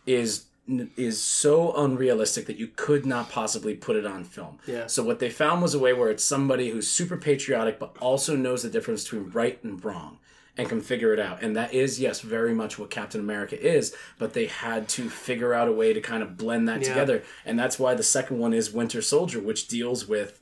is 0.05 0.45
is 0.67 1.21
so 1.23 1.73
unrealistic 1.75 2.45
that 2.47 2.57
you 2.57 2.67
could 2.75 3.05
not 3.05 3.29
possibly 3.29 3.73
put 3.73 3.95
it 3.95 4.05
on 4.05 4.23
film. 4.23 4.59
Yeah. 4.67 4.87
So 4.87 5.03
what 5.03 5.19
they 5.19 5.29
found 5.29 5.61
was 5.61 5.73
a 5.73 5.79
way 5.79 5.93
where 5.93 6.09
it's 6.09 6.23
somebody 6.23 6.69
who's 6.69 6.89
super 6.89 7.15
patriotic 7.17 7.79
but 7.79 7.95
also 7.99 8.35
knows 8.35 8.63
the 8.63 8.69
difference 8.69 9.03
between 9.03 9.29
right 9.29 9.63
and 9.63 9.83
wrong 9.83 10.17
and 10.57 10.67
can 10.67 10.81
figure 10.81 11.13
it 11.13 11.19
out. 11.19 11.41
And 11.43 11.55
that 11.55 11.73
is 11.73 11.99
yes, 11.99 12.19
very 12.21 12.53
much 12.53 12.77
what 12.79 12.89
Captain 12.89 13.21
America 13.21 13.59
is, 13.61 13.95
but 14.17 14.33
they 14.33 14.47
had 14.47 14.89
to 14.89 15.09
figure 15.09 15.53
out 15.53 15.67
a 15.67 15.71
way 15.71 15.93
to 15.93 16.01
kind 16.01 16.23
of 16.23 16.35
blend 16.35 16.67
that 16.67 16.81
Yeah. 16.81 16.89
together. 16.89 17.23
And 17.45 17.57
that's 17.57 17.77
why 17.79 17.93
the 17.93 18.03
second 18.03 18.39
one 18.39 18.53
is 18.53 18.73
Winter 18.73 19.01
Soldier, 19.01 19.39
which 19.39 19.67
deals 19.67 20.07
with 20.07 20.39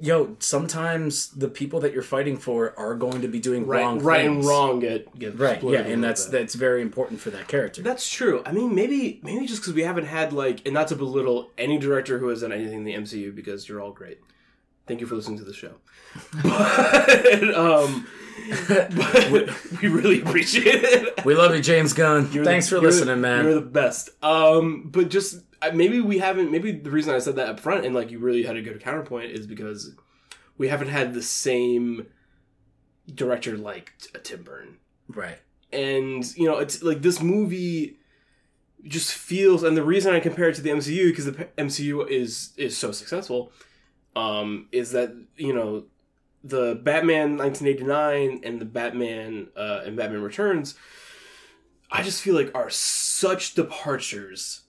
yo, 0.00 0.36
sometimes 0.38 1.28
the 1.30 1.48
people 1.48 1.80
that 1.80 1.92
you're 1.92 2.02
fighting 2.02 2.36
for 2.36 2.78
are 2.78 2.94
going 2.94 3.22
to 3.22 3.28
be 3.28 3.38
doing 3.40 3.66
Right, 3.66 3.80
wrong 3.82 3.98
right 4.00 4.26
and 4.26 4.44
wrong 4.44 4.80
get 4.80 5.18
get 5.18 5.38
Right, 5.38 5.62
yeah, 5.62 5.80
and 5.80 6.02
that's 6.02 6.24
bit. 6.26 6.32
that's 6.32 6.54
very 6.54 6.82
important 6.82 7.20
for 7.20 7.30
that 7.30 7.48
character. 7.48 7.82
That's 7.82 8.08
true. 8.08 8.42
I 8.46 8.52
mean, 8.52 8.74
maybe 8.74 9.20
maybe 9.22 9.46
just 9.46 9.62
because 9.62 9.74
we 9.74 9.82
haven't 9.82 10.06
had 10.06 10.32
like, 10.32 10.62
and 10.64 10.74
not 10.74 10.88
to 10.88 10.96
belittle 10.96 11.50
any 11.58 11.78
director 11.78 12.18
who 12.18 12.28
has 12.28 12.40
done 12.42 12.52
anything 12.52 12.78
in 12.78 12.84
the 12.84 12.94
MCU, 12.94 13.34
because 13.34 13.68
you're 13.68 13.80
all 13.80 13.92
great. 13.92 14.18
Thank 14.86 15.00
you 15.00 15.06
for 15.06 15.16
listening 15.16 15.38
to 15.38 15.44
the 15.44 15.52
show. 15.54 15.72
But, 16.42 17.54
um, 17.54 18.06
but 18.68 19.50
we 19.82 19.88
really 19.88 20.20
appreciate 20.22 20.82
it. 20.84 21.24
we 21.24 21.34
love 21.34 21.54
you, 21.54 21.60
James 21.60 21.92
Gunn. 21.92 22.30
You're 22.32 22.44
Thanks 22.44 22.68
the- 22.70 22.76
for 22.76 22.82
listening, 22.82 23.20
man. 23.20 23.44
You're 23.44 23.54
the 23.56 23.60
best. 23.60 24.10
Um, 24.22 24.84
but 24.90 25.10
just 25.10 25.40
maybe 25.74 26.00
we 26.00 26.18
haven't. 26.18 26.50
Maybe 26.50 26.72
the 26.72 26.90
reason 26.90 27.14
I 27.14 27.18
said 27.18 27.36
that 27.36 27.48
up 27.48 27.60
front 27.60 27.84
and 27.84 27.94
like 27.94 28.10
you 28.10 28.18
really 28.18 28.42
had 28.42 28.56
a 28.56 28.62
good 28.62 28.80
counterpoint 28.80 29.32
is 29.32 29.46
because 29.46 29.94
we 30.56 30.68
haven't 30.68 30.88
had 30.88 31.14
the 31.14 31.22
same 31.22 32.06
director 33.14 33.56
like 33.56 33.92
t- 34.00 34.10
Tim 34.22 34.42
Burton 34.42 34.78
right. 35.08 35.38
and 35.72 36.36
you 36.36 36.46
know 36.46 36.58
it's 36.58 36.82
like 36.82 37.02
this 37.02 37.20
movie 37.20 37.96
just 38.84 39.12
feels 39.12 39.62
and 39.62 39.76
the 39.76 39.82
reason 39.82 40.14
i 40.14 40.20
compare 40.20 40.48
it 40.48 40.54
to 40.54 40.62
the 40.62 40.70
mcu 40.70 41.08
because 41.10 41.24
the 41.24 41.32
mcu 41.58 42.08
is 42.08 42.50
is 42.56 42.76
so 42.76 42.92
successful 42.92 43.50
um 44.14 44.68
is 44.70 44.92
that 44.92 45.12
you 45.36 45.52
know 45.52 45.84
the 46.44 46.80
batman 46.82 47.36
1989 47.36 48.40
and 48.44 48.60
the 48.60 48.64
batman 48.64 49.48
uh 49.56 49.82
and 49.84 49.96
batman 49.96 50.22
returns 50.22 50.74
i 51.90 52.02
just 52.02 52.22
feel 52.22 52.34
like 52.34 52.54
are 52.54 52.70
such 52.70 53.54
departures 53.54 54.62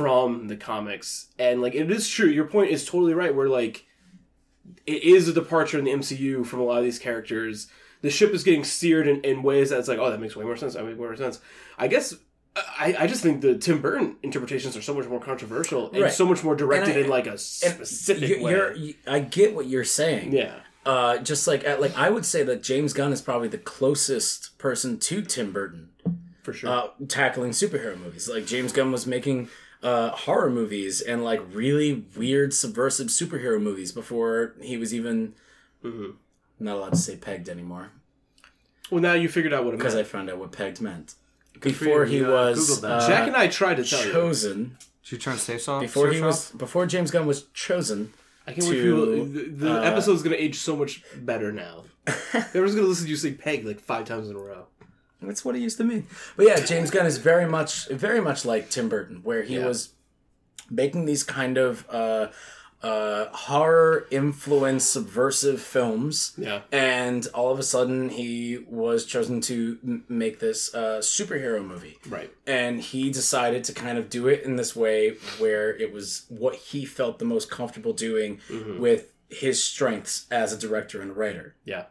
from 0.00 0.48
the 0.48 0.56
comics 0.56 1.26
and 1.38 1.60
like 1.60 1.74
it 1.74 1.90
is 1.90 2.08
true 2.08 2.26
your 2.28 2.46
point 2.46 2.70
is 2.70 2.86
totally 2.86 3.12
right 3.12 3.34
where 3.34 3.48
like 3.50 3.84
it 4.86 5.02
is 5.02 5.28
a 5.28 5.32
departure 5.32 5.78
in 5.78 5.84
the 5.84 5.90
mcu 5.92 6.46
from 6.46 6.58
a 6.60 6.62
lot 6.62 6.78
of 6.78 6.84
these 6.84 6.98
characters 6.98 7.66
the 8.02 8.08
ship 8.08 8.32
is 8.32 8.42
getting 8.42 8.64
steered 8.64 9.06
in, 9.06 9.20
in 9.22 9.42
ways 9.42 9.68
that's 9.68 9.86
like, 9.86 9.98
oh, 9.98 10.10
that 10.10 10.18
makes 10.22 10.34
way 10.34 10.42
more 10.42 10.56
sense. 10.56 10.72
That 10.72 10.86
makes 10.86 10.96
way 10.96 11.04
more 11.06 11.16
sense. 11.16 11.38
I 11.76 11.86
guess 11.86 12.14
I, 12.56 12.96
I 13.00 13.06
just 13.06 13.22
think 13.22 13.42
the 13.42 13.58
Tim 13.58 13.82
Burton 13.82 14.16
interpretations 14.22 14.74
are 14.74 14.80
so 14.80 14.94
much 14.94 15.06
more 15.06 15.20
controversial 15.20 15.90
and 15.90 16.04
Right. 16.04 16.10
so 16.10 16.24
much 16.24 16.42
more 16.42 16.56
directed 16.56 16.96
I- 16.96 17.00
in 17.00 17.08
like 17.10 17.26
a 17.26 17.36
specific 17.36 18.26
you- 18.30 18.42
way. 18.42 18.52
you're, 18.52 18.74
you, 18.74 18.94
I 19.06 19.20
get 19.20 19.54
what 19.54 19.66
you're 19.66 19.84
saying. 19.84 20.32
yeah, 20.32 20.60
Uh, 20.86 21.18
just 21.18 21.46
like 21.46 21.62
like 21.78 21.94
I 21.94 22.08
would 22.08 22.24
say 22.24 22.42
that 22.42 22.62
James 22.62 22.94
Gunn 22.94 23.12
is 23.12 23.20
probably 23.20 23.48
the 23.48 23.58
closest 23.58 24.56
person 24.56 24.98
to 25.00 25.20
Tim 25.20 25.52
Burton 25.52 25.90
for 26.42 26.54
sure. 26.54 26.70
uh, 26.70 26.86
tackling 27.06 27.50
superhero 27.50 27.98
movies. 28.02 28.30
Like 28.30 28.46
James 28.46 28.72
Gunn 28.72 28.90
was 28.92 29.06
making 29.06 29.50
uh, 29.82 30.10
horror 30.10 30.50
movies 30.50 31.00
and 31.00 31.24
like 31.24 31.40
really 31.52 32.04
weird 32.16 32.52
subversive 32.52 33.08
superhero 33.08 33.60
movies 33.60 33.92
before 33.92 34.54
he 34.60 34.76
was 34.76 34.92
even 34.94 35.34
Mhm. 35.84 36.14
not 36.58 36.76
allowed 36.76 36.90
to 36.90 36.98
say 36.98 37.16
pegged 37.16 37.48
anymore 37.48 37.90
Well, 38.90 39.00
now 39.00 39.14
you 39.14 39.28
figured 39.28 39.54
out 39.54 39.64
what 39.64 39.74
it 39.74 39.78
because 39.78 39.94
I 39.94 40.02
found 40.02 40.28
out 40.28 40.38
what 40.38 40.52
pegged 40.52 40.80
meant 40.80 41.14
for 41.54 41.60
before 41.60 42.04
you. 42.04 42.18
he 42.18 42.24
uh, 42.24 42.30
was 42.30 42.58
Googled 42.70 42.80
that. 42.82 42.90
uh, 43.02 43.08
Jack 43.08 43.26
and 43.28 43.36
I 43.36 43.46
tried 43.48 43.76
to 43.76 43.84
tell 43.84 44.04
you. 44.04 44.12
chosen 44.12 44.76
She 45.02 45.16
trying 45.16 45.36
to 45.36 45.42
say 45.42 45.56
song 45.58 45.80
before 45.80 46.08
he 46.08 46.16
search 46.18 46.24
was 46.24 46.50
off? 46.52 46.58
before 46.58 46.86
James 46.86 47.10
Gunn 47.10 47.26
was 47.26 47.44
chosen. 47.54 48.12
I 48.46 48.52
can't 48.52 48.66
wait 48.66 48.76
for 48.76 48.82
to, 48.82 48.84
you. 49.16 49.28
The, 49.32 49.64
the 49.66 49.72
uh, 49.80 49.82
episode's 49.82 50.22
gonna 50.22 50.36
age 50.36 50.56
so 50.58 50.74
much 50.76 51.02
better 51.16 51.52
now. 51.52 51.84
Everyone's 52.34 52.74
gonna 52.74 52.86
listen 52.86 53.04
to 53.04 53.10
you 53.10 53.16
say 53.16 53.32
"peg" 53.32 53.64
like 53.64 53.80
five 53.80 54.04
times 54.06 54.28
in 54.28 54.36
a 54.36 54.38
row. 54.38 54.66
That's 55.22 55.44
what 55.44 55.54
he 55.54 55.60
used 55.62 55.76
to 55.78 55.84
mean. 55.84 56.06
But 56.36 56.46
yeah, 56.46 56.60
James 56.64 56.90
Gunn 56.90 57.06
is 57.06 57.18
very 57.18 57.46
much, 57.46 57.88
very 57.88 58.20
much 58.20 58.44
like 58.44 58.70
Tim 58.70 58.88
Burton, 58.88 59.20
where 59.22 59.42
he 59.42 59.56
Yeah. 59.56 59.66
was 59.66 59.90
making 60.70 61.04
these 61.04 61.22
kind 61.22 61.58
of 61.58 61.84
uh, 61.90 62.28
uh, 62.82 63.26
horror 63.32 64.06
influence 64.10 64.84
subversive 64.84 65.60
films. 65.60 66.32
Yeah. 66.38 66.62
And 66.72 67.26
all 67.34 67.52
of 67.52 67.58
a 67.58 67.62
sudden, 67.62 68.08
he 68.08 68.64
was 68.68 69.04
chosen 69.04 69.40
to 69.42 69.78
m- 69.84 70.04
make 70.08 70.38
this 70.40 70.74
uh, 70.74 71.00
superhero 71.02 71.62
movie. 71.62 71.98
Right. 72.08 72.30
And 72.46 72.80
he 72.80 73.10
decided 73.10 73.64
to 73.64 73.74
kind 73.74 73.98
of 73.98 74.08
do 74.08 74.28
it 74.28 74.44
in 74.44 74.56
this 74.56 74.74
way 74.74 75.10
where 75.38 75.76
it 75.76 75.92
was 75.92 76.24
what 76.30 76.54
he 76.54 76.86
felt 76.86 77.18
the 77.18 77.26
most 77.26 77.50
comfortable 77.50 77.92
doing 77.92 78.40
with 78.78 79.12
his 79.28 79.62
strengths 79.62 80.26
as 80.30 80.52
a 80.52 80.56
director 80.58 81.02
and 81.02 81.10
a 81.10 81.14
writer. 81.14 81.54
Yeah. 81.64 81.84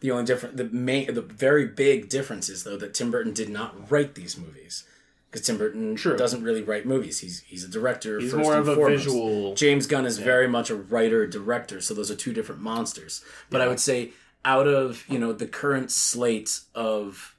The 0.00 0.10
only 0.10 0.24
different, 0.24 0.56
the 0.56 0.64
main, 0.64 1.12
the 1.12 1.20
very 1.22 1.66
big 1.66 2.08
difference 2.08 2.48
is 2.48 2.64
though 2.64 2.76
that 2.78 2.94
Tim 2.94 3.10
Burton 3.10 3.32
did 3.34 3.50
not 3.50 3.90
write 3.90 4.14
these 4.14 4.38
movies 4.38 4.84
because 5.30 5.46
Tim 5.46 5.58
Burton 5.58 5.94
True. 5.94 6.16
doesn't 6.16 6.42
really 6.42 6.62
write 6.62 6.86
movies. 6.86 7.20
He's 7.20 7.40
he's 7.40 7.64
a 7.64 7.68
director. 7.68 8.18
He's 8.18 8.32
first 8.32 8.42
more 8.42 8.52
and 8.52 8.60
of 8.60 8.68
a 8.68 8.74
foremost. 8.74 9.04
visual. 9.04 9.54
James 9.54 9.86
Gunn 9.86 10.06
is 10.06 10.18
very 10.18 10.48
much 10.48 10.70
a 10.70 10.74
writer 10.74 11.26
director, 11.26 11.80
so 11.80 11.94
those 11.94 12.10
are 12.10 12.16
two 12.16 12.32
different 12.32 12.60
monsters. 12.60 13.22
But 13.50 13.60
I 13.60 13.68
would 13.68 13.80
say 13.80 14.10
out 14.44 14.66
of 14.66 15.04
you 15.08 15.18
know 15.18 15.32
the 15.32 15.46
current 15.46 15.90
slate 15.90 16.60
of 16.74 17.36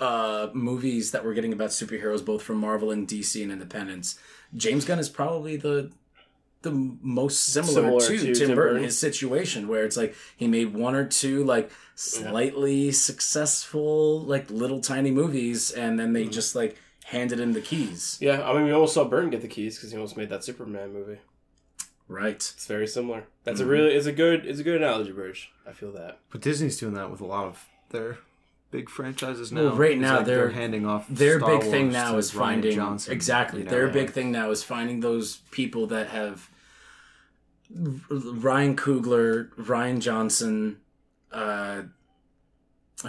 uh, 0.00 0.48
movies 0.54 1.10
that 1.10 1.24
we're 1.24 1.34
getting 1.34 1.52
about 1.52 1.70
superheroes, 1.70 2.24
both 2.24 2.42
from 2.42 2.58
Marvel 2.58 2.90
and 2.90 3.06
DC 3.06 3.42
and 3.42 3.50
Independence, 3.52 4.18
James 4.54 4.84
Gunn 4.84 4.98
is 4.98 5.08
probably 5.08 5.56
the 5.56 5.90
the 6.62 6.70
most 6.72 7.44
similar, 7.44 7.72
Similar 7.72 8.00
to, 8.00 8.18
to 8.18 8.24
Tim, 8.24 8.34
Tim 8.34 8.46
Burton. 8.48 8.56
Burton. 8.56 8.82
His 8.84 8.98
situation 8.98 9.68
where 9.68 9.84
it's 9.84 9.96
like 9.96 10.14
he 10.36 10.46
made 10.48 10.74
one 10.74 10.94
or 10.94 11.04
two 11.06 11.44
like 11.44 11.70
slightly 11.94 12.90
successful 12.92 14.20
like 14.22 14.50
little 14.50 14.80
tiny 14.80 15.10
movies, 15.10 15.70
and 15.70 15.98
then 15.98 16.12
they 16.12 16.22
Mm-hmm. 16.22 16.30
just 16.32 16.54
like 16.56 16.76
handed 17.04 17.40
him 17.40 17.52
the 17.52 17.60
keys. 17.60 18.18
Yeah, 18.20 18.42
I 18.48 18.52
mean, 18.54 18.64
we 18.64 18.72
almost 18.72 18.94
saw 18.94 19.04
Burton 19.04 19.30
get 19.30 19.40
the 19.40 19.48
keys 19.48 19.76
because 19.76 19.90
he 19.92 19.96
almost 19.96 20.16
made 20.16 20.28
that 20.30 20.44
Superman 20.44 20.92
movie. 20.92 21.18
Right. 22.08 22.34
It's 22.36 22.66
very 22.66 22.86
similar. 22.86 23.24
That's 23.44 23.60
Mm-hmm. 23.60 23.68
a 23.68 23.72
really, 23.72 23.94
it's 23.94 24.06
a 24.06 24.12
good, 24.12 24.46
it's 24.46 24.60
a 24.60 24.62
good 24.64 24.76
analogy, 24.80 25.12
Burge. 25.12 25.50
I 25.66 25.72
feel 25.72 25.92
that. 25.92 26.18
But 26.30 26.40
Disney's 26.40 26.78
doing 26.78 26.94
that 26.94 27.10
with 27.10 27.20
a 27.20 27.26
lot 27.26 27.46
of 27.46 27.66
their 27.90 28.18
big 28.70 28.88
franchises 28.90 29.50
now. 29.52 29.62
Well, 29.64 29.76
right 29.76 29.98
now 29.98 30.18
like 30.18 30.26
they're- 30.26 30.50
handing 30.50 30.84
off 30.86 31.06
Their 31.08 31.38
Star 31.40 31.58
big 31.58 31.70
thing 31.70 31.90
now 31.92 32.16
is 32.18 32.32
Rian 32.32 32.38
finding 32.38 32.74
Johnson, 32.76 33.12
exactly. 33.12 33.60
you 33.60 33.64
know, 33.64 33.70
Their 33.70 33.84
like- 33.84 33.92
big 33.94 34.10
thing 34.10 34.30
now 34.32 34.50
is 34.50 34.62
finding 34.62 35.00
those 35.00 35.36
people 35.50 35.86
that 35.88 36.08
have 36.08 36.48
Ryan 37.70 38.76
Coogler, 38.76 39.50
Rian 39.56 40.00
Johnson, 40.00 40.78
uh, 41.32 41.82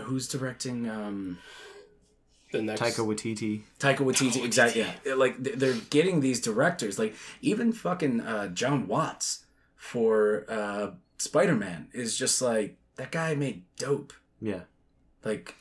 who's 0.03 0.27
directing 0.27 0.89
um, 0.89 1.37
The 2.51 2.61
next, 2.61 2.81
Taika 2.81 3.05
Waititi. 3.05 3.61
Taika 3.79 3.99
Waititi. 3.99 4.43
Exactly. 4.43 4.85
Yeah. 5.05 5.13
Like 5.15 5.35
they're 5.39 5.73
getting 5.89 6.19
these 6.19 6.41
directors, 6.41 6.99
like 6.99 7.15
even 7.41 7.71
fucking 7.71 8.21
uh, 8.21 8.47
John 8.49 8.87
Watts 8.87 9.45
for 9.75 10.45
uh, 10.49 10.91
Spider 11.17 11.55
Man 11.55 11.87
is 11.93 12.17
just 12.17 12.41
like 12.41 12.77
that 12.97 13.11
guy 13.11 13.35
made 13.35 13.63
dope. 13.77 14.11
Yeah. 14.41 14.61
Like, 15.23 15.55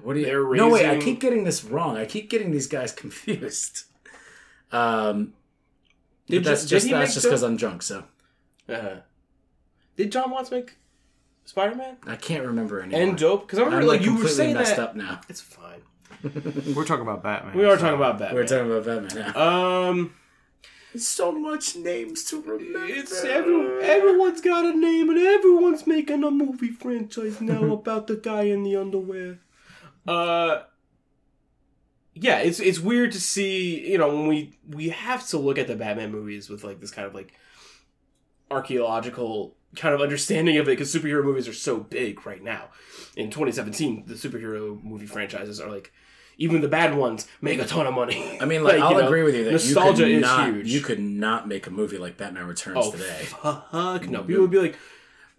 what 0.00 0.14
do 0.14 0.20
you? 0.20 0.26
They're 0.26 0.54
No 0.54 0.68
wait, 0.70 0.86
I 0.86 0.98
keep 1.00 1.20
getting 1.20 1.44
this 1.44 1.64
wrong. 1.64 1.96
I 1.96 2.04
keep 2.06 2.30
getting 2.30 2.50
these 2.50 2.66
guys 2.66 2.92
confused. 3.02 3.84
Um, 4.72 5.34
Did 6.26 6.44
that's 6.44 6.62
ju- 6.62 6.68
did 6.68 6.74
just 6.76 6.86
he 6.86 6.92
that's 6.92 7.14
just 7.14 7.26
because 7.26 7.42
I'm 7.42 7.56
drunk, 7.56 7.82
so 7.82 8.04
uh-huh. 8.68 8.96
did 9.96 10.10
John 10.10 10.30
Watts 10.30 10.50
make 10.50 10.76
Spider 11.44 11.74
Man 11.74 11.96
I 12.06 12.16
can't 12.16 12.44
remember 12.46 12.80
anymore. 12.80 13.00
and 13.02 13.18
Dope? 13.18 13.46
Because 13.46 13.58
I 13.58 13.62
remember 13.62 13.82
I'm 13.82 13.88
like, 13.88 14.00
like 14.00 14.06
you 14.08 14.16
were 14.16 14.26
saying 14.28 14.54
messed 14.54 14.76
that. 14.76 14.82
up 14.90 14.96
now. 14.96 15.20
It's 15.28 15.40
fine. 15.40 15.82
We're 16.74 16.86
talking 16.86 17.02
about 17.02 17.22
Batman. 17.22 17.54
We 17.56 17.64
are 17.66 17.76
so- 17.76 17.82
talking 17.82 17.96
about 17.96 18.18
Batman. 18.18 18.34
We're 18.34 18.46
talking 18.46 18.70
about 18.70 18.84
Batman 18.86 19.32
now. 19.34 19.88
Um, 19.90 20.14
so 20.98 21.32
much 21.32 21.76
names 21.76 22.24
to 22.24 22.40
remember. 22.40 22.86
it's 22.86 23.24
every, 23.24 23.82
everyone's 23.82 24.40
got 24.40 24.64
a 24.64 24.76
name 24.76 25.10
and 25.10 25.18
everyone's 25.18 25.86
making 25.86 26.22
a 26.24 26.30
movie 26.30 26.70
franchise 26.70 27.40
now 27.40 27.72
about 27.72 28.06
the 28.06 28.16
guy 28.16 28.42
in 28.42 28.62
the 28.62 28.76
underwear. 28.76 29.38
Uh, 30.06 30.62
yeah, 32.14 32.38
it's 32.38 32.60
it's 32.60 32.78
weird 32.78 33.12
to 33.12 33.20
see. 33.20 33.90
You 33.90 33.98
know, 33.98 34.08
when 34.08 34.26
we 34.28 34.58
we 34.68 34.90
have 34.90 35.26
to 35.28 35.38
look 35.38 35.58
at 35.58 35.66
the 35.66 35.76
Batman 35.76 36.12
movies 36.12 36.48
with 36.48 36.62
like 36.62 36.80
this 36.80 36.90
kind 36.90 37.06
of 37.06 37.14
like 37.14 37.32
archaeological 38.50 39.56
kind 39.74 39.94
of 39.94 40.00
understanding 40.00 40.56
of 40.58 40.68
it 40.68 40.72
because 40.72 40.94
superhero 40.94 41.24
movies 41.24 41.48
are 41.48 41.52
so 41.52 41.78
big 41.78 42.24
right 42.24 42.42
now. 42.42 42.68
In 43.16 43.30
2017, 43.30 44.04
the 44.06 44.14
superhero 44.14 44.82
movie 44.82 45.06
franchises 45.06 45.60
are 45.60 45.70
like. 45.70 45.92
Even 46.38 46.60
the 46.60 46.68
bad 46.68 46.94
ones 46.96 47.26
make 47.40 47.60
a 47.60 47.64
ton 47.64 47.86
of 47.86 47.94
money. 47.94 48.38
I 48.40 48.44
mean, 48.44 48.64
like, 48.64 48.76
you 48.78 48.82
I'll 48.84 48.92
know, 48.98 49.06
agree 49.06 49.22
with 49.22 49.34
you 49.34 49.44
that 49.44 49.52
nostalgia 49.52 50.08
you 50.08 50.16
is 50.16 50.22
not, 50.22 50.48
huge. 50.48 50.68
You 50.68 50.80
could 50.80 50.98
not 51.00 51.46
make 51.48 51.66
a 51.66 51.70
movie 51.70 51.98
like 51.98 52.16
Batman 52.16 52.46
Returns 52.46 52.78
Oh 52.80 52.90
today. 52.90 53.22
fuck 53.24 53.68
no! 53.72 53.98
Mm-hmm. 53.98 54.26
People 54.26 54.42
would 54.42 54.50
be 54.50 54.58
like, 54.58 54.78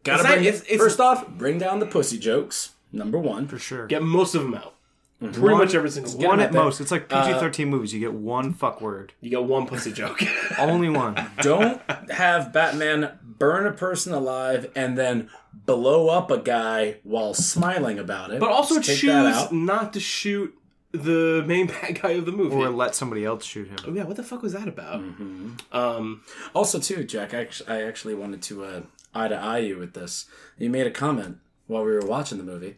Gotta 0.04 0.20
It's 0.20 0.24
not- 0.30 0.34
bring 0.36 0.46
it's- 0.46 0.62
it's- 0.64 0.80
first 0.80 1.00
off, 1.00 1.28
bring 1.28 1.58
down 1.58 1.80
the 1.80 1.86
pussy 1.86 2.18
jokes. 2.20 2.74
Number 2.94 3.18
one. 3.20 3.48
For 3.48 3.60
sure. 3.60 3.88
get 3.88 4.02
most 4.04 4.36
of 4.36 4.42
them 4.44 4.54
out. 4.54 4.74
Mm-hmm. 5.22 5.32
Pretty 5.34 5.40
One- 5.42 5.58
much 5.58 5.74
every 5.76 5.90
single 5.90 6.14
Get 6.18 6.28
one 6.28 6.40
at 6.40 6.52
there. 6.52 6.64
most. 6.64 6.80
It's 6.80 6.92
like 6.92 7.12
uh, 7.12 7.26
PG 7.26 7.40
13 7.40 7.70
movies. 7.70 7.94
You 7.94 8.00
get 8.02 8.14
one 8.14 8.54
fuck 8.54 8.80
word. 8.82 9.14
You 9.22 9.30
get 9.30 9.44
one 9.44 9.66
pussy 9.66 9.92
joke. 9.92 10.22
Only 10.60 10.90
one. 10.90 11.16
Don't 11.42 11.82
have 12.12 12.54
Batman 12.54 13.18
burn 13.24 13.66
a 13.66 13.72
person 13.72 14.14
alive 14.14 14.70
and 14.76 14.98
then 14.98 15.30
blow 15.54 16.10
up 16.10 16.32
a 16.32 16.38
guy 16.38 16.98
while 17.04 17.34
smiling 17.34 17.98
about 17.98 18.32
it. 18.32 18.40
but 18.40 18.50
also 18.50 18.80
Just 18.80 19.00
choose 19.02 19.52
not 19.52 19.94
to 19.94 20.00
shoot 20.00 20.54
the 20.96 21.44
main 21.46 21.68
bad 21.82 22.02
guy 22.02 22.12
of 22.12 22.26
the 22.26 22.32
movie. 22.32 22.56
Or 22.56 22.70
let 22.70 22.96
somebody 22.96 23.24
else 23.26 23.44
shoot 23.46 23.68
him. 23.68 23.78
oh 23.88 23.94
yeah, 23.94 24.04
what 24.04 24.16
the 24.18 24.24
fuck 24.24 24.42
was 24.42 24.54
that 24.54 24.68
about? 24.68 25.02
Mm-hmm. 25.02 25.54
Um, 25.72 26.24
Also, 26.54 26.80
too, 26.80 27.04
Jack, 27.04 27.34
I 27.34 27.40
actually, 27.42 27.70
I 27.70 27.84
actually 27.84 28.16
wanted 28.16 28.42
to 28.44 28.64
uh, 28.66 28.82
eye 29.14 29.28
to 29.28 29.36
eye 29.36 29.60
you 29.60 29.78
with 29.78 29.94
this. 29.94 30.26
You 30.58 30.70
made 30.70 30.88
a 30.88 30.92
comment 30.92 31.38
while 31.68 31.84
we 31.84 31.92
were 31.92 32.06
watching 32.06 32.38
the 32.38 32.44
movie 32.44 32.78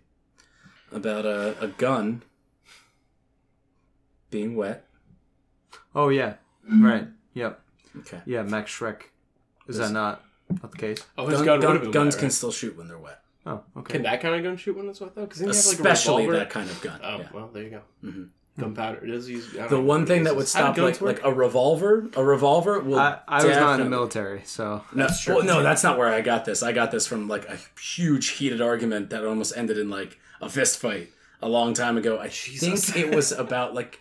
about 0.91 1.26
a, 1.26 1.55
a 1.61 1.68
gun 1.68 2.24
being 4.30 4.55
wet. 4.55 4.86
Oh, 5.95 6.09
yeah. 6.09 6.36
Right. 6.70 7.07
Yep. 7.34 7.61
Okay. 7.99 8.22
Yeah, 8.26 8.43
Max 8.43 8.72
Shreck. 8.72 9.03
Is 9.68 9.78
that 9.78 9.91
not, 9.91 10.24
not 10.49 10.72
the 10.72 10.78
case? 10.78 11.03
oh, 11.18 11.28
his 11.28 11.41
Gun- 11.41 11.59
gun, 11.59 11.78
gun- 11.82 11.91
guns 11.91 12.15
wet, 12.15 12.22
can 12.22 12.30
still 12.32 12.51
shoot 12.51 12.78
when 12.78 12.88
they're 12.88 12.97
wet, 12.97 13.22
Oh, 13.48 13.64
okay. 13.78 13.93
Can 13.93 14.04
that 14.04 14.20
kind 14.20 14.36
of 14.36 14.43
gun 14.43 14.58
shoot 14.58 14.76
when 14.76 14.89
it's 14.89 15.00
wet 15.00 15.16
though? 15.16 15.26
Because 15.26 15.41
especially 15.41 16.28
like 16.28 16.36
a 16.36 16.39
that 16.39 16.50
kind 16.50 16.70
of 16.70 16.82
gun. 16.82 17.00
Oh 17.02 17.20
yeah. 17.20 17.28
well, 17.34 17.50
there 17.54 17.64
you 17.64 17.70
go. 17.70 17.82
Mm-hmm. 18.04 18.24
Gunpowder. 18.60 19.06
It 19.06 19.12
does 19.12 19.30
use 19.30 19.52
The 19.52 19.70
know 19.70 19.82
one 19.82 20.06
thing 20.06 20.24
that 20.24 20.36
would 20.36 20.48
stop 20.48 20.76
guns 20.76 21.00
like 21.00 21.20
like 21.20 21.24
a 21.24 21.32
revolver, 21.32 22.10
a 22.16 22.24
revolver 22.24 22.80
will. 22.80 23.00
I, 23.00 23.20
I 23.28 23.45
was 23.45 23.56
not 23.56 23.80
in 23.80 23.86
the 23.86 23.89
military, 23.89 24.41
so. 24.45 24.84
No, 24.93 25.06
That's 25.08 25.22
true. 25.22 25.36
well, 25.36 25.45
no, 25.45 25.64
that's 25.64 25.84
not 25.84 25.98
where 25.98 26.10
I 26.10 26.22
got 26.22 26.43
this. 26.43 26.64
I 26.64 26.74
got 26.74 26.91
this 26.91 27.08
from 27.08 27.28
like 27.28 27.48
a 27.48 27.58
huge 27.80 28.30
heated 28.30 28.60
argument 28.60 29.12
that 29.12 29.24
almost 29.24 29.56
ended 29.56 29.78
in 29.78 29.89
like 29.89 30.20
a 30.41 30.50
fist 30.50 30.80
fight 30.80 31.10
a 31.41 31.48
long 31.48 31.74
time 31.74 31.98
ago. 31.98 32.20
I 32.20 32.30
Jesus. 32.30 32.89
think 32.89 33.06
it 33.06 33.16
was 33.16 33.32
about 33.32 33.74
like 33.76 34.00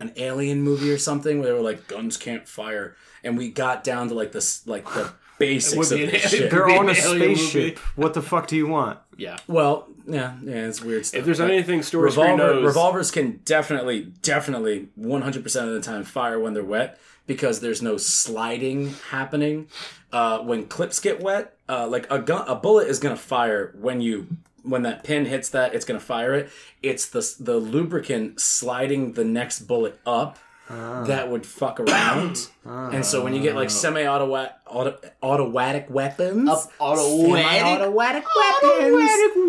an 0.00 0.12
alien 0.16 0.62
movie 0.62 0.90
or 0.90 0.98
something 0.98 1.38
where 1.38 1.48
they 1.48 1.52
were 1.52 1.60
like 1.60 1.86
guns 1.86 2.16
can't 2.16 2.48
fire, 2.48 2.96
and 3.22 3.36
we 3.36 3.50
got 3.50 3.84
down 3.84 4.08
to 4.08 4.14
like 4.14 4.32
this 4.32 4.66
like 4.66 4.86
the 4.94 5.12
basics 5.40 5.90
would 5.90 6.00
of 6.00 6.10
this 6.12 6.30
shit. 6.30 6.50
They're 6.52 6.68
on 6.68 6.88
a 6.88 6.94
spaceship. 6.94 7.78
What 7.96 8.14
the 8.14 8.22
fuck 8.22 8.46
do 8.46 8.56
you 8.56 8.68
want? 8.68 9.00
yeah. 9.16 9.38
Well, 9.48 9.88
yeah, 10.06 10.36
yeah, 10.42 10.66
it's 10.66 10.80
weird 10.82 11.04
stuff. 11.06 11.18
If 11.20 11.24
there's 11.24 11.38
but 11.38 11.50
anything 11.50 11.82
Story 11.82 12.10
Screen 12.10 12.30
revolver, 12.30 12.54
knows, 12.54 12.64
revolvers 12.64 13.10
can 13.10 13.40
definitely, 13.44 14.12
definitely, 14.22 14.88
100 14.94 15.42
percent 15.42 15.68
of 15.68 15.74
the 15.74 15.80
time 15.80 16.04
fire 16.04 16.38
when 16.38 16.54
they're 16.54 16.64
wet 16.64 16.98
because 17.26 17.60
there's 17.60 17.82
no 17.82 17.96
sliding 17.96 18.94
happening. 19.10 19.68
Uh, 20.12 20.38
when 20.40 20.66
clips 20.66 20.98
get 21.00 21.20
wet, 21.20 21.56
uh, 21.68 21.86
like 21.86 22.10
a 22.10 22.18
gun, 22.18 22.46
a 22.48 22.54
bullet 22.56 22.88
is 22.88 22.98
gonna 22.98 23.16
fire 23.16 23.74
when 23.78 24.00
you 24.00 24.26
when 24.62 24.82
that 24.82 25.04
pin 25.04 25.26
hits 25.26 25.48
that, 25.50 25.74
it's 25.74 25.84
gonna 25.84 26.00
fire 26.00 26.34
it. 26.34 26.50
It's 26.82 27.06
the 27.06 27.34
the 27.38 27.56
lubricant 27.56 28.40
sliding 28.40 29.12
the 29.12 29.24
next 29.24 29.60
bullet 29.60 29.98
up. 30.06 30.38
That 30.68 31.28
would 31.28 31.44
fuck 31.44 31.80
around, 31.80 32.46
and 32.64 33.04
so 33.04 33.24
when 33.24 33.34
you 33.34 33.42
get 33.42 33.56
like 33.56 33.70
semi-automatic 33.70 34.52
auto, 34.70 34.98
automatic 35.22 35.86
weapons, 35.90 36.48
semi-automatic 36.48 38.24
weapons, 38.36 38.94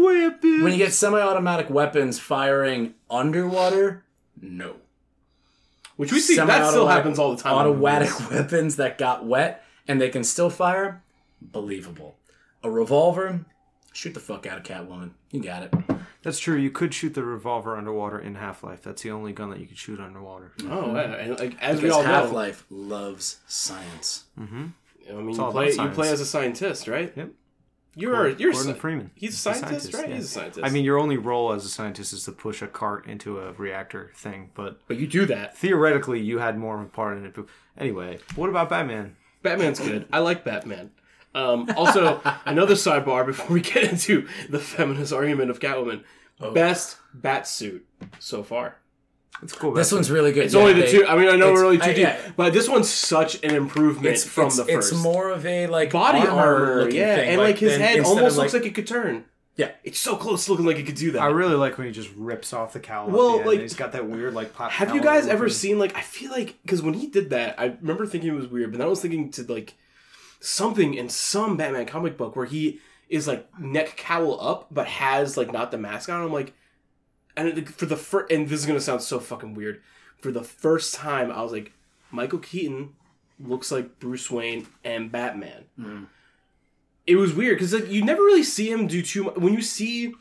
weapon. 0.02 0.64
when 0.64 0.72
you 0.72 0.78
get 0.78 0.94
semi-automatic 0.94 1.70
weapons 1.70 2.20
firing 2.20 2.94
underwater, 3.10 4.04
no. 4.42 4.76
Which 5.98 6.12
we 6.12 6.20
see 6.20 6.36
that 6.36 6.70
still 6.70 6.88
happens 6.88 7.20
all 7.20 7.36
the 7.36 7.42
time. 7.42 7.54
in 7.54 7.60
Automatic 7.60 8.10
weapons 8.32 8.78
that 8.78 8.98
got 8.98 9.26
wet 9.26 9.64
and 9.88 10.02
they 10.02 10.10
can 10.10 10.24
still 10.24 10.50
fire, 10.50 11.04
believable. 11.42 12.16
A 12.64 12.70
revolver, 12.70 13.46
shoot 13.94 14.14
the 14.14 14.20
fuck 14.20 14.46
out 14.48 14.58
of 14.58 14.64
Catwoman. 14.64 15.12
You 15.32 15.42
got 15.44 15.64
it. 15.64 15.74
That's 16.24 16.40
true. 16.40 16.56
You 16.56 16.70
could 16.70 16.94
shoot 16.94 17.14
the 17.16 17.24
revolver 17.24 17.76
underwater 17.76 18.20
in 18.20 18.36
Half 18.36 18.64
Life. 18.64 18.84
That's 18.84 19.02
the 19.02 19.12
only 19.12 19.34
gun 19.34 19.50
that 19.50 19.60
you 19.60 19.66
could 19.66 19.78
shoot 19.78 20.00
underwater. 20.00 20.52
Oh, 20.62 20.64
mm-hmm. 20.64 20.96
yeah. 20.96 21.02
and 21.02 21.40
like 21.40 21.62
as 21.62 21.78
we 21.78 21.84
Because 21.84 21.98
all 21.98 22.04
know, 22.04 22.10
Half 22.10 22.32
Life 22.32 22.66
loves 22.70 23.40
science. 23.48 24.26
Mm-hmm. 24.40 24.68
I 25.18 25.22
mean, 25.22 25.36
you 25.36 25.52
play 25.52 25.72
you 25.72 25.90
play 25.90 26.10
as 26.12 26.22
a 26.22 26.26
scientist, 26.26 26.88
right? 26.88 27.12
Yep. 27.16 27.30
You 27.94 28.16
are 28.16 28.30
you're 28.30 28.52
a 28.52 28.54
Gordon 28.54 28.72
sci- 28.74 28.80
Freeman. 28.80 29.12
He's 29.16 29.30
a 29.30 29.32
He's 29.32 29.36
a 29.36 29.40
scientist, 29.40 29.92
scientist, 29.92 29.94
right? 29.96 30.10
yeah. 30.10 30.16
He's 30.16 30.26
a 30.26 30.28
scientist. 30.30 30.66
I 30.66 30.70
mean, 30.70 30.86
your 30.86 30.98
only 30.98 31.18
role 31.18 31.52
as 31.52 31.66
a 31.66 31.70
scientist 31.70 32.14
is 32.14 32.24
to 32.24 32.32
push 32.32 32.62
a 32.62 32.68
cart 32.68 33.06
into 33.06 33.40
a 33.40 33.52
reactor 33.54 34.12
thing, 34.16 34.52
but 34.54 34.80
but 34.88 34.98
you 34.98 35.08
do 35.08 35.26
that. 35.26 35.58
theoretically, 35.58 36.22
you 36.22 36.40
had 36.40 36.58
more 36.58 36.76
of 36.80 36.82
a 36.82 36.90
part 36.90 37.18
in 37.18 37.26
it. 37.26 37.34
But 37.34 37.48
anyway, 37.78 38.20
what 38.36 38.50
about 38.50 38.70
Batman? 38.70 39.18
Batman's 39.44 39.80
good. 39.80 40.08
I 40.14 40.20
like 40.20 40.44
Batman. 40.46 40.92
Um, 41.36 41.70
also, 41.76 42.22
another 42.46 42.76
sidebar 42.76 43.26
before 43.26 43.48
we 43.54 43.62
get 43.62 43.84
into 43.92 44.28
the 44.50 44.60
feminist 44.60 45.12
argument 45.12 45.50
of 45.50 45.60
Catwoman. 45.60 46.04
Oh. 46.40 46.52
Best 46.54 46.98
bat 47.14 47.48
suit 47.48 47.86
so 48.20 48.42
far. 48.42 48.78
It's 49.44 49.54
cool. 49.54 49.72
This 49.74 49.92
one's 49.92 50.12
really 50.12 50.32
good. 50.32 50.46
It's 50.46 50.54
only 50.56 50.74
the 50.74 50.82
they- 50.82 50.92
two. 50.92 51.06
I 51.08 51.16
mean, 51.18 51.28
I 51.28 51.36
know 51.36 51.48
it's- 51.48 51.54
we're 51.56 51.66
only 51.66 51.78
two 51.80 51.84
I- 51.84 51.94
deep, 51.94 51.98
yeah. 52.04 52.18
but 52.38 52.54
this 52.54 52.70
one's 52.70 52.90
such 52.90 53.44
an 53.44 53.56
improvement 53.56 54.08
It's 54.14 54.24
from 54.24 54.48
it's, 54.48 54.58
the 54.58 54.66
first. 54.66 54.92
It's 54.92 55.02
more 55.02 55.30
of 55.30 55.46
a 55.46 55.68
like 55.68 55.92
body 55.92 56.20
armor, 56.20 56.84
looking 56.84 56.96
yeah, 56.98 57.16
thing, 57.16 57.30
and 57.30 57.42
like 57.42 57.58
his 57.58 57.78
head 57.78 58.00
almost 58.02 58.38
looks 58.38 58.54
like 58.54 58.66
it 58.66 58.76
could 58.76 58.86
turn. 58.88 59.26
yeah. 59.56 59.72
It's 59.84 60.00
so 60.00 60.16
close 60.16 60.48
looking 60.48 60.66
like 60.66 60.78
it 60.78 60.84
could 60.86 60.96
do 60.96 61.12
that. 61.12 61.22
I 61.22 61.28
really 61.28 61.56
like 61.56 61.78
when 61.78 61.88
he 61.88 61.94
just 61.94 62.10
rips 62.16 62.54
off 62.54 62.74
the 62.74 62.80
cowl. 62.80 63.08
at 63.08 63.14
Well, 63.14 63.32
the 63.34 63.38
end, 63.40 63.46
like- 63.48 63.54
and 63.56 63.62
he's 63.64 63.74
got 63.74 63.92
that 63.94 64.08
weird 64.08 64.34
like. 64.36 64.54
Pop 64.54 64.72
Have 64.72 64.94
you 64.94 65.02
guys 65.02 65.26
ever 65.28 65.46
looking- 65.46 65.54
seen 65.56 65.80
like 65.80 65.96
I 65.96 66.02
feel 66.02 66.30
like 66.32 66.58
because 66.62 66.82
when 66.84 66.94
he 66.94 67.08
did 67.08 67.30
that, 67.32 67.56
I 67.58 67.76
remember 67.82 68.06
thinking 68.06 68.30
it 68.30 68.36
was 68.36 68.48
weird, 68.48 68.72
but 68.72 68.78
then 68.78 68.86
I 68.86 68.90
was 68.90 69.02
thinking 69.02 69.32
to 69.32 69.44
like 69.52 69.74
something 70.40 70.94
in 70.94 71.10
some 71.10 71.58
Batman 71.58 71.86
comic 71.86 72.18
book 72.18 72.36
where 72.36 72.46
he 72.46 72.80
is 73.10 73.28
like 73.28 73.48
neck 73.60 73.98
cowl 73.98 74.40
up 74.42 74.68
but 74.72 74.88
has 74.88 75.36
like 75.38 75.52
not 75.52 75.72
the 75.72 75.78
mask 75.78 76.10
on. 76.10 76.22
I'm 76.22 76.32
like, 76.32 76.54
and 77.36 77.68
for 77.74 77.86
the 77.86 77.98
first, 77.98 78.32
and 78.32 78.48
this 78.48 78.60
is 78.60 78.66
gonna 78.66 78.80
sound 78.82 79.02
so 79.02 79.20
fucking 79.20 79.54
weird. 79.54 79.82
For 80.20 80.32
the 80.32 80.44
first 80.44 80.94
time, 80.94 81.32
I 81.32 81.42
was 81.42 81.52
like, 81.52 81.72
Michael 82.12 82.40
Keaton 82.40 82.94
looks 83.40 83.72
like 83.72 84.00
Bruce 84.00 84.30
Wayne 84.30 84.68
and 84.84 85.12
Batman. 85.12 85.66
Hmm. 85.76 86.04
It 87.08 87.16
was 87.16 87.34
weird 87.34 87.58
because 87.58 87.74
like 87.74 87.90
you 87.90 88.04
never 88.06 88.22
really 88.22 88.44
see 88.44 88.72
him 88.72 88.88
do 88.88 89.02
too 89.02 89.24
much. 89.24 89.36
When 89.38 89.54
you 89.54 89.62
see, 89.62 90.14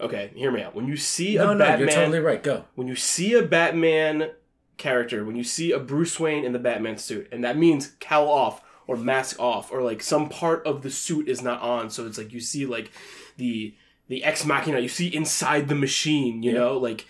okay, 0.00 0.30
hear 0.34 0.50
me 0.52 0.62
out. 0.62 0.74
When 0.74 0.86
you 0.86 0.96
see 0.96 1.36
No, 1.36 1.50
a 1.50 1.54
no, 1.54 1.58
Batman, 1.64 1.78
you're 1.80 1.88
totally 1.96 2.20
right. 2.20 2.42
Go. 2.42 2.64
when 2.74 2.86
you 2.86 2.96
see 2.96 3.34
a 3.34 3.42
Batman 3.42 4.30
character 4.76 5.24
when 5.24 5.36
you 5.36 5.44
see 5.44 5.70
a 5.72 5.78
Bruce 5.78 6.18
Wayne 6.18 6.44
in 6.44 6.52
the 6.52 6.58
Batman 6.58 6.98
suit, 6.98 7.28
and 7.32 7.44
that 7.44 7.56
means 7.56 7.92
cowl 8.00 8.28
off 8.28 8.60
or 8.86 8.96
mask 8.96 9.38
off, 9.40 9.72
or 9.72 9.82
like 9.82 10.02
some 10.02 10.28
part 10.28 10.66
of 10.66 10.82
the 10.82 10.90
suit 10.90 11.28
is 11.28 11.42
not 11.42 11.60
on. 11.62 11.90
So 11.90 12.06
it's 12.06 12.18
like 12.18 12.32
you 12.32 12.40
see 12.40 12.66
like 12.66 12.90
the 13.36 13.74
the 14.08 14.24
ex 14.24 14.44
machina 14.44 14.78
you 14.80 14.88
see 14.88 15.08
inside 15.14 15.68
the 15.68 15.74
machine. 15.74 16.42
You 16.42 16.52
know, 16.52 16.76
like 16.78 17.06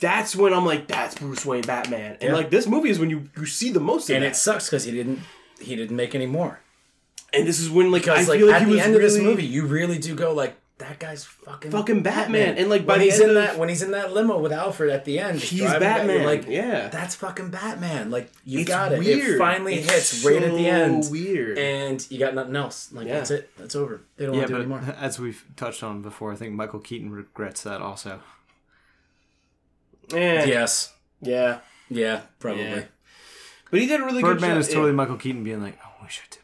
that's 0.00 0.34
when 0.36 0.52
I'm 0.52 0.66
like, 0.66 0.86
that's 0.88 1.14
Bruce 1.14 1.46
Wayne 1.46 1.62
Batman, 1.62 2.12
and 2.20 2.22
Yeah. 2.30 2.34
like 2.34 2.50
this 2.50 2.66
movie 2.66 2.90
is 2.90 2.98
when 2.98 3.10
you 3.10 3.28
you 3.36 3.46
see 3.46 3.70
the 3.70 3.80
most 3.80 4.10
of 4.10 4.16
and 4.16 4.24
that. 4.24 4.28
it 4.32 4.36
sucks 4.36 4.66
because 4.68 4.84
he 4.84 4.92
didn't 4.92 5.20
he 5.60 5.76
didn't 5.76 5.96
make 5.96 6.14
any 6.14 6.26
more. 6.26 6.60
and 7.32 7.46
this 7.46 7.60
is 7.60 7.70
when 7.70 7.90
like 7.90 8.02
Because 8.02 8.28
I 8.28 8.32
like 8.32 8.38
feel 8.40 8.48
like 8.48 8.62
at 8.62 8.68
he 8.68 8.74
the 8.74 8.80
end 8.80 8.94
of 8.94 9.00
this 9.02 9.18
movie, 9.18 9.44
you 9.46 9.66
really 9.66 9.98
do 9.98 10.14
go 10.14 10.32
like 10.34 10.56
that 10.78 10.98
guy's 10.98 11.24
fucking 11.24 11.70
Fucking 11.70 12.02
Batman. 12.02 12.58
And, 12.58 12.68
like, 12.68 12.84
by 12.84 12.94
when 12.94 12.98
the 13.00 13.04
he's 13.04 13.20
end 13.20 13.30
in 13.30 13.36
of- 13.36 13.42
that 13.44 13.58
when 13.58 13.68
he's 13.68 13.82
in 13.82 13.92
that 13.92 14.12
limo 14.12 14.38
with 14.40 14.52
Alfred 14.52 14.90
at 14.90 15.04
the 15.04 15.20
end, 15.20 15.38
He's 15.40 15.60
driving 15.60 15.80
back, 15.80 15.96
Batman. 15.98 16.24
like 16.24 16.46
yeah. 16.48 16.88
that's 16.88 17.14
fucking 17.14 17.50
Batman. 17.50 18.10
Like 18.10 18.30
you 18.44 18.60
It's 18.60 18.68
got 18.68 18.92
it. 18.92 18.98
weird. 18.98 19.36
It 19.36 19.38
finally 19.38 19.74
It's 19.76 19.90
hits 19.90 20.24
right 20.24 20.42
at 20.42 20.52
the 20.52 20.66
end, 20.66 21.04
Weird. 21.10 21.58
and 21.58 22.04
you 22.10 22.18
got 22.18 22.34
nothing 22.34 22.56
else. 22.56 22.90
Like 22.92 23.06
Yeah. 23.06 23.14
that's 23.14 23.30
it. 23.30 23.50
That's 23.56 23.76
over. 23.76 24.02
They 24.16 24.26
don't 24.26 24.34
Yeah, 24.34 24.40
want 24.40 24.48
to 24.50 24.54
do 24.62 24.68
but 24.68 24.76
anymore. 24.78 24.96
as 25.00 25.20
we've 25.20 25.44
touched 25.54 25.82
on 25.84 26.02
before, 26.02 26.32
I 26.32 26.34
think 26.36 26.52
Michael 26.54 26.80
Keaton 26.80 27.10
regrets 27.12 27.62
that 27.62 27.80
also. 27.80 28.20
Eh, 30.12 30.44
Yes. 30.46 30.92
Yeah. 31.20 31.60
Yeah. 31.88 32.22
Probably. 32.38 32.64
Yeah. 32.64 32.82
But 33.70 33.80
he 33.80 33.86
did 33.86 34.00
a 34.00 34.04
really 34.04 34.22
good 34.22 34.34
Birdman 34.38 34.56
is 34.58 34.68
totally 34.68 34.92
Michael 34.92 35.16
Keaton 35.16 35.42
being 35.42 35.62
like, 35.62 35.78
"Oh, 35.84 35.90
we 36.02 36.08
should 36.08 36.28
do 36.30 36.38
more 36.38 36.43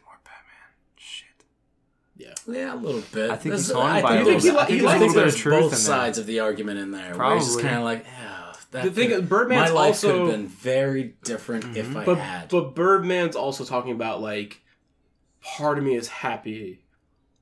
Yeah, 2.47 2.73
a 2.73 2.75
little 2.75 3.01
bit. 3.13 3.29
I 3.29 3.35
think 3.35 3.43
There's- 3.53 3.67
he's 3.67 3.71
haunted 3.71 3.97
I 3.97 4.01
by 4.01 4.09
think 4.15 4.21
a 4.21 4.25
there's- 4.31 4.43
little- 4.43 4.59
I 4.59 4.63
I 4.63 4.65
think 4.67 4.79
think 4.81 4.87
there's- 4.89 4.99
there's 4.99 5.01
a 5.01 5.05
little 5.07 5.23
bit 5.23 5.33
of 5.33 5.39
truth 5.39 5.53
in 5.55 5.61
both 5.61 5.71
there. 5.71 5.79
sides 5.79 6.17
of 6.17 6.25
the 6.25 6.39
argument 6.39 6.79
in 6.79 6.91
there. 6.91 7.15
Where 7.17 7.35
it's 7.35 7.45
just 7.45 7.59
Probably. 7.59 7.69
kind 7.69 7.77
of 7.77 7.83
like, 7.83 8.05
yeah, 8.05 8.53
that 8.71 8.83
The 8.85 8.91
thing 8.91 9.09
could- 9.09 9.29
Birdman's 9.29 9.69
my 9.71 9.75
life 9.75 9.87
also- 9.89 10.11
could 10.11 10.19
have 10.21 10.31
been 10.31 10.47
very 10.47 11.15
different 11.23 11.75
if 11.77 11.95
I 11.95 12.05
But 12.05 12.17
had. 12.17 12.49
but 12.49 12.75
Birdman's 12.75 13.35
also 13.35 13.63
talking 13.65 13.91
about 13.91 14.21
like 14.21 14.61
part 15.41 15.77
of 15.77 15.83
me 15.83 15.95
is 15.95 16.07
happy 16.07 16.83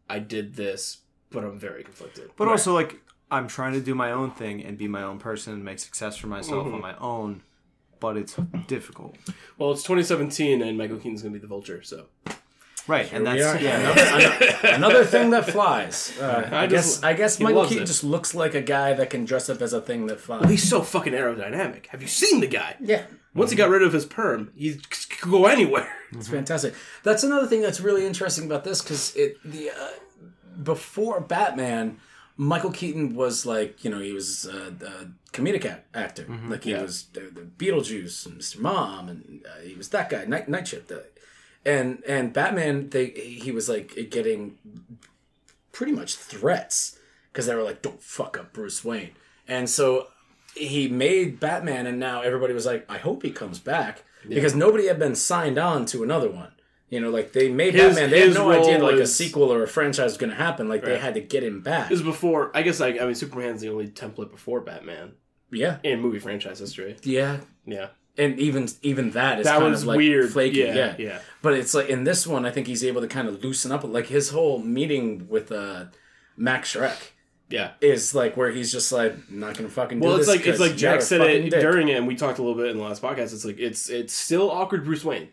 I 0.10 0.20
did 0.20 0.56
this, 0.56 1.00
but 1.30 1.44
I'm 1.44 1.60
very 1.60 1.84
conflicted. 1.84 2.32
But 2.36 2.48
also, 2.48 2.74
like, 2.74 3.00
I'm 3.30 3.48
trying 3.48 3.74
to 3.74 3.80
do 3.82 3.94
my 3.94 4.12
own 4.12 4.32
thing 4.32 4.64
and 4.64 4.76
be 4.78 4.88
my 4.88 5.04
own 5.04 5.20
person 5.20 5.54
and 5.54 5.64
make 5.64 5.78
success 5.78 6.18
for 6.18 6.26
myself 6.28 6.66
Mm-hmm. 6.66 6.76
on 6.76 6.82
my 6.82 6.98
own, 6.98 7.44
but 8.00 8.18
it's 8.18 8.36
difficult. 8.68 9.16
Well, 9.60 9.72
it's 9.72 9.84
2017 9.84 10.64
and 10.64 10.78
Michael 10.80 10.98
Keaton's 10.98 11.22
gonna 11.22 11.34
be 11.34 11.40
the 11.40 11.46
Vulture, 11.46 11.84
so 11.84 12.08
Right, 12.90 13.12
and 13.14 13.26
that's 13.26 13.62
yeah. 13.62 13.80
another, 13.80 14.02
another- 14.02 14.76
another 14.76 15.06
thing 15.06 15.30
that 15.30 15.46
flies. 15.50 16.18
Uh, 16.20 16.50
I, 16.52 16.64
I 16.64 16.68
guess 16.68 16.86
just- 16.96 17.04
I 17.06 17.14
guess 17.14 17.40
Michael 17.40 17.66
Keaton 17.66 17.84
it. 17.84 17.88
just 17.88 18.04
looks 18.04 18.34
like 18.36 18.54
a 18.56 18.62
guy 18.62 18.94
that 18.94 19.10
can 19.10 19.24
dress 19.26 19.50
up 19.50 19.62
as 19.62 19.74
a 19.74 19.80
thing 19.82 20.08
that 20.08 20.20
flies. 20.20 20.50
he's 20.50 20.68
so 20.68 20.82
fucking 20.82 21.14
aerodynamic. 21.14 21.86
Have 21.88 22.02
you 22.02 22.08
seen 22.08 22.40
the 22.42 22.48
guy? 22.48 22.76
yeah, 22.82 23.04
Once 23.36 23.52
he 23.52 23.56
got 23.56 23.70
rid 23.70 23.84
of 23.84 23.94
his 23.94 24.06
perm, 24.06 24.52
he 24.56 24.74
could 25.20 25.30
go 25.32 25.46
anywhere. 25.46 25.90
it's 26.12 26.28
fantastic. 26.28 26.74
That's 27.04 27.24
another 27.24 27.48
thing 27.48 27.62
that's 27.62 27.80
really 27.80 28.06
interesting 28.06 28.46
about 28.46 28.64
this 28.64 28.82
because 28.82 29.16
it 29.16 29.38
the 29.46 29.70
uh, 29.70 29.90
before 30.62 31.22
Batman, 31.22 32.00
Michael 32.38 32.72
Keaton 32.72 33.16
was 33.16 33.46
like 33.46 33.84
you 33.84 33.90
know 33.92 34.00
he 34.00 34.12
was 34.12 34.46
a, 34.46 34.74
a 34.86 35.08
comedic 35.32 35.66
act- 35.66 35.96
actor, 35.96 36.26
like 36.48 36.64
he 36.64 36.72
Yeah. 36.72 36.82
was 36.82 37.06
the, 37.14 37.22
the 37.22 37.42
Beetlejuice 37.42 38.26
and 38.26 38.40
Mr. 38.40 38.60
Mom, 38.60 39.08
and 39.10 39.42
uh, 39.46 39.62
he 39.62 39.76
was 39.76 39.90
that 39.90 40.10
guy, 40.10 40.26
Night 40.26 40.50
Night 40.50 40.68
Shift, 40.68 40.92
and 41.66 42.04
and 42.08 42.34
Batman 42.34 42.90
they 42.90 43.08
he 43.08 43.52
was 43.52 43.68
like 43.70 43.96
getting 44.10 44.58
pretty 45.72 45.92
much 45.92 46.16
threats 46.16 46.98
because 47.32 47.46
they 47.46 47.56
were 47.56 47.64
like, 47.64 47.82
"Don't 47.82 48.02
fuck 48.02 48.38
up 48.38 48.54
Bruce 48.54 48.84
Wayne," 48.84 49.12
and 49.48 49.70
so 49.70 50.08
he 50.56 50.88
made 50.88 51.40
Batman, 51.40 51.86
and 51.88 52.00
now 52.00 52.22
everybody 52.22 52.54
was 52.54 52.66
like, 52.66 52.86
"I 52.90 52.98
hope 52.98 53.24
he 53.24 53.32
comes 53.32 53.60
back," 53.60 54.04
because 54.28 54.56
nobody 54.56 54.88
had 54.88 55.00
been 55.00 55.16
signed 55.16 55.58
on 55.58 55.86
to 55.88 56.04
another 56.04 56.30
one. 56.30 56.52
You 56.90 57.00
know, 57.00 57.12
like 57.12 57.34
they 57.34 57.50
made 57.52 57.76
His- 57.76 57.96
Batman, 57.96 58.10
they 58.10 58.22
had 58.22 58.34
no 58.34 58.50
idea 58.52 58.80
like 58.84 58.96
a 58.96 59.06
sequel 59.06 59.54
or 59.54 59.62
a 59.62 59.68
franchise 59.68 60.06
was 60.12 60.18
going 60.18 60.32
to 60.32 60.36
happen. 60.36 60.68
Like 60.68 60.84
they 60.84 60.98
had 60.98 61.14
to 61.14 61.22
get 61.22 61.44
him 61.44 61.62
back. 61.62 61.92
Is 61.92 62.02
before. 62.02 62.52
I 62.56 62.64
guess 62.64 62.80
like 62.80 63.00
I 63.00 63.06
mean, 63.06 63.14
Superman's 63.16 63.62
the 63.62 63.70
only 63.70 63.90
template 63.90 64.32
before 64.32 64.62
Batman 64.62 65.12
Yeah, 65.52 65.78
in 65.84 66.00
movie 66.02 66.18
franchise 66.18 66.58
history. 66.58 66.96
yeah, 67.04 67.42
Yeah, 67.68 67.90
and 68.20 68.40
even 68.40 68.68
even 68.82 69.12
that 69.12 69.40
is 69.40 69.46
that 69.46 69.60
kind 69.60 69.72
was 69.72 69.82
of 69.84 69.88
like 69.88 69.98
weird. 69.98 70.32
flaky. 70.32 70.60
Yeah, 70.60 70.74
Yeah, 70.74 70.96
yeah. 70.98 71.20
But 71.42 71.54
it's 71.54 71.74
like 71.74 71.90
in 71.90 72.04
this 72.04 72.28
one, 72.28 72.46
I 72.46 72.52
think 72.52 72.68
he's 72.68 72.84
able 72.84 73.02
to 73.02 73.08
kind 73.08 73.28
of 73.28 73.44
loosen 73.44 73.72
up. 73.72 73.84
Like 73.84 74.08
his 74.08 74.30
whole 74.30 74.60
meeting 74.60 75.28
with 75.30 75.52
uh, 75.52 75.86
Max 76.38 76.76
Shreck 76.76 76.98
yeah. 77.50 77.72
is 77.82 78.14
like 78.14 78.38
where 78.38 78.52
he's 78.52 78.72
just 78.72 78.92
like, 78.92 79.14
"I'm 79.30 79.40
not 79.40 79.56
gonna 79.58 79.70
fucking." 79.70 80.00
Well, 80.00 80.16
do 80.16 80.18
it's 80.20 80.28
this 80.28 80.36
like 80.38 80.48
it's 80.48 80.60
like 80.60 80.76
Jack 80.76 81.02
said 81.02 81.22
it 81.22 81.50
dick." 81.50 81.62
during 81.62 81.88
it, 81.88 81.98
and 81.98 82.08
we 82.08 82.16
talked 82.16 82.40
a 82.40 82.44
little 82.44 82.58
bit 82.58 82.72
in 82.72 82.78
the 82.78 82.84
last 82.84 83.02
podcast. 83.02 83.34
It's 83.34 83.46
like 83.46 83.60
it's 83.60 83.90
it's 83.90 84.14
still 84.14 84.52
awkward 84.52 84.84
Bruce 84.84 85.04
Wayne. 85.04 85.30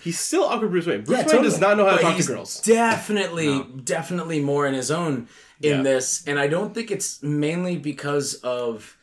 He's 0.00 0.18
still 0.18 0.44
awkward 0.44 0.70
Bruce 0.70 0.86
Wayne. 0.86 1.02
Bruce 1.02 1.18
Yeah, 1.18 1.32
Wayne 1.32 1.42
does 1.42 1.60
not 1.60 1.76
know 1.76 1.84
how 1.84 1.96
to 1.96 2.02
But 2.02 2.02
talk 2.02 2.16
to 2.16 2.26
girls. 2.26 2.60
Definitely, 2.62 3.64
definitely 3.84 4.40
more 4.40 4.66
in 4.66 4.74
his 4.74 4.90
own 4.90 5.28
in 5.60 5.76
Yeah. 5.78 5.82
this, 5.82 6.24
and 6.26 6.38
I 6.40 6.48
don't 6.48 6.74
think 6.74 6.90
it's 6.90 7.22
mainly 7.22 7.76
because 7.76 8.34
of 8.36 8.96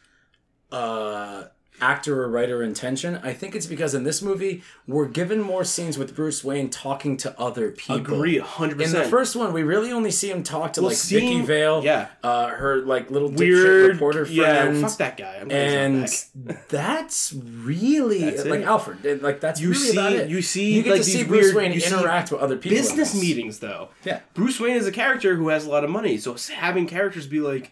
uh 0.72 1.44
actor 1.82 2.24
or 2.24 2.30
writer 2.30 2.64
intention. 2.64 3.20
I 3.24 3.34
think 3.34 3.56
it's 3.56 3.66
because 3.66 3.94
in 3.94 4.04
this 4.04 4.22
movie 4.22 4.64
we're 4.88 5.08
given 5.08 5.42
more 5.42 5.64
scenes 5.64 5.98
with 5.98 6.16
Bruce 6.16 6.44
Wayne 6.44 6.70
talking 6.70 7.18
to 7.18 7.40
other 7.40 7.72
people. 7.72 7.96
Agree, 8.16 8.40
hundred 8.40 8.78
percent. 8.78 8.96
In 8.98 9.04
the 9.04 9.10
first 9.10 9.36
one, 9.36 9.54
we 9.54 9.64
really 9.64 9.92
only 9.92 10.12
see 10.12 10.30
him 10.32 10.44
talk 10.44 10.74
to 10.74 10.82
Well, 10.82 10.90
like 10.90 10.98
seeing- 10.98 11.38
Vicki 11.40 11.46
Vale, 11.46 11.84
yeah. 11.84 12.08
uh, 12.24 12.48
her 12.48 12.78
like 12.78 13.12
little 13.12 13.30
Weird 13.30 13.92
reporter 13.94 14.26
Yeah, 14.30 14.64
friend, 14.64 14.82
fuck 14.82 14.98
that 14.98 15.18
guy. 15.18 15.38
I'm 15.42 15.48
glad 15.50 16.02
he's 16.02 16.30
not 16.36 16.56
and 16.56 16.60
that's 16.70 17.34
really 17.34 18.22
That's 18.32 18.46
like. 18.46 18.62
Alfred. 18.64 19.22
Like 19.22 19.40
that's 19.40 19.60
You 19.62 19.70
really 19.70 19.80
see- 19.82 19.98
about 19.98 20.14
it. 20.14 20.30
you 20.30 20.42
see, 20.42 20.74
you 20.74 20.84
get 20.84 20.92
like, 20.92 21.02
to 21.02 21.04
see 21.06 21.24
Bruce 21.24 21.46
weird- 21.46 21.56
Wayne 21.56 21.74
you 21.74 21.82
interact 21.82 22.32
with 22.32 22.42
other 22.42 22.58
people. 22.58 22.78
business 22.78 23.20
meetings 23.20 23.60
though. 23.60 23.90
Yeah. 24.04 24.22
Bruce 24.34 24.60
Wayne 24.60 24.76
is 24.76 24.88
a 24.88 24.92
character 24.92 25.36
who 25.36 25.50
has 25.50 25.66
a 25.66 25.70
lot 25.70 25.84
of 25.84 25.90
money, 25.90 26.18
so 26.18 26.36
having 26.56 26.88
characters 26.88 27.28
be 27.28 27.40
like, 27.40 27.72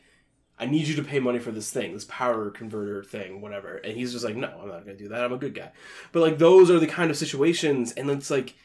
"I 0.59 0.65
need 0.65 0.87
you 0.87 0.95
to 0.95 1.03
pay 1.03 1.19
money 1.19 1.39
for 1.39 1.51
this 1.51 1.71
thing, 1.71 1.93
this 1.93 2.05
power 2.05 2.49
converter 2.49 3.03
thing, 3.03 3.41
whatever," 3.41 3.77
and 3.77 3.95
he's 3.95 4.13
just 4.13 4.25
like, 4.25 4.35
"No, 4.35 4.47
I'm 4.47 4.67
not 4.69 4.85
going 4.85 4.97
to 4.97 5.03
do 5.03 5.09
that. 5.09 5.23
I'm 5.23 5.33
a 5.33 5.37
good 5.37 5.53
guy." 5.53 5.71
But 6.11 6.21
like 6.21 6.37
those 6.37 6.69
are 6.69 6.79
the 6.79 6.87
kind 6.87 7.11
of 7.11 7.17
situations, 7.17 7.91
and 7.93 8.09
it's 8.09 8.29
like 8.29 8.55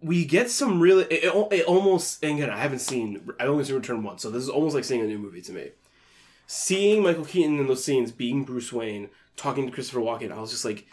we 0.00 0.24
get 0.24 0.50
some 0.50 0.80
really. 0.80 1.04
It, 1.04 1.24
it, 1.52 1.64
almost 1.66 2.22
and 2.22 2.38
again, 2.38 2.50
I 2.50 2.58
haven't 2.58 2.80
seen. 2.80 3.30
I've 3.40 3.48
only 3.48 3.64
seen 3.64 3.76
Return 3.76 4.02
once, 4.02 4.22
so 4.22 4.30
this 4.30 4.42
is 4.42 4.50
almost 4.50 4.74
like 4.74 4.84
seeing 4.84 5.00
a 5.00 5.06
new 5.06 5.18
movie 5.18 5.42
to 5.42 5.52
me. 5.52 5.70
Seeing 6.46 7.02
Michael 7.02 7.24
Keaton 7.24 7.58
in 7.58 7.66
those 7.66 7.84
scenes, 7.84 8.12
being 8.12 8.44
Bruce 8.44 8.72
Wayne, 8.72 9.08
talking 9.36 9.66
to 9.66 9.72
Christopher 9.72 10.00
Walken, 10.00 10.32
I 10.32 10.40
was 10.40 10.50
just 10.50 10.64
like. 10.64 10.86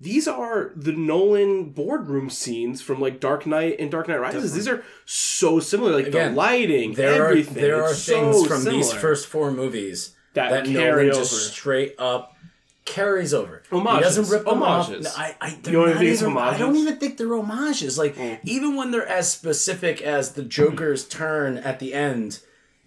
These 0.00 0.26
are 0.26 0.72
the 0.74 0.92
Nolan 0.92 1.70
boardroom 1.70 2.30
scenes 2.30 2.80
from 2.80 3.00
like 3.00 3.20
Dark 3.20 3.44
Knight 3.46 3.76
and 3.78 3.90
Dark 3.90 4.08
Knight 4.08 4.18
Rises. 4.20 4.54
These 4.54 4.66
are 4.68 4.82
so 5.04 5.60
similar, 5.60 5.92
like 5.92 6.06
Again, 6.06 6.32
the 6.32 6.36
lighting, 6.38 6.94
There 6.94 7.26
everything. 7.26 7.58
are 7.58 7.60
there 7.66 7.84
are 7.84 7.92
things 7.92 8.36
so 8.36 8.44
from 8.46 8.64
these 8.64 8.92
first 8.92 9.26
four 9.26 9.50
movies 9.50 10.14
That 10.34 10.50
that, 10.50 10.64
carry 10.66 11.08
Nolan 11.08 11.20
just 11.22 11.52
straight 11.52 11.94
up 11.98 12.34
carries 12.86 13.34
over. 13.34 13.62
Homages. 13.70 13.98
He 13.98 14.02
doesn't 14.02 14.34
rip 14.36 14.44
them 14.46 14.62
Homages. 14.62 15.06
off. 15.06 15.14
I, 15.18 15.36
I, 15.40 15.48
You 15.50 15.72
don't 15.72 15.90
not 15.90 15.98
think 15.98 16.10
even, 16.22 16.36
I 16.38 16.56
don't 16.58 16.76
even 16.76 16.96
think 16.96 17.18
they're 17.18 17.28
homages. 17.36 17.98
Like 17.98 18.16
Mm. 18.16 18.38
even 18.44 18.76
when 18.76 18.90
they're 18.90 19.06
as 19.06 19.30
specific 19.30 20.00
as 20.02 20.32
the 20.32 20.42
Joker's 20.42 21.06
turn 21.06 21.58
at 21.58 21.78
the 21.78 21.92
end 21.94 22.40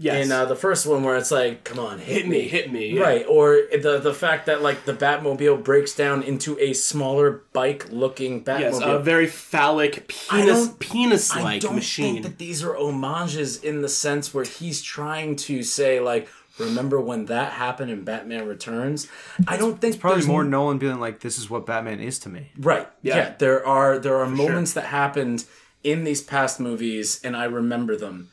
Yes. 0.04 0.26
in 0.26 0.32
uh, 0.34 0.46
the 0.46 0.56
first 0.56 0.86
one, 0.86 1.04
where 1.04 1.16
it's 1.16 1.32
like, 1.32 1.64
"Come 1.64 1.80
on, 1.80 1.98
hit, 2.00 2.18
hit 2.24 2.28
me, 2.28 2.42
hit 2.48 2.72
me. 2.72 2.90
yeah. 2.90 3.02
Right, 3.02 3.26
or 3.28 3.62
the 3.72 4.00
the 4.00 4.14
fact 4.14 4.46
that 4.48 4.62
like 4.62 4.84
the 4.86 4.94
Batmobile 4.94 5.64
breaks 5.64 5.96
down 5.96 6.24
into 6.24 6.60
a 6.60 6.74
smaller 6.74 7.44
bike-looking 7.54 8.44
Batmobile. 8.44 8.60
Yes, 8.60 8.80
a 8.84 9.00
very 9.00 9.28
phallic 9.28 9.98
I 10.30 10.42
penis 10.42 10.68
don't- 10.68 10.80
penis 10.80 11.32
I 11.36 11.42
like 11.42 11.62
don't 11.62 11.76
machine. 11.76 12.16
think 12.16 12.26
that 12.26 12.38
these 12.38 12.64
are 12.64 12.76
homages 12.76 13.64
in 13.64 13.82
the 13.82 13.90
sense 13.90 14.34
where 14.34 14.44
he's 14.46 14.82
trying 14.82 15.36
to 15.48 15.64
say 15.64 16.00
like, 16.00 16.28
remember 16.60 17.00
when 17.00 17.26
that 17.28 17.54
happened 17.54 17.90
in 17.90 18.04
Batman 18.04 18.46
Returns? 18.48 19.08
I 19.48 19.58
don't 19.58 19.80
think 19.80 19.94
it's 19.96 20.02
Probably 20.02 20.20
there's 20.20 20.28
more 20.28 20.44
Nolan 20.44 20.78
being 20.80 21.00
like, 21.00 21.22
"This 21.22 21.38
is 21.38 21.50
what 21.50 21.66
Batman 21.66 22.00
is 22.00 22.20
to 22.20 22.30
me." 22.30 22.52
Right. 22.60 22.88
Yeah. 23.02 23.16
Yeah. 23.18 23.34
There 23.40 23.66
are 23.66 23.98
there 24.00 24.18
are 24.18 24.28
moments 24.28 24.74
that 24.74 24.86
happened 24.86 25.46
in 25.84 26.04
these 26.04 26.22
past 26.22 26.60
movies, 26.60 27.20
and 27.24 27.36
I 27.36 27.46
remember 27.46 27.96
them. 27.96 28.30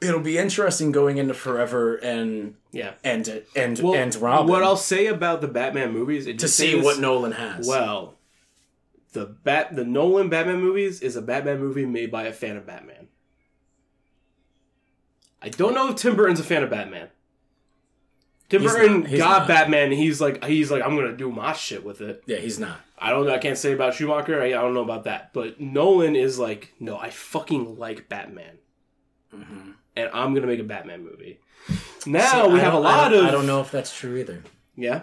It'll 0.00 0.20
be 0.20 0.38
interesting 0.38 0.92
going 0.92 1.18
into 1.18 1.34
Forever 1.34 1.96
and 1.96 2.54
yeah. 2.72 2.92
and 3.04 3.42
and 3.54 3.78
Well, 3.78 3.94
and 3.94 4.14
Robin 4.16 4.48
What 4.48 4.62
I'll 4.62 4.76
say 4.76 5.06
about 5.06 5.40
the 5.40 5.48
Batman 5.48 5.92
movies 5.92 6.24
to 6.24 6.48
see 6.48 6.80
what 6.80 6.98
Nolan 6.98 7.32
has. 7.32 7.66
Well, 7.66 8.14
the 9.12 9.26
Bat 9.26 9.76
the 9.76 9.84
Nolan 9.84 10.28
Batman 10.28 10.60
movies 10.60 11.00
is 11.00 11.16
a 11.16 11.22
Batman 11.22 11.60
movie 11.60 11.86
made 11.86 12.10
by 12.10 12.24
a 12.24 12.32
fan 12.32 12.56
of 12.56 12.66
Batman. 12.66 13.08
I 15.42 15.48
don't 15.48 15.74
know 15.74 15.88
if 15.88 15.96
Tim 15.96 16.16
Burton's 16.16 16.40
a 16.40 16.44
fan 16.44 16.62
of 16.62 16.70
Batman. 16.70 17.08
Tim 18.50 18.62
He's 18.62 18.72
Burton 18.72 19.00
not. 19.02 19.10
Got 19.10 19.38
not. 19.38 19.48
Batman. 19.48 19.92
He's 19.92 20.20
like 20.20 20.44
he's 20.44 20.70
like 20.70 20.82
I'm 20.82 20.96
gonna 20.96 21.16
do 21.16 21.30
my 21.30 21.52
shit 21.52 21.84
with 21.84 22.00
it. 22.00 22.22
yeah, 22.26 22.38
he's 22.38 22.58
not. 22.58 22.80
I 22.98 23.10
don't 23.10 23.26
know. 23.26 23.34
I 23.34 23.38
can't 23.38 23.56
say 23.56 23.72
about 23.72 23.94
Schumacher. 23.94 24.42
I, 24.42 24.48
I 24.48 24.50
don't 24.50 24.74
know 24.74 24.82
about 24.82 25.04
that. 25.04 25.32
But 25.32 25.60
Nolan 25.60 26.16
is 26.16 26.38
like, 26.38 26.74
no, 26.78 26.98
I 26.98 27.08
fucking 27.08 27.78
like 27.78 28.10
Batman, 28.10 28.58
mm-hmm. 29.34 29.70
And 30.00 30.10
I'm 30.14 30.34
gonna 30.34 30.46
make 30.46 30.60
a 30.60 30.64
Batman 30.64 31.04
movie. 31.04 31.38
Now 32.06 32.46
See, 32.46 32.52
we 32.54 32.60
have 32.60 32.72
a 32.72 32.76
don't- 32.78 32.86
I 32.86 32.96
lot 33.02 33.12
of. 33.12 33.24
I 33.26 33.30
don't 33.30 33.46
know 33.46 33.60
if 33.60 33.70
that's 33.70 33.94
true 33.94 34.16
either. 34.16 34.42
Yeah. 34.74 35.02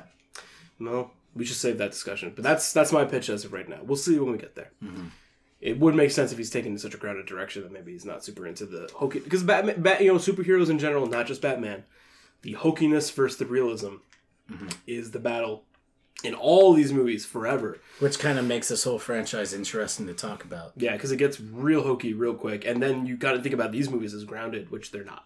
Well, 0.80 1.12
we 1.36 1.46
should 1.46 1.58
save 1.58 1.78
that 1.78 1.92
discussion. 1.92 2.34
But 2.36 2.44
that's 2.44 2.74
that's 2.74 2.92
my 2.92 3.06
pitch 3.06 3.30
as 3.30 3.46
of 3.46 3.54
right 3.54 3.70
now. 3.70 3.80
We'll 3.84 3.98
see 3.98 4.18
when 4.18 4.32
we 4.32 4.40
get 4.40 4.56
there. 4.56 4.72
Mm-hmm. 4.84 5.08
It 5.62 5.80
would 5.80 5.94
make 5.94 6.10
sense 6.12 6.32
if 6.32 6.38
he's 6.40 6.50
taking 6.50 6.76
such 6.80 6.96
a 6.96 6.98
grounded 6.98 7.28
direction 7.28 7.62
that 7.64 7.72
maybe 7.72 7.92
he's 7.92 8.06
not 8.06 8.24
super 8.24 8.48
into 8.48 8.66
the 8.66 8.90
hokey 8.96 9.20
because 9.20 9.44
Batman, 9.44 9.82
Bat, 9.82 10.02
you 10.02 10.12
know, 10.12 10.18
superheroes 10.20 10.70
in 10.72 10.80
general, 10.80 11.06
not 11.06 11.28
just 11.28 11.42
Batman, 11.42 11.84
the 12.42 12.54
hokiness 12.56 13.12
versus 13.14 13.38
the 13.38 13.46
realism 13.46 13.98
Mm-hmm. 14.52 14.68
is 14.88 15.12
the 15.12 15.20
battle 15.20 15.66
in 16.24 16.34
all 16.34 16.74
these 16.74 16.92
movies 16.92 17.26
forever. 17.26 17.80
Which 18.00 18.20
kind 18.20 18.38
of 18.40 18.46
makes 18.46 18.68
this 18.70 18.84
whole 18.84 19.00
franchise 19.00 19.54
interesting 19.54 20.08
to 20.08 20.14
talk 20.14 20.44
about. 20.44 20.72
Yeah, 20.78 20.94
because 20.94 21.12
it 21.12 21.18
gets 21.18 21.40
real 21.40 21.84
hokey 21.84 22.14
real 22.14 22.34
quick, 22.34 22.66
and 22.66 22.82
then 22.82 23.06
you 23.06 23.16
got 23.18 23.34
to 23.34 23.42
think 23.42 23.54
about 23.54 23.72
these 23.72 23.90
movies 23.90 24.14
as 24.14 24.24
grounded, 24.24 24.70
which 24.72 24.92
they're 24.92 25.04
not. 25.04 25.26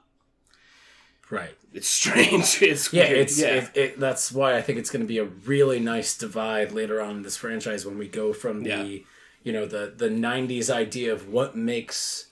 Right. 1.29 1.55
It's 1.73 1.87
strange. 1.87 2.57
It's 2.61 2.91
Yeah, 2.91 3.07
weird. 3.07 3.17
it's 3.19 3.39
yeah. 3.39 3.47
It, 3.55 3.71
it, 3.75 3.99
that's 3.99 4.31
why 4.31 4.57
I 4.57 4.61
think 4.61 4.79
it's 4.79 4.89
going 4.89 5.01
to 5.03 5.07
be 5.07 5.17
a 5.17 5.23
really 5.25 5.79
nice 5.79 6.17
divide 6.17 6.71
later 6.73 7.01
on 7.01 7.17
in 7.17 7.21
this 7.23 7.37
franchise 7.37 7.85
when 7.85 7.97
we 7.97 8.07
go 8.09 8.33
from 8.33 8.65
Yeah. 8.65 8.83
the 8.83 9.05
you 9.43 9.53
know 9.53 9.65
the 9.65 9.93
the 9.95 10.09
90s 10.09 10.69
idea 10.69 11.11
of 11.13 11.29
what 11.29 11.55
makes 11.55 12.27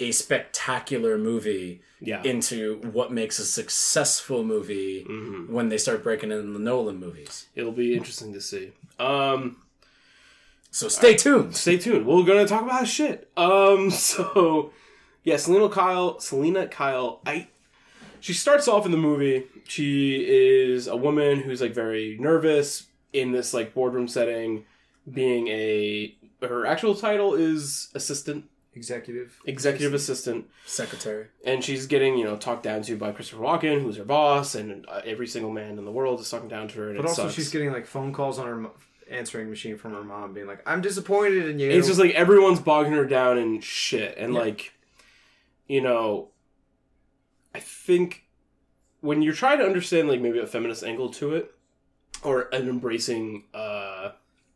a 0.00 0.12
spectacular 0.12 1.18
movie 1.18 1.82
Yeah. 2.00 2.22
into 2.22 2.80
what 2.92 3.12
makes 3.12 3.38
a 3.38 3.44
successful 3.44 4.44
movie 4.44 5.04
Mm-hmm. 5.08 5.52
when 5.52 5.68
they 5.68 5.78
start 5.78 6.02
breaking 6.04 6.30
in 6.32 6.52
the 6.52 6.58
Nolan 6.58 6.98
movies. 7.00 7.46
It'll 7.54 7.72
be 7.72 7.96
interesting 7.96 8.32
to 8.34 8.40
see. 8.40 8.72
Um, 8.98 9.56
So 10.70 10.88
stay 10.88 11.14
tuned. 11.16 11.56
stay 11.56 11.78
tuned. 11.78 12.06
We're 12.06 12.24
gonna 12.24 12.46
talk 12.46 12.62
about 12.62 12.86
shit. 12.86 13.30
Um, 13.36 13.90
so 14.10 14.72
yeah, 15.24 15.36
Selina 15.36 15.68
Kyle. 15.68 16.20
Selina 16.20 16.66
Kyle. 16.68 17.20
I. 17.26 17.48
She 18.20 18.32
starts 18.32 18.66
off 18.68 18.84
in 18.84 18.90
the 18.92 18.98
movie. 18.98 19.44
She 19.68 20.24
is 20.26 20.86
a 20.88 20.96
woman 20.96 21.40
who's 21.40 21.60
like 21.60 21.72
very 21.74 22.16
nervous 22.20 22.86
in 23.12 23.30
this 23.32 23.54
like 23.54 23.74
boardroom 23.74 24.08
setting, 24.08 24.64
being 25.10 25.48
a. 25.48 26.14
Her 26.42 26.66
actual 26.66 26.94
title 26.94 27.34
is 27.34 27.88
assistant, 27.94 28.44
Executive. 28.78 29.40
executive 29.44 29.92
assistant, 29.94 30.46
Secretary. 30.66 31.26
and 31.44 31.62
she's 31.64 31.86
getting 31.86 32.16
you 32.16 32.24
know 32.24 32.36
talked 32.36 32.62
down 32.62 32.82
to 32.82 32.96
by 32.96 33.10
Christopher 33.12 33.42
Walken, 33.42 33.82
who's 33.82 33.96
her 33.96 34.04
boss, 34.04 34.54
and 34.54 34.86
uh, 34.88 35.00
every 35.04 35.26
single 35.26 35.50
man 35.50 35.78
in 35.78 35.84
the 35.84 35.90
world 35.92 36.20
is 36.20 36.30
talking 36.30 36.48
down 36.48 36.68
to 36.68 36.78
her. 36.78 36.88
And 36.90 36.96
But 36.98 37.06
also, 37.06 37.22
sucks. 37.24 37.34
she's 37.34 37.50
getting 37.50 37.72
like 37.72 37.86
phone 37.86 38.12
calls 38.12 38.38
on 38.38 38.46
her 38.46 38.56
mo- 38.56 38.74
answering 39.10 39.48
machine 39.50 39.76
from 39.76 39.92
her 39.94 40.04
mom, 40.04 40.32
being 40.32 40.46
like, 40.46 40.62
"I'm 40.66 40.80
disappointed 40.80 41.46
in 41.48 41.58
you." 41.58 41.70
It's 41.70 41.86
just 41.88 41.98
like 42.00 42.12
everyone's 42.14 42.60
bogging 42.60 42.92
her 42.92 43.04
down 43.06 43.36
and 43.38 43.62
shit. 43.64 44.16
And 44.16 44.32
Yeah. 44.34 44.40
like, 44.40 44.72
you 45.66 45.80
know, 45.80 46.30
I 47.54 47.58
think 47.60 48.24
when 49.00 49.22
you're 49.22 49.32
trying 49.34 49.58
to 49.58 49.64
understand 49.64 50.08
like 50.08 50.20
maybe 50.20 50.38
a 50.38 50.46
feminist 50.46 50.84
angle 50.84 51.10
to 51.14 51.34
it, 51.34 51.54
or 52.22 52.48
an 52.52 52.68
embracing 52.68 53.44
uh, 53.54 54.10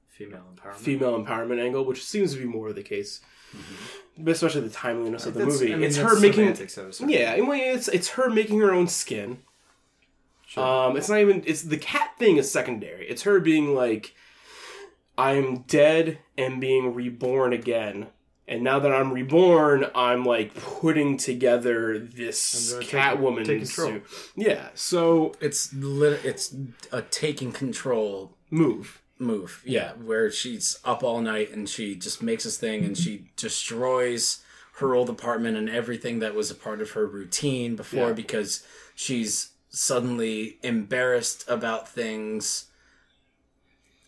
female 0.09 0.43
empowerment. 0.55 0.75
female 0.77 1.25
empowerment 1.25 1.61
angle, 1.61 1.85
which 1.85 2.05
seems 2.05 2.33
to 2.35 2.39
be 2.39 2.45
more 2.45 2.69
of 2.69 2.75
the 2.75 2.83
case, 2.83 3.21
but 3.53 3.61
especially 4.27 4.63
the 4.63 4.71
timeliness 4.71 5.27
of 5.27 5.35
the 5.35 5.41
That's- 5.41 5.61
movie. 5.61 5.73
I 5.73 5.77
mean, 5.77 5.85
it's 5.87 5.97
her 5.97 6.15
making. 6.19 6.33
semantics 6.55 6.77
of 6.77 7.01
a 7.01 7.11
Yeah, 7.13 7.35
it's 7.37 7.89
it's 7.89 8.09
her 8.11 8.31
making 8.31 8.61
her 8.61 8.73
own 8.73 8.89
skin. 8.89 9.39
Sure. 10.47 10.65
Um, 10.65 10.97
it's 10.97 11.09
not 11.09 11.19
even. 11.21 11.43
It's 11.47 11.63
the 11.63 11.79
cat 11.79 12.11
thing 12.19 12.37
is 12.37 12.51
secondary. 12.51 13.07
It's 13.09 13.23
her 13.23 13.41
being 13.41 13.75
like, 13.75 14.15
I'm 15.17 15.63
dead 15.63 16.19
and 16.37 16.61
being 16.61 16.95
reborn 16.95 17.53
again, 17.53 18.09
and 18.49 18.63
now 18.63 18.79
that 18.79 18.93
I'm 18.93 19.13
reborn, 19.13 19.87
I'm 19.95 20.25
like 20.25 20.55
putting 20.55 21.17
together 21.17 21.99
this 21.99 22.73
I'm 22.73 22.81
gonna 22.81 22.85
take- 22.87 23.01
Catwoman 23.01 23.45
take 23.47 23.67
suit. 23.67 24.05
Yeah. 24.37 24.69
So 24.75 25.35
It's 25.41 25.73
lit- 25.75 26.25
it's 26.25 26.55
a 26.91 27.03
taking 27.03 27.53
control 27.53 28.37
move. 28.51 29.01
Move. 29.23 29.63
Yeah, 29.65 29.93
where 29.93 30.31
she's 30.31 30.79
up 30.85 31.03
all 31.03 31.21
night 31.21 31.51
and 31.53 31.69
she 31.69 31.95
just 31.95 32.23
makes 32.23 32.45
this 32.45 32.59
thing 32.59 32.85
and 32.85 32.97
she 32.97 33.29
destroys 33.37 34.43
her 34.77 34.95
old 34.95 35.09
apartment 35.11 35.57
and 35.57 35.69
everything 35.71 36.19
that 36.21 36.35
was 36.35 36.51
a 36.51 36.55
part 36.55 36.81
of 36.81 36.91
her 36.93 37.07
routine 37.07 37.77
before 37.77 38.09
Yeah. 38.09 38.13
because 38.15 38.67
she's 38.95 39.51
suddenly 39.71 40.59
embarrassed 40.63 41.45
about 41.49 41.89
things. 41.89 42.67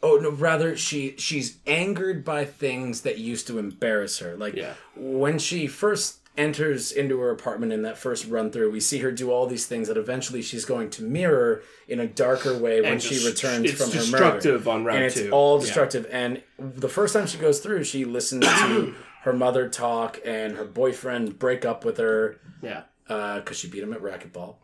Oh 0.03 0.17
no, 0.17 0.31
rather 0.31 0.77
she 0.77 1.15
she's 1.17 1.57
angered 1.67 2.25
by 2.25 2.45
things 2.45 3.03
that 3.03 3.19
used 3.19 3.47
to 3.47 3.59
embarrass 3.59 4.19
her. 4.19 4.37
Like 4.37 4.55
Yeah. 4.55 4.75
when 4.97 5.39
she 5.39 5.67
first 5.67 6.19
enters 6.37 6.91
into 6.91 7.21
her 7.21 7.31
apartment 7.31 7.73
in 7.73 7.83
that 7.83 7.97
first 7.97 8.27
run 8.29 8.51
through, 8.51 8.71
we 8.73 8.81
see 8.81 8.99
her 8.99 9.13
do 9.13 9.31
all 9.31 9.47
these 9.47 9.67
things 9.67 9.87
that 9.89 9.97
eventually 9.97 10.43
she's 10.43 10.65
going 10.65 10.91
to 10.91 11.03
mirror 11.03 11.63
in 11.87 12.01
a 12.01 12.07
darker 12.07 12.57
way 12.59 12.81
when 12.81 12.95
And 12.95 13.03
she 13.03 13.25
returns 13.27 13.65
it's 13.71 13.81
from 13.81 13.91
her 13.93 13.97
murder 13.99 14.37
destructive 14.39 14.69
on 14.69 14.85
round 14.85 14.97
and 14.99 15.07
it's 15.07 15.15
two. 15.17 15.31
all 15.31 15.59
Yeah. 15.59 15.67
destructive. 15.67 16.07
And 16.11 16.43
the 16.59 16.89
first 16.89 17.15
time 17.15 17.27
she 17.29 17.39
goes 17.39 17.61
through, 17.61 17.85
she 17.85 18.05
listens 18.05 18.45
to 18.47 18.95
her 19.23 19.33
mother 19.33 19.69
talk 19.69 20.19
and 20.25 20.57
her 20.57 20.65
boyfriend 20.65 21.39
break 21.39 21.65
up 21.65 21.85
with 21.85 21.99
her 21.99 22.41
Yeah. 22.63 22.83
Uh, 23.09 23.39
because 23.41 23.57
she 23.59 23.69
beat 23.69 23.83
him 23.83 23.93
at 23.93 24.01
racquetball. 24.03 24.57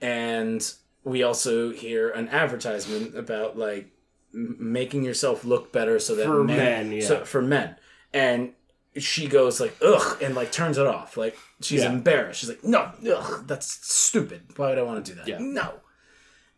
And 0.00 0.72
we 1.04 1.22
also 1.22 1.70
hear 1.72 2.10
an 2.10 2.28
advertisement 2.28 3.16
about 3.16 3.58
like 3.58 3.90
m- 4.34 4.56
making 4.60 5.02
yourself 5.04 5.44
look 5.44 5.72
better 5.72 5.98
so 5.98 6.14
that 6.14 6.26
For 6.26 6.44
men, 6.44 6.56
men, 6.56 6.92
yeah. 6.92 7.06
so, 7.06 7.24
for 7.24 7.42
men. 7.42 7.76
And 8.12 8.52
she 8.98 9.26
goes 9.28 9.60
like 9.60 9.76
ugh 9.84 10.20
and 10.22 10.34
like 10.34 10.50
turns 10.52 10.78
it 10.78 10.86
off. 10.86 11.16
Like 11.16 11.36
she's 11.60 11.82
Yeah. 11.82 11.92
embarrassed. 11.92 12.40
She's 12.40 12.48
like 12.48 12.64
no, 12.64 12.90
ugh, 13.14 13.44
that's 13.46 13.78
stupid. 13.86 14.42
Why 14.56 14.70
would 14.70 14.78
I 14.78 14.82
want 14.82 15.04
to 15.04 15.12
do 15.12 15.16
that? 15.18 15.28
Yeah. 15.28 15.38
No. 15.40 15.74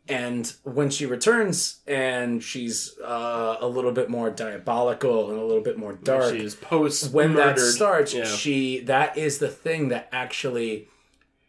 And 0.09 0.53
when 0.65 0.91
she 0.91 1.07
returns 1.07 1.81
and 1.87 2.43
she's 2.43 2.99
uh, 3.05 3.57
a 3.61 3.69
little 3.69 3.93
bit 3.93 4.11
more 4.11 4.31
diabolical 4.31 5.31
and 5.31 5.39
a 5.39 5.45
little 5.45 5.63
bit 5.63 5.79
more 5.79 5.93
dark, 5.93 6.35
She's 6.35 6.57
post 6.57 7.13
when 7.13 7.35
that 7.35 7.59
starts, 7.59 8.13
Yeah. 8.13 8.25
she 8.25 8.81
that 8.81 9.17
is 9.17 9.39
the 9.39 9.49
thing 9.49 9.89
that 9.89 10.09
actually 10.11 10.89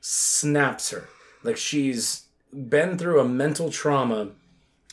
snaps 0.01 0.91
her. 0.91 1.09
Like 1.43 1.57
she's 1.57 2.23
been 2.53 2.97
through 2.97 3.19
a 3.19 3.25
mental 3.25 3.71
trauma 3.71 4.29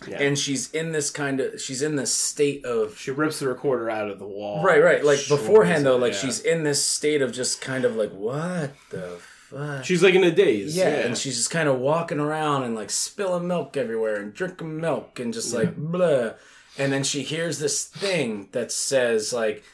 Yeah. 0.09 0.23
and 0.23 0.39
she's 0.39 0.71
in 0.71 0.93
this 0.93 1.11
kind 1.11 1.41
of 1.41 1.61
she's 1.61 1.83
in 1.83 1.97
this 1.97 2.13
state 2.13 2.65
of 2.65 2.97
she 2.97 3.11
rips 3.11 3.41
the 3.41 3.49
recorder 3.49 3.91
out 3.91 4.11
of 4.11 4.19
the 4.19 4.27
wall. 4.27 4.63
right 4.63 4.83
right 4.83 5.05
like 5.05 5.19
Destroys 5.19 5.41
beforehand 5.41 5.85
though 5.85 5.97
like 5.97 6.15
yeah. 6.15 6.19
she's 6.21 6.41
in 6.41 6.65
this 6.65 6.83
state 6.85 7.21
of 7.21 7.33
just 7.33 7.61
kind 7.61 7.85
of 7.85 7.97
like 7.97 8.11
what 8.11 8.73
the 8.89 9.19
fuck 9.51 9.85
she's 9.85 10.03
like 10.03 10.15
in 10.15 10.25
a 10.25 10.31
daze. 10.31 10.77
yeah, 10.77 10.89
and 10.89 11.19
she's 11.19 11.37
just 11.37 11.51
kind 11.51 11.69
of 11.69 11.79
walking 11.79 12.21
around 12.21 12.63
and 12.63 12.75
like 12.75 12.91
spilling 12.91 13.47
milk 13.47 13.77
everywhere 13.77 14.17
and 14.17 14.33
drinking 14.33 14.81
milk 14.81 15.19
and 15.19 15.35
just 15.35 15.53
like 15.53 15.77
blah. 15.77 16.33
And 16.79 16.93
then 16.93 17.03
she 17.03 17.23
hears 17.23 17.59
this 17.59 17.85
thing 17.85 18.49
that 18.53 18.71
says 18.73 19.33
like, 19.33 19.65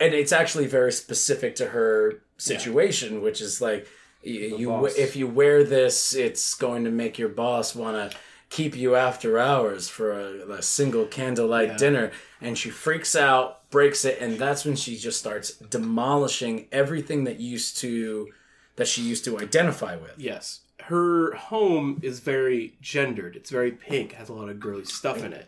and 0.00 0.14
it's 0.14 0.32
actually 0.32 0.66
very 0.66 0.92
specific 0.92 1.54
to 1.56 1.66
her 1.66 2.22
situation, 2.38 3.22
which 3.22 3.40
is 3.40 3.60
like, 3.60 3.86
you 4.22 4.68
boss. 4.68 4.94
if 4.96 5.16
you 5.16 5.26
wear 5.26 5.64
this, 5.64 6.14
it's 6.14 6.54
going 6.54 6.84
to 6.84 6.90
make 6.90 7.18
your 7.18 7.28
boss 7.28 7.74
want 7.74 8.10
to 8.10 8.16
keep 8.52 8.76
you 8.76 8.94
after 8.94 9.38
hours 9.38 9.88
for 9.88 10.12
a, 10.12 10.52
a 10.58 10.62
single 10.62 11.06
candlelight 11.06 11.68
Yeah. 11.70 11.76
dinner. 11.78 12.10
And 12.40 12.58
she 12.58 12.68
freaks 12.70 13.16
out, 13.16 13.68
breaks 13.70 14.04
it, 14.04 14.18
and 14.20 14.38
that's 14.38 14.64
when 14.66 14.76
she 14.76 14.96
just 14.96 15.18
starts 15.18 15.52
demolishing 15.52 16.66
everything 16.70 17.24
that 17.24 17.40
used 17.40 17.78
to 17.78 18.28
that 18.76 18.88
she 18.88 19.02
used 19.02 19.24
to 19.24 19.38
identify 19.38 19.96
with. 19.96 20.12
Yes. 20.18 20.60
Her 20.84 21.34
home 21.34 21.98
is 22.02 22.20
very 22.20 22.74
gendered. 22.80 23.36
It's 23.36 23.50
very 23.50 23.70
pink, 23.70 24.12
has 24.12 24.28
a 24.28 24.32
lot 24.34 24.48
of 24.50 24.60
girly 24.60 24.84
stuff 24.84 25.22
in 25.24 25.32
it. 25.32 25.46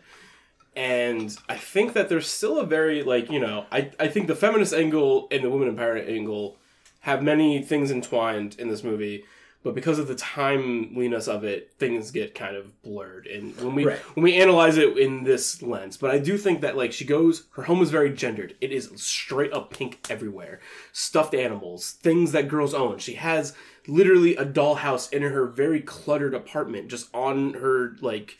And 0.75 1.35
I 1.47 1.57
think 1.57 1.93
that 1.93 2.09
there's 2.09 2.27
still 2.27 2.59
a 2.59 2.65
very, 2.65 3.01
like, 3.03 3.29
you 3.31 3.39
know, 3.39 3.65
I, 3.71 3.91
I 3.99 4.07
think 4.07 4.27
the 4.27 4.35
feminist 4.35 4.73
angle 4.73 5.27
and 5.31 5.43
the 5.43 5.49
woman 5.49 5.73
empowerment 5.73 6.09
angle 6.09 6.57
have 7.01 7.21
many 7.23 7.61
things 7.61 7.91
entwined 7.91 8.55
in 8.59 8.67
this 8.67 8.83
movie, 8.83 9.23
but 9.65 9.73
because 9.73 9.97
of 9.97 10.07
the 10.07 10.13
timeliness 10.13 11.27
of 11.27 11.43
it, 11.43 11.73
things 11.79 12.11
get 12.11 12.35
kind 12.35 12.55
of 12.55 12.83
blurred. 12.83 13.25
And 13.25 13.59
when 13.59 13.73
we 13.73 13.83
Right. 13.83 13.97
when 14.15 14.23
we 14.23 14.35
analyze 14.35 14.77
it 14.77 14.95
in 14.95 15.23
this 15.23 15.59
lens, 15.63 15.97
but 15.97 16.11
I 16.11 16.19
do 16.19 16.37
think 16.37 16.61
that 16.61 16.77
like 16.77 16.93
she 16.93 17.03
goes, 17.03 17.47
her 17.53 17.63
home 17.63 17.81
is 17.81 17.89
very 17.89 18.11
gendered. 18.13 18.55
It 18.61 18.71
is 18.71 18.91
straight 18.95 19.51
up 19.51 19.71
pink 19.71 20.05
everywhere, 20.07 20.59
stuffed 20.93 21.33
animals, 21.33 21.93
things 21.93 22.31
that 22.33 22.47
girls 22.47 22.75
own. 22.75 22.99
She 22.99 23.15
has 23.15 23.55
literally 23.87 24.35
a 24.35 24.45
dollhouse 24.45 25.11
in 25.11 25.23
her 25.23 25.47
very 25.47 25.81
cluttered 25.81 26.35
apartment, 26.35 26.87
just 26.89 27.09
on 27.11 27.55
her 27.55 27.95
like 28.01 28.37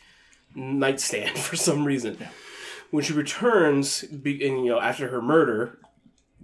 nightstand 0.54 1.36
for 1.40 1.56
some 1.56 1.84
reason. 1.84 2.18
When 2.92 3.02
she 3.02 3.12
returns, 3.12 4.02
be, 4.04 4.46
and, 4.46 4.64
you 4.64 4.70
know, 4.70 4.78
after 4.78 5.08
her 5.08 5.20
murder, 5.20 5.80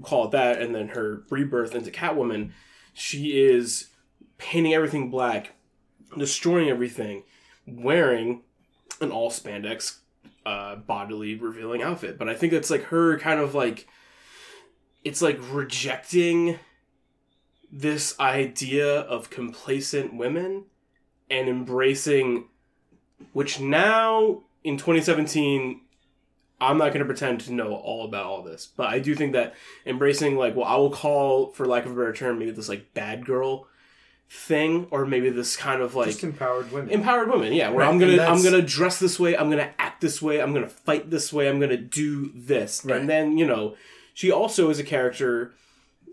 call 0.02 0.24
it 0.24 0.32
that, 0.32 0.60
and 0.60 0.74
then 0.74 0.88
her 0.88 1.22
rebirth 1.30 1.72
into 1.72 1.92
Catwoman, 1.92 2.50
she 2.92 3.40
is 3.40 3.90
painting 4.42 4.74
everything 4.74 5.08
black, 5.08 5.52
destroying 6.18 6.68
everything, 6.68 7.22
wearing 7.66 8.42
an 9.00 9.12
all 9.12 9.30
spandex, 9.30 9.98
uh, 10.44 10.74
bodily 10.74 11.36
revealing 11.36 11.80
outfit. 11.80 12.18
But 12.18 12.28
I 12.28 12.34
think 12.34 12.52
it's 12.52 12.70
like 12.70 12.84
her 12.84 13.18
kind 13.18 13.40
of 13.40 13.54
like, 13.54 13.86
it's 15.04 15.22
like 15.22 15.38
rejecting 15.50 16.58
this 17.70 18.18
idea 18.18 19.00
of 19.00 19.30
complacent 19.30 20.12
women 20.12 20.64
and 21.30 21.48
embracing 21.48 22.48
which 23.32 23.60
now 23.60 24.42
in 24.64 24.76
2017, 24.76 25.80
I'm 26.60 26.78
not 26.78 26.88
going 26.88 26.98
to 26.98 27.04
pretend 27.04 27.40
to 27.42 27.52
know 27.52 27.74
all 27.74 28.04
about 28.04 28.26
all 28.26 28.42
this, 28.42 28.66
but 28.66 28.88
I 28.88 28.98
do 28.98 29.14
think 29.14 29.32
that 29.32 29.54
embracing 29.86 30.36
like 30.36 30.56
what 30.56 30.66
I 30.66 30.74
will 30.76 30.90
call, 30.90 31.52
for 31.52 31.64
lack 31.64 31.86
of 31.86 31.92
a 31.92 31.94
better 31.94 32.12
term, 32.12 32.40
maybe 32.40 32.50
this 32.50 32.68
like 32.68 32.92
bad 32.92 33.24
girl 33.24 33.68
thing, 34.34 34.86
or 34.90 35.04
maybe 35.04 35.28
this 35.28 35.56
kind 35.56 35.82
of 35.82 35.94
like 35.94 36.06
Just 36.08 36.24
empowered 36.24 36.72
women. 36.72 36.88
empowered 36.90 37.28
women 37.30 37.52
yeah 37.52 37.68
where 37.68 37.80
Right, 37.80 37.88
i'm 37.92 37.98
gonna 37.98 38.22
i'm 38.22 38.42
gonna 38.42 38.62
dress 38.62 38.98
this 38.98 39.20
way 39.20 39.36
i'm 39.36 39.50
gonna 39.50 39.70
act 39.78 40.00
this 40.00 40.22
way 40.22 40.40
i'm 40.40 40.54
gonna 40.54 40.70
fight 40.70 41.10
this 41.10 41.32
way 41.34 41.48
i'm 41.50 41.60
gonna 41.60 41.76
do 41.76 42.32
this 42.34 42.82
Right. 42.82 42.98
and 42.98 43.10
then 43.10 43.36
you 43.36 43.46
know 43.46 43.76
she 44.14 44.30
also 44.32 44.70
is 44.70 44.78
a 44.78 44.84
character 44.84 45.52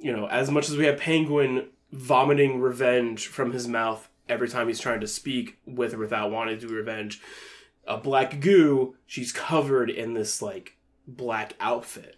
you 0.02 0.12
know 0.12 0.28
as 0.28 0.52
much 0.52 0.68
as 0.70 0.76
we 0.76 0.86
have 0.86 0.98
penguin 0.98 1.68
vomiting 1.94 2.60
revenge 2.60 3.28
from 3.28 3.54
his 3.54 3.70
mouth 3.70 4.10
every 4.28 4.50
time 4.50 4.68
he's 4.68 4.80
trying 4.82 5.00
to 5.00 5.08
speak 5.08 5.58
with 5.66 5.94
or 5.94 5.98
without 6.00 6.30
wanting 6.30 6.60
to 6.60 6.68
do 6.68 6.74
revenge 6.74 7.22
a 7.88 7.98
black 7.98 8.42
goo 8.42 8.96
she's 9.08 9.32
covered 9.32 9.90
in 9.90 10.14
this 10.14 10.42
like 10.42 10.76
black 11.08 11.54
outfit 11.62 12.16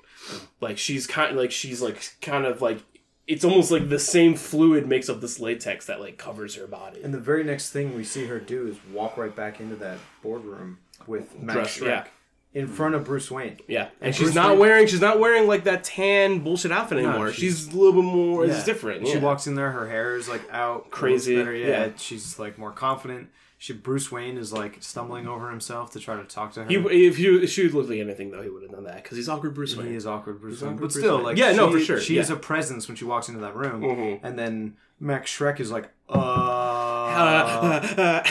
like 0.60 0.80
she's 0.80 1.06
kind 1.06 1.38
like 1.38 1.52
she's 1.52 1.80
like 1.82 2.16
kind 2.22 2.46
of 2.46 2.60
like 2.62 2.80
it's 3.28 3.44
almost 3.46 3.72
like 3.72 3.88
the 3.90 4.00
same 4.00 4.36
fluid 4.36 4.88
makes 4.88 5.08
up 5.10 5.22
this 5.22 5.40
latex 5.40 5.86
that 5.86 6.00
like 6.02 6.18
covers 6.18 6.56
her 6.56 6.68
body 6.68 7.02
and 7.04 7.14
the 7.14 7.20
very 7.20 7.44
next 7.44 7.70
thing 7.70 7.96
we 7.96 8.04
see 8.04 8.26
her 8.26 8.40
do 8.40 8.68
is 8.68 8.78
walk 8.94 9.16
right 9.18 9.36
back 9.36 9.60
into 9.60 9.76
that 9.76 9.98
boardroom 10.24 10.78
with 11.08 11.38
Max 11.40 11.76
Dress- 11.76 11.78
Shreck 11.80 12.06
yeah. 12.54 12.62
in 12.62 12.68
front 12.68 12.94
of 12.96 13.06
Bruce 13.06 13.32
Wayne. 13.32 13.58
Yeah, 13.68 13.84
and, 13.84 13.90
And 14.02 14.16
she's 14.16 14.26
Bruce 14.26 14.36
not 14.36 14.50
Wayne- 14.52 14.60
wearing 14.60 14.88
she's 14.88 15.02
not 15.02 15.20
wearing 15.20 15.48
like 15.48 15.64
that 15.66 15.84
tan 15.84 16.40
bullshit 16.40 16.72
outfit 16.72 16.98
anymore. 17.00 17.32
she's- 17.32 17.58
she's, 17.66 17.68
a 17.74 17.78
little 17.78 17.94
bit 17.94 18.04
more. 18.04 18.46
Yeah. 18.46 18.54
It's 18.56 18.66
different. 18.66 19.08
She 19.08 19.14
yeah. 19.14 19.20
walks 19.20 19.48
in 19.48 19.56
there, 19.56 19.72
her 19.72 19.88
hair 19.90 20.16
is 20.16 20.28
like 20.30 20.42
out, 20.52 20.92
Crazy, 20.92 21.36
looks 21.36 21.46
better, 21.46 21.56
yeah. 21.56 21.68
yeah. 21.86 21.90
she's 21.98 22.38
like 22.40 22.58
more 22.58 22.72
confident. 22.72 23.30
She 23.62 23.74
Bruce 23.74 24.12
Wayne 24.12 24.38
is 24.40 24.52
like 24.52 24.78
stumbling 24.80 25.28
over 25.28 25.52
himself 25.52 25.92
to 25.92 26.00
try 26.00 26.16
to 26.16 26.24
talk 26.24 26.52
to 26.54 26.64
her. 26.64 26.68
He, 26.68 26.78
if 26.78 27.20
you 27.20 27.40
if 27.44 27.52
she 27.52 27.62
would 27.62 27.76
look 27.76 27.88
like 27.90 28.00
anything 28.00 28.32
though, 28.32 28.42
he 28.42 28.50
would 28.50 28.64
have 28.64 28.72
done 28.72 28.86
that 28.86 29.04
because 29.04 29.18
he's 29.18 29.30
awkward 29.30 29.54
Bruce 29.54 29.74
he 29.76 29.80
Wayne. 29.80 29.94
is 29.94 30.08
awkward 30.08 30.42
Bruce 30.42 30.56
He's 30.56 30.64
Wayne, 30.64 30.74
awkward 30.74 30.88
but 30.88 30.94
Bruce 30.94 31.04
still, 31.04 31.18
Wayne. 31.18 31.26
like 31.26 31.38
Yeah, 31.38 31.52
no, 31.52 31.68
she- 31.72 31.74
for 31.78 31.86
sure, 31.86 32.00
She 32.02 32.16
yeah. 32.16 32.22
is 32.22 32.32
a 32.32 32.36
presence 32.38 32.88
when 32.88 32.98
she 32.98 33.06
walks 33.06 33.30
into 33.30 33.40
that 33.42 33.56
room, 33.56 33.82
Mhm. 33.84 34.20
and 34.24 34.40
then 34.40 34.78
Max 35.00 35.30
Shreck 35.32 35.60
is 35.60 35.70
like, 35.70 35.92
uh, 36.10 37.82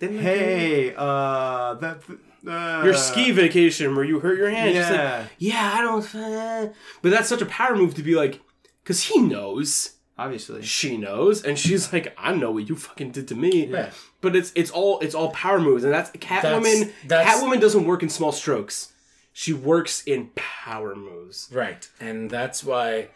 Didn't 0.00 0.16
you- 0.16 0.22
hey, 0.22 0.94
uh, 0.96 1.74
that 1.74 2.00
uh, 2.46 2.82
your 2.82 2.94
ski 2.94 3.32
vacation 3.32 3.94
where 3.94 4.06
you 4.06 4.20
hurt 4.20 4.38
your 4.38 4.48
hand. 4.48 4.74
She's 4.74 4.84
like, 4.84 4.94
Yeah, 4.94 5.26
yeah, 5.38 5.72
I 5.74 5.82
don't. 5.82 6.14
Uh, 6.14 6.68
but 7.02 7.10
that's 7.10 7.28
such 7.28 7.42
a 7.42 7.46
power 7.46 7.76
move 7.76 7.94
to 7.96 8.02
be 8.02 8.14
like, 8.14 8.40
because 8.82 9.02
he 9.04 9.18
knows, 9.20 9.96
obviously. 10.24 10.62
she 10.62 10.96
knows, 10.96 11.42
and 11.44 11.58
she's 11.58 11.92
like, 11.92 12.14
I 12.18 12.34
know 12.34 12.50
what 12.52 12.68
you 12.68 12.76
fucking 12.76 13.10
did 13.12 13.28
to 13.28 13.34
me. 13.34 13.66
Yeah. 13.66 13.90
But 14.20 14.36
it's 14.36 14.52
it's 14.54 14.70
all 14.70 15.00
it's 15.00 15.14
all 15.14 15.30
power 15.30 15.60
moves, 15.60 15.84
and 15.84 15.92
that's 15.92 16.10
Catwoman. 16.12 16.92
that's- 17.06 17.26
Catwoman 17.40 17.60
doesn't 17.60 17.84
work 17.86 18.02
in 18.02 18.08
small 18.08 18.32
strokes. 18.32 18.92
She 19.32 19.52
works 19.52 20.02
in 20.06 20.30
power 20.34 20.94
moves. 20.94 21.48
Right. 21.52 21.88
And 22.00 22.28
that's 22.30 22.62
why 22.64 23.08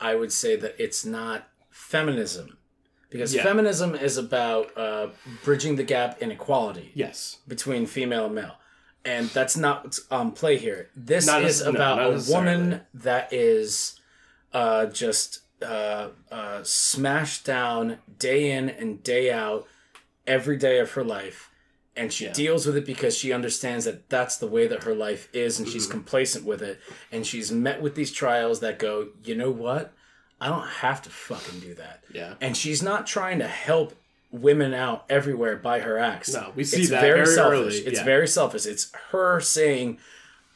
I 0.00 0.14
would 0.16 0.32
say 0.32 0.56
that 0.56 0.74
it's 0.78 1.04
not 1.04 1.48
feminism. 1.70 2.58
Because 3.10 3.34
Yeah. 3.34 3.42
feminism 3.44 3.94
is 3.94 4.16
about 4.16 4.76
uh, 4.76 5.08
bridging 5.44 5.76
the 5.76 5.84
gap 5.84 6.20
in 6.22 6.30
equality 6.32 6.90
Yes. 6.94 7.38
between 7.46 7.86
female 7.86 8.26
and 8.26 8.34
male. 8.34 8.56
And 9.04 9.28
that's 9.30 9.56
not 9.56 9.84
what's 9.84 10.00
on 10.10 10.32
play 10.32 10.56
here. 10.58 10.88
This 10.96 11.26
Not 11.26 11.42
is 11.44 11.62
necess- 11.62 11.66
about 11.68 11.96
not 11.98 12.28
a 12.28 12.32
woman 12.32 12.80
that 12.94 13.32
is 13.32 14.00
uh, 14.52 14.86
just 14.86 15.40
uh, 15.62 16.08
uh, 16.30 16.60
smashed 16.62 17.44
down 17.44 17.98
day 18.18 18.50
in 18.50 18.68
and 18.68 19.02
day 19.02 19.30
out 19.32 19.66
every 20.26 20.56
day 20.56 20.78
of 20.78 20.92
her 20.92 21.04
life. 21.04 21.50
And 21.94 22.10
she 22.12 22.24
Yeah. 22.24 22.32
deals 22.32 22.64
with 22.66 22.76
it 22.76 22.86
because 22.86 23.16
she 23.18 23.32
understands 23.32 23.84
that 23.84 24.08
that's 24.08 24.36
the 24.38 24.46
way 24.46 24.66
that 24.66 24.84
her 24.84 24.94
life 24.94 25.28
is 25.34 25.58
and 25.58 25.66
Mm-hmm. 25.66 25.72
she's 25.74 25.86
complacent 25.86 26.44
with 26.46 26.62
it. 26.62 26.80
And 27.10 27.26
she's 27.26 27.52
met 27.52 27.82
with 27.82 27.94
these 27.94 28.10
trials 28.12 28.60
that 28.60 28.78
go, 28.78 29.08
you 29.24 29.34
know 29.34 29.50
what? 29.50 29.92
I 30.40 30.48
don't 30.48 30.66
have 30.66 31.02
to 31.02 31.10
fucking 31.10 31.60
do 31.60 31.74
that. 31.74 32.02
Yeah. 32.12 32.34
And 32.40 32.56
she's 32.56 32.82
not 32.82 33.06
trying 33.06 33.38
to 33.40 33.46
help 33.46 33.94
women 34.30 34.72
out 34.72 35.04
everywhere 35.10 35.56
by 35.56 35.80
her 35.80 35.98
acts. 35.98 36.32
No, 36.32 36.52
we 36.56 36.64
see 36.64 36.80
it's 36.80 36.90
that 36.90 37.02
very, 37.02 37.24
very 37.24 37.34
selfish. 37.36 37.58
early, 37.74 37.86
It's 37.86 37.98
yeah. 37.98 38.04
very 38.04 38.26
selfish. 38.26 38.64
It's 38.64 38.90
her 39.10 39.40
saying, 39.40 39.98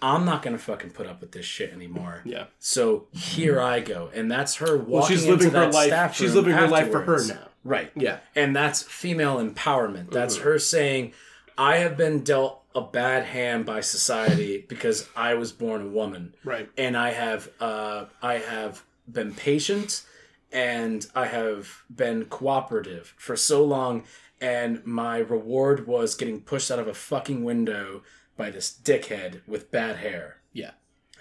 "I'm 0.03 0.25
not 0.25 0.43
gonna 0.43 0.59
fucking 0.59 0.91
put 0.91 1.07
up 1.07 1.21
with 1.21 1.33
this 1.33 1.47
shit 1.47 1.73
anymore." 1.73 2.23
Yeah. 2.25 2.45
So 2.59 3.07
here 3.13 3.61
I 3.61 3.81
go, 3.81 4.11
and 4.15 4.31
that's 4.31 4.57
her 4.57 4.77
walking 4.77 4.91
Well, 4.93 5.07
she's 5.07 5.27
living 5.27 5.51
her 5.51 5.71
life. 5.71 5.87
staff 5.87 6.17
She's 6.17 6.35
living 6.35 6.53
her 6.55 6.69
life 6.69 6.91
for 6.91 7.03
her 7.03 7.25
now. 7.27 7.49
Right. 7.65 7.91
Yeah. 7.97 8.19
And 8.35 8.55
that's 8.55 8.83
female 8.83 9.37
empowerment. 9.39 10.11
That's 10.13 10.37
Mm-hmm. 10.37 10.45
her 10.45 10.59
saying, 10.59 11.13
"I 11.59 11.77
have 11.79 11.97
been 11.97 12.23
dealt 12.23 12.63
a 12.75 12.81
bad 12.83 13.25
hand 13.25 13.65
by 13.67 13.81
society 13.81 14.65
because 14.69 15.09
I 15.17 15.35
was 15.35 15.51
born 15.53 15.83
a 15.83 15.89
woman." 15.89 16.35
Right. 16.45 16.69
and 16.79 16.97
I 16.97 17.11
have 17.11 17.49
uh, 17.61 18.05
I 18.23 18.35
have 18.39 18.85
been 19.11 19.35
patient 19.35 20.05
and 20.53 21.07
I 21.15 21.27
have 21.27 21.83
been 21.95 22.27
cooperative 22.27 23.15
for 23.19 23.37
so 23.37 23.65
long, 23.65 24.05
and 24.41 24.85
my 24.87 25.19
reward 25.19 25.87
was 25.87 26.15
getting 26.15 26.41
pushed 26.41 26.71
out 26.71 26.79
of 26.79 26.87
a 26.89 26.95
fucking 26.95 27.43
window 27.45 28.03
by 28.37 28.51
this 28.51 28.71
dickhead 28.83 29.41
with 29.47 29.71
bad 29.71 29.97
hair. 29.97 30.39
Yeah. 30.53 30.73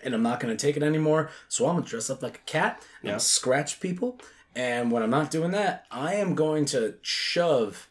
And 0.04 0.14
I'm 0.14 0.24
not 0.24 0.40
gonna 0.40 0.56
take 0.56 0.78
it 0.78 0.84
anymore, 0.84 1.30
so 1.48 1.68
I'm 1.68 1.76
gonna 1.78 1.88
dress 1.88 2.10
up 2.10 2.22
like 2.22 2.36
a 2.38 2.46
cat 2.52 2.82
and 3.02 3.12
Yeah. 3.12 3.18
scratch 3.18 3.80
people. 3.80 4.20
And 4.56 4.92
when 4.92 5.04
I'm 5.04 5.10
not 5.10 5.32
doing 5.32 5.52
that, 5.52 5.86
I 5.92 6.16
am 6.16 6.34
going 6.36 6.66
to 6.66 6.96
shove 7.02 7.90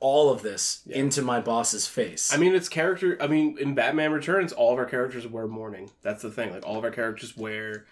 all 0.00 0.30
of 0.30 0.42
this 0.42 0.82
into 0.86 1.20
my 1.22 1.40
boss's 1.40 1.88
face. 1.88 2.32
I 2.32 2.36
mean, 2.36 2.54
it's 2.54 2.68
character. 2.68 3.16
I 3.20 3.26
mean, 3.26 3.58
in 3.58 3.74
Batman 3.74 4.12
Returns, 4.12 4.52
all 4.52 4.72
of 4.72 4.78
our 4.78 4.84
characters 4.84 5.26
wear 5.26 5.48
mourning. 5.48 5.90
That's 6.02 6.22
the 6.22 6.30
thing. 6.30 6.52
Like, 6.52 6.64
all 6.64 6.78
of 6.78 6.84
our 6.84 6.92
characters 6.92 7.36
wear 7.36 7.84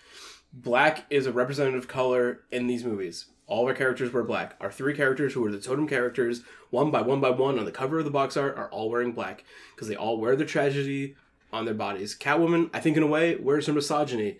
black 0.53 1.07
is 1.11 1.27
a 1.27 1.32
representative 1.32 1.89
color 1.89 2.43
in 2.53 2.69
these 2.69 2.85
movies. 2.85 3.27
All 3.48 3.62
of 3.62 3.68
our 3.68 3.74
characters 3.74 4.12
wear 4.12 4.24
black. 4.24 4.56
Our 4.60 4.73
three 4.73 4.94
characters, 4.97 5.35
who 5.35 5.44
are 5.47 5.52
the 5.52 5.60
totem 5.60 5.86
characters, 5.86 6.43
one 6.70 6.90
by 6.90 7.02
one 7.02 7.20
by 7.20 7.31
one 7.31 7.59
on 7.59 7.64
the 7.64 7.70
cover 7.73 7.98
of 8.01 8.05
the 8.05 8.10
box 8.10 8.36
art, 8.36 8.56
are 8.56 8.68
all 8.70 8.90
wearing 8.90 9.12
black 9.12 9.44
because 9.74 9.86
they 9.89 9.94
all 9.97 10.18
wear 10.18 10.35
their 10.35 10.47
tragedy 10.47 11.14
on 11.52 11.64
their 11.64 11.74
bodies. 11.74 12.16
Catwoman, 12.18 12.70
I 12.74 12.81
think, 12.81 12.97
in 12.97 13.02
a 13.05 13.06
way, 13.06 13.36
wears 13.36 13.66
her 13.66 13.73
misogyny. 13.73 14.39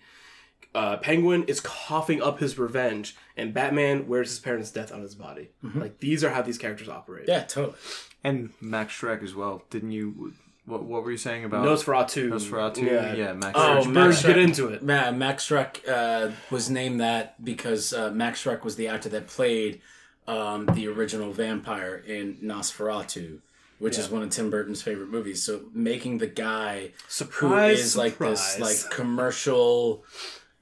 Uh, 0.75 0.97
Penguin 0.97 1.43
is 1.45 1.61
coughing 1.61 2.21
up 2.21 2.39
his 2.39 2.59
revenge, 2.59 3.15
and 3.37 3.53
Batman 3.53 4.07
wears 4.07 4.29
his 4.29 4.39
parents' 4.39 4.69
death 4.71 4.91
on 4.91 5.01
his 5.01 5.15
body. 5.15 5.49
Like 5.63 5.99
these 5.99 6.23
are 6.23 6.29
how 6.31 6.41
these 6.41 6.57
characters 6.57 6.89
operate. 6.89 7.25
yeah, 7.27 7.43
totally. 7.43 7.77
And 8.23 8.51
Max 8.59 8.93
Shreck 8.93 9.23
as 9.23 9.33
well. 9.33 9.63
Didn't 9.69 9.91
you? 9.91 10.33
What, 10.67 10.83
what 10.83 11.03
were 11.03 11.11
you 11.11 11.17
saying 11.17 11.45
about 11.45 11.65
Nosferatu. 11.65 12.27
Nosferatu? 12.29 12.83
Yeah, 12.85 13.13
Yeah, 13.15 13.33
Max 13.33 13.53
Oh, 13.57 13.81
Shreck. 13.85 13.91
Max 13.93 14.21
Shreck. 14.21 14.27
get 14.27 14.37
into 14.37 14.67
it. 14.67 14.83
Ma- 14.83 15.11
Max 15.11 15.47
Shreck 15.47 15.87
uh, 15.87 16.31
was 16.51 16.69
named 16.69 16.99
that 16.99 17.41
because 17.43 17.93
uh, 17.93 18.11
Max 18.11 18.43
Shreck 18.43 18.63
was 18.65 18.75
the 18.75 18.89
actor 18.89 19.07
that 19.09 19.27
played 19.27 19.81
um, 20.27 20.65
the 20.73 20.89
original 20.89 21.31
vampire 21.31 21.95
in 21.95 22.35
Nosferatu, 22.43 23.39
which 23.79 23.97
is 23.97 24.09
one 24.09 24.23
of 24.23 24.29
Tim 24.29 24.49
Burton's 24.49 24.81
favorite 24.81 25.07
movies. 25.09 25.41
So 25.41 25.61
making 25.73 26.17
the 26.17 26.27
guy 26.27 26.87
who 26.87 26.91
Surprise, 27.07 27.95
like 27.95 28.17
this 28.17 28.59
like 28.59 28.91
commercial 28.91 30.03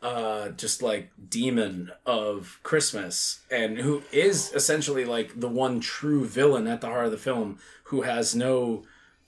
uh 0.03 0.49
just 0.49 0.83
like 0.83 1.09
demon 1.29 1.89
of 2.05 2.59
christmas 2.61 3.39
and 3.49 3.77
who 3.79 4.03
is 4.11 4.51
essentially 4.53 5.03
like 5.05 5.39
the 5.39 5.47
one 5.47 5.79
true 5.79 6.25
villain 6.25 6.67
at 6.67 6.81
the 6.81 6.87
heart 6.87 7.05
of 7.05 7.11
the 7.11 7.17
film 7.17 7.57
who 7.85 8.01
has 8.01 8.35
no 8.35 8.83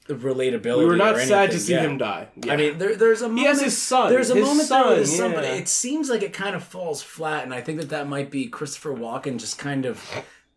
relatability 0.09 0.77
We 0.79 0.85
were 0.85 0.95
not 0.95 1.17
sad 1.17 1.51
to 1.51 1.59
see 1.59 1.73
Yeah. 1.73 1.81
him 1.81 1.97
die. 1.97 2.27
Yeah. 2.43 2.53
I 2.53 2.55
mean, 2.55 2.77
there, 2.77 2.95
there's 2.95 3.21
a 3.21 3.25
moment. 3.27 3.39
he 3.41 3.45
has 3.47 3.61
his 3.61 3.77
son. 3.77 4.09
There's 4.11 4.29
a 4.29 4.35
His 4.35 4.45
moment 4.45 4.69
there 4.69 4.87
with 4.87 4.97
his 4.99 5.09
son, 5.17 5.31
son, 5.31 5.33
but 5.33 5.43
it 5.43 5.67
seems 5.67 6.09
like 6.09 6.23
it 6.23 6.33
kind 6.33 6.55
of 6.55 6.63
falls 6.63 7.01
flat, 7.01 7.43
and 7.43 7.53
I 7.53 7.61
think 7.61 7.79
that 7.79 7.89
that 7.89 8.07
might 8.07 8.31
be 8.31 8.47
Christopher 8.47 8.93
Walken 8.93 9.37
just 9.39 9.57
kind 9.57 9.85
of 9.85 10.03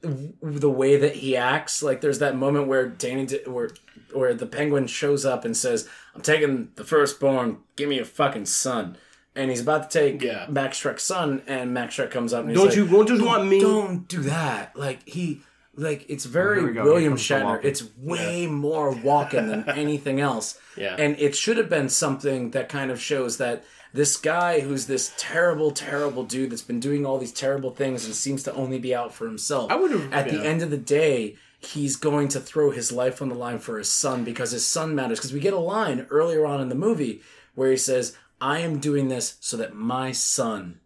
the 0.03 0.71
way 0.71 0.97
that 0.97 1.17
he 1.17 1.37
acts. 1.37 1.83
Like 1.83 2.01
there's 2.01 2.19
that 2.21 2.37
moment 2.37 2.69
where 2.69 2.87
Danny, 2.89 3.27
where 3.47 3.71
where 4.13 4.35
the 4.35 4.47
Penguin 4.47 4.87
shows 4.87 5.25
up 5.27 5.45
and 5.45 5.57
says, 5.57 5.89
"I'm 6.15 6.23
taking 6.23 6.71
the 6.77 6.85
firstborn. 6.85 7.59
Give 7.77 7.89
me 7.89 7.99
a 7.99 8.05
fucking 8.05 8.47
son." 8.47 8.97
And 9.37 9.49
he's 9.51 9.61
about 9.61 9.89
to 9.91 9.99
take 10.01 10.23
Yeah. 10.23 10.47
Max 10.49 10.83
Shreck's 10.83 11.05
son, 11.05 11.43
and 11.47 11.73
Max 11.73 11.97
Shreck 11.97 12.11
comes 12.11 12.33
up 12.33 12.41
and 12.41 12.51
he's 12.51 12.59
don't 12.59 12.67
like, 12.69 12.77
you 12.77 12.87
won't 12.87 13.09
just 13.09 13.23
want 13.23 13.47
me? 13.47 13.61
don't 13.61 14.09
do 14.09 14.23
that. 14.23 14.75
Like 14.77 15.09
he, 15.09 15.43
like 15.81 16.05
it's 16.09 16.27
oh, 16.27 16.31
very 16.31 16.63
we 16.65 16.73
go. 16.73 16.83
Here 16.83 16.93
William 16.93 17.17
Shatner. 17.17 17.65
It's 17.65 17.83
way 17.99 18.47
more 18.47 18.93
Walken 18.95 19.49
than 19.49 19.69
anything 19.77 20.21
else. 20.21 20.59
Yeah. 20.77 20.95
and 20.99 21.19
it 21.19 21.35
should 21.35 21.57
have 21.57 21.69
been 21.69 21.89
something 21.89 22.53
that 22.53 22.69
kind 22.69 22.91
of 22.91 23.01
shows 23.01 23.37
that 23.39 23.65
this 23.93 24.17
guy 24.17 24.61
who's 24.61 24.87
this 24.87 25.13
terrible, 25.19 25.73
terrible 25.73 26.23
dude 26.25 26.51
that's 26.51 26.63
been 26.63 26.81
doing 26.81 27.05
all 27.05 27.19
these 27.19 27.33
terrible 27.33 27.71
things 27.73 28.07
and 28.07 28.15
seems 28.15 28.43
to 28.45 28.55
only 28.55 28.79
be 28.79 28.95
out 28.95 29.13
for 29.13 29.27
himself. 29.27 29.71
I 29.71 29.75
would've- 29.77 30.13
At 30.13 30.31
the 30.31 30.45
end 30.45 30.63
of 30.63 30.71
the 30.71 30.79
day. 30.79 31.37
He's 31.63 31.97
going 31.97 32.29
to 32.29 32.41
throw 32.41 32.71
his 32.71 32.91
life 32.91 33.21
on 33.21 33.29
the 33.29 33.35
line 33.35 33.59
for 33.59 33.77
his 33.77 33.93
son 33.93 34.25
because 34.25 34.53
his 34.53 34.65
son 34.65 34.95
matters. 34.95 35.19
Because 35.19 35.35
we 35.35 35.41
get 35.41 35.53
a 35.53 35.59
line 35.59 36.07
earlier 36.09 36.47
on 36.47 36.63
in 36.63 36.71
the 36.71 36.75
movie 36.75 37.21
where 37.55 37.71
he 37.71 37.77
says, 37.77 38.17
I 38.41 38.61
am 38.61 38.79
doing 38.79 39.09
this 39.09 39.37
so 39.41 39.59
that 39.59 39.75
my 39.75 40.11
son 40.13 40.81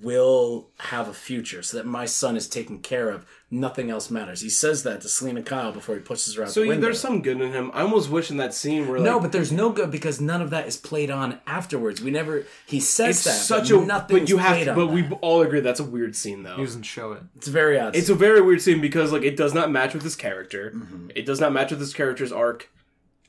will 0.00 0.70
have 0.78 1.08
a 1.08 1.12
future, 1.14 1.62
so 1.62 1.76
that 1.76 1.86
my 1.86 2.06
son 2.06 2.36
is 2.36 2.48
taken 2.48 2.78
care 2.78 3.10
of. 3.10 3.26
Nothing 3.50 3.90
else 3.90 4.10
matters. 4.10 4.40
He 4.40 4.48
says 4.48 4.82
that 4.84 5.02
to 5.02 5.08
Selina 5.08 5.42
Kyle 5.42 5.72
before 5.72 5.94
he 5.96 6.00
pushes 6.00 6.34
her 6.36 6.44
out 6.44 6.50
So 6.50 6.60
the 6.60 6.66
yeah, 6.66 6.70
window. 6.70 6.86
there's 6.86 7.00
some 7.00 7.20
good 7.20 7.40
in 7.40 7.52
him. 7.52 7.70
I 7.74 7.82
almost 7.82 8.08
wish 8.08 8.30
in 8.30 8.38
that 8.38 8.54
scene 8.54 8.88
where 8.88 8.98
like, 8.98 9.04
no, 9.04 9.20
but 9.20 9.30
there's 9.32 9.52
no 9.52 9.70
good 9.70 9.90
because 9.90 10.20
none 10.20 10.40
of 10.40 10.50
that 10.50 10.66
is 10.66 10.76
played 10.78 11.10
on 11.10 11.38
afterwards. 11.46 12.00
We 12.00 12.10
never. 12.10 12.46
He 12.64 12.80
says 12.80 13.16
it's 13.16 13.24
that, 13.24 13.32
such 13.32 13.68
but 13.70 13.82
a 13.82 13.84
nothing. 13.86 14.18
but 14.20 14.28
you 14.30 14.38
have 14.38 14.52
played 14.54 14.64
to, 14.64 14.70
on 14.70 14.76
but 14.76 14.86
that. 14.86 14.92
we 15.10 15.16
all 15.20 15.42
agree 15.42 15.60
that's 15.60 15.80
a 15.80 15.84
weird 15.84 16.16
scene 16.16 16.42
though. 16.44 16.56
He 16.56 16.64
doesn't 16.64 16.84
show 16.84 17.12
it. 17.12 17.22
It's 17.36 17.48
very 17.48 17.78
odd. 17.78 17.94
It's 17.94 18.08
a 18.08 18.14
very 18.14 18.40
weird 18.40 18.62
scene 18.62 18.80
because 18.80 19.12
like 19.12 19.22
it 19.22 19.36
does 19.36 19.52
not 19.52 19.70
match 19.70 19.92
with 19.92 20.02
his 20.02 20.16
character. 20.16 20.70
Mm-hmm. 20.74 21.10
It 21.14 21.26
does 21.26 21.40
not 21.40 21.52
match 21.52 21.70
with 21.70 21.80
his 21.80 21.92
character's 21.92 22.32
arc 22.32 22.70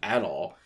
at 0.02 0.24
all. 0.24 0.58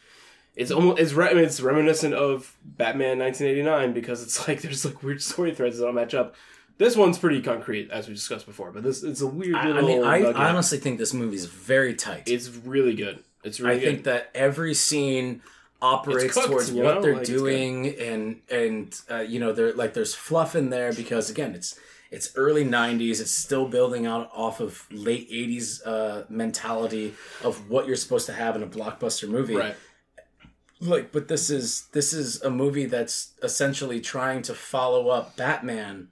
It's 0.57 0.71
almost 0.71 0.99
it's 0.99 1.13
re- 1.13 1.31
it's 1.43 1.61
reminiscent 1.61 2.15
of 2.15 2.57
Batman 2.65 3.19
1989 3.19 3.93
because 3.93 4.23
it's 4.23 4.47
like 4.47 4.61
there's 4.61 4.83
like 4.83 5.01
weird 5.03 5.21
story 5.21 5.53
threads 5.53 5.77
that 5.77 5.85
don't 5.85 5.95
match 5.95 6.13
up. 6.15 6.35
This 6.79 6.95
one's 6.95 7.17
pretty 7.17 7.41
concrete 7.41 7.89
as 7.89 8.07
we 8.07 8.13
discussed 8.13 8.45
before, 8.45 8.71
but 8.71 8.83
this 8.83 9.03
it's 9.03 9.21
a 9.21 9.27
weird 9.27 9.55
I, 9.55 9.69
little. 9.69 10.03
I 10.05 10.19
mean, 10.19 10.35
I, 10.35 10.49
honestly 10.49 10.79
think 10.79 10.97
this 10.97 11.13
movie 11.13 11.35
is 11.35 11.45
very 11.45 11.93
tight. 11.95 12.23
it's 12.27 12.49
really 12.49 12.95
good. 12.95 13.23
It's 13.43 13.59
really 13.59 13.77
I 13.77 13.79
think 13.79 14.03
that 14.03 14.29
every 14.35 14.73
scene 14.73 15.41
operates 15.81 16.33
cooked, 16.33 16.47
towards 16.47 16.71
what 16.71 16.95
know? 16.95 17.01
they're 17.01 17.15
Like, 17.17 17.25
doing, 17.25 17.87
and 17.99 18.41
and 18.51 18.99
uh, 19.09 19.19
you 19.19 19.39
know, 19.39 19.53
there 19.53 19.73
like 19.73 19.93
there's 19.93 20.13
fluff 20.15 20.55
in 20.55 20.69
there 20.69 20.91
because 20.93 21.29
again, 21.29 21.53
it's 21.53 21.79
it's 22.11 22.31
early 22.35 22.65
'90s. 22.65 23.21
It's 23.21 23.31
still 23.31 23.67
building 23.67 24.05
out 24.05 24.29
off 24.33 24.59
of 24.59 24.85
late 24.91 25.29
'80s 25.31 25.81
uh, 25.85 26.23
mentality 26.29 27.13
of 27.43 27.69
what 27.69 27.87
you're 27.87 27.95
supposed 27.95 28.25
to 28.27 28.33
have 28.33 28.55
in 28.55 28.63
a 28.63 28.67
blockbuster 28.67 29.29
movie. 29.29 29.55
right. 29.55 29.75
Like, 30.79 31.11
but 31.11 31.27
this 31.27 31.49
is 31.49 31.87
this 31.93 32.13
is 32.13 32.41
a 32.43 32.49
movie 32.49 32.85
that's 32.85 33.33
essentially 33.41 33.99
trying 33.99 34.41
to 34.43 34.53
follow 34.53 35.09
up 35.09 35.35
Batman. 35.35 36.09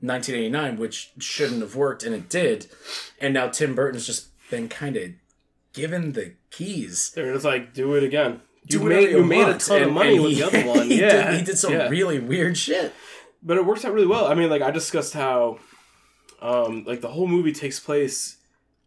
1989, 0.00 0.78
which 0.78 1.12
shouldn't 1.18 1.60
have 1.60 1.76
worked, 1.76 2.02
and 2.02 2.14
it 2.14 2.28
did. 2.28 2.66
And 3.20 3.32
now 3.34 3.48
Tim 3.48 3.74
Burton's 3.74 4.04
just 4.06 4.28
been 4.50 4.68
kind 4.68 4.96
of 4.96 5.10
given 5.72 6.12
the 6.12 6.34
keys. 6.50 7.12
They're 7.14 7.32
just 7.32 7.44
like 7.44 7.72
do 7.72 7.94
it 7.94 8.02
again. 8.02 8.40
You 8.64 8.78
Do 8.78 8.82
whatever 8.82 9.00
made 9.02 9.10
you 9.10 9.24
made 9.24 9.42
a 9.42 9.46
want. 9.46 9.60
ton 9.60 9.76
of 9.76 9.82
And- 9.84 9.94
money 9.94 10.14
and 10.14 10.22
with 10.22 10.32
he- 10.32 10.40
the 10.40 10.46
other 10.46 10.62
one. 10.68 10.86
he 10.90 11.00
yeah, 11.00 11.30
did, 11.30 11.38
he 11.40 11.44
did 11.44 11.58
some 11.58 11.72
yeah. 11.72 11.88
really 11.88 12.18
weird 12.18 12.56
shit. 12.58 12.92
but 13.42 13.56
it 13.56 13.64
works 13.66 13.84
out 13.84 13.92
really 13.92 14.06
well. 14.06 14.26
I 14.26 14.34
mean, 14.34 14.50
like 14.50 14.62
I 14.62 14.70
discussed 14.72 15.14
how, 15.14 15.58
um, 16.40 16.84
like 16.84 17.00
the 17.00 17.08
whole 17.08 17.28
movie 17.28 17.52
takes 17.52 17.78
place. 17.78 18.38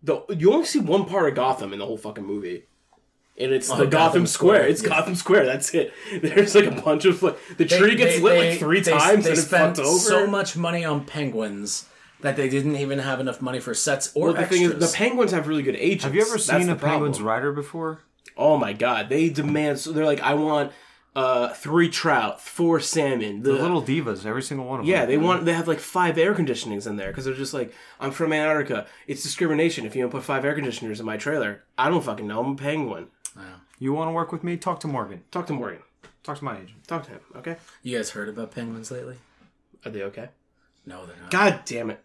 The 0.04 0.22
you 0.38 0.52
only 0.54 0.66
see 0.66 0.80
one 0.80 1.06
part 1.06 1.30
of 1.30 1.36
Gotham 1.36 1.72
in 1.74 1.80
the 1.80 1.86
whole 1.86 1.98
fucking 1.98 2.26
movie, 2.26 2.66
and 3.38 3.52
it's 3.52 3.70
Oh, 3.70 3.76
the 3.78 3.84
Gotham, 3.86 3.90
Gotham 3.92 4.28
Square. 4.28 4.56
Square, 4.58 4.70
It's 4.70 4.82
yeah. 4.84 4.90
Gotham 4.90 5.16
Square. 5.16 5.46
That's 5.46 5.74
it. 5.74 5.94
There's 6.22 6.56
like 6.56 6.66
a 6.66 6.82
bunch 6.82 7.06
of 7.06 7.22
like 7.24 7.38
the 7.58 7.66
tree 7.66 7.96
gets 7.96 8.22
lit 8.22 8.52
like 8.52 8.60
three 8.60 8.82
times 8.82 9.24
They 9.26 9.32
and 9.32 9.38
it's 9.40 9.48
spent 9.48 9.78
fucked 9.78 9.88
over. 9.88 9.98
so 10.00 10.28
much 10.28 10.56
money 10.56 10.86
on 10.86 11.06
penguins 11.06 11.88
that 12.22 12.38
they 12.38 12.50
didn't 12.50 12.76
even 12.78 13.00
have 13.00 13.20
enough 13.20 13.42
money 13.42 13.60
for 13.60 13.74
sets 13.74 14.12
or 14.16 14.28
well, 14.28 14.34
the 14.34 14.40
extras. 14.40 14.60
thing 14.62 14.72
is, 14.72 14.92
the 14.92 14.98
penguins 14.98 15.32
have 15.32 15.48
really 15.48 15.64
good 15.64 15.76
agents. 15.76 16.06
Have 16.06 16.16
you 16.16 16.22
ever 16.22 16.38
seen 16.38 16.68
the 16.68 16.74
a 16.74 16.76
penguin's 16.76 17.18
problem. 17.18 17.28
rider 17.28 17.52
before? 17.52 18.02
Oh 18.38 18.58
my 18.58 18.74
god, 18.74 19.10
they 19.10 19.30
demand. 19.30 19.80
So 19.80 19.92
they're 19.92 20.06
like, 20.06 20.22
I 20.22 20.34
want 20.34 20.72
uh 21.16 21.50
three 21.50 21.90
trout, 21.90 22.42
four 22.42 22.80
salmon. 22.80 23.42
The 23.44 23.54
little 23.54 23.82
divas, 23.82 24.26
every 24.26 24.42
single 24.44 24.66
one 24.66 24.80
of 24.82 24.86
Yeah, 24.86 25.02
them. 25.02 25.02
Yeah, 25.02 25.06
they 25.06 25.18
want 25.18 25.46
they 25.46 25.54
have 25.54 25.68
like 25.68 25.80
five 25.80 26.18
air 26.18 26.34
conditionings 26.34 26.88
in 26.88 26.96
there 26.98 27.08
because 27.10 27.26
they're 27.26 27.34
just 27.34 27.54
like, 27.54 27.74
I'm 28.00 28.12
from 28.12 28.34
Antarctica. 28.34 28.88
It's 29.08 29.22
discrimination 29.24 29.86
if 29.86 29.96
you 29.96 30.02
don't 30.02 30.12
put 30.12 30.24
five 30.24 30.44
air 30.46 30.56
conditioners 30.56 31.00
in 31.00 31.06
my 31.06 31.18
trailer. 31.18 31.64
I 31.78 31.90
don't 31.90 32.04
fucking 32.04 32.28
know. 32.28 32.42
I'm 32.44 32.54
a 32.54 32.56
penguin. 32.56 33.08
You 33.80 33.94
want 33.94 34.08
to 34.10 34.14
work 34.14 34.32
with 34.32 34.44
me? 34.44 34.58
Talk 34.58 34.80
to 34.82 34.88
Morgan. 34.88 35.24
Talk 35.32 35.48
to 35.48 35.54
Morgan. 35.54 35.80
Talk 36.24 36.38
to 36.40 36.44
my 36.46 36.56
agent. 36.56 36.88
Talk 36.88 37.04
to 37.06 37.12
him. 37.12 37.20
Okay. 37.36 37.58
you 37.84 37.98
guys 37.98 38.12
heard 38.12 38.30
about 38.30 38.52
penguins 38.52 38.90
lately? 38.90 39.18
Are 39.84 39.92
they 39.92 40.02
okay? 40.04 40.30
No, 40.86 41.06
they're 41.06 41.16
not. 41.22 41.30
God 41.32 41.62
damn 41.66 41.90
it. 41.92 42.00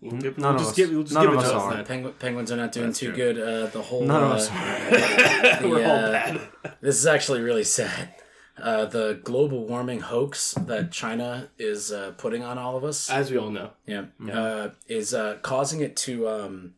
We'll, 0.00 0.20
give, 0.20 0.36
None 0.36 0.54
we'll 0.54 0.54
of 0.56 0.58
just 0.60 0.70
us- 0.70 0.76
give, 0.76 0.90
we'll 0.90 1.02
just 1.04 1.14
none 1.14 1.26
give 1.26 1.34
of 1.34 1.38
us 1.44 1.50
to 1.50 1.56
are. 1.56 1.72
us 1.74 1.88
pengu- 1.88 2.18
penguins 2.18 2.50
are 2.50 2.56
not 2.56 2.72
doing 2.72 2.88
That's 2.88 2.98
too 2.98 3.12
true. 3.12 3.16
good. 3.16 3.38
Uh, 3.38 3.66
the 3.68 3.82
whole 3.82 4.02
None 4.04 4.22
of 4.22 4.30
uh, 4.30 4.34
us 4.34 4.50
are. 4.50 5.62
We're 5.68 5.84
all 5.86 6.04
uh, 6.06 6.10
bad. 6.12 6.40
This 6.80 6.96
is 6.98 7.06
actually 7.06 7.40
really 7.40 7.62
sad. 7.64 8.14
Uh, 8.60 8.84
the 8.84 9.20
global 9.24 9.64
warming 9.66 10.00
hoax 10.00 10.54
that 10.54 10.90
China 10.92 11.48
is 11.58 11.90
uh, 11.92 12.12
putting 12.18 12.42
on 12.42 12.58
all 12.58 12.76
of 12.76 12.82
us, 12.84 13.08
As 13.10 13.30
we 13.30 13.38
all 13.38 13.50
know. 13.50 13.70
yeah, 13.86 14.06
Uh, 14.30 14.70
is 14.88 15.14
uh, 15.14 15.38
causing 15.42 15.80
it 15.80 15.96
to 15.98 16.28
um, 16.28 16.74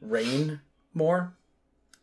rain 0.00 0.60
more. 0.94 1.34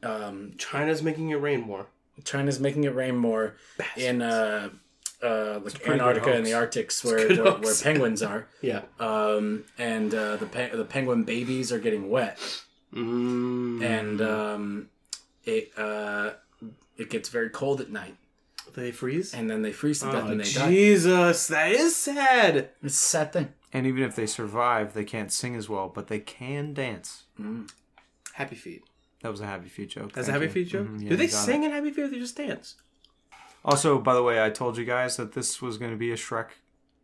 Um, 0.03 0.53
China's 0.57 1.01
making 1.01 1.29
it 1.29 1.35
rain 1.41 1.61
more. 1.61 1.87
China's 2.23 2.59
making 2.59 2.83
it 2.83 2.93
rain 2.95 3.15
more 3.15 3.55
in 3.95 4.21
uh, 4.21 4.69
uh, 5.23 5.59
like 5.63 5.87
Antarctica 5.87 6.31
and 6.33 6.45
the 6.45 6.53
Arctics, 6.53 7.03
where 7.03 7.27
where, 7.27 7.53
where 7.53 7.75
penguins 7.75 8.21
are, 8.23 8.47
Yeah. 8.61 8.81
um, 8.99 9.65
and 9.77 10.13
uh, 10.13 10.35
the 10.37 10.45
pe- 10.45 10.75
the 10.75 10.85
penguin 10.85 11.23
babies 11.23 11.71
are 11.71 11.79
getting 11.79 12.09
wet, 12.09 12.39
Mm, 12.93 13.83
and 13.83 14.21
um, 14.21 14.89
it 15.45 15.71
uh, 15.77 16.31
it 16.97 17.09
gets 17.09 17.29
very 17.29 17.49
cold 17.49 17.81
at 17.81 17.91
night, 17.91 18.15
they 18.75 18.91
freeze? 18.91 19.33
and 19.33 19.49
then 19.49 19.61
they 19.61 19.71
freeze 19.71 19.99
to 19.99 20.05
death 20.11 20.23
Oh, 20.25 20.31
and 20.31 20.39
they 20.39 20.51
die. 20.51 20.69
Jesus, 20.69 21.47
that 21.47 21.71
is 21.71 21.95
sad. 21.95 22.69
It's 22.83 22.95
a 22.95 22.97
sad 22.97 23.33
thing. 23.33 23.49
And 23.73 23.85
even 23.85 24.01
if 24.03 24.15
they 24.15 24.25
survive, 24.25 24.93
they 24.93 25.03
can't 25.03 25.31
sing 25.31 25.55
as 25.55 25.67
well, 25.69 25.89
but 25.93 26.07
they 26.07 26.19
can 26.19 26.73
dance. 26.73 27.23
Happy 28.33 28.55
Feet. 28.55 28.83
That 29.21 29.29
was 29.31 29.41
a 29.41 29.45
Happy 29.45 29.67
Feet 29.69 29.89
joke. 29.89 30.13
That's 30.13 30.27
a 30.27 30.31
Thank 30.31 30.43
Happy 30.43 30.59
you. 30.59 30.65
Feet 30.65 30.71
joke? 30.71 30.87
Mhm, 30.87 31.03
yeah, 31.03 31.09
Do 31.09 31.15
they 31.15 31.27
sing 31.27 31.63
it. 31.63 31.67
in 31.67 31.71
Happy 31.71 31.91
Feet 31.91 32.03
or 32.03 32.07
they 32.09 32.19
just 32.19 32.37
dance? 32.37 32.75
Also, 33.65 33.99
by 33.99 34.13
the 34.13 34.23
way, 34.23 34.43
I 34.43 34.49
told 34.49 34.77
you 34.77 34.85
guys 34.85 35.17
that 35.17 35.33
this 35.33 35.61
was 35.61 35.77
going 35.77 35.91
to 35.91 35.97
be 35.97 36.11
a 36.11 36.15
Shrek 36.15 36.47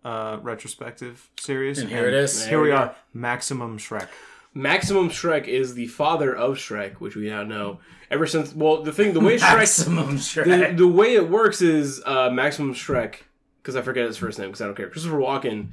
uh, 0.06 0.38
retrospective 0.42 1.30
series. 1.40 1.80
And 1.80 1.90
here 1.90 2.08
it 2.08 2.14
is. 2.14 2.46
Here 2.46 2.60
we 2.60 2.66
we 2.66 2.70
go. 2.72 2.78
are. 2.78 2.96
Maximum 3.14 3.78
Shrek. 3.78 4.08
Maximum 4.54 5.10
Shrek 5.10 5.48
is 5.48 5.74
the 5.74 5.88
father 5.88 6.34
of 6.36 6.58
Shrek, 6.58 6.96
which 6.96 7.16
we 7.16 7.28
now 7.30 7.44
know. 7.44 7.80
Ever 8.12 8.28
since, 8.28 8.54
well, 8.54 8.84
the 8.84 8.92
thing, 8.92 9.14
the 9.14 9.20
way 9.20 9.38
Shrek, 9.38 9.58
Maximum 9.58 10.18
the, 10.18 10.74
the 10.78 10.88
way 10.88 11.16
it 11.16 11.28
works 11.30 11.62
is 11.62 12.02
uh, 12.06 12.30
Maximum 12.30 12.76
Shrek, 12.76 13.16
because 13.62 13.76
I 13.76 13.82
forget 13.82 14.06
his 14.06 14.18
first 14.18 14.38
name 14.38 14.50
because 14.50 14.62
I 14.62 14.66
don't 14.66 14.78
care. 14.78 14.90
Christopher 14.90 15.18
Walken. 15.18 15.70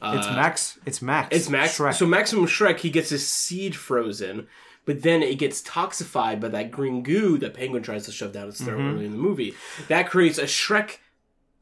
Uh, 0.00 0.14
It's 0.16 0.28
Max. 0.28 0.78
It's 0.86 1.02
Max. 1.02 1.34
It's 1.36 1.50
Max. 1.50 1.76
Shrek. 1.76 1.94
So 1.94 2.06
Maximum 2.06 2.46
Shrek, 2.46 2.78
he 2.78 2.88
gets 2.90 3.10
his 3.10 3.26
seed 3.28 3.74
frozen, 3.74 4.46
but 4.90 5.02
then 5.02 5.22
it 5.22 5.38
gets 5.38 5.62
toxified 5.62 6.40
by 6.40 6.48
that 6.48 6.70
green 6.72 7.02
goo 7.04 7.38
that 7.38 7.54
Penguin 7.54 7.82
tries 7.82 8.06
to 8.06 8.12
shove 8.12 8.32
down 8.32 8.48
its 8.48 8.60
throat 8.60 8.78
Mm-hmm. 8.78 8.94
early 8.96 9.04
in 9.06 9.12
the 9.12 9.18
movie. 9.18 9.54
That 9.88 10.10
creates 10.10 10.38
a 10.38 10.44
Shrek 10.44 10.96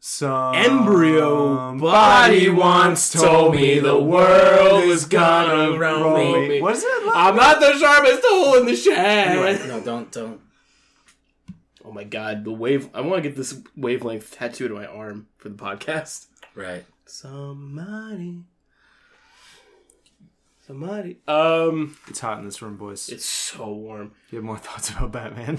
Some 0.01 0.55
embryo. 0.55 1.77
Body 1.79 2.49
once 2.49 3.11
told 3.13 3.55
me 3.55 3.81
the 3.81 3.99
world 4.01 4.85
is 4.85 5.05
gonna 5.05 5.77
roll 5.79 6.17
me. 6.49 6.61
What 6.63 6.77
is 6.77 6.85
it? 6.85 7.03
I'm 7.15 7.37
not 7.37 7.61
the 7.61 7.77
sharpest 7.79 8.23
tool 8.23 8.55
in 8.55 8.67
the 8.67 8.77
shed. 8.77 9.69
no, 9.69 9.81
don't 9.81 10.11
don't. 10.13 10.41
Oh 11.85 11.93
my 11.93 12.05
god, 12.05 12.45
the 12.45 12.53
wave! 12.53 12.89
I 12.95 13.01
want 13.01 13.23
to 13.23 13.29
get 13.29 13.37
this 13.37 13.61
wavelength 13.77 14.31
tattooed 14.31 14.71
on 14.71 14.77
my 14.79 14.87
arm 14.87 15.27
for 15.39 15.49
the 15.49 15.55
podcast. 15.57 16.27
Right. 16.55 16.85
Somebody, 17.07 18.43
somebody. 20.69 21.19
Um, 21.27 21.97
It's 22.07 22.20
hot 22.20 22.39
in 22.39 22.45
this 22.45 22.62
room, 22.62 22.77
boys. 22.77 23.09
it's 23.09 23.24
so 23.24 23.73
warm. 23.73 24.12
you 24.31 24.36
have 24.36 24.45
more 24.45 24.59
thoughts 24.66 24.90
about 24.90 25.11
Batman? 25.12 25.59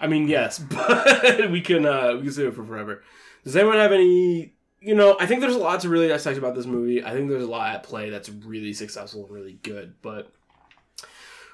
I 0.00 0.06
mean, 0.06 0.28
yes, 0.28 0.58
but 0.76 1.50
we 1.50 1.60
can 1.60 1.84
uh 1.84 2.14
we 2.16 2.22
can 2.22 2.32
save 2.32 2.46
it 2.48 2.54
for 2.54 2.64
forever. 2.64 3.02
Does 3.44 3.54
anyone 3.56 3.76
have 3.76 3.92
any? 3.92 4.54
You 4.80 4.94
know, 4.94 5.16
I 5.18 5.26
think 5.26 5.40
there's 5.40 5.54
a 5.54 5.58
lot 5.58 5.80
to 5.80 5.88
really 5.88 6.08
dissect 6.08 6.36
about 6.38 6.54
this 6.54 6.66
movie. 6.66 7.02
I 7.04 7.12
think 7.12 7.28
there's 7.30 7.42
a 7.42 7.46
lot 7.46 7.74
at 7.74 7.82
play 7.84 8.10
that's 8.10 8.28
really 8.28 8.74
successful 8.74 9.24
and 9.24 9.34
really 9.34 9.58
good. 9.62 9.94
But 10.02 10.30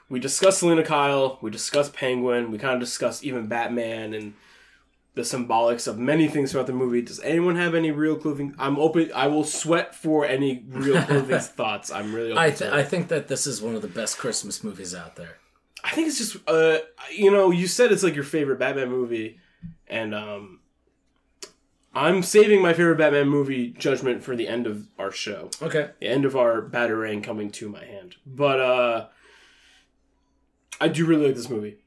we 0.09 0.19
discussed 0.19 0.59
Selina 0.59 0.83
Kyle, 0.83 1.39
we 1.41 1.51
discussed 1.51 1.93
Penguin, 1.95 2.51
we 2.51 2.59
kind 2.59 2.75
of 2.75 2.81
discussed 2.81 3.23
even 3.25 3.47
Batman 3.47 4.15
and 4.15 4.35
the 5.15 5.23
symbolics 5.23 5.89
of 5.89 5.99
many 5.99 6.29
things 6.29 6.53
throughout 6.53 6.67
the 6.67 6.73
movie. 6.73 7.03
Does 7.03 7.21
anyone 7.21 7.57
have 7.57 7.75
any 7.75 7.91
real 7.91 8.17
clothing? 8.17 8.55
I'm 8.59 8.79
open. 8.79 9.11
I 9.15 9.27
will 9.27 9.45
sweat 9.45 9.95
for 9.95 10.25
any 10.25 10.65
real 10.69 11.03
clothing 11.07 11.39
thoughts. 11.41 11.91
I'm 11.91 12.15
really. 12.15 12.33
Open 12.33 12.43
I 12.43 12.51
th-. 12.51 12.73
I 12.73 12.83
think 12.83 13.09
that 13.09 13.29
this 13.29 13.47
is 13.47 13.61
one 13.61 13.75
of 13.75 13.83
the 13.83 13.89
best 13.89 14.19
Christmas 14.19 14.63
movies 14.63 14.95
out 14.95 15.17
there. 15.17 15.39
I 15.83 15.91
think 15.91 16.09
it's 16.09 16.19
just 16.19 16.37
uh 16.47 16.79
you 17.13 17.31
know, 17.31 17.51
you 17.51 17.67
said 17.67 17.91
it's 17.91 18.03
like 18.03 18.15
your 18.15 18.25
favorite 18.25 18.59
Batman 18.59 18.91
movie 18.91 19.39
and 19.89 20.15
um 20.15 20.61
I'm 21.93 22.23
saving 22.23 22.63
my 22.63 22.73
favorite 22.73 22.99
Batman 22.99 23.29
movie 23.29 23.71
judgment 23.71 24.23
for 24.23 24.37
the 24.37 24.47
end 24.47 24.67
of 24.67 24.89
our 24.99 25.11
show. 25.11 25.51
Okay. 25.61 25.91
The 25.99 26.07
end 26.07 26.25
of 26.25 26.37
our 26.37 26.63
batarang 26.63 27.25
coming 27.25 27.51
to 27.53 27.69
my 27.69 27.85
hand. 27.85 28.17
But 28.27 28.61
uh 28.61 29.07
I 30.81 30.89
do 30.89 31.05
really 31.05 31.27
like 31.27 31.35
this 31.35 31.51
movie. 31.51 31.79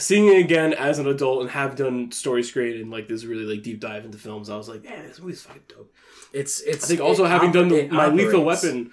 Seeing 0.00 0.26
it 0.26 0.38
again 0.38 0.72
as 0.72 0.98
an 0.98 1.06
adult 1.06 1.42
and 1.42 1.50
have 1.50 1.76
done 1.76 2.10
story 2.12 2.42
screen 2.42 2.80
and 2.80 2.90
like 2.90 3.08
this 3.08 3.24
really 3.24 3.44
like 3.44 3.62
deep 3.62 3.80
dive 3.80 4.04
into 4.04 4.18
films, 4.18 4.50
I 4.50 4.56
was 4.56 4.68
like, 4.68 4.82
man, 4.84 5.06
this 5.06 5.20
movie's 5.20 5.42
fucking 5.42 5.62
dope. 5.68 5.92
It's 6.32 6.60
it's. 6.60 6.84
I 6.84 6.88
think 6.88 7.00
also 7.00 7.24
having 7.24 7.50
oper- 7.50 7.54
done 7.54 7.68
the, 7.68 7.88
my 7.88 8.08
Lethal. 8.08 8.44
Weapon 8.44 8.92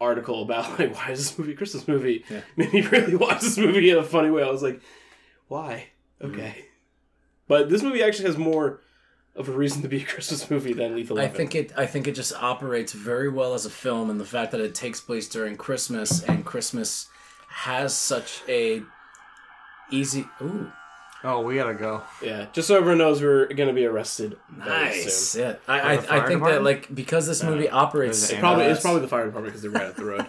article 0.00 0.42
about 0.42 0.78
like 0.78 0.94
why 0.94 1.10
is 1.10 1.18
this 1.18 1.38
movie 1.38 1.52
a 1.52 1.56
Christmas 1.56 1.86
movie 1.86 2.24
Yeah. 2.30 2.40
made 2.56 2.72
me 2.72 2.80
really 2.82 3.16
watch 3.16 3.40
this 3.42 3.58
movie 3.58 3.90
in 3.90 3.98
a 3.98 4.02
funny 4.02 4.30
way. 4.30 4.42
I 4.42 4.50
was 4.50 4.62
like, 4.62 4.80
why? 5.48 5.88
Mm-hmm. 6.22 6.34
Okay, 6.34 6.64
but 7.48 7.68
this 7.70 7.82
movie 7.82 8.02
actually 8.02 8.26
has 8.26 8.38
more 8.38 8.80
of 9.36 9.48
a 9.48 9.52
reason 9.52 9.80
to 9.82 9.88
be 9.88 9.98
a 10.02 10.04
Christmas 10.04 10.50
movie 10.50 10.72
than 10.72 10.94
Lethal 10.96 11.18
I 11.18 11.28
think 11.28 11.54
it. 11.54 11.72
I 11.76 11.86
think 11.86 12.08
it 12.08 12.14
just 12.14 12.32
operates 12.34 12.92
very 12.92 13.28
well 13.28 13.54
as 13.54 13.64
a 13.66 13.70
film, 13.70 14.10
and 14.10 14.18
the 14.18 14.24
fact 14.24 14.52
that 14.52 14.60
it 14.60 14.74
takes 14.74 15.00
place 15.00 15.28
during 15.28 15.56
Christmas 15.56 16.22
and 16.24 16.44
Christmas 16.44 17.08
has 17.48 17.96
such 17.96 18.42
a 18.48 18.82
easy. 19.90 20.26
Ooh, 20.42 20.70
Oh, 21.22 21.42
we 21.42 21.56
gotta 21.56 21.74
go. 21.74 22.00
Yeah, 22.22 22.46
just 22.54 22.66
so 22.68 22.76
everyone 22.78 22.96
knows, 22.96 23.20
we're 23.20 23.46
gonna 23.48 23.74
be 23.74 23.84
arrested. 23.84 24.38
very 24.48 24.70
nice. 24.70 25.14
soon. 25.14 25.42
Yeah, 25.42 25.54
I, 25.68 25.80
I, 25.80 25.92
I 25.92 25.96
fire 25.98 26.26
think 26.28 26.42
that 26.44 26.62
like 26.62 26.94
because 26.94 27.26
this 27.26 27.42
movie 27.42 27.68
operates. 27.68 28.30
It 28.30 28.38
probably 28.40 28.64
uh, 28.66 28.70
it's 28.70 28.80
probably 28.80 29.02
the 29.02 29.08
fire 29.08 29.26
department 29.26 29.52
because 29.54 29.60
they're 29.62 29.70
right 29.70 29.84
up 29.86 29.96
the 29.96 30.04
road. 30.06 30.26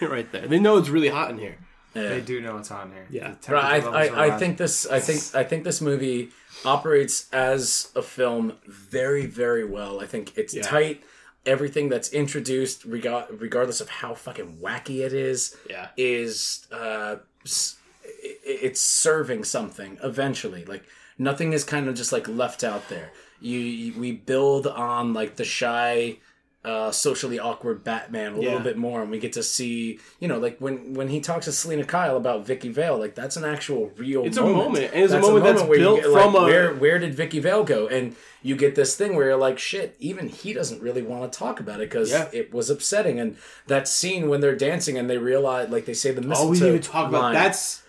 right 0.00 0.30
there. 0.32 0.46
They 0.46 0.58
know 0.60 0.76
it's 0.78 0.88
really 0.88 1.08
hot 1.08 1.30
in 1.30 1.38
here. 1.38 1.56
yeah. 1.94 2.08
They 2.08 2.20
do 2.20 2.40
know 2.40 2.58
it's 2.58 2.70
on 2.70 2.92
here. 2.92 3.06
Yeah. 3.10 3.34
But 3.48 3.56
I, 3.56 3.80
temperature 3.80 3.90
levels 3.90 4.12
are 4.18 4.20
I, 4.20 4.34
I 4.34 4.38
think 4.38 4.56
this 4.58 4.86
I 4.86 5.00
think 5.00 5.34
I 5.34 5.44
think 5.44 5.64
this 5.64 5.80
movie 5.80 6.30
operates 6.64 7.28
as 7.32 7.90
a 7.96 8.02
film 8.02 8.54
very 8.66 9.26
very 9.26 9.64
well. 9.64 10.00
I 10.00 10.06
think 10.06 10.36
it's 10.38 10.54
Yeah. 10.54 10.62
tight. 10.62 11.02
Everything 11.46 11.88
that's 11.88 12.10
introduced, 12.12 12.84
rega- 12.84 13.26
regardless 13.30 13.80
of 13.80 13.88
how 13.88 14.14
fucking 14.14 14.58
wacky 14.62 15.04
it 15.04 15.14
is, 15.14 15.56
Yeah. 15.68 15.88
is 15.96 16.66
uh, 16.70 16.76
s- 16.76 17.16
i- 17.16 17.16
it's 17.44 18.80
serving 18.80 19.44
something 19.44 19.98
eventually. 20.02 20.64
Like 20.64 20.84
nothing 21.18 21.52
is 21.52 21.64
kind 21.64 21.88
of 21.88 21.94
just 21.94 22.12
like 22.12 22.28
left 22.28 22.64
out 22.64 22.88
there. 22.88 23.12
You, 23.40 23.58
you 23.58 24.00
we 24.00 24.12
build 24.12 24.66
on 24.66 25.14
like 25.14 25.36
the 25.36 25.44
shy, 25.44 26.18
uh, 26.62 26.90
socially 26.92 27.38
awkward 27.38 27.82
Batman 27.82 28.34
a 28.34 28.36
Yeah. 28.36 28.42
little 28.48 28.60
bit 28.60 28.76
more, 28.76 29.00
and 29.00 29.10
we 29.10 29.18
get 29.18 29.32
to 29.32 29.42
see 29.42 29.98
you 30.18 30.28
know 30.28 30.38
like 30.38 30.58
when 30.58 30.92
when 30.92 31.08
he 31.08 31.18
talks 31.20 31.46
to 31.46 31.52
Selina 31.52 31.84
Kyle 31.84 32.16
about 32.18 32.44
Vicki 32.46 32.68
Vale, 32.68 32.98
like 32.98 33.14
that's 33.14 33.36
an 33.38 33.44
actual 33.44 33.90
real. 33.96 34.24
It's 34.26 34.36
a 34.36 34.42
moment, 34.42 34.90
and 34.92 35.02
it's 35.04 35.12
a 35.12 35.16
That's 35.16 35.26
moment 35.26 35.44
that's 35.46 35.62
where 35.62 35.78
you 35.78 35.84
built 35.84 36.00
get, 36.02 36.10
like, 36.10 36.22
from 36.22 36.34
a- 36.34 36.42
where 36.42 36.74
where 36.74 36.98
did 36.98 37.14
Vicki 37.14 37.38
Vale 37.38 37.64
go, 37.64 37.86
and 37.88 38.14
you 38.42 38.56
get 38.56 38.74
this 38.74 38.94
thing 38.94 39.16
where 39.16 39.26
you're 39.28 39.36
like, 39.36 39.58
shit, 39.58 39.96
even 40.00 40.28
he 40.28 40.52
doesn't 40.52 40.82
really 40.82 41.02
want 41.02 41.30
to 41.32 41.38
talk 41.38 41.60
about 41.60 41.76
it 41.80 41.88
because 41.88 42.10
Yeah. 42.10 42.28
it 42.32 42.52
was 42.52 42.68
upsetting. 42.70 43.18
And 43.20 43.36
that 43.66 43.86
scene 43.88 44.28
when 44.28 44.40
they're 44.40 44.56
dancing 44.56 44.96
and 44.98 45.08
they 45.10 45.18
realize, 45.18 45.68
like 45.70 45.84
they 45.86 45.94
say 45.94 46.10
the 46.10 46.20
All 46.22 46.28
mistletoe 46.50 46.66
we 46.66 46.72
need 46.72 46.82
to 46.82 46.88
talk 46.90 47.08
about 47.08 47.22
line, 47.22 47.34
that's 47.34 47.82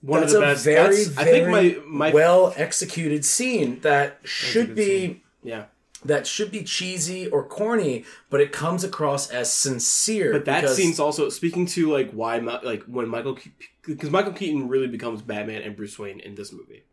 one 0.00 0.20
that's 0.20 0.32
of 0.32 0.40
the 0.40 0.46
a 0.46 0.50
best. 0.52 0.64
very, 0.64 0.96
that's, 0.96 1.06
very 1.08 1.28
I 1.28 1.30
think 1.32 1.48
my 1.48 1.76
my 2.08 2.10
well 2.10 2.54
executed 2.56 3.24
scene 3.24 3.80
that 3.80 4.18
should 4.24 4.74
be 4.74 5.22
yeah. 5.42 5.64
That 6.04 6.26
should 6.26 6.50
be 6.50 6.62
cheesy 6.64 7.28
or 7.28 7.44
corny, 7.44 8.04
but 8.30 8.40
it 8.40 8.52
comes 8.52 8.84
across 8.84 9.30
as 9.30 9.52
sincere. 9.52 10.32
But 10.32 10.44
that 10.46 10.68
scene's 10.70 11.00
also 11.00 11.28
speaking 11.28 11.66
to 11.66 11.90
like 11.92 12.10
why 12.12 12.38
like 12.38 12.84
when 12.84 13.08
Michael 13.08 13.38
because 13.84 14.10
Michael 14.10 14.32
Keaton 14.32 14.68
really 14.68 14.86
becomes 14.88 15.22
Batman 15.22 15.62
and 15.62 15.76
Bruce 15.76 15.98
Wayne 15.98 16.20
in 16.20 16.34
this 16.34 16.52
movie. 16.52 16.84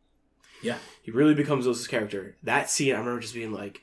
yeah, 0.61 0.77
He 1.02 1.11
really 1.11 1.34
becomes 1.34 1.65
those 1.65 1.88
character. 1.88 2.36
That 2.44 2.69
scene, 2.69 2.95
I 2.95 2.99
remember 2.99 3.22
just 3.22 3.34
being 3.34 3.52
like, 3.52 3.81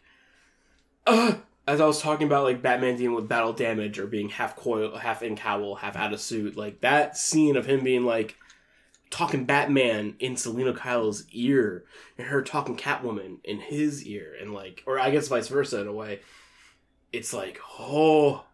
uh, 1.06 1.34
as 1.66 1.80
I 1.80 1.86
was 1.86 2.00
talking 2.00 2.26
about 2.26 2.44
like 2.44 2.62
Batman 2.62 2.96
dealing 2.96 3.16
with 3.16 3.28
battle 3.28 3.52
damage 3.52 3.98
or 3.98 4.06
being 4.06 4.28
half 4.28 4.56
coil, 4.56 4.96
half 4.96 5.22
in 5.22 5.36
cowl, 5.36 5.76
half 5.76 5.96
out 5.96 6.12
of 6.12 6.20
suit. 6.20 6.56
Like 6.56 6.80
that 6.80 7.16
scene 7.16 7.56
of 7.56 7.66
him 7.66 7.82
being 7.82 8.04
like 8.04 8.36
talking 9.10 9.44
Batman 9.44 10.14
in 10.18 10.36
Selina 10.36 10.72
Kyle's 10.74 11.24
ear 11.32 11.84
and 12.18 12.26
her 12.28 12.42
talking 12.42 12.76
Catwoman 12.76 13.38
in 13.44 13.60
his 13.60 14.04
ear, 14.06 14.34
and 14.40 14.52
like, 14.52 14.82
or 14.86 14.98
I 14.98 15.10
guess 15.10 15.28
vice 15.28 15.48
versa 15.48 15.80
in 15.80 15.86
a 15.86 15.92
way. 15.92 16.20
It's 17.12 17.32
like, 17.32 17.60
oh, 17.78 18.44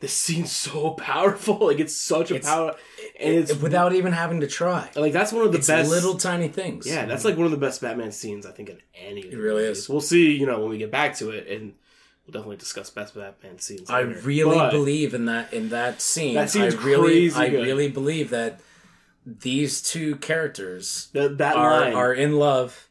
this 0.00 0.12
scene's 0.12 0.52
so 0.52 0.90
powerful. 0.98 1.58
Like 1.66 1.80
it's 1.80 1.96
such 1.96 2.30
a 2.30 2.36
It's- 2.36 2.48
power, 2.52 2.74
and 3.18 3.34
it's 3.34 3.54
without 3.56 3.94
even 3.94 4.12
having 4.12 4.40
to 4.40 4.46
try. 4.46 4.90
like 4.94 5.12
that's 5.12 5.32
one 5.32 5.44
of 5.46 5.52
the 5.52 5.58
It's 5.58 5.66
best 5.66 5.90
little 5.90 6.16
tiny 6.16 6.48
things. 6.48 6.86
yeah, 6.86 7.06
that's 7.06 7.24
like 7.24 7.36
one 7.36 7.46
of 7.46 7.50
the 7.50 7.56
best 7.56 7.80
Batman 7.80 8.12
scenes 8.12 8.46
I 8.46 8.52
think 8.52 8.68
in 8.68 8.78
any. 8.94 9.22
It 9.22 9.36
really 9.36 9.62
movies. 9.62 9.78
is. 9.78 9.88
We'll 9.88 10.00
see, 10.00 10.36
you 10.36 10.46
know, 10.46 10.60
when 10.60 10.70
we 10.70 10.78
get 10.78 10.90
back 10.92 11.16
to 11.16 11.30
it, 11.30 11.48
and 11.48 11.72
we'll 12.26 12.32
definitely 12.32 12.58
discuss 12.58 12.90
best 12.90 13.14
Batman 13.16 13.58
scenes. 13.58 13.90
I 13.90 14.00
really 14.00 14.54
But 14.56 14.70
believe 14.70 15.14
in 15.14 15.24
that 15.24 15.52
in 15.52 15.70
that 15.70 16.00
scene. 16.02 16.34
That 16.34 16.50
scene's 16.50 16.74
I 16.76 16.82
really, 16.84 17.30
crazy 17.30 17.36
I 17.36 17.48
good. 17.48 17.64
really 17.66 17.88
believe 17.88 18.30
that 18.30 18.60
these 19.40 19.82
two 19.82 20.16
characters 20.16 21.08
that, 21.12 21.38
that 21.38 21.56
are 21.56 21.80
line, 21.80 21.94
are 21.94 22.12
in 22.14 22.36
love 22.38 22.88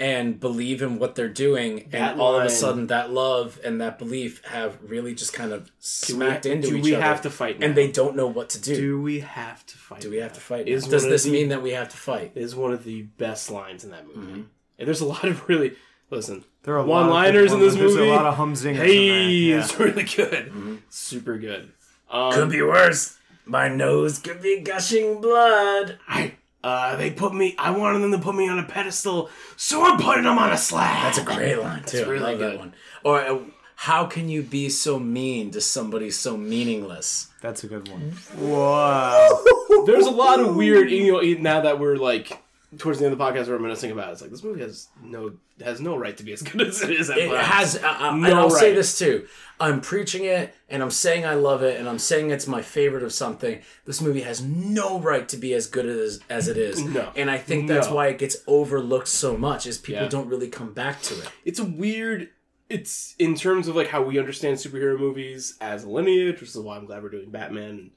and 0.00 0.38
believe 0.38 0.80
in 0.80 0.98
what 1.00 1.16
they're 1.16 1.28
doing, 1.28 1.88
That 1.90 2.12
and 2.12 2.20
all 2.20 2.36
of 2.38 2.44
a 2.44 2.50
sudden 2.50 2.86
that 2.86 3.10
love 3.12 3.58
and 3.64 3.80
that 3.80 3.98
belief 3.98 4.44
have 4.44 4.78
really 4.82 5.12
just 5.14 5.32
kind 5.32 5.52
of 5.52 5.64
do 5.64 5.70
we, 5.70 5.80
smacked 5.80 6.46
into 6.46 6.68
do 6.68 6.76
each 6.76 6.84
we 6.84 6.94
other, 6.94 7.02
have 7.04 7.22
to 7.22 7.30
fight? 7.30 7.58
Now? 7.58 7.66
and 7.66 7.74
they 7.74 7.90
don't 7.90 8.14
know 8.14 8.28
what 8.28 8.50
to 8.50 8.60
do. 8.60 8.74
Do, 8.74 8.80
do 8.80 9.02
we 9.02 9.20
have 9.20 9.66
to 9.66 9.76
fight? 9.76 10.00
Do 10.00 10.10
we 10.10 10.18
have 10.18 10.32
to 10.34 10.40
fight? 10.40 10.68
Is? 10.68 10.86
Does 10.86 11.02
this 11.04 11.24
the- 11.24 11.32
mean 11.32 11.48
that 11.48 11.62
we 11.62 11.70
have 11.72 11.88
to 11.88 11.96
fight? 11.96 12.32
Is 12.36 12.54
one 12.54 12.72
of 12.72 12.84
the 12.84 13.02
best 13.02 13.50
lines 13.50 13.82
in 13.84 13.90
that 13.90 14.06
movie, 14.06 14.18
Mm-hmm. 14.20 14.42
and 14.78 14.86
there's 14.88 15.00
a 15.00 15.06
lot 15.06 15.24
of 15.24 15.48
really 15.48 15.72
listen. 16.10 16.44
There 16.62 16.74
are 16.74 16.78
a 16.78 16.82
lot 16.84 17.02
of 17.02 17.06
one-liners 17.08 17.52
in 17.52 17.58
this 17.60 17.74
movie. 17.74 17.94
There's 17.96 18.10
a 18.10 18.14
lot 18.14 18.26
of 18.26 18.34
humzingers. 18.36 18.76
Hey, 18.76 19.44
in 19.46 19.50
there. 19.50 19.60
it's 19.60 19.78
really 19.80 20.02
good, 20.04 20.46
Mm-hmm. 20.46 20.76
super 20.90 21.38
good. 21.38 21.72
Um, 22.10 22.32
Could 22.32 22.50
be 22.50 22.62
worse. 22.62 23.17
My 23.48 23.68
nose 23.68 24.18
could 24.18 24.42
be 24.42 24.60
gushing 24.60 25.22
blood. 25.22 25.98
I, 26.06 26.34
uh, 26.62 26.96
they 26.96 27.10
put 27.10 27.34
me. 27.34 27.54
I 27.58 27.70
wanted 27.70 28.00
them 28.00 28.12
to 28.12 28.18
put 28.18 28.34
me 28.34 28.46
on 28.46 28.58
a 28.58 28.62
pedestal, 28.62 29.30
so 29.56 29.84
I'm 29.84 29.98
putting 29.98 30.24
them 30.24 30.36
on 30.38 30.52
a 30.52 30.56
slab. 30.58 31.02
That's 31.04 31.18
a 31.18 31.24
great 31.24 31.58
line 31.58 31.82
too. 31.84 32.04
really 32.04 32.18
I 32.18 32.28
like 32.28 32.38
good. 32.38 32.52
that 32.52 32.58
one. 32.58 32.74
Or 33.04 33.20
uh, 33.20 33.38
how 33.76 34.04
can 34.04 34.28
you 34.28 34.42
be 34.42 34.68
so 34.68 34.98
mean 34.98 35.50
to 35.52 35.62
somebody 35.62 36.10
so 36.10 36.36
meaningless? 36.36 37.28
That's 37.40 37.64
a 37.64 37.68
good 37.68 37.88
one. 37.88 38.12
Wow. 38.36 39.42
There's 39.86 40.06
a 40.06 40.10
lot 40.10 40.40
of 40.40 40.54
weird. 40.54 40.90
You 40.90 41.12
know, 41.12 41.40
now 41.40 41.62
that 41.62 41.80
we're 41.80 41.96
like 41.96 42.38
towards 42.76 42.98
the 42.98 43.06
end 43.06 43.12
of 43.12 43.18
the 43.18 43.24
podcast, 43.24 43.46
we're 43.46 43.54
reminiscing 43.54 43.90
about. 43.90 44.10
It, 44.10 44.12
it's 44.12 44.20
like 44.22 44.30
this 44.30 44.42
movie 44.42 44.60
has 44.60 44.88
no 45.02 45.32
has 45.64 45.80
no 45.80 45.96
right 45.96 46.16
to 46.18 46.22
be 46.22 46.32
as 46.32 46.42
good 46.42 46.60
as 46.60 46.82
it 46.82 46.90
is. 46.90 47.08
At 47.08 47.18
It 47.18 47.30
has, 47.36 47.76
uh, 47.82 47.86
uh, 47.88 48.10
and 48.12 48.26
I'll 48.26 48.50
say 48.50 48.74
this 48.74 48.98
too. 48.98 49.26
I'm 49.58 49.80
preaching 49.80 50.24
it, 50.24 50.54
and 50.68 50.82
I'm 50.82 50.90
saying 50.90 51.24
I 51.24 51.34
love 51.34 51.62
it, 51.62 51.80
and 51.80 51.88
I'm 51.88 51.98
saying 51.98 52.30
it's 52.30 52.46
my 52.46 52.62
favorite 52.62 53.02
of 53.02 53.12
something. 53.12 53.60
This 53.86 54.00
movie 54.02 54.20
has 54.20 54.42
no 54.42 55.00
right 55.00 55.28
to 55.30 55.36
be 55.36 55.54
as 55.54 55.66
good 55.66 55.86
as 55.86 56.20
as 56.28 56.48
it 56.48 56.56
is. 56.58 56.82
No. 56.84 57.10
and 57.16 57.30
I 57.30 57.38
think 57.38 57.68
that's 57.68 57.88
No. 57.88 57.94
why 57.94 58.08
it 58.08 58.18
gets 58.18 58.36
overlooked 58.46 59.08
so 59.08 59.36
much. 59.36 59.66
Is 59.66 59.78
people 59.78 60.02
Yeah. 60.02 60.08
don't 60.08 60.28
really 60.28 60.48
come 60.48 60.72
back 60.72 61.00
to 61.02 61.14
it. 61.18 61.28
It's 61.44 61.58
a 61.58 61.64
weird. 61.64 62.28
It's 62.68 63.14
in 63.18 63.34
terms 63.34 63.66
of 63.66 63.76
like 63.76 63.88
how 63.88 64.02
we 64.02 64.18
understand 64.18 64.58
superhero 64.58 64.98
movies 64.98 65.56
as 65.60 65.84
a 65.84 65.88
lineage, 65.88 66.38
which 66.40 66.50
is 66.50 66.58
why 66.58 66.76
I'm 66.76 66.84
glad 66.84 67.02
we're 67.02 67.08
doing 67.08 67.30
Batman 67.30 67.70
and 67.70 67.90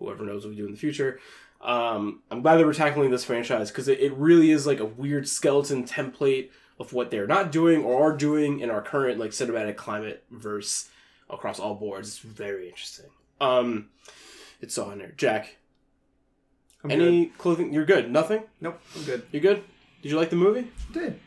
whoever 0.00 0.24
knows 0.24 0.44
what 0.44 0.50
we 0.50 0.56
do 0.56 0.66
in 0.66 0.72
the 0.72 0.76
future. 0.78 1.20
Um, 1.66 2.20
I'm 2.30 2.42
glad 2.42 2.56
that 2.56 2.64
we're 2.64 2.72
tackling 2.72 3.10
this 3.10 3.24
franchise 3.24 3.72
because 3.72 3.88
it, 3.88 3.98
it 3.98 4.14
really 4.14 4.52
is 4.52 4.68
like 4.68 4.78
a 4.78 4.84
weird 4.84 5.28
skeleton 5.28 5.84
template 5.84 6.50
of 6.78 6.92
what 6.92 7.10
they're 7.10 7.26
not 7.26 7.50
doing 7.50 7.82
or 7.82 8.12
are 8.12 8.16
doing 8.16 8.60
in 8.60 8.70
our 8.70 8.80
current 8.80 9.18
like 9.18 9.32
cinematic 9.32 9.76
climate 9.76 10.22
verse 10.30 10.88
across 11.28 11.58
all 11.58 11.74
boards. 11.74 12.08
It's 12.08 12.18
very 12.18 12.68
interesting. 12.68 13.06
Um, 13.40 13.88
it's 14.60 14.78
in 14.78 14.98
there. 14.98 15.12
Jack, 15.16 15.56
I'm 16.84 16.92
any 16.92 17.26
clothing? 17.26 17.72
You're 17.72 17.84
good. 17.84 18.12
Nothing. 18.12 18.44
Nope, 18.60 18.80
I'm 18.94 19.02
good. 19.02 19.26
You 19.32 19.40
good? 19.40 19.64
Did 20.02 20.12
you 20.12 20.16
like 20.16 20.30
the 20.30 20.36
movie? 20.36 20.70
Did. 20.92 21.18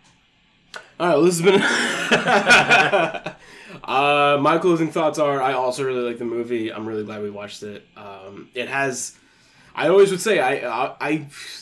All 0.99 1.07
right, 1.07 1.15
well, 1.15 1.23
this 1.23 1.39
has 1.39 1.45
been. 1.45 1.61
uh, 3.83 4.37
my 4.39 4.57
closing 4.57 4.91
thoughts 4.91 5.19
are: 5.19 5.41
I 5.41 5.53
also 5.53 5.83
really 5.83 6.01
like 6.01 6.17
the 6.17 6.25
movie. 6.25 6.71
I'm 6.71 6.87
really 6.87 7.03
glad 7.03 7.21
we 7.21 7.29
watched 7.29 7.63
it. 7.63 7.85
Um, 7.97 8.47
it 8.53 8.69
has. 8.69 9.17
I 9.75 9.87
always 9.87 10.11
would 10.11 10.21
say 10.21 10.39
I, 10.39 10.67
I, 10.67 10.95
I, 10.99 11.09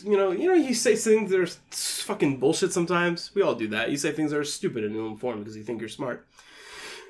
you 0.03 0.17
know, 0.17 0.31
you 0.31 0.47
know, 0.47 0.53
you 0.53 0.73
say 0.73 0.95
things 0.95 1.29
that 1.29 1.39
are 1.39 1.47
fucking 1.47 2.39
bullshit. 2.39 2.73
Sometimes 2.73 3.31
we 3.35 3.41
all 3.41 3.55
do 3.55 3.67
that. 3.69 3.91
You 3.91 3.97
say 3.97 4.11
things 4.11 4.31
that 4.31 4.39
are 4.39 4.43
stupid 4.43 4.83
and 4.83 4.95
ill-informed 4.95 5.41
because 5.43 5.57
you 5.57 5.63
think 5.63 5.79
you're 5.79 5.89
smart. 5.89 6.27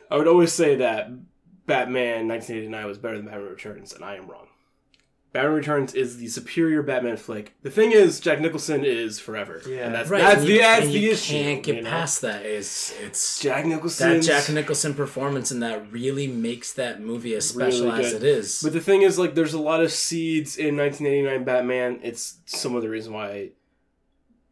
I 0.10 0.18
would 0.18 0.28
always 0.28 0.54
say 0.54 0.76
that 0.76 1.10
Batman 1.66 2.28
1989 2.28 2.86
was 2.86 2.98
better 2.98 3.18
than 3.18 3.28
Batman 3.28 3.50
Returns, 3.50 3.94
and 3.94 4.04
I 4.04 4.16
am 4.16 4.28
wrong. 4.28 4.47
Batman 5.34 5.54
Returns 5.54 5.94
is 5.94 6.18
the 6.18 6.28
superior 6.28 6.82
Batman 6.82 7.18
flick. 7.18 7.54
The 7.62 7.70
thing 7.70 7.92
is, 7.92 8.20
Jack 8.20 8.40
Nicholson 8.40 8.84
is 8.86 9.20
forever, 9.20 9.62
Yeah. 9.68 9.86
and 9.86 9.94
that's 9.94 10.10
Right, 10.10 10.22
that's 10.22 10.40
and 10.40 10.48
the 10.48 10.54
you, 10.54 10.60
that's 10.60 10.86
and 10.86 10.94
the 10.94 11.00
you 11.00 11.12
issue. 11.12 11.34
can't 11.34 11.64
get 11.64 11.76
you 11.76 11.82
know? 11.84 11.90
past 11.90 12.22
that. 12.22 12.46
It's 12.46 12.94
it's 13.02 13.40
Jack 13.40 13.66
Nicholson. 13.66 14.14
that 14.14 14.24
Jack 14.24 14.50
Nicholson 14.50 14.94
performance 14.94 15.52
and 15.52 15.62
that 15.62 15.92
really 15.92 16.28
makes 16.28 16.74
that 16.74 17.02
movie 17.02 17.36
as 17.36 17.48
special 17.48 17.92
Really 17.92 18.06
as 18.06 18.14
it 18.14 18.24
is. 18.24 18.62
But 18.64 18.74
the 18.74 18.80
thing 18.80 19.02
is, 19.04 19.20
like, 19.20 19.36
there's 19.36 19.54
a 19.54 19.60
lot 19.62 19.84
of 19.84 19.92
seeds 19.92 20.58
in 20.58 20.76
1989 20.78 21.44
Batman. 21.44 22.00
It's 22.02 22.38
some 22.46 22.76
of 22.76 22.82
the 22.82 22.90
reason 22.90 23.14
why 23.14 23.50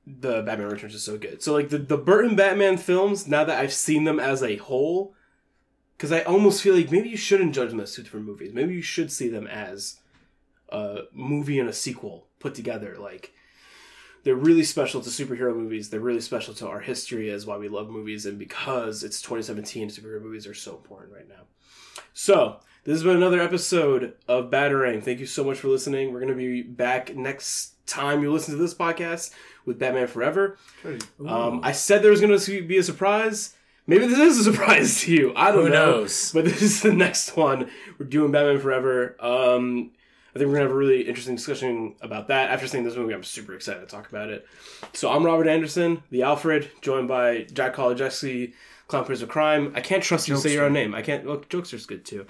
the 0.05 0.41
Batman 0.43 0.67
Returns 0.69 0.93
is 0.93 1.03
so 1.03 1.17
good. 1.17 1.41
So, 1.41 1.51
like, 1.53 1.69
the, 1.69 1.79
the 1.79 1.97
Burton 1.97 2.35
Batman 2.35 2.77
films, 2.77 3.27
now 3.27 3.43
that 3.43 3.57
I've 3.59 3.73
seen 3.73 4.03
them 4.03 4.19
as 4.19 4.43
a 4.43 4.57
whole, 4.57 5.15
because 5.97 6.11
I 6.11 6.21
almost 6.21 6.61
feel 6.61 6.75
like 6.75 6.91
maybe 6.91 7.09
you 7.09 7.17
shouldn't 7.17 7.55
judge 7.55 7.69
them 7.71 7.79
as 7.79 7.93
two 7.95 8.03
different 8.03 8.25
movies. 8.27 8.53
Maybe 8.53 8.75
you 8.75 8.81
should 8.83 9.11
see 9.11 9.29
them 9.29 9.47
as 9.47 9.95
a 10.69 11.01
movie 11.13 11.59
and 11.59 11.69
a 11.69 11.73
sequel 11.73 12.27
put 12.39 12.55
together. 12.55 12.97
Like, 12.99 13.33
they're 14.23 14.35
really 14.35 14.63
special 14.63 15.01
to 15.01 15.09
superhero 15.09 15.55
movies. 15.55 15.89
They're 15.89 15.99
really 15.99 16.21
special 16.21 16.53
to 16.55 16.67
our 16.67 16.79
history 16.79 17.29
as 17.29 17.45
why 17.45 17.57
we 17.57 17.67
love 17.69 17.89
movies, 17.89 18.25
and 18.25 18.39
because 18.39 19.03
it's 19.03 19.21
2017, 19.21 19.89
superhero 19.89 20.21
movies 20.21 20.47
are 20.47 20.53
so 20.53 20.75
important 20.75 21.13
right 21.13 21.27
now. 21.29 21.43
So 22.13 22.59
This 22.85 22.93
has 22.93 23.03
been 23.03 23.17
another 23.17 23.41
episode 23.41 24.13
of 24.27 24.49
Batarang. 24.51 25.03
Thank 25.03 25.19
you 25.19 25.25
so 25.25 25.43
much 25.43 25.57
for 25.59 25.67
listening. 25.69 26.11
We're 26.13 26.19
going 26.21 26.31
to 26.31 26.35
be 26.35 26.61
back 26.61 27.15
next 27.15 27.73
time 27.87 28.21
you 28.23 28.31
listen 28.31 28.55
to 28.55 28.61
this 28.61 28.73
podcast 28.73 29.31
with 29.65 29.77
Batman 29.79 30.07
Forever. 30.07 30.57
Um, 31.27 31.61
I 31.63 31.71
said 31.71 32.01
there 32.01 32.11
was 32.11 32.21
going 32.21 32.37
to 32.37 32.67
be 32.67 32.77
a 32.77 32.83
surprise. 32.83 33.53
Maybe 33.87 34.07
this 34.07 34.17
is 34.19 34.39
a 34.39 34.43
surprise 34.51 35.01
to 35.01 35.11
you. 35.13 35.33
I 35.35 35.51
don't 35.51 35.65
Who 35.65 35.69
know. 35.69 35.91
knows? 35.97 36.31
But 36.31 36.45
this 36.45 36.61
is 36.61 36.81
the 36.81 36.93
next 36.93 37.35
one. 37.37 37.69
We're 37.99 38.05
doing 38.07 38.31
Batman 38.31 38.59
Forever. 38.59 39.15
Um, 39.19 39.91
I 40.35 40.39
think 40.39 40.49
we're 40.49 40.55
gonna 40.55 40.67
have 40.67 40.71
a 40.71 40.77
really 40.77 41.03
interesting 41.07 41.35
discussion 41.35 41.95
about 42.01 42.27
that. 42.27 42.49
After 42.49 42.67
seeing 42.67 42.83
this 42.83 42.97
movie, 42.97 43.13
I'm 43.13 43.23
super 43.23 43.53
excited 43.53 43.79
to 43.79 43.85
talk 43.85 44.09
about 44.09 44.29
it. 44.29 44.45
So 44.91 45.09
I'm 45.09 45.25
Robert 45.25 45.47
Anderson, 45.47 46.03
the 46.11 46.23
Alfred, 46.23 46.69
joined 46.81 47.07
by 47.07 47.43
Jack 47.53 47.75
Kolajewski, 47.75 48.53
Clown 48.89 49.05
Prince 49.05 49.21
of 49.21 49.29
Crime. 49.29 49.71
I 49.75 49.79
can't 49.81 50.03
trust 50.03 50.27
you 50.27 50.35
to 50.35 50.41
say 50.41 50.51
your 50.53 50.65
own 50.65 50.73
name. 50.73 50.93
I 50.93 51.01
can't. 51.01 51.23
Well, 51.25 51.37
Jokester's 51.37 51.85
good 51.85 52.03
too. 52.03 52.25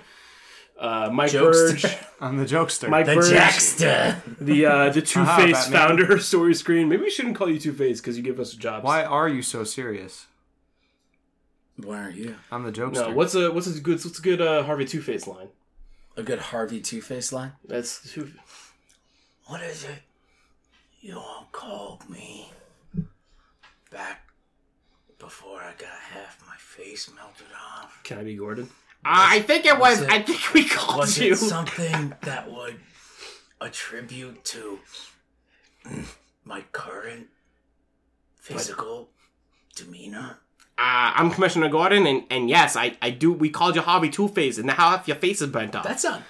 Uh, 0.79 1.09
Mike 1.11 1.31
Jokester. 1.31 1.81
Burge, 1.81 1.97
I'm 2.21 2.37
the 2.37 2.45
jokester. 2.45 2.89
Mike 2.89 3.05
The 3.07 3.15
Burge, 3.15 3.31
Jackster. 3.31 4.21
the 4.39 4.65
uh, 4.65 4.89
the 4.91 5.01
Two 5.01 5.19
Haha, 5.23 5.41
Face 5.41 5.67
Batman. 5.69 5.97
founder, 6.05 6.19
Story 6.19 6.53
Screen. 6.53 6.89
Maybe 6.89 7.03
we 7.03 7.09
shouldn't 7.09 7.35
call 7.35 7.49
you 7.49 7.59
Two 7.59 7.73
Face 7.73 8.01
because 8.01 8.17
you 8.17 8.23
give 8.23 8.39
us 8.39 8.53
jobs. 8.53 8.83
Why 8.83 9.03
are 9.03 9.27
you 9.29 9.41
so 9.41 9.63
serious? 9.63 10.27
Why 11.77 12.03
are 12.03 12.09
you? 12.11 12.35
I'm 12.51 12.63
the 12.63 12.71
jokester. 12.71 12.93
No. 13.09 13.11
What's 13.13 13.33
a 13.35 13.51
what's 13.51 13.67
a 13.67 13.79
good 13.79 14.03
what's 14.03 14.19
a 14.19 14.21
good 14.21 14.41
uh, 14.41 14.63
Harvey 14.63 14.85
Two 14.85 15.01
Face 15.01 15.25
line? 15.27 15.47
A 16.17 16.23
good 16.23 16.39
Harvey 16.39 16.79
Two 16.79 17.01
Face 17.01 17.31
line. 17.33 17.53
That's 17.67 18.11
two. 18.11 18.31
What 19.47 19.61
is 19.61 19.83
it? 19.83 20.01
You 21.01 21.17
all 21.19 21.47
called 21.51 22.09
me 22.09 22.51
back 23.91 24.27
before 25.19 25.61
I 25.61 25.73
got 25.77 25.89
half 26.11 26.41
my 26.47 26.55
face 26.57 27.09
melted 27.15 27.47
off. 27.77 27.99
Can 28.03 28.17
I 28.17 28.23
be 28.23 28.35
Gordon? 28.35 28.69
I 29.03 29.41
think 29.41 29.65
it 29.65 29.77
was. 29.77 30.01
it- 30.01 30.09
I 30.09 30.21
think 30.21 30.53
we 30.53 30.67
called 30.67 30.99
Was 30.99 31.17
you. 31.19 31.33
it 31.33 31.37
something 31.37 32.13
that 32.23 32.51
would 32.51 32.79
attribute 33.61 34.43
to 34.45 34.79
my 36.43 36.61
current 36.71 37.27
physical 38.39 39.09
demeanor? 39.75 40.39
Uh, 40.77 41.15
I'm 41.15 41.31
Commissioner 41.31 41.69
Gordon, 41.69 42.05
and, 42.05 42.23
and 42.29 42.49
yes, 42.49 42.75
I, 42.75 42.97
I 43.01 43.09
do. 43.09 43.31
We 43.31 43.49
called 43.49 43.75
you 43.75 43.81
Harvey 43.81 44.09
Two 44.09 44.27
Face, 44.27 44.57
and 44.57 44.67
now 44.67 44.73
half 44.75 45.07
your 45.07 45.15
face 45.17 45.41
is 45.41 45.47
burnt 45.49 45.73
off. 45.75 45.85
That's 45.85 46.03
a 46.03 46.21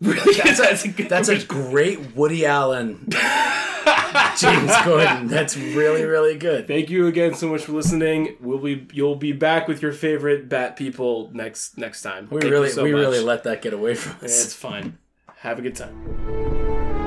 really 0.00 0.34
that's, 0.36 0.58
that's 0.58 0.84
a 0.84 0.88
good. 0.88 1.08
that's 1.10 1.28
a 1.28 1.42
great 1.44 2.14
Woody 2.14 2.44
Allen 2.44 3.08
James 4.36 4.72
Gordon. 4.84 5.26
That's 5.28 5.56
really 5.56 6.04
really 6.04 6.36
good. 6.36 6.66
Thank 6.68 6.90
you 6.90 7.06
again 7.06 7.34
so 7.34 7.48
much 7.48 7.64
for 7.64 7.72
listening. 7.72 8.36
We'll 8.42 8.58
be 8.58 8.86
you'll 8.92 9.16
be 9.16 9.32
back 9.32 9.68
with 9.68 9.80
your 9.80 9.92
favorite 9.92 10.50
bat 10.50 10.76
people 10.76 11.30
next 11.32 11.78
next 11.78 12.02
time. 12.02 12.28
We 12.30 12.40
Thank 12.42 12.52
really 12.52 12.68
so 12.68 12.84
we 12.84 12.92
much. 12.92 13.00
really 13.00 13.20
let 13.20 13.44
that 13.44 13.62
get 13.62 13.72
away 13.72 13.94
from 13.94 14.16
Yeah, 14.20 14.26
us. 14.26 14.44
it's 14.44 14.54
fine. 14.54 14.98
Have 15.38 15.58
a 15.58 15.62
good 15.62 15.76
time. 15.76 16.97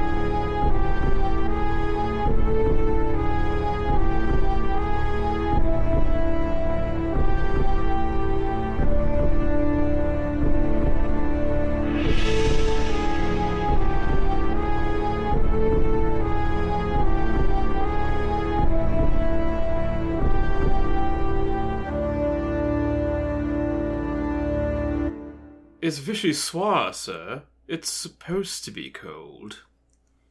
Vichyssoise, 25.99 26.95
sir. 26.95 27.43
It's 27.67 27.89
supposed 27.89 28.65
to 28.65 28.71
be 28.71 28.89
cold. 28.89 29.63